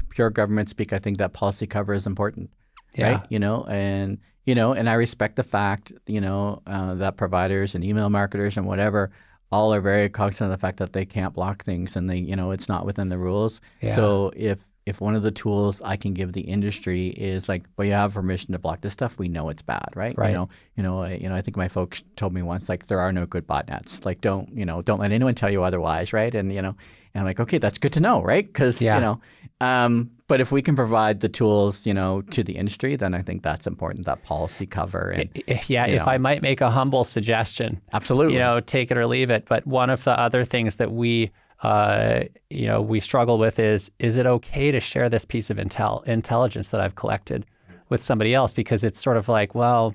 pure 0.09 0.29
government 0.29 0.69
speak. 0.69 0.93
I 0.93 0.99
think 0.99 1.17
that 1.17 1.33
policy 1.33 1.65
cover 1.67 1.93
is 1.93 2.05
important, 2.05 2.49
Yeah. 2.93 3.13
right? 3.13 3.21
You 3.29 3.39
know, 3.39 3.65
and 3.65 4.19
you 4.45 4.55
know, 4.55 4.73
and 4.73 4.89
I 4.89 4.93
respect 4.93 5.35
the 5.35 5.43
fact, 5.43 5.91
you 6.07 6.19
know, 6.21 6.61
uh, 6.67 6.95
that 6.95 7.17
providers 7.17 7.75
and 7.75 7.83
email 7.83 8.09
marketers 8.09 8.57
and 8.57 8.65
whatever 8.65 9.11
all 9.51 9.73
are 9.73 9.81
very 9.81 10.07
cognizant 10.09 10.51
of 10.51 10.57
the 10.57 10.61
fact 10.61 10.77
that 10.77 10.93
they 10.93 11.05
can't 11.05 11.33
block 11.33 11.63
things 11.63 11.95
and 11.95 12.09
they, 12.09 12.17
you 12.17 12.35
know, 12.35 12.51
it's 12.51 12.69
not 12.69 12.85
within 12.85 13.09
the 13.09 13.17
rules. 13.17 13.59
Yeah. 13.81 13.95
So 13.95 14.31
if 14.35 14.59
if 14.85 14.99
one 14.99 15.15
of 15.15 15.21
the 15.21 15.31
tools 15.31 15.81
I 15.83 15.95
can 15.95 16.13
give 16.13 16.33
the 16.33 16.41
industry 16.41 17.09
is 17.09 17.47
like, 17.47 17.65
well, 17.77 17.85
you 17.85 17.93
have 17.93 18.13
permission 18.15 18.51
to 18.53 18.59
block 18.59 18.81
this 18.81 18.93
stuff, 18.93 19.19
we 19.19 19.27
know 19.27 19.49
it's 19.49 19.61
bad, 19.61 19.89
right? 19.95 20.17
Right. 20.17 20.29
You 20.29 20.33
know, 20.33 20.49
you 20.75 20.83
know, 20.83 21.03
I, 21.03 21.13
you 21.13 21.29
know. 21.29 21.35
I 21.35 21.41
think 21.41 21.55
my 21.55 21.67
folks 21.67 22.03
told 22.15 22.33
me 22.33 22.41
once, 22.41 22.67
like, 22.67 22.87
there 22.87 22.99
are 22.99 23.11
no 23.11 23.25
good 23.27 23.45
botnets. 23.45 24.03
Like, 24.05 24.21
don't, 24.21 24.49
you 24.57 24.65
know, 24.65 24.81
don't 24.81 24.99
let 24.99 25.11
anyone 25.11 25.35
tell 25.35 25.51
you 25.51 25.63
otherwise, 25.63 26.13
right? 26.13 26.33
And 26.33 26.51
you 26.51 26.61
know, 26.63 26.75
and 27.13 27.19
I'm 27.21 27.25
like, 27.25 27.39
okay, 27.39 27.59
that's 27.59 27.77
good 27.77 27.93
to 27.93 27.99
know, 27.99 28.23
right? 28.23 28.45
Because 28.47 28.81
Yeah. 28.81 28.95
you 28.95 29.01
know, 29.01 29.21
um, 29.59 30.09
but 30.27 30.39
if 30.41 30.51
we 30.51 30.61
can 30.63 30.75
provide 30.75 31.19
the 31.19 31.29
tools, 31.29 31.85
you 31.85 31.93
know, 31.93 32.21
to 32.31 32.41
the 32.41 32.53
industry, 32.53 32.95
then 32.95 33.13
I 33.13 33.21
think 33.21 33.43
that's 33.43 33.67
important. 33.67 34.05
That 34.07 34.23
policy 34.23 34.65
cover 34.65 35.11
and 35.11 35.29
I- 35.47 35.61
Yeah, 35.67 35.85
if 35.85 36.05
know. 36.05 36.11
I 36.11 36.17
might 36.17 36.41
make 36.41 36.61
a 36.61 36.71
humble 36.71 37.03
suggestion, 37.03 37.79
absolutely, 37.93 38.33
you 38.33 38.39
know, 38.39 38.59
take 38.61 38.89
it 38.89 38.97
or 38.97 39.05
leave 39.05 39.29
it. 39.29 39.45
But 39.47 39.67
one 39.67 39.89
of 39.91 40.03
the 40.05 40.17
other 40.19 40.43
things 40.43 40.77
that 40.77 40.91
we, 40.91 41.29
uh, 41.61 42.23
you 42.49 42.65
know, 42.65 42.81
we 42.81 42.99
struggle 42.99 43.37
with 43.37 43.59
is: 43.59 43.91
is 43.99 44.17
it 44.17 44.25
okay 44.25 44.71
to 44.71 44.79
share 44.79 45.09
this 45.09 45.25
piece 45.25 45.49
of 45.49 45.57
intel 45.57 46.05
intelligence 46.05 46.69
that 46.69 46.81
I've 46.81 46.95
collected 46.95 47.45
with 47.89 48.03
somebody 48.03 48.33
else? 48.33 48.53
Because 48.53 48.83
it's 48.83 49.01
sort 49.01 49.17
of 49.17 49.27
like, 49.27 49.53
well, 49.53 49.93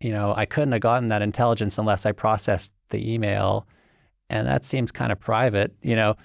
you 0.00 0.12
know, 0.12 0.34
I 0.36 0.44
couldn't 0.44 0.72
have 0.72 0.82
gotten 0.82 1.08
that 1.08 1.22
intelligence 1.22 1.78
unless 1.78 2.04
I 2.04 2.12
processed 2.12 2.72
the 2.90 3.12
email, 3.12 3.66
and 4.28 4.46
that 4.46 4.64
seems 4.64 4.92
kind 4.92 5.10
of 5.12 5.18
private, 5.18 5.74
you 5.82 5.96
know. 5.96 6.16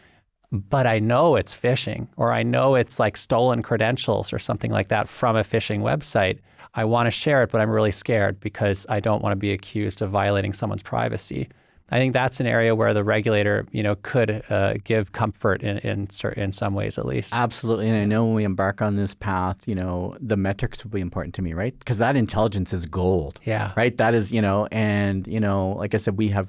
But 0.51 0.85
I 0.85 0.99
know 0.99 1.35
it's 1.35 1.55
phishing, 1.55 2.07
or 2.15 2.31
I 2.31 2.43
know 2.43 2.75
it's 2.75 2.99
like 2.99 3.17
stolen 3.17 3.63
credentials 3.63 4.31
or 4.31 4.37
something 4.37 4.69
like 4.69 4.89
that 4.89 5.07
from 5.07 5.35
a 5.35 5.43
phishing 5.43 5.79
website. 5.79 6.39
I 6.75 6.85
want 6.85 7.07
to 7.07 7.11
share 7.11 7.41
it, 7.43 7.51
but 7.51 7.61
I'm 7.61 7.69
really 7.69 7.91
scared 7.91 8.39
because 8.39 8.85
I 8.89 8.99
don't 8.99 9.23
want 9.23 9.31
to 9.31 9.37
be 9.37 9.51
accused 9.51 10.01
of 10.01 10.11
violating 10.11 10.53
someone's 10.53 10.83
privacy. 10.83 11.49
I 11.93 11.97
think 11.99 12.13
that's 12.13 12.39
an 12.39 12.47
area 12.47 12.73
where 12.75 12.91
the 12.93 13.03
regulator, 13.03 13.67
you 13.71 13.83
know, 13.83 13.95
could 14.01 14.43
uh, 14.49 14.73
give 14.83 15.11
comfort 15.11 15.61
in 15.61 15.77
in, 15.79 16.09
cer- 16.09 16.31
in 16.31 16.51
some 16.51 16.73
ways 16.73 16.97
at 16.97 17.05
least. 17.05 17.33
Absolutely. 17.35 17.87
And 17.87 17.97
I 17.97 18.05
know 18.05 18.25
when 18.25 18.33
we 18.33 18.43
embark 18.45 18.81
on 18.81 18.95
this 18.95 19.13
path, 19.13 19.67
you 19.67 19.75
know, 19.75 20.15
the 20.19 20.35
metrics 20.35 20.83
will 20.83 20.91
be 20.91 21.01
important 21.01 21.35
to 21.35 21.41
me, 21.43 21.53
right? 21.53 21.77
Because 21.77 21.99
that 21.99 22.15
intelligence 22.15 22.73
is 22.73 22.85
gold, 22.87 23.39
Yeah. 23.45 23.71
right? 23.77 23.95
That 23.97 24.13
is, 24.15 24.31
you 24.31 24.41
know, 24.41 24.67
and, 24.71 25.27
you 25.27 25.39
know, 25.39 25.73
like 25.73 25.93
I 25.93 25.97
said, 25.99 26.17
we 26.17 26.29
have 26.29 26.47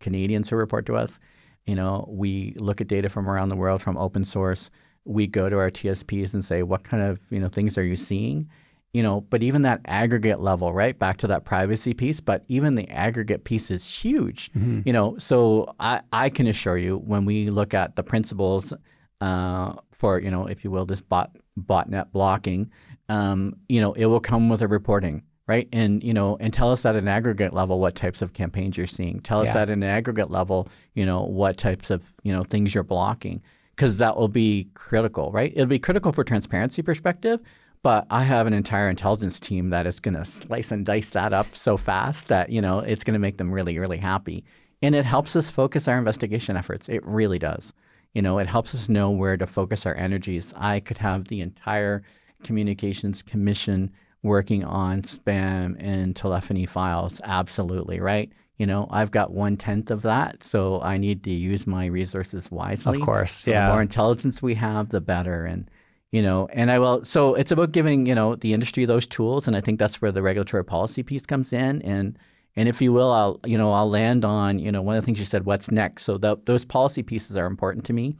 Canadians 0.00 0.48
who 0.48 0.56
report 0.56 0.86
to 0.86 0.96
us. 0.96 1.18
You 1.66 1.74
know, 1.74 2.06
we 2.08 2.54
look 2.58 2.80
at 2.80 2.86
data 2.88 3.08
from 3.10 3.28
around 3.28 3.50
the 3.50 3.56
world 3.56 3.82
from 3.82 3.98
open 3.98 4.24
source. 4.24 4.70
We 5.04 5.26
go 5.26 5.48
to 5.50 5.58
our 5.58 5.70
TSPs 5.70 6.32
and 6.32 6.44
say, 6.44 6.62
what 6.62 6.84
kind 6.84 7.02
of, 7.02 7.20
you 7.30 7.38
know, 7.40 7.48
things 7.48 7.76
are 7.76 7.84
you 7.84 7.96
seeing? 7.96 8.48
You 8.96 9.02
know, 9.02 9.20
but 9.32 9.42
even 9.42 9.60
that 9.62 9.80
aggregate 9.84 10.40
level, 10.40 10.72
right? 10.72 10.98
Back 10.98 11.16
to 11.18 11.26
that 11.26 11.44
privacy 11.44 11.92
piece, 11.92 12.18
but 12.30 12.44
even 12.48 12.76
the 12.76 12.88
aggregate 12.88 13.42
piece 13.44 13.70
is 13.70 13.84
huge. 13.86 14.50
You 14.86 14.92
know, 14.96 15.18
so 15.18 15.74
I, 15.78 16.00
I 16.12 16.30
can 16.30 16.46
assure 16.46 16.78
you 16.78 16.96
when 17.12 17.24
we 17.26 17.50
look 17.50 17.74
at 17.74 17.96
the 17.96 18.02
principles 18.02 18.72
uh, 19.20 19.74
for, 19.92 20.18
you 20.20 20.30
know, 20.30 20.46
if 20.46 20.64
you 20.64 20.70
will, 20.70 20.86
this 20.86 21.00
bot 21.02 21.30
botnet 21.60 22.06
blocking, 22.12 22.70
um, 23.08 23.56
you 23.68 23.80
know, 23.82 23.92
it 23.92 24.06
will 24.06 24.20
come 24.20 24.48
with 24.48 24.62
a 24.62 24.68
reporting, 24.68 25.22
right? 25.46 25.68
And 25.72 26.02
you 26.02 26.14
know, 26.14 26.36
and 26.40 26.52
tell 26.52 26.70
us 26.72 26.84
at 26.86 26.96
an 26.96 27.08
aggregate 27.08 27.52
level 27.52 27.78
what 27.78 27.94
types 27.96 28.22
of 28.22 28.32
campaigns 28.32 28.76
you're 28.78 28.86
seeing. 28.86 29.20
Tell 29.20 29.40
us 29.40 29.48
Yeah. 29.54 29.62
at 29.62 29.68
an 29.68 29.82
aggregate 29.82 30.30
level, 30.30 30.68
you 30.94 31.04
know, 31.04 31.22
what 31.24 31.56
types 31.58 31.90
of 31.90 32.00
you 32.22 32.32
know 32.32 32.44
things 32.44 32.74
you're 32.74 32.82
blocking, 32.96 33.42
because 33.74 33.98
that 33.98 34.16
will 34.16 34.28
be 34.28 34.68
critical, 34.74 35.30
right? 35.32 35.52
It'll 35.54 35.66
be 35.66 35.78
critical 35.78 36.12
for 36.12 36.24
transparency 36.24 36.82
perspective. 36.82 37.40
But 37.86 38.06
I 38.10 38.24
have 38.24 38.48
an 38.48 38.52
entire 38.52 38.90
intelligence 38.90 39.38
team 39.38 39.70
that 39.70 39.86
is 39.86 40.00
going 40.00 40.14
to 40.14 40.24
slice 40.24 40.72
and 40.72 40.84
dice 40.84 41.10
that 41.10 41.32
up 41.32 41.54
so 41.54 41.76
fast 41.76 42.26
that 42.26 42.50
you 42.50 42.60
know 42.60 42.80
it's 42.80 43.04
going 43.04 43.14
to 43.14 43.20
make 43.20 43.38
them 43.38 43.52
really, 43.52 43.78
really 43.78 43.98
happy, 43.98 44.44
and 44.82 44.94
it 44.94 45.04
helps 45.04 45.36
us 45.36 45.50
focus 45.50 45.86
our 45.86 45.96
investigation 45.96 46.56
efforts. 46.56 46.88
It 46.88 47.04
really 47.06 47.38
does 47.38 47.72
you 48.16 48.22
know, 48.22 48.38
it 48.38 48.48
helps 48.48 48.74
us 48.74 48.88
know 48.88 49.10
where 49.10 49.36
to 49.36 49.46
focus 49.46 49.84
our 49.84 49.94
energies. 49.94 50.54
I 50.56 50.80
could 50.80 50.96
have 50.96 51.28
the 51.28 51.42
entire 51.42 52.02
communications 52.42 53.22
commission 53.22 53.92
working 54.22 54.64
on 54.64 55.02
spam 55.02 55.76
and 55.78 56.16
telephony 56.16 56.64
files. 56.64 57.20
Absolutely, 57.24 58.00
right? 58.00 58.32
You 58.56 58.64
know, 58.64 58.88
I've 58.90 59.10
got 59.10 59.32
one 59.32 59.58
tenth 59.58 59.90
of 59.90 60.00
that, 60.00 60.42
so 60.42 60.80
I 60.80 60.96
need 60.96 61.24
to 61.24 61.30
use 61.30 61.66
my 61.66 61.84
resources 61.84 62.50
wisely. 62.50 62.98
Of 62.98 63.04
course, 63.04 63.32
so 63.32 63.50
yeah. 63.50 63.66
The 63.66 63.72
more 63.74 63.82
intelligence 63.82 64.40
we 64.40 64.54
have, 64.54 64.88
the 64.88 65.02
better. 65.02 65.44
And 65.44 65.70
you 66.12 66.22
know, 66.22 66.48
and 66.52 66.70
I 66.70 66.78
will. 66.78 67.04
So 67.04 67.34
it's 67.34 67.50
about 67.50 67.72
giving 67.72 68.06
you 68.06 68.14
know 68.14 68.36
the 68.36 68.52
industry 68.52 68.84
those 68.84 69.06
tools, 69.06 69.46
and 69.46 69.56
I 69.56 69.60
think 69.60 69.78
that's 69.78 70.00
where 70.00 70.12
the 70.12 70.22
regulatory 70.22 70.64
policy 70.64 71.02
piece 71.02 71.26
comes 71.26 71.52
in. 71.52 71.82
And 71.82 72.18
and 72.54 72.68
if 72.68 72.80
you 72.80 72.92
will, 72.92 73.12
I'll 73.12 73.40
you 73.44 73.58
know 73.58 73.72
I'll 73.72 73.90
land 73.90 74.24
on 74.24 74.58
you 74.58 74.70
know 74.70 74.82
one 74.82 74.96
of 74.96 75.02
the 75.02 75.06
things 75.06 75.18
you 75.18 75.24
said, 75.24 75.44
what's 75.44 75.70
next. 75.70 76.04
So 76.04 76.18
the, 76.18 76.36
those 76.46 76.64
policy 76.64 77.02
pieces 77.02 77.36
are 77.36 77.46
important 77.46 77.84
to 77.86 77.92
me. 77.92 78.16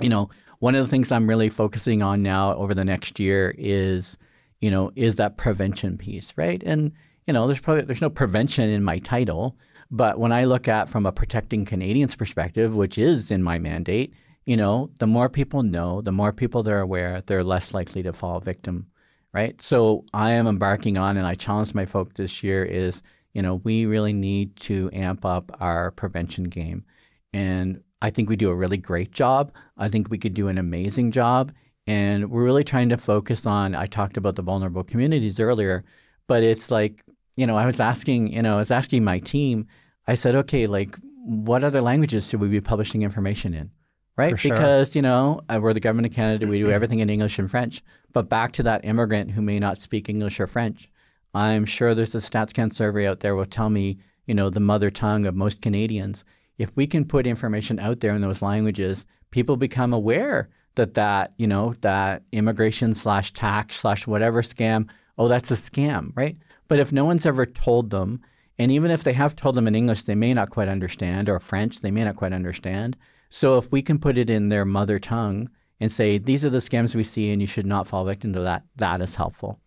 You 0.00 0.08
know, 0.08 0.30
one 0.60 0.74
of 0.74 0.84
the 0.84 0.90
things 0.90 1.12
I'm 1.12 1.28
really 1.28 1.50
focusing 1.50 2.02
on 2.02 2.22
now 2.22 2.54
over 2.54 2.74
the 2.74 2.84
next 2.84 3.18
year 3.18 3.54
is 3.58 4.16
you 4.60 4.70
know 4.70 4.92
is 4.94 5.16
that 5.16 5.36
prevention 5.36 5.98
piece, 5.98 6.32
right? 6.36 6.62
And 6.64 6.92
you 7.26 7.32
know, 7.32 7.46
there's 7.46 7.60
probably 7.60 7.82
there's 7.82 8.00
no 8.00 8.10
prevention 8.10 8.70
in 8.70 8.82
my 8.84 9.00
title, 9.00 9.56
but 9.90 10.18
when 10.18 10.32
I 10.32 10.44
look 10.44 10.68
at 10.68 10.88
from 10.88 11.04
a 11.04 11.12
protecting 11.12 11.64
Canadians 11.64 12.14
perspective, 12.14 12.74
which 12.74 12.96
is 12.96 13.30
in 13.30 13.42
my 13.42 13.58
mandate, 13.58 14.14
you 14.46 14.56
know, 14.56 14.90
the 14.98 15.06
more 15.06 15.28
people 15.28 15.62
know, 15.62 16.00
the 16.00 16.12
more 16.12 16.32
people 16.32 16.62
they're 16.62 16.80
aware, 16.80 17.22
they're 17.26 17.44
less 17.44 17.74
likely 17.74 18.02
to 18.02 18.12
fall 18.12 18.40
victim, 18.40 18.86
right? 19.32 19.60
So 19.62 20.04
I 20.12 20.32
am 20.32 20.46
embarking 20.46 20.98
on, 20.98 21.16
and 21.16 21.26
I 21.26 21.34
challenge 21.34 21.74
my 21.74 21.86
folk 21.86 22.14
this 22.14 22.42
year 22.42 22.64
is, 22.64 23.02
you 23.34 23.42
know, 23.42 23.56
we 23.64 23.86
really 23.86 24.12
need 24.12 24.56
to 24.56 24.90
amp 24.92 25.24
up 25.24 25.56
our 25.60 25.90
prevention 25.92 26.44
game, 26.44 26.84
and 27.32 27.82
I 28.02 28.10
think 28.10 28.28
we 28.28 28.36
do 28.36 28.50
a 28.50 28.54
really 28.54 28.78
great 28.78 29.12
job. 29.12 29.52
I 29.78 29.88
think 29.88 30.10
we 30.10 30.18
could 30.18 30.34
do 30.34 30.48
an 30.48 30.58
amazing 30.58 31.12
job, 31.12 31.52
and 31.86 32.30
we're 32.30 32.44
really 32.44 32.64
trying 32.64 32.88
to 32.88 32.96
focus 32.96 33.46
on. 33.46 33.74
I 33.74 33.86
talked 33.86 34.16
about 34.16 34.36
the 34.36 34.42
vulnerable 34.42 34.84
communities 34.84 35.38
earlier, 35.40 35.84
but 36.26 36.42
it's 36.42 36.70
like, 36.70 37.04
you 37.36 37.46
know, 37.46 37.56
I 37.56 37.64
was 37.64 37.80
asking, 37.80 38.32
you 38.32 38.42
know, 38.42 38.54
I 38.54 38.58
was 38.58 38.70
asking 38.70 39.04
my 39.04 39.18
team. 39.20 39.66
I 40.06 40.16
said, 40.16 40.34
okay, 40.34 40.66
like, 40.66 40.98
what 41.24 41.62
other 41.64 41.80
languages 41.80 42.28
should 42.28 42.40
we 42.40 42.48
be 42.48 42.60
publishing 42.60 43.02
information 43.02 43.54
in? 43.54 43.70
Right? 44.16 44.38
Sure. 44.38 44.54
Because, 44.54 44.94
you 44.94 45.02
know, 45.02 45.40
uh, 45.48 45.58
we're 45.62 45.74
the 45.74 45.80
government 45.80 46.06
of 46.06 46.14
Canada, 46.14 46.46
we 46.46 46.58
do 46.58 46.70
everything 46.70 47.00
in 47.00 47.10
English 47.10 47.38
and 47.38 47.50
French. 47.50 47.82
But 48.12 48.28
back 48.28 48.52
to 48.52 48.62
that 48.64 48.84
immigrant 48.84 49.30
who 49.32 49.42
may 49.42 49.58
not 49.58 49.78
speak 49.78 50.08
English 50.08 50.38
or 50.38 50.46
French, 50.46 50.90
I'm 51.34 51.64
sure 51.64 51.94
there's 51.94 52.14
a 52.14 52.18
StatsCan 52.18 52.72
survey 52.72 53.06
out 53.06 53.20
there 53.20 53.34
will 53.34 53.46
tell 53.46 53.70
me, 53.70 53.98
you 54.26 54.34
know, 54.34 54.50
the 54.50 54.60
mother 54.60 54.90
tongue 54.90 55.24
of 55.24 55.34
most 55.34 55.62
Canadians. 55.62 56.24
If 56.58 56.76
we 56.76 56.86
can 56.86 57.06
put 57.06 57.26
information 57.26 57.78
out 57.78 58.00
there 58.00 58.14
in 58.14 58.20
those 58.20 58.42
languages, 58.42 59.06
people 59.30 59.56
become 59.56 59.92
aware 59.92 60.50
that 60.74 60.94
that, 60.94 61.32
you 61.38 61.46
know, 61.46 61.74
that 61.80 62.22
immigration 62.32 62.94
slash 62.94 63.32
tax 63.32 63.80
slash 63.80 64.06
whatever 64.06 64.42
scam, 64.42 64.88
oh, 65.18 65.28
that's 65.28 65.50
a 65.50 65.54
scam, 65.54 66.12
right? 66.14 66.36
But 66.68 66.78
if 66.78 66.92
no 66.92 67.04
one's 67.04 67.26
ever 67.26 67.46
told 67.46 67.90
them, 67.90 68.20
and 68.58 68.70
even 68.70 68.90
if 68.90 69.02
they 69.02 69.12
have 69.14 69.34
told 69.34 69.54
them 69.54 69.66
in 69.66 69.74
English, 69.74 70.04
they 70.04 70.14
may 70.14 70.34
not 70.34 70.50
quite 70.50 70.68
understand, 70.68 71.28
or 71.28 71.40
French, 71.40 71.80
they 71.80 71.90
may 71.90 72.04
not 72.04 72.16
quite 72.16 72.32
understand. 72.32 72.96
So 73.34 73.56
if 73.56 73.72
we 73.72 73.80
can 73.80 73.98
put 73.98 74.18
it 74.18 74.28
in 74.28 74.50
their 74.50 74.66
mother 74.66 74.98
tongue 74.98 75.48
and 75.80 75.90
say 75.90 76.18
these 76.18 76.44
are 76.44 76.50
the 76.50 76.58
scams 76.58 76.94
we 76.94 77.02
see 77.02 77.32
and 77.32 77.40
you 77.40 77.48
should 77.48 77.64
not 77.64 77.88
fall 77.88 78.04
victim 78.04 78.34
to 78.34 78.40
that, 78.40 78.64
that 78.76 79.00
is 79.00 79.14
helpful. 79.14 79.58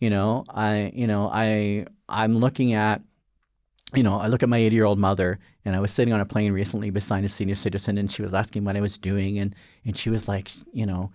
You 0.00 0.10
know, 0.10 0.42
I 0.50 0.90
you 0.92 1.06
know, 1.06 1.30
I 1.32 1.86
I'm 2.08 2.38
looking 2.38 2.74
at 2.74 3.00
you 3.94 4.02
know, 4.02 4.18
I 4.18 4.26
look 4.26 4.42
at 4.42 4.48
my 4.48 4.58
80 4.58 4.74
year 4.74 4.84
old 4.84 4.98
mother, 4.98 5.38
and 5.64 5.76
I 5.76 5.80
was 5.80 5.92
sitting 5.92 6.12
on 6.12 6.18
a 6.18 6.26
plane 6.26 6.52
recently 6.52 6.90
beside 6.90 7.24
a 7.24 7.28
senior 7.28 7.54
citizen, 7.54 7.96
and 7.96 8.10
she 8.10 8.22
was 8.22 8.34
asking 8.34 8.64
what 8.64 8.76
I 8.76 8.80
was 8.80 8.98
doing, 8.98 9.38
and 9.38 9.54
and 9.84 9.96
she 9.96 10.10
was 10.10 10.26
like, 10.26 10.50
you 10.72 10.84
know, 10.84 11.12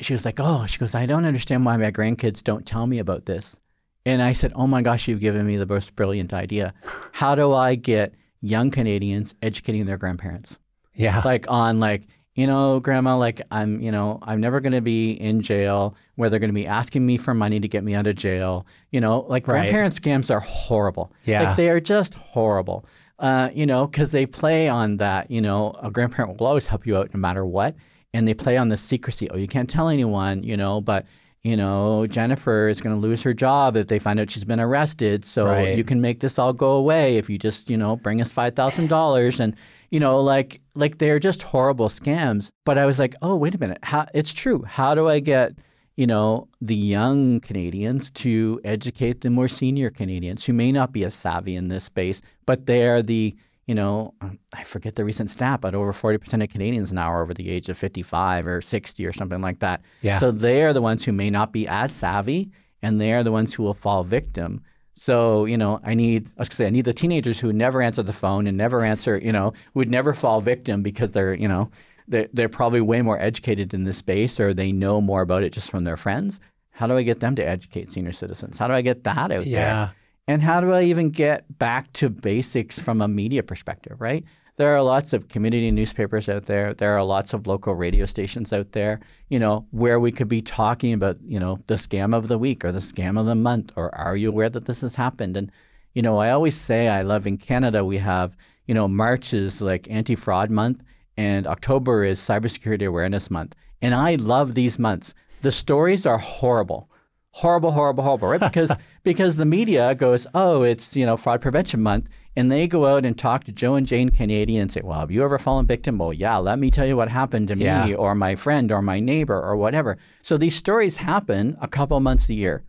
she 0.00 0.14
was 0.14 0.24
like, 0.24 0.40
oh, 0.40 0.66
she 0.66 0.78
goes, 0.78 0.96
I 0.96 1.06
don't 1.06 1.26
understand 1.26 1.64
why 1.64 1.76
my 1.76 1.92
grandkids 1.92 2.42
don't 2.42 2.66
tell 2.66 2.88
me 2.88 2.98
about 2.98 3.26
this, 3.26 3.56
and 4.04 4.20
I 4.20 4.32
said, 4.32 4.52
oh 4.56 4.66
my 4.66 4.82
gosh, 4.82 5.06
you've 5.06 5.20
given 5.20 5.46
me 5.46 5.56
the 5.56 5.66
most 5.66 5.94
brilliant 5.94 6.32
idea. 6.32 6.74
How 7.12 7.36
do 7.36 7.52
I 7.52 7.76
get 7.76 8.14
young 8.40 8.72
Canadians 8.72 9.36
educating 9.42 9.86
their 9.86 9.98
grandparents? 9.98 10.58
Yeah. 10.96 11.22
like 11.24 11.44
on 11.48 11.78
like 11.80 12.02
you 12.34 12.46
know 12.46 12.80
grandma 12.80 13.16
like 13.16 13.40
i'm 13.50 13.80
you 13.80 13.90
know 13.90 14.18
i'm 14.22 14.40
never 14.40 14.60
going 14.60 14.72
to 14.74 14.80
be 14.82 15.12
in 15.12 15.40
jail 15.40 15.94
where 16.16 16.28
they're 16.28 16.38
going 16.40 16.50
to 16.50 16.54
be 16.54 16.66
asking 16.66 17.04
me 17.06 17.16
for 17.16 17.32
money 17.32 17.60
to 17.60 17.68
get 17.68 17.82
me 17.84 17.94
out 17.94 18.06
of 18.06 18.14
jail 18.16 18.66
you 18.90 19.00
know 19.00 19.20
like 19.28 19.46
Right. 19.48 19.60
grandparent 19.60 19.94
scams 19.94 20.30
are 20.30 20.40
horrible 20.40 21.12
Yeah. 21.24 21.42
like 21.44 21.56
they 21.56 21.70
are 21.70 21.80
just 21.80 22.14
horrible 22.14 22.84
uh, 23.18 23.48
you 23.54 23.64
know 23.64 23.86
because 23.86 24.10
they 24.10 24.26
play 24.26 24.68
on 24.68 24.98
that 24.98 25.30
you 25.30 25.40
know 25.40 25.72
a 25.82 25.90
grandparent 25.90 26.38
will 26.38 26.46
always 26.46 26.66
help 26.66 26.86
you 26.86 26.98
out 26.98 27.12
no 27.14 27.18
matter 27.20 27.46
what 27.46 27.74
and 28.12 28.28
they 28.28 28.34
play 28.34 28.58
on 28.58 28.68
the 28.68 28.76
secrecy 28.76 29.30
oh 29.30 29.36
you 29.38 29.48
can't 29.48 29.70
tell 29.70 29.88
anyone 29.88 30.42
you 30.42 30.56
know 30.58 30.82
but 30.82 31.06
you 31.42 31.56
know 31.56 32.06
jennifer 32.06 32.68
is 32.68 32.82
going 32.82 32.94
to 32.94 33.00
lose 33.00 33.22
her 33.22 33.32
job 33.32 33.76
if 33.76 33.86
they 33.86 33.98
find 33.98 34.20
out 34.20 34.30
she's 34.30 34.44
been 34.44 34.60
arrested 34.60 35.24
so 35.24 35.46
Right. 35.46 35.78
you 35.78 35.84
can 35.84 36.02
make 36.02 36.20
this 36.20 36.38
all 36.38 36.52
go 36.52 36.72
away 36.72 37.16
if 37.16 37.30
you 37.30 37.38
just 37.38 37.70
you 37.70 37.78
know 37.78 37.96
bring 37.96 38.20
us 38.20 38.30
$5000 38.30 39.40
and 39.40 39.56
you 39.90 40.00
know 40.00 40.20
like 40.20 40.60
like 40.74 40.98
they're 40.98 41.18
just 41.18 41.42
horrible 41.42 41.88
scams. 41.88 42.50
But 42.64 42.78
i 42.78 42.86
was 42.86 42.98
like 42.98 43.14
oh 43.22 43.36
wait 43.36 43.54
a 43.54 43.58
minute. 43.58 43.78
How 43.82 44.06
it's 44.14 44.32
true. 44.32 44.62
How 44.62 44.94
do 44.94 45.08
i 45.08 45.20
get 45.20 45.54
you 45.96 46.06
know 46.06 46.48
the 46.60 46.76
young 46.76 47.40
canadians 47.40 48.10
to 48.10 48.60
educate 48.64 49.22
the 49.22 49.30
more 49.30 49.48
senior 49.48 49.90
canadians 49.90 50.44
who 50.44 50.52
may 50.52 50.70
not 50.70 50.92
be 50.92 51.04
as 51.04 51.14
savvy 51.14 51.56
in 51.56 51.68
this 51.68 51.84
space 51.84 52.20
but 52.44 52.66
they're 52.66 53.02
the 53.02 53.34
you 53.66 53.74
know 53.74 54.12
um, 54.20 54.38
i 54.52 54.62
forget 54.62 54.94
the 54.94 55.04
recent 55.04 55.30
stat 55.30 55.60
but 55.60 55.74
over 55.74 55.92
40% 55.92 56.42
of 56.42 56.50
canadians 56.50 56.92
now 56.92 57.10
are 57.10 57.22
over 57.22 57.34
the 57.34 57.50
age 57.50 57.68
of 57.68 57.78
55 57.78 58.46
or 58.46 58.60
60 58.60 59.06
or 59.06 59.12
something 59.12 59.40
like 59.40 59.60
that. 59.60 59.82
Yeah. 60.02 60.18
so 60.18 60.30
they're 60.30 60.72
the 60.72 60.82
ones 60.82 61.04
who 61.04 61.12
may 61.12 61.30
not 61.30 61.52
be 61.52 61.66
as 61.66 61.92
savvy 61.94 62.50
and 62.82 63.00
they're 63.00 63.24
the 63.24 63.32
ones 63.32 63.54
who 63.54 63.62
will 63.62 63.74
fall 63.74 64.04
victim 64.04 64.60
so, 64.96 65.44
you 65.44 65.58
know, 65.58 65.78
I 65.84 65.94
need, 65.94 66.26
I 66.36 66.40
was 66.40 66.48
gonna 66.48 66.56
say, 66.56 66.66
I 66.66 66.70
need 66.70 66.86
the 66.86 66.94
teenagers 66.94 67.38
who 67.38 67.52
never 67.52 67.82
answer 67.82 68.02
the 68.02 68.14
phone 68.14 68.46
and 68.46 68.56
never 68.56 68.82
answer, 68.82 69.18
you 69.18 69.30
know, 69.30 69.52
would 69.74 69.90
never 69.90 70.14
fall 70.14 70.40
victim 70.40 70.82
because 70.82 71.12
they're, 71.12 71.34
you 71.34 71.46
know, 71.46 71.70
they're, 72.08 72.28
they're 72.32 72.48
probably 72.48 72.80
way 72.80 73.02
more 73.02 73.20
educated 73.20 73.74
in 73.74 73.84
this 73.84 73.98
space 73.98 74.40
or 74.40 74.54
they 74.54 74.72
know 74.72 75.00
more 75.02 75.20
about 75.20 75.42
it 75.42 75.52
just 75.52 75.70
from 75.70 75.84
their 75.84 75.98
friends. 75.98 76.40
How 76.70 76.86
do 76.86 76.96
I 76.96 77.02
get 77.02 77.20
them 77.20 77.36
to 77.36 77.46
educate 77.46 77.90
senior 77.90 78.12
citizens? 78.12 78.56
How 78.58 78.68
do 78.68 78.74
I 78.74 78.80
get 78.80 79.04
that 79.04 79.30
out 79.30 79.46
Yeah. 79.46 79.58
there? 79.60 79.94
And 80.28 80.42
how 80.42 80.60
do 80.60 80.72
I 80.72 80.82
even 80.84 81.10
get 81.10 81.44
back 81.58 81.92
to 81.94 82.08
basics 82.08 82.80
from 82.80 83.00
a 83.00 83.06
media 83.06 83.42
perspective, 83.42 84.00
right? 84.00 84.24
There 84.56 84.74
are 84.74 84.82
lots 84.82 85.12
of 85.12 85.28
community 85.28 85.70
newspapers 85.70 86.30
out 86.30 86.46
there. 86.46 86.72
There 86.72 86.96
are 86.96 87.04
lots 87.04 87.34
of 87.34 87.46
local 87.46 87.74
radio 87.74 88.06
stations 88.06 88.54
out 88.54 88.72
there, 88.72 89.00
you 89.28 89.38
know, 89.38 89.66
where 89.70 90.00
we 90.00 90.10
could 90.10 90.28
be 90.28 90.40
talking 90.40 90.94
about, 90.94 91.18
you 91.22 91.38
know, 91.38 91.58
the 91.66 91.74
scam 91.74 92.16
of 92.16 92.28
the 92.28 92.38
week 92.38 92.64
or 92.64 92.72
the 92.72 92.78
scam 92.78 93.20
of 93.20 93.26
the 93.26 93.34
month 93.34 93.70
or 93.76 93.94
are 93.94 94.16
you 94.16 94.30
aware 94.30 94.48
that 94.48 94.64
this 94.64 94.80
has 94.80 94.94
happened? 94.94 95.36
And, 95.36 95.52
you 95.92 96.00
know, 96.00 96.16
I 96.18 96.30
always 96.30 96.58
say 96.58 96.88
I 96.88 97.02
love 97.02 97.26
in 97.26 97.36
Canada 97.36 97.84
we 97.84 97.98
have, 97.98 98.34
you 98.66 98.72
know, 98.72 98.88
March 98.88 99.34
is 99.34 99.60
like 99.60 99.90
anti-fraud 99.90 100.50
month 100.50 100.82
and 101.18 101.46
October 101.46 102.04
is 102.04 102.18
cybersecurity 102.18 102.86
awareness 102.86 103.30
month. 103.30 103.54
And 103.82 103.94
I 103.94 104.14
love 104.14 104.54
these 104.54 104.78
months. 104.78 105.12
The 105.42 105.52
stories 105.52 106.06
are 106.06 106.18
horrible 106.18 106.90
horrible, 107.36 107.70
horrible, 107.72 108.02
horrible, 108.02 108.28
right? 108.28 108.40
Because 108.40 108.72
because 109.04 109.36
the 109.36 109.44
media 109.44 109.94
goes, 109.94 110.26
oh, 110.34 110.62
it's 110.62 110.96
you 110.96 111.04
know 111.04 111.16
fraud 111.16 111.42
prevention 111.42 111.82
month, 111.82 112.08
and 112.36 112.52
they 112.52 112.66
go 112.66 112.86
out 112.86 113.04
and 113.04 113.16
talk 113.18 113.44
to 113.44 113.52
Joe 113.52 113.74
and 113.74 113.86
Jane 113.86 114.10
Canadian 114.10 114.62
and 114.62 114.72
say, 114.72 114.82
well, 114.84 115.00
have 115.00 115.10
you 115.10 115.24
ever 115.24 115.38
fallen 115.38 115.66
victim? 115.66 115.98
Well, 115.98 116.12
yeah, 116.12 116.36
let 116.36 116.58
me 116.58 116.70
tell 116.70 116.86
you 116.86 116.96
what 116.96 117.08
happened 117.08 117.48
to 117.48 117.56
Yeah. 117.56 117.86
me 117.86 117.94
or 117.94 118.14
my 118.14 118.36
friend 118.36 118.70
or 118.70 118.82
my 118.82 119.00
neighbor 119.00 119.40
or 119.40 119.56
whatever. 119.56 119.96
So 120.22 120.36
these 120.36 120.54
stories 120.54 120.96
happen 120.98 121.56
a 121.60 121.68
couple 121.68 121.98
months 122.00 122.28
a 122.28 122.34
year. 122.34 122.64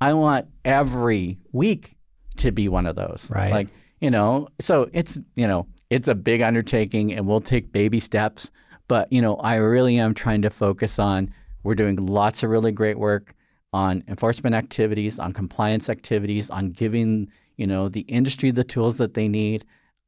I 0.00 0.12
want 0.14 0.46
every 0.64 1.38
week 1.52 1.96
to 2.36 2.52
be 2.52 2.68
one 2.68 2.86
of 2.86 2.96
those. 2.96 3.28
Right. 3.30 3.52
Like 3.52 3.68
you 4.00 4.10
know, 4.10 4.48
so 4.60 4.88
it's 4.94 5.18
you 5.36 5.46
know 5.46 5.66
it's 5.90 6.08
a 6.08 6.14
big 6.14 6.40
undertaking, 6.40 7.12
and 7.12 7.26
we'll 7.26 7.40
take 7.42 7.70
baby 7.72 8.00
steps. 8.00 8.50
But 8.88 9.12
you 9.12 9.20
know, 9.20 9.36
I 9.36 9.56
really 9.56 9.98
am 9.98 10.14
trying 10.14 10.40
to 10.42 10.50
focus 10.50 10.98
on. 10.98 11.34
We're 11.64 11.74
doing 11.74 11.96
lots 11.96 12.42
of 12.42 12.48
really 12.48 12.72
great 12.72 12.98
work 12.98 13.34
on 13.74 14.02
enforcement 14.08 14.54
activities, 14.54 15.18
on 15.18 15.32
compliance 15.34 15.90
activities, 15.90 16.48
on 16.48 16.70
giving 16.70 17.28
you 17.60 17.66
know 17.66 17.90
the 17.90 18.00
industry 18.02 18.50
the 18.50 18.64
tools 18.64 18.96
that 18.96 19.14
they 19.14 19.28
need. 19.28 19.64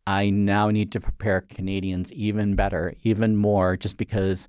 I 0.07 0.31
now 0.31 0.70
need 0.70 0.91
to 0.93 1.01
prepare 1.01 1.43
Canadians 1.43 2.11
even 2.12 2.57
better, 2.57 2.95
even 3.05 3.37
more, 3.37 3.77
just 3.77 3.99
because 3.99 4.49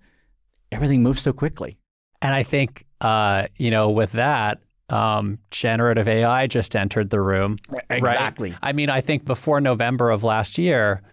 everything 0.71 1.03
moves 1.03 1.21
so 1.21 1.31
quickly. 1.31 1.77
And 2.23 2.33
I 2.33 2.41
think, 2.41 2.85
uh, 3.01 3.47
you 3.57 3.69
know, 3.69 3.91
with 3.91 4.13
that, 4.13 4.61
um, 4.89 5.37
generative 5.51 6.07
AI 6.07 6.47
just 6.47 6.75
entered 6.75 7.11
the 7.11 7.21
room. 7.21 7.57
Exactly. 7.91 8.55
I 8.63 8.73
mean, 8.73 8.89
I 8.89 9.01
think 9.01 9.25
before 9.25 9.61
November 9.61 10.09
of 10.09 10.23
last 10.23 10.57
year, 10.57 11.03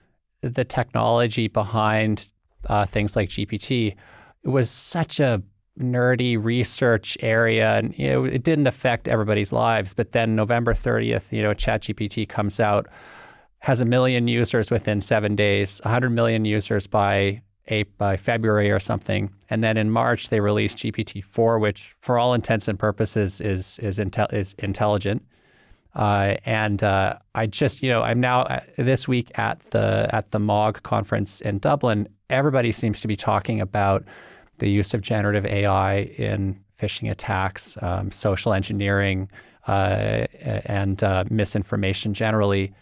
the 0.40 0.64
technology 0.64 1.48
behind 1.48 2.28
uh, 2.66 2.86
things 2.86 3.16
like 3.16 3.28
GPT 3.28 3.96
was 4.44 4.70
such 4.70 5.20
a 5.20 5.42
nerdy 5.78 6.42
research 6.42 7.16
area, 7.20 7.76
and 7.76 7.96
you 7.98 8.08
know, 8.08 8.24
it 8.24 8.42
didn't 8.42 8.66
affect 8.66 9.08
everybody's 9.08 9.52
lives. 9.52 9.94
But 9.94 10.12
then 10.12 10.36
November 10.36 10.74
30th, 10.74 11.32
you 11.32 11.42
know, 11.42 11.54
ChatGPT 11.54 12.28
comes 12.28 12.60
out, 12.60 12.88
has 13.60 13.80
a 13.80 13.84
million 13.84 14.28
users 14.28 14.70
within 14.70 15.00
seven 15.00 15.36
days, 15.36 15.80
100 15.84 16.10
million 16.10 16.44
users 16.44 16.86
by 16.86 17.42
April, 17.68 17.94
by 17.98 18.16
February 18.16 18.70
or 18.70 18.80
something, 18.80 19.30
and 19.48 19.62
then 19.62 19.76
in 19.76 19.90
March 19.90 20.28
they 20.28 20.40
released 20.40 20.78
GPT 20.78 21.22
four, 21.22 21.58
which 21.58 21.94
for 22.00 22.18
all 22.18 22.34
intents 22.34 22.68
and 22.68 22.78
purposes 22.78 23.40
is 23.40 23.78
is 23.78 23.98
intel- 23.98 24.32
is 24.32 24.54
intelligent. 24.58 25.22
Uh, 25.94 26.36
and 26.44 26.84
uh, 26.84 27.18
I 27.34 27.46
just, 27.46 27.82
you 27.82 27.90
know, 27.90 28.02
I'm 28.02 28.20
now 28.20 28.42
uh, 28.42 28.60
this 28.76 29.08
week 29.08 29.36
at 29.38 29.60
the 29.70 30.08
at 30.12 30.30
the 30.30 30.38
M3AAWG 30.38 30.82
conference 30.82 31.40
in 31.40 31.58
Dublin. 31.58 32.08
Everybody 32.28 32.70
seems 32.70 33.00
to 33.00 33.08
be 33.08 33.16
talking 33.16 33.60
about 33.60 34.04
the 34.60 34.70
use 34.70 34.94
of 34.94 35.00
generative 35.00 35.44
AI 35.44 36.02
in 36.16 36.58
phishing 36.80 37.10
attacks, 37.10 37.76
um, 37.82 38.10
social 38.10 38.52
engineering, 38.52 39.28
uh, 39.66 40.26
and 40.64 41.02
uh, 41.02 41.24
misinformation 41.28 42.14
generally. 42.14 42.72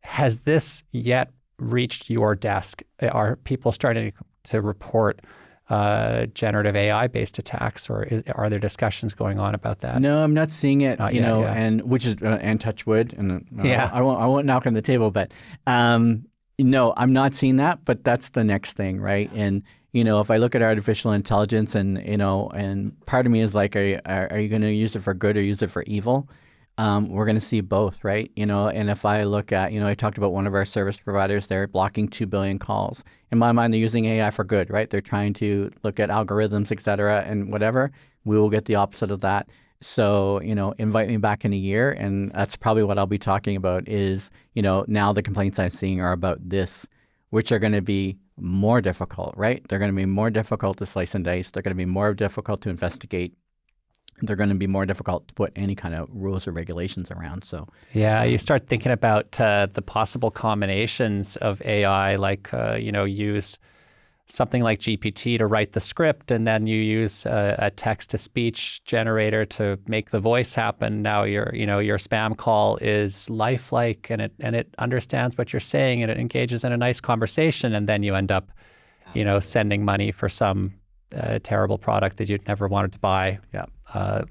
Has 0.00 0.40
this 0.40 0.82
yet 0.90 1.30
reached 1.58 2.10
your 2.10 2.34
desk? 2.34 2.82
Are 3.02 3.36
people 3.36 3.72
starting 3.72 4.12
to 4.44 4.60
report 4.60 5.20
uh, 5.70 6.26
generative 6.26 6.74
AI 6.74 7.06
based 7.08 7.38
attacks, 7.38 7.90
or 7.90 8.04
is, 8.04 8.22
are 8.34 8.48
there 8.48 8.58
discussions 8.58 9.12
going 9.12 9.38
on 9.38 9.54
about 9.54 9.80
that? 9.80 10.00
No, 10.00 10.24
I'm 10.24 10.34
not 10.34 10.50
seeing 10.50 10.80
it. 10.80 10.98
Not 10.98 11.12
you 11.12 11.20
yet, 11.20 11.28
know, 11.28 11.42
yeah. 11.42 11.52
and 11.52 11.82
which 11.82 12.06
is 12.06 12.16
uh, 12.22 12.38
and 12.40 12.60
touch 12.60 12.86
wood, 12.86 13.14
and 13.16 13.46
uh, 13.58 13.62
Yeah. 13.62 13.90
I 13.92 14.00
won't 14.00 14.20
I 14.20 14.26
won't 14.26 14.46
knock 14.46 14.66
on 14.66 14.72
the 14.72 14.82
table, 14.82 15.10
but 15.10 15.32
um, 15.66 16.24
no, 16.58 16.94
I'm 16.96 17.12
not 17.12 17.34
seeing 17.34 17.56
that. 17.56 17.84
But 17.84 18.02
that's 18.02 18.30
the 18.30 18.44
next 18.44 18.72
thing, 18.72 18.98
right? 19.00 19.30
And 19.34 19.62
you 19.92 20.04
know, 20.04 20.20
if 20.20 20.30
I 20.30 20.36
look 20.36 20.54
at 20.54 20.62
artificial 20.62 21.12
intelligence, 21.12 21.74
and 21.74 22.04
you 22.06 22.16
know, 22.16 22.48
and 22.50 22.94
part 23.06 23.26
of 23.26 23.32
me 23.32 23.40
is 23.40 23.54
like, 23.54 23.74
are 23.76 23.82
you, 23.82 24.00
are, 24.04 24.28
are 24.30 24.38
you 24.38 24.48
going 24.48 24.62
to 24.62 24.72
use 24.72 24.94
it 24.94 25.00
for 25.00 25.14
good 25.14 25.36
or 25.36 25.42
use 25.42 25.62
it 25.62 25.70
for 25.70 25.82
evil? 25.84 26.28
Um, 26.76 27.08
we're 27.08 27.24
going 27.24 27.36
to 27.38 27.44
see 27.44 27.60
both, 27.60 28.04
right? 28.04 28.30
You 28.36 28.46
know, 28.46 28.68
and 28.68 28.88
if 28.88 29.04
I 29.04 29.24
look 29.24 29.50
at, 29.50 29.72
you 29.72 29.80
know, 29.80 29.88
I 29.88 29.94
talked 29.94 30.16
about 30.16 30.32
one 30.32 30.46
of 30.46 30.54
our 30.54 30.64
service 30.64 30.98
providers, 30.98 31.48
they're 31.48 31.66
blocking 31.66 32.06
2 32.06 32.26
billion 32.26 32.60
calls. 32.60 33.02
In 33.32 33.38
my 33.38 33.50
mind, 33.50 33.72
they're 33.72 33.80
using 33.80 34.04
AI 34.04 34.30
for 34.30 34.44
good, 34.44 34.70
right? 34.70 34.88
They're 34.88 35.00
trying 35.00 35.34
to 35.34 35.72
look 35.82 35.98
at 35.98 36.08
algorithms, 36.08 36.70
et 36.70 36.80
cetera, 36.80 37.24
and 37.26 37.50
whatever. 37.50 37.90
We 38.24 38.38
will 38.38 38.48
get 38.48 38.66
the 38.66 38.76
opposite 38.76 39.10
of 39.10 39.22
that. 39.22 39.48
So, 39.80 40.40
you 40.40 40.54
know, 40.54 40.72
invite 40.78 41.08
me 41.08 41.16
back 41.16 41.44
in 41.44 41.52
a 41.52 41.56
year. 41.56 41.90
And 41.90 42.30
that's 42.32 42.54
probably 42.54 42.84
what 42.84 42.96
I'll 42.96 43.06
be 43.06 43.18
talking 43.18 43.56
about 43.56 43.88
is, 43.88 44.30
you 44.54 44.62
know, 44.62 44.84
now 44.86 45.12
the 45.12 45.22
complaints 45.22 45.58
I'm 45.58 45.70
seeing 45.70 46.00
are 46.00 46.12
about 46.12 46.38
this, 46.48 46.86
which 47.30 47.50
are 47.50 47.58
going 47.58 47.72
to 47.72 47.82
be 47.82 48.18
more 48.40 48.80
difficult, 48.80 49.34
right? 49.36 49.64
They're 49.68 49.78
going 49.78 49.90
to 49.90 49.96
be 49.96 50.06
more 50.06 50.30
difficult 50.30 50.78
to 50.78 50.86
slice 50.86 51.14
and 51.14 51.24
dice. 51.24 51.50
They're 51.50 51.62
going 51.62 51.76
to 51.76 51.82
be 51.86 51.86
more 51.86 52.14
difficult 52.14 52.60
to 52.62 52.70
investigate 52.70 53.34
they're 54.22 54.36
going 54.36 54.48
to 54.48 54.54
be 54.54 54.66
more 54.66 54.86
difficult 54.86 55.28
to 55.28 55.34
put 55.34 55.52
any 55.56 55.74
kind 55.74 55.94
of 55.94 56.08
rules 56.10 56.46
or 56.46 56.52
regulations 56.52 57.10
around. 57.10 57.44
So, 57.44 57.68
Yeah, 57.92 58.24
you 58.24 58.38
start 58.38 58.66
thinking 58.68 58.92
about 58.92 59.40
uh, 59.40 59.68
the 59.72 59.82
possible 59.82 60.30
combinations 60.30 61.36
of 61.36 61.62
AI, 61.62 62.16
like 62.16 62.52
uh, 62.52 62.74
you 62.74 62.92
know, 62.92 63.04
use 63.04 63.58
something 64.28 64.62
like 64.62 64.80
GPT 64.80 65.38
to 65.38 65.46
write 65.46 65.72
the 65.72 65.80
script, 65.80 66.30
and 66.30 66.46
then 66.46 66.66
you 66.66 66.80
use 66.80 67.26
a, 67.26 67.56
a 67.58 67.70
text-to-speech 67.70 68.84
generator 68.84 69.44
to 69.46 69.78
make 69.86 70.10
the 70.10 70.20
voice 70.20 70.54
happen. 70.54 71.02
Now 71.02 71.24
your 71.24 71.54
you 71.54 71.66
know 71.66 71.78
your 71.78 71.98
spam 71.98 72.36
call 72.36 72.76
is 72.78 73.28
lifelike, 73.30 74.08
and 74.10 74.22
it 74.22 74.32
and 74.40 74.54
it 74.54 74.74
understands 74.78 75.36
what 75.38 75.52
you're 75.52 75.60
saying, 75.60 76.02
and 76.02 76.10
it 76.10 76.18
engages 76.18 76.64
in 76.64 76.72
a 76.72 76.76
nice 76.76 77.00
conversation, 77.00 77.74
and 77.74 77.88
then 77.88 78.02
you 78.02 78.14
end 78.14 78.30
up, 78.30 78.50
you 79.14 79.24
know, 79.24 79.40
sending 79.40 79.84
money 79.84 80.12
for 80.12 80.28
some 80.28 80.74
uh, 81.16 81.38
terrible 81.42 81.78
product 81.78 82.16
that 82.18 82.28
you'd 82.28 82.46
never 82.46 82.68
wanted 82.68 82.92
to 82.92 82.98
buy. 82.98 83.38
yeah. 83.54 83.64
Uh, 83.94 84.22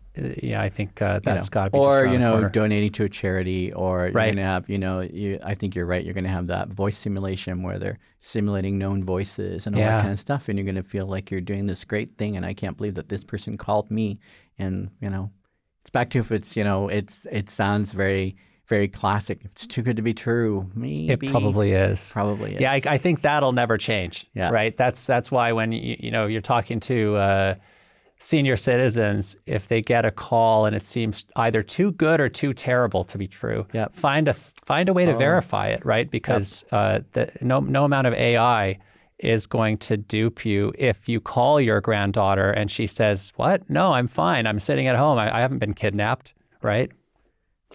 yeah, 0.44 0.62
I 0.62 0.70
think 0.70 1.02
uh, 1.02 1.20
You 1.26 1.34
know, 1.34 1.42
got 1.50 1.64
to 1.66 1.70
be 1.72 1.80
or 1.80 2.06
you 2.06 2.20
know 2.20 2.34
corner. 2.34 2.50
donating 2.50 2.92
to 2.92 3.06
a 3.06 3.10
charity 3.10 3.74
or 3.74 4.06
you're 4.06 4.12
Right. 4.14 4.26
going 4.28 4.36
to 4.36 4.44
have 4.44 4.70
you 4.70 4.78
know 4.78 5.00
you 5.00 5.40
I 5.44 5.56
think 5.56 5.74
you're 5.74 5.88
right 5.88 6.06
you're 6.06 6.14
going 6.14 6.26
to 6.26 6.30
have 6.30 6.46
that 6.48 6.68
voice 6.70 6.96
simulation 6.96 7.64
where 7.64 7.80
they're 7.80 7.98
simulating 8.20 8.78
known 8.78 9.04
voices 9.04 9.66
and 9.66 9.76
all 9.76 9.82
Yeah. 9.82 9.96
that 9.98 10.02
kind 10.02 10.14
of 10.14 10.20
stuff 10.20 10.48
and 10.48 10.60
you're 10.60 10.66
going 10.66 10.76
to 10.76 10.84
feel 10.84 11.08
like 11.08 11.32
you're 11.32 11.42
doing 11.42 11.66
this 11.66 11.84
great 11.86 12.20
thing 12.20 12.38
and 12.38 12.46
I 12.46 12.54
can't 12.54 12.78
believe 12.78 12.94
that 12.96 13.10
this 13.10 13.24
person 13.24 13.58
called 13.58 13.90
me 13.90 14.20
and 14.60 14.92
you 15.02 15.10
know 15.10 15.32
it's 15.82 15.90
back 15.90 16.12
to 16.12 16.20
if 16.20 16.32
it's 16.32 16.56
you 16.56 16.64
know 16.64 16.88
it's 16.88 17.26
it 17.32 17.50
sounds 17.50 17.94
very 17.94 18.36
very 18.68 18.88
classic 18.88 19.40
it's 19.46 19.66
too 19.66 19.82
good 19.82 19.96
to 19.96 20.02
be 20.02 20.14
true 20.14 20.70
maybe 20.76 21.28
It 21.28 21.32
probably 21.32 21.72
is. 21.72 22.10
probably 22.12 22.56
is. 22.56 22.62
Yeah, 22.62 22.74
I, 22.74 22.82
I 22.86 22.98
think 22.98 23.22
that'll 23.22 23.54
never 23.54 23.78
change. 23.78 24.26
Yeah. 24.36 24.50
Right. 24.50 24.76
That's 24.76 25.06
that's 25.06 25.32
why 25.32 25.52
when 25.54 25.72
you 25.72 25.96
you 26.00 26.12
know 26.12 26.26
you're 26.28 26.42
talking 26.42 26.80
to 26.82 27.16
uh, 27.16 27.56
senior 28.20 28.58
citizens, 28.58 29.38
if 29.46 29.68
they 29.68 29.82
get 29.82 30.04
a 30.04 30.12
call 30.12 30.66
and 30.66 30.76
it 30.76 30.84
seems 30.84 31.26
either 31.36 31.62
too 31.64 31.92
good 31.94 32.20
or 32.20 32.28
too 32.30 32.52
terrible 32.54 33.04
to 33.06 33.18
be 33.18 33.28
true, 33.28 33.66
Yep. 33.74 33.96
find 33.96 34.28
a 34.28 34.34
find 34.34 34.90
a 34.90 34.94
way 34.94 35.06
to 35.06 35.14
Oh. 35.14 35.18
verify 35.18 35.68
it. 35.68 35.86
Right. 35.86 36.10
Because 36.12 36.66
uh, 36.72 37.00
the, 37.14 37.32
no 37.42 37.60
no 37.62 37.86
amount 37.86 38.08
of 38.08 38.14
AI 38.14 38.80
is 39.20 39.48
going 39.48 39.78
to 39.78 39.98
dupe 39.98 40.46
you 40.46 40.74
if 40.78 41.08
you 41.08 41.20
call 41.22 41.62
your 41.62 41.80
granddaughter 41.82 42.52
and 42.52 42.70
she 42.70 42.86
says, 42.86 43.32
"What? 43.38 43.68
No, 43.70 43.94
I'm 43.94 44.08
fine. 44.08 44.46
I'm 44.46 44.60
sitting 44.60 44.88
at 44.88 44.96
home. 44.96 45.18
I, 45.18 45.38
I 45.38 45.42
haven't 45.42 45.60
been 45.60 45.74
kidnapped." 45.74 46.34
Right. 46.62 46.92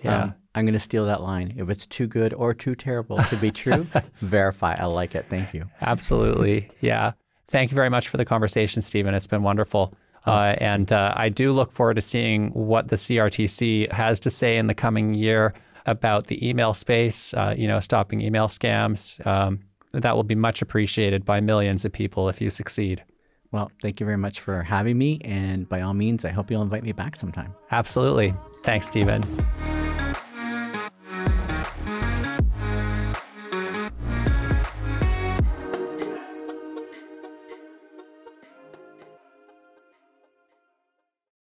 Yeah. 0.05 0.23
Um, 0.25 0.35
I'm 0.55 0.65
going 0.65 0.75
to 0.75 0.81
steal 0.81 1.07
that 1.07 1.23
line. 1.23 1.55
If 1.57 1.71
it's 1.71 1.87
too 1.87 2.07
good 2.07 2.35
or 2.35 2.53
too 2.53 2.75
terrible 2.75 3.17
to 3.23 3.37
be 3.37 3.51
true, 3.51 3.87
verify. 4.21 4.75
I 4.75 4.85
like 4.85 5.15
it. 5.15 5.27
Thank 5.29 5.55
you. 5.55 5.65
Absolutely. 5.81 6.71
Yeah. 6.81 7.13
Thank 7.49 7.71
you 7.71 7.75
very 7.75 7.91
much 7.91 8.09
for 8.09 8.17
the 8.17 8.25
conversation, 8.25 8.83
Steven. 8.83 9.15
It's 9.15 9.27
been 9.27 9.43
wonderful. 9.43 9.95
Uh, 10.27 10.55
and 10.59 10.93
uh, 10.93 11.13
I 11.17 11.29
do 11.29 11.53
look 11.53 11.73
forward 11.73 11.95
to 11.95 12.01
seeing 12.01 12.51
what 12.51 12.89
the 12.89 12.97
CRTC 12.97 13.91
has 13.93 14.21
to 14.21 14.31
say 14.31 14.57
in 14.57 14.67
the 14.67 14.75
coming 14.75 15.15
year 15.15 15.55
about 15.87 16.29
the 16.29 16.49
email 16.49 16.75
space, 16.75 17.35
uh, 17.35 17.55
you 17.57 17.67
know, 17.67 17.81
stopping 17.81 18.21
email 18.21 18.47
scams. 18.47 19.25
Um, 19.27 19.61
that 19.93 20.15
will 20.15 20.23
be 20.23 20.35
much 20.35 20.63
appreciated 20.63 21.25
by 21.25 21.41
millions 21.41 21.85
of 21.85 21.93
people 21.93 22.29
if 22.29 22.41
you 22.41 22.51
succeed. 22.51 23.03
Well, 23.51 23.71
thank 23.83 24.01
you 24.01 24.07
very 24.07 24.17
much 24.17 24.41
for 24.41 24.63
having 24.63 24.97
me. 24.97 25.21
And 25.25 25.69
by 25.69 25.83
all 25.83 25.93
means, 25.93 26.25
I 26.25 26.31
hope 26.31 26.51
you'll 26.51 26.63
invite 26.63 26.83
me 26.83 26.93
back 26.93 27.17
sometime. 27.17 27.55
Absolutely. 27.71 28.35
Thanks, 28.63 28.87
Steven. 28.87 29.23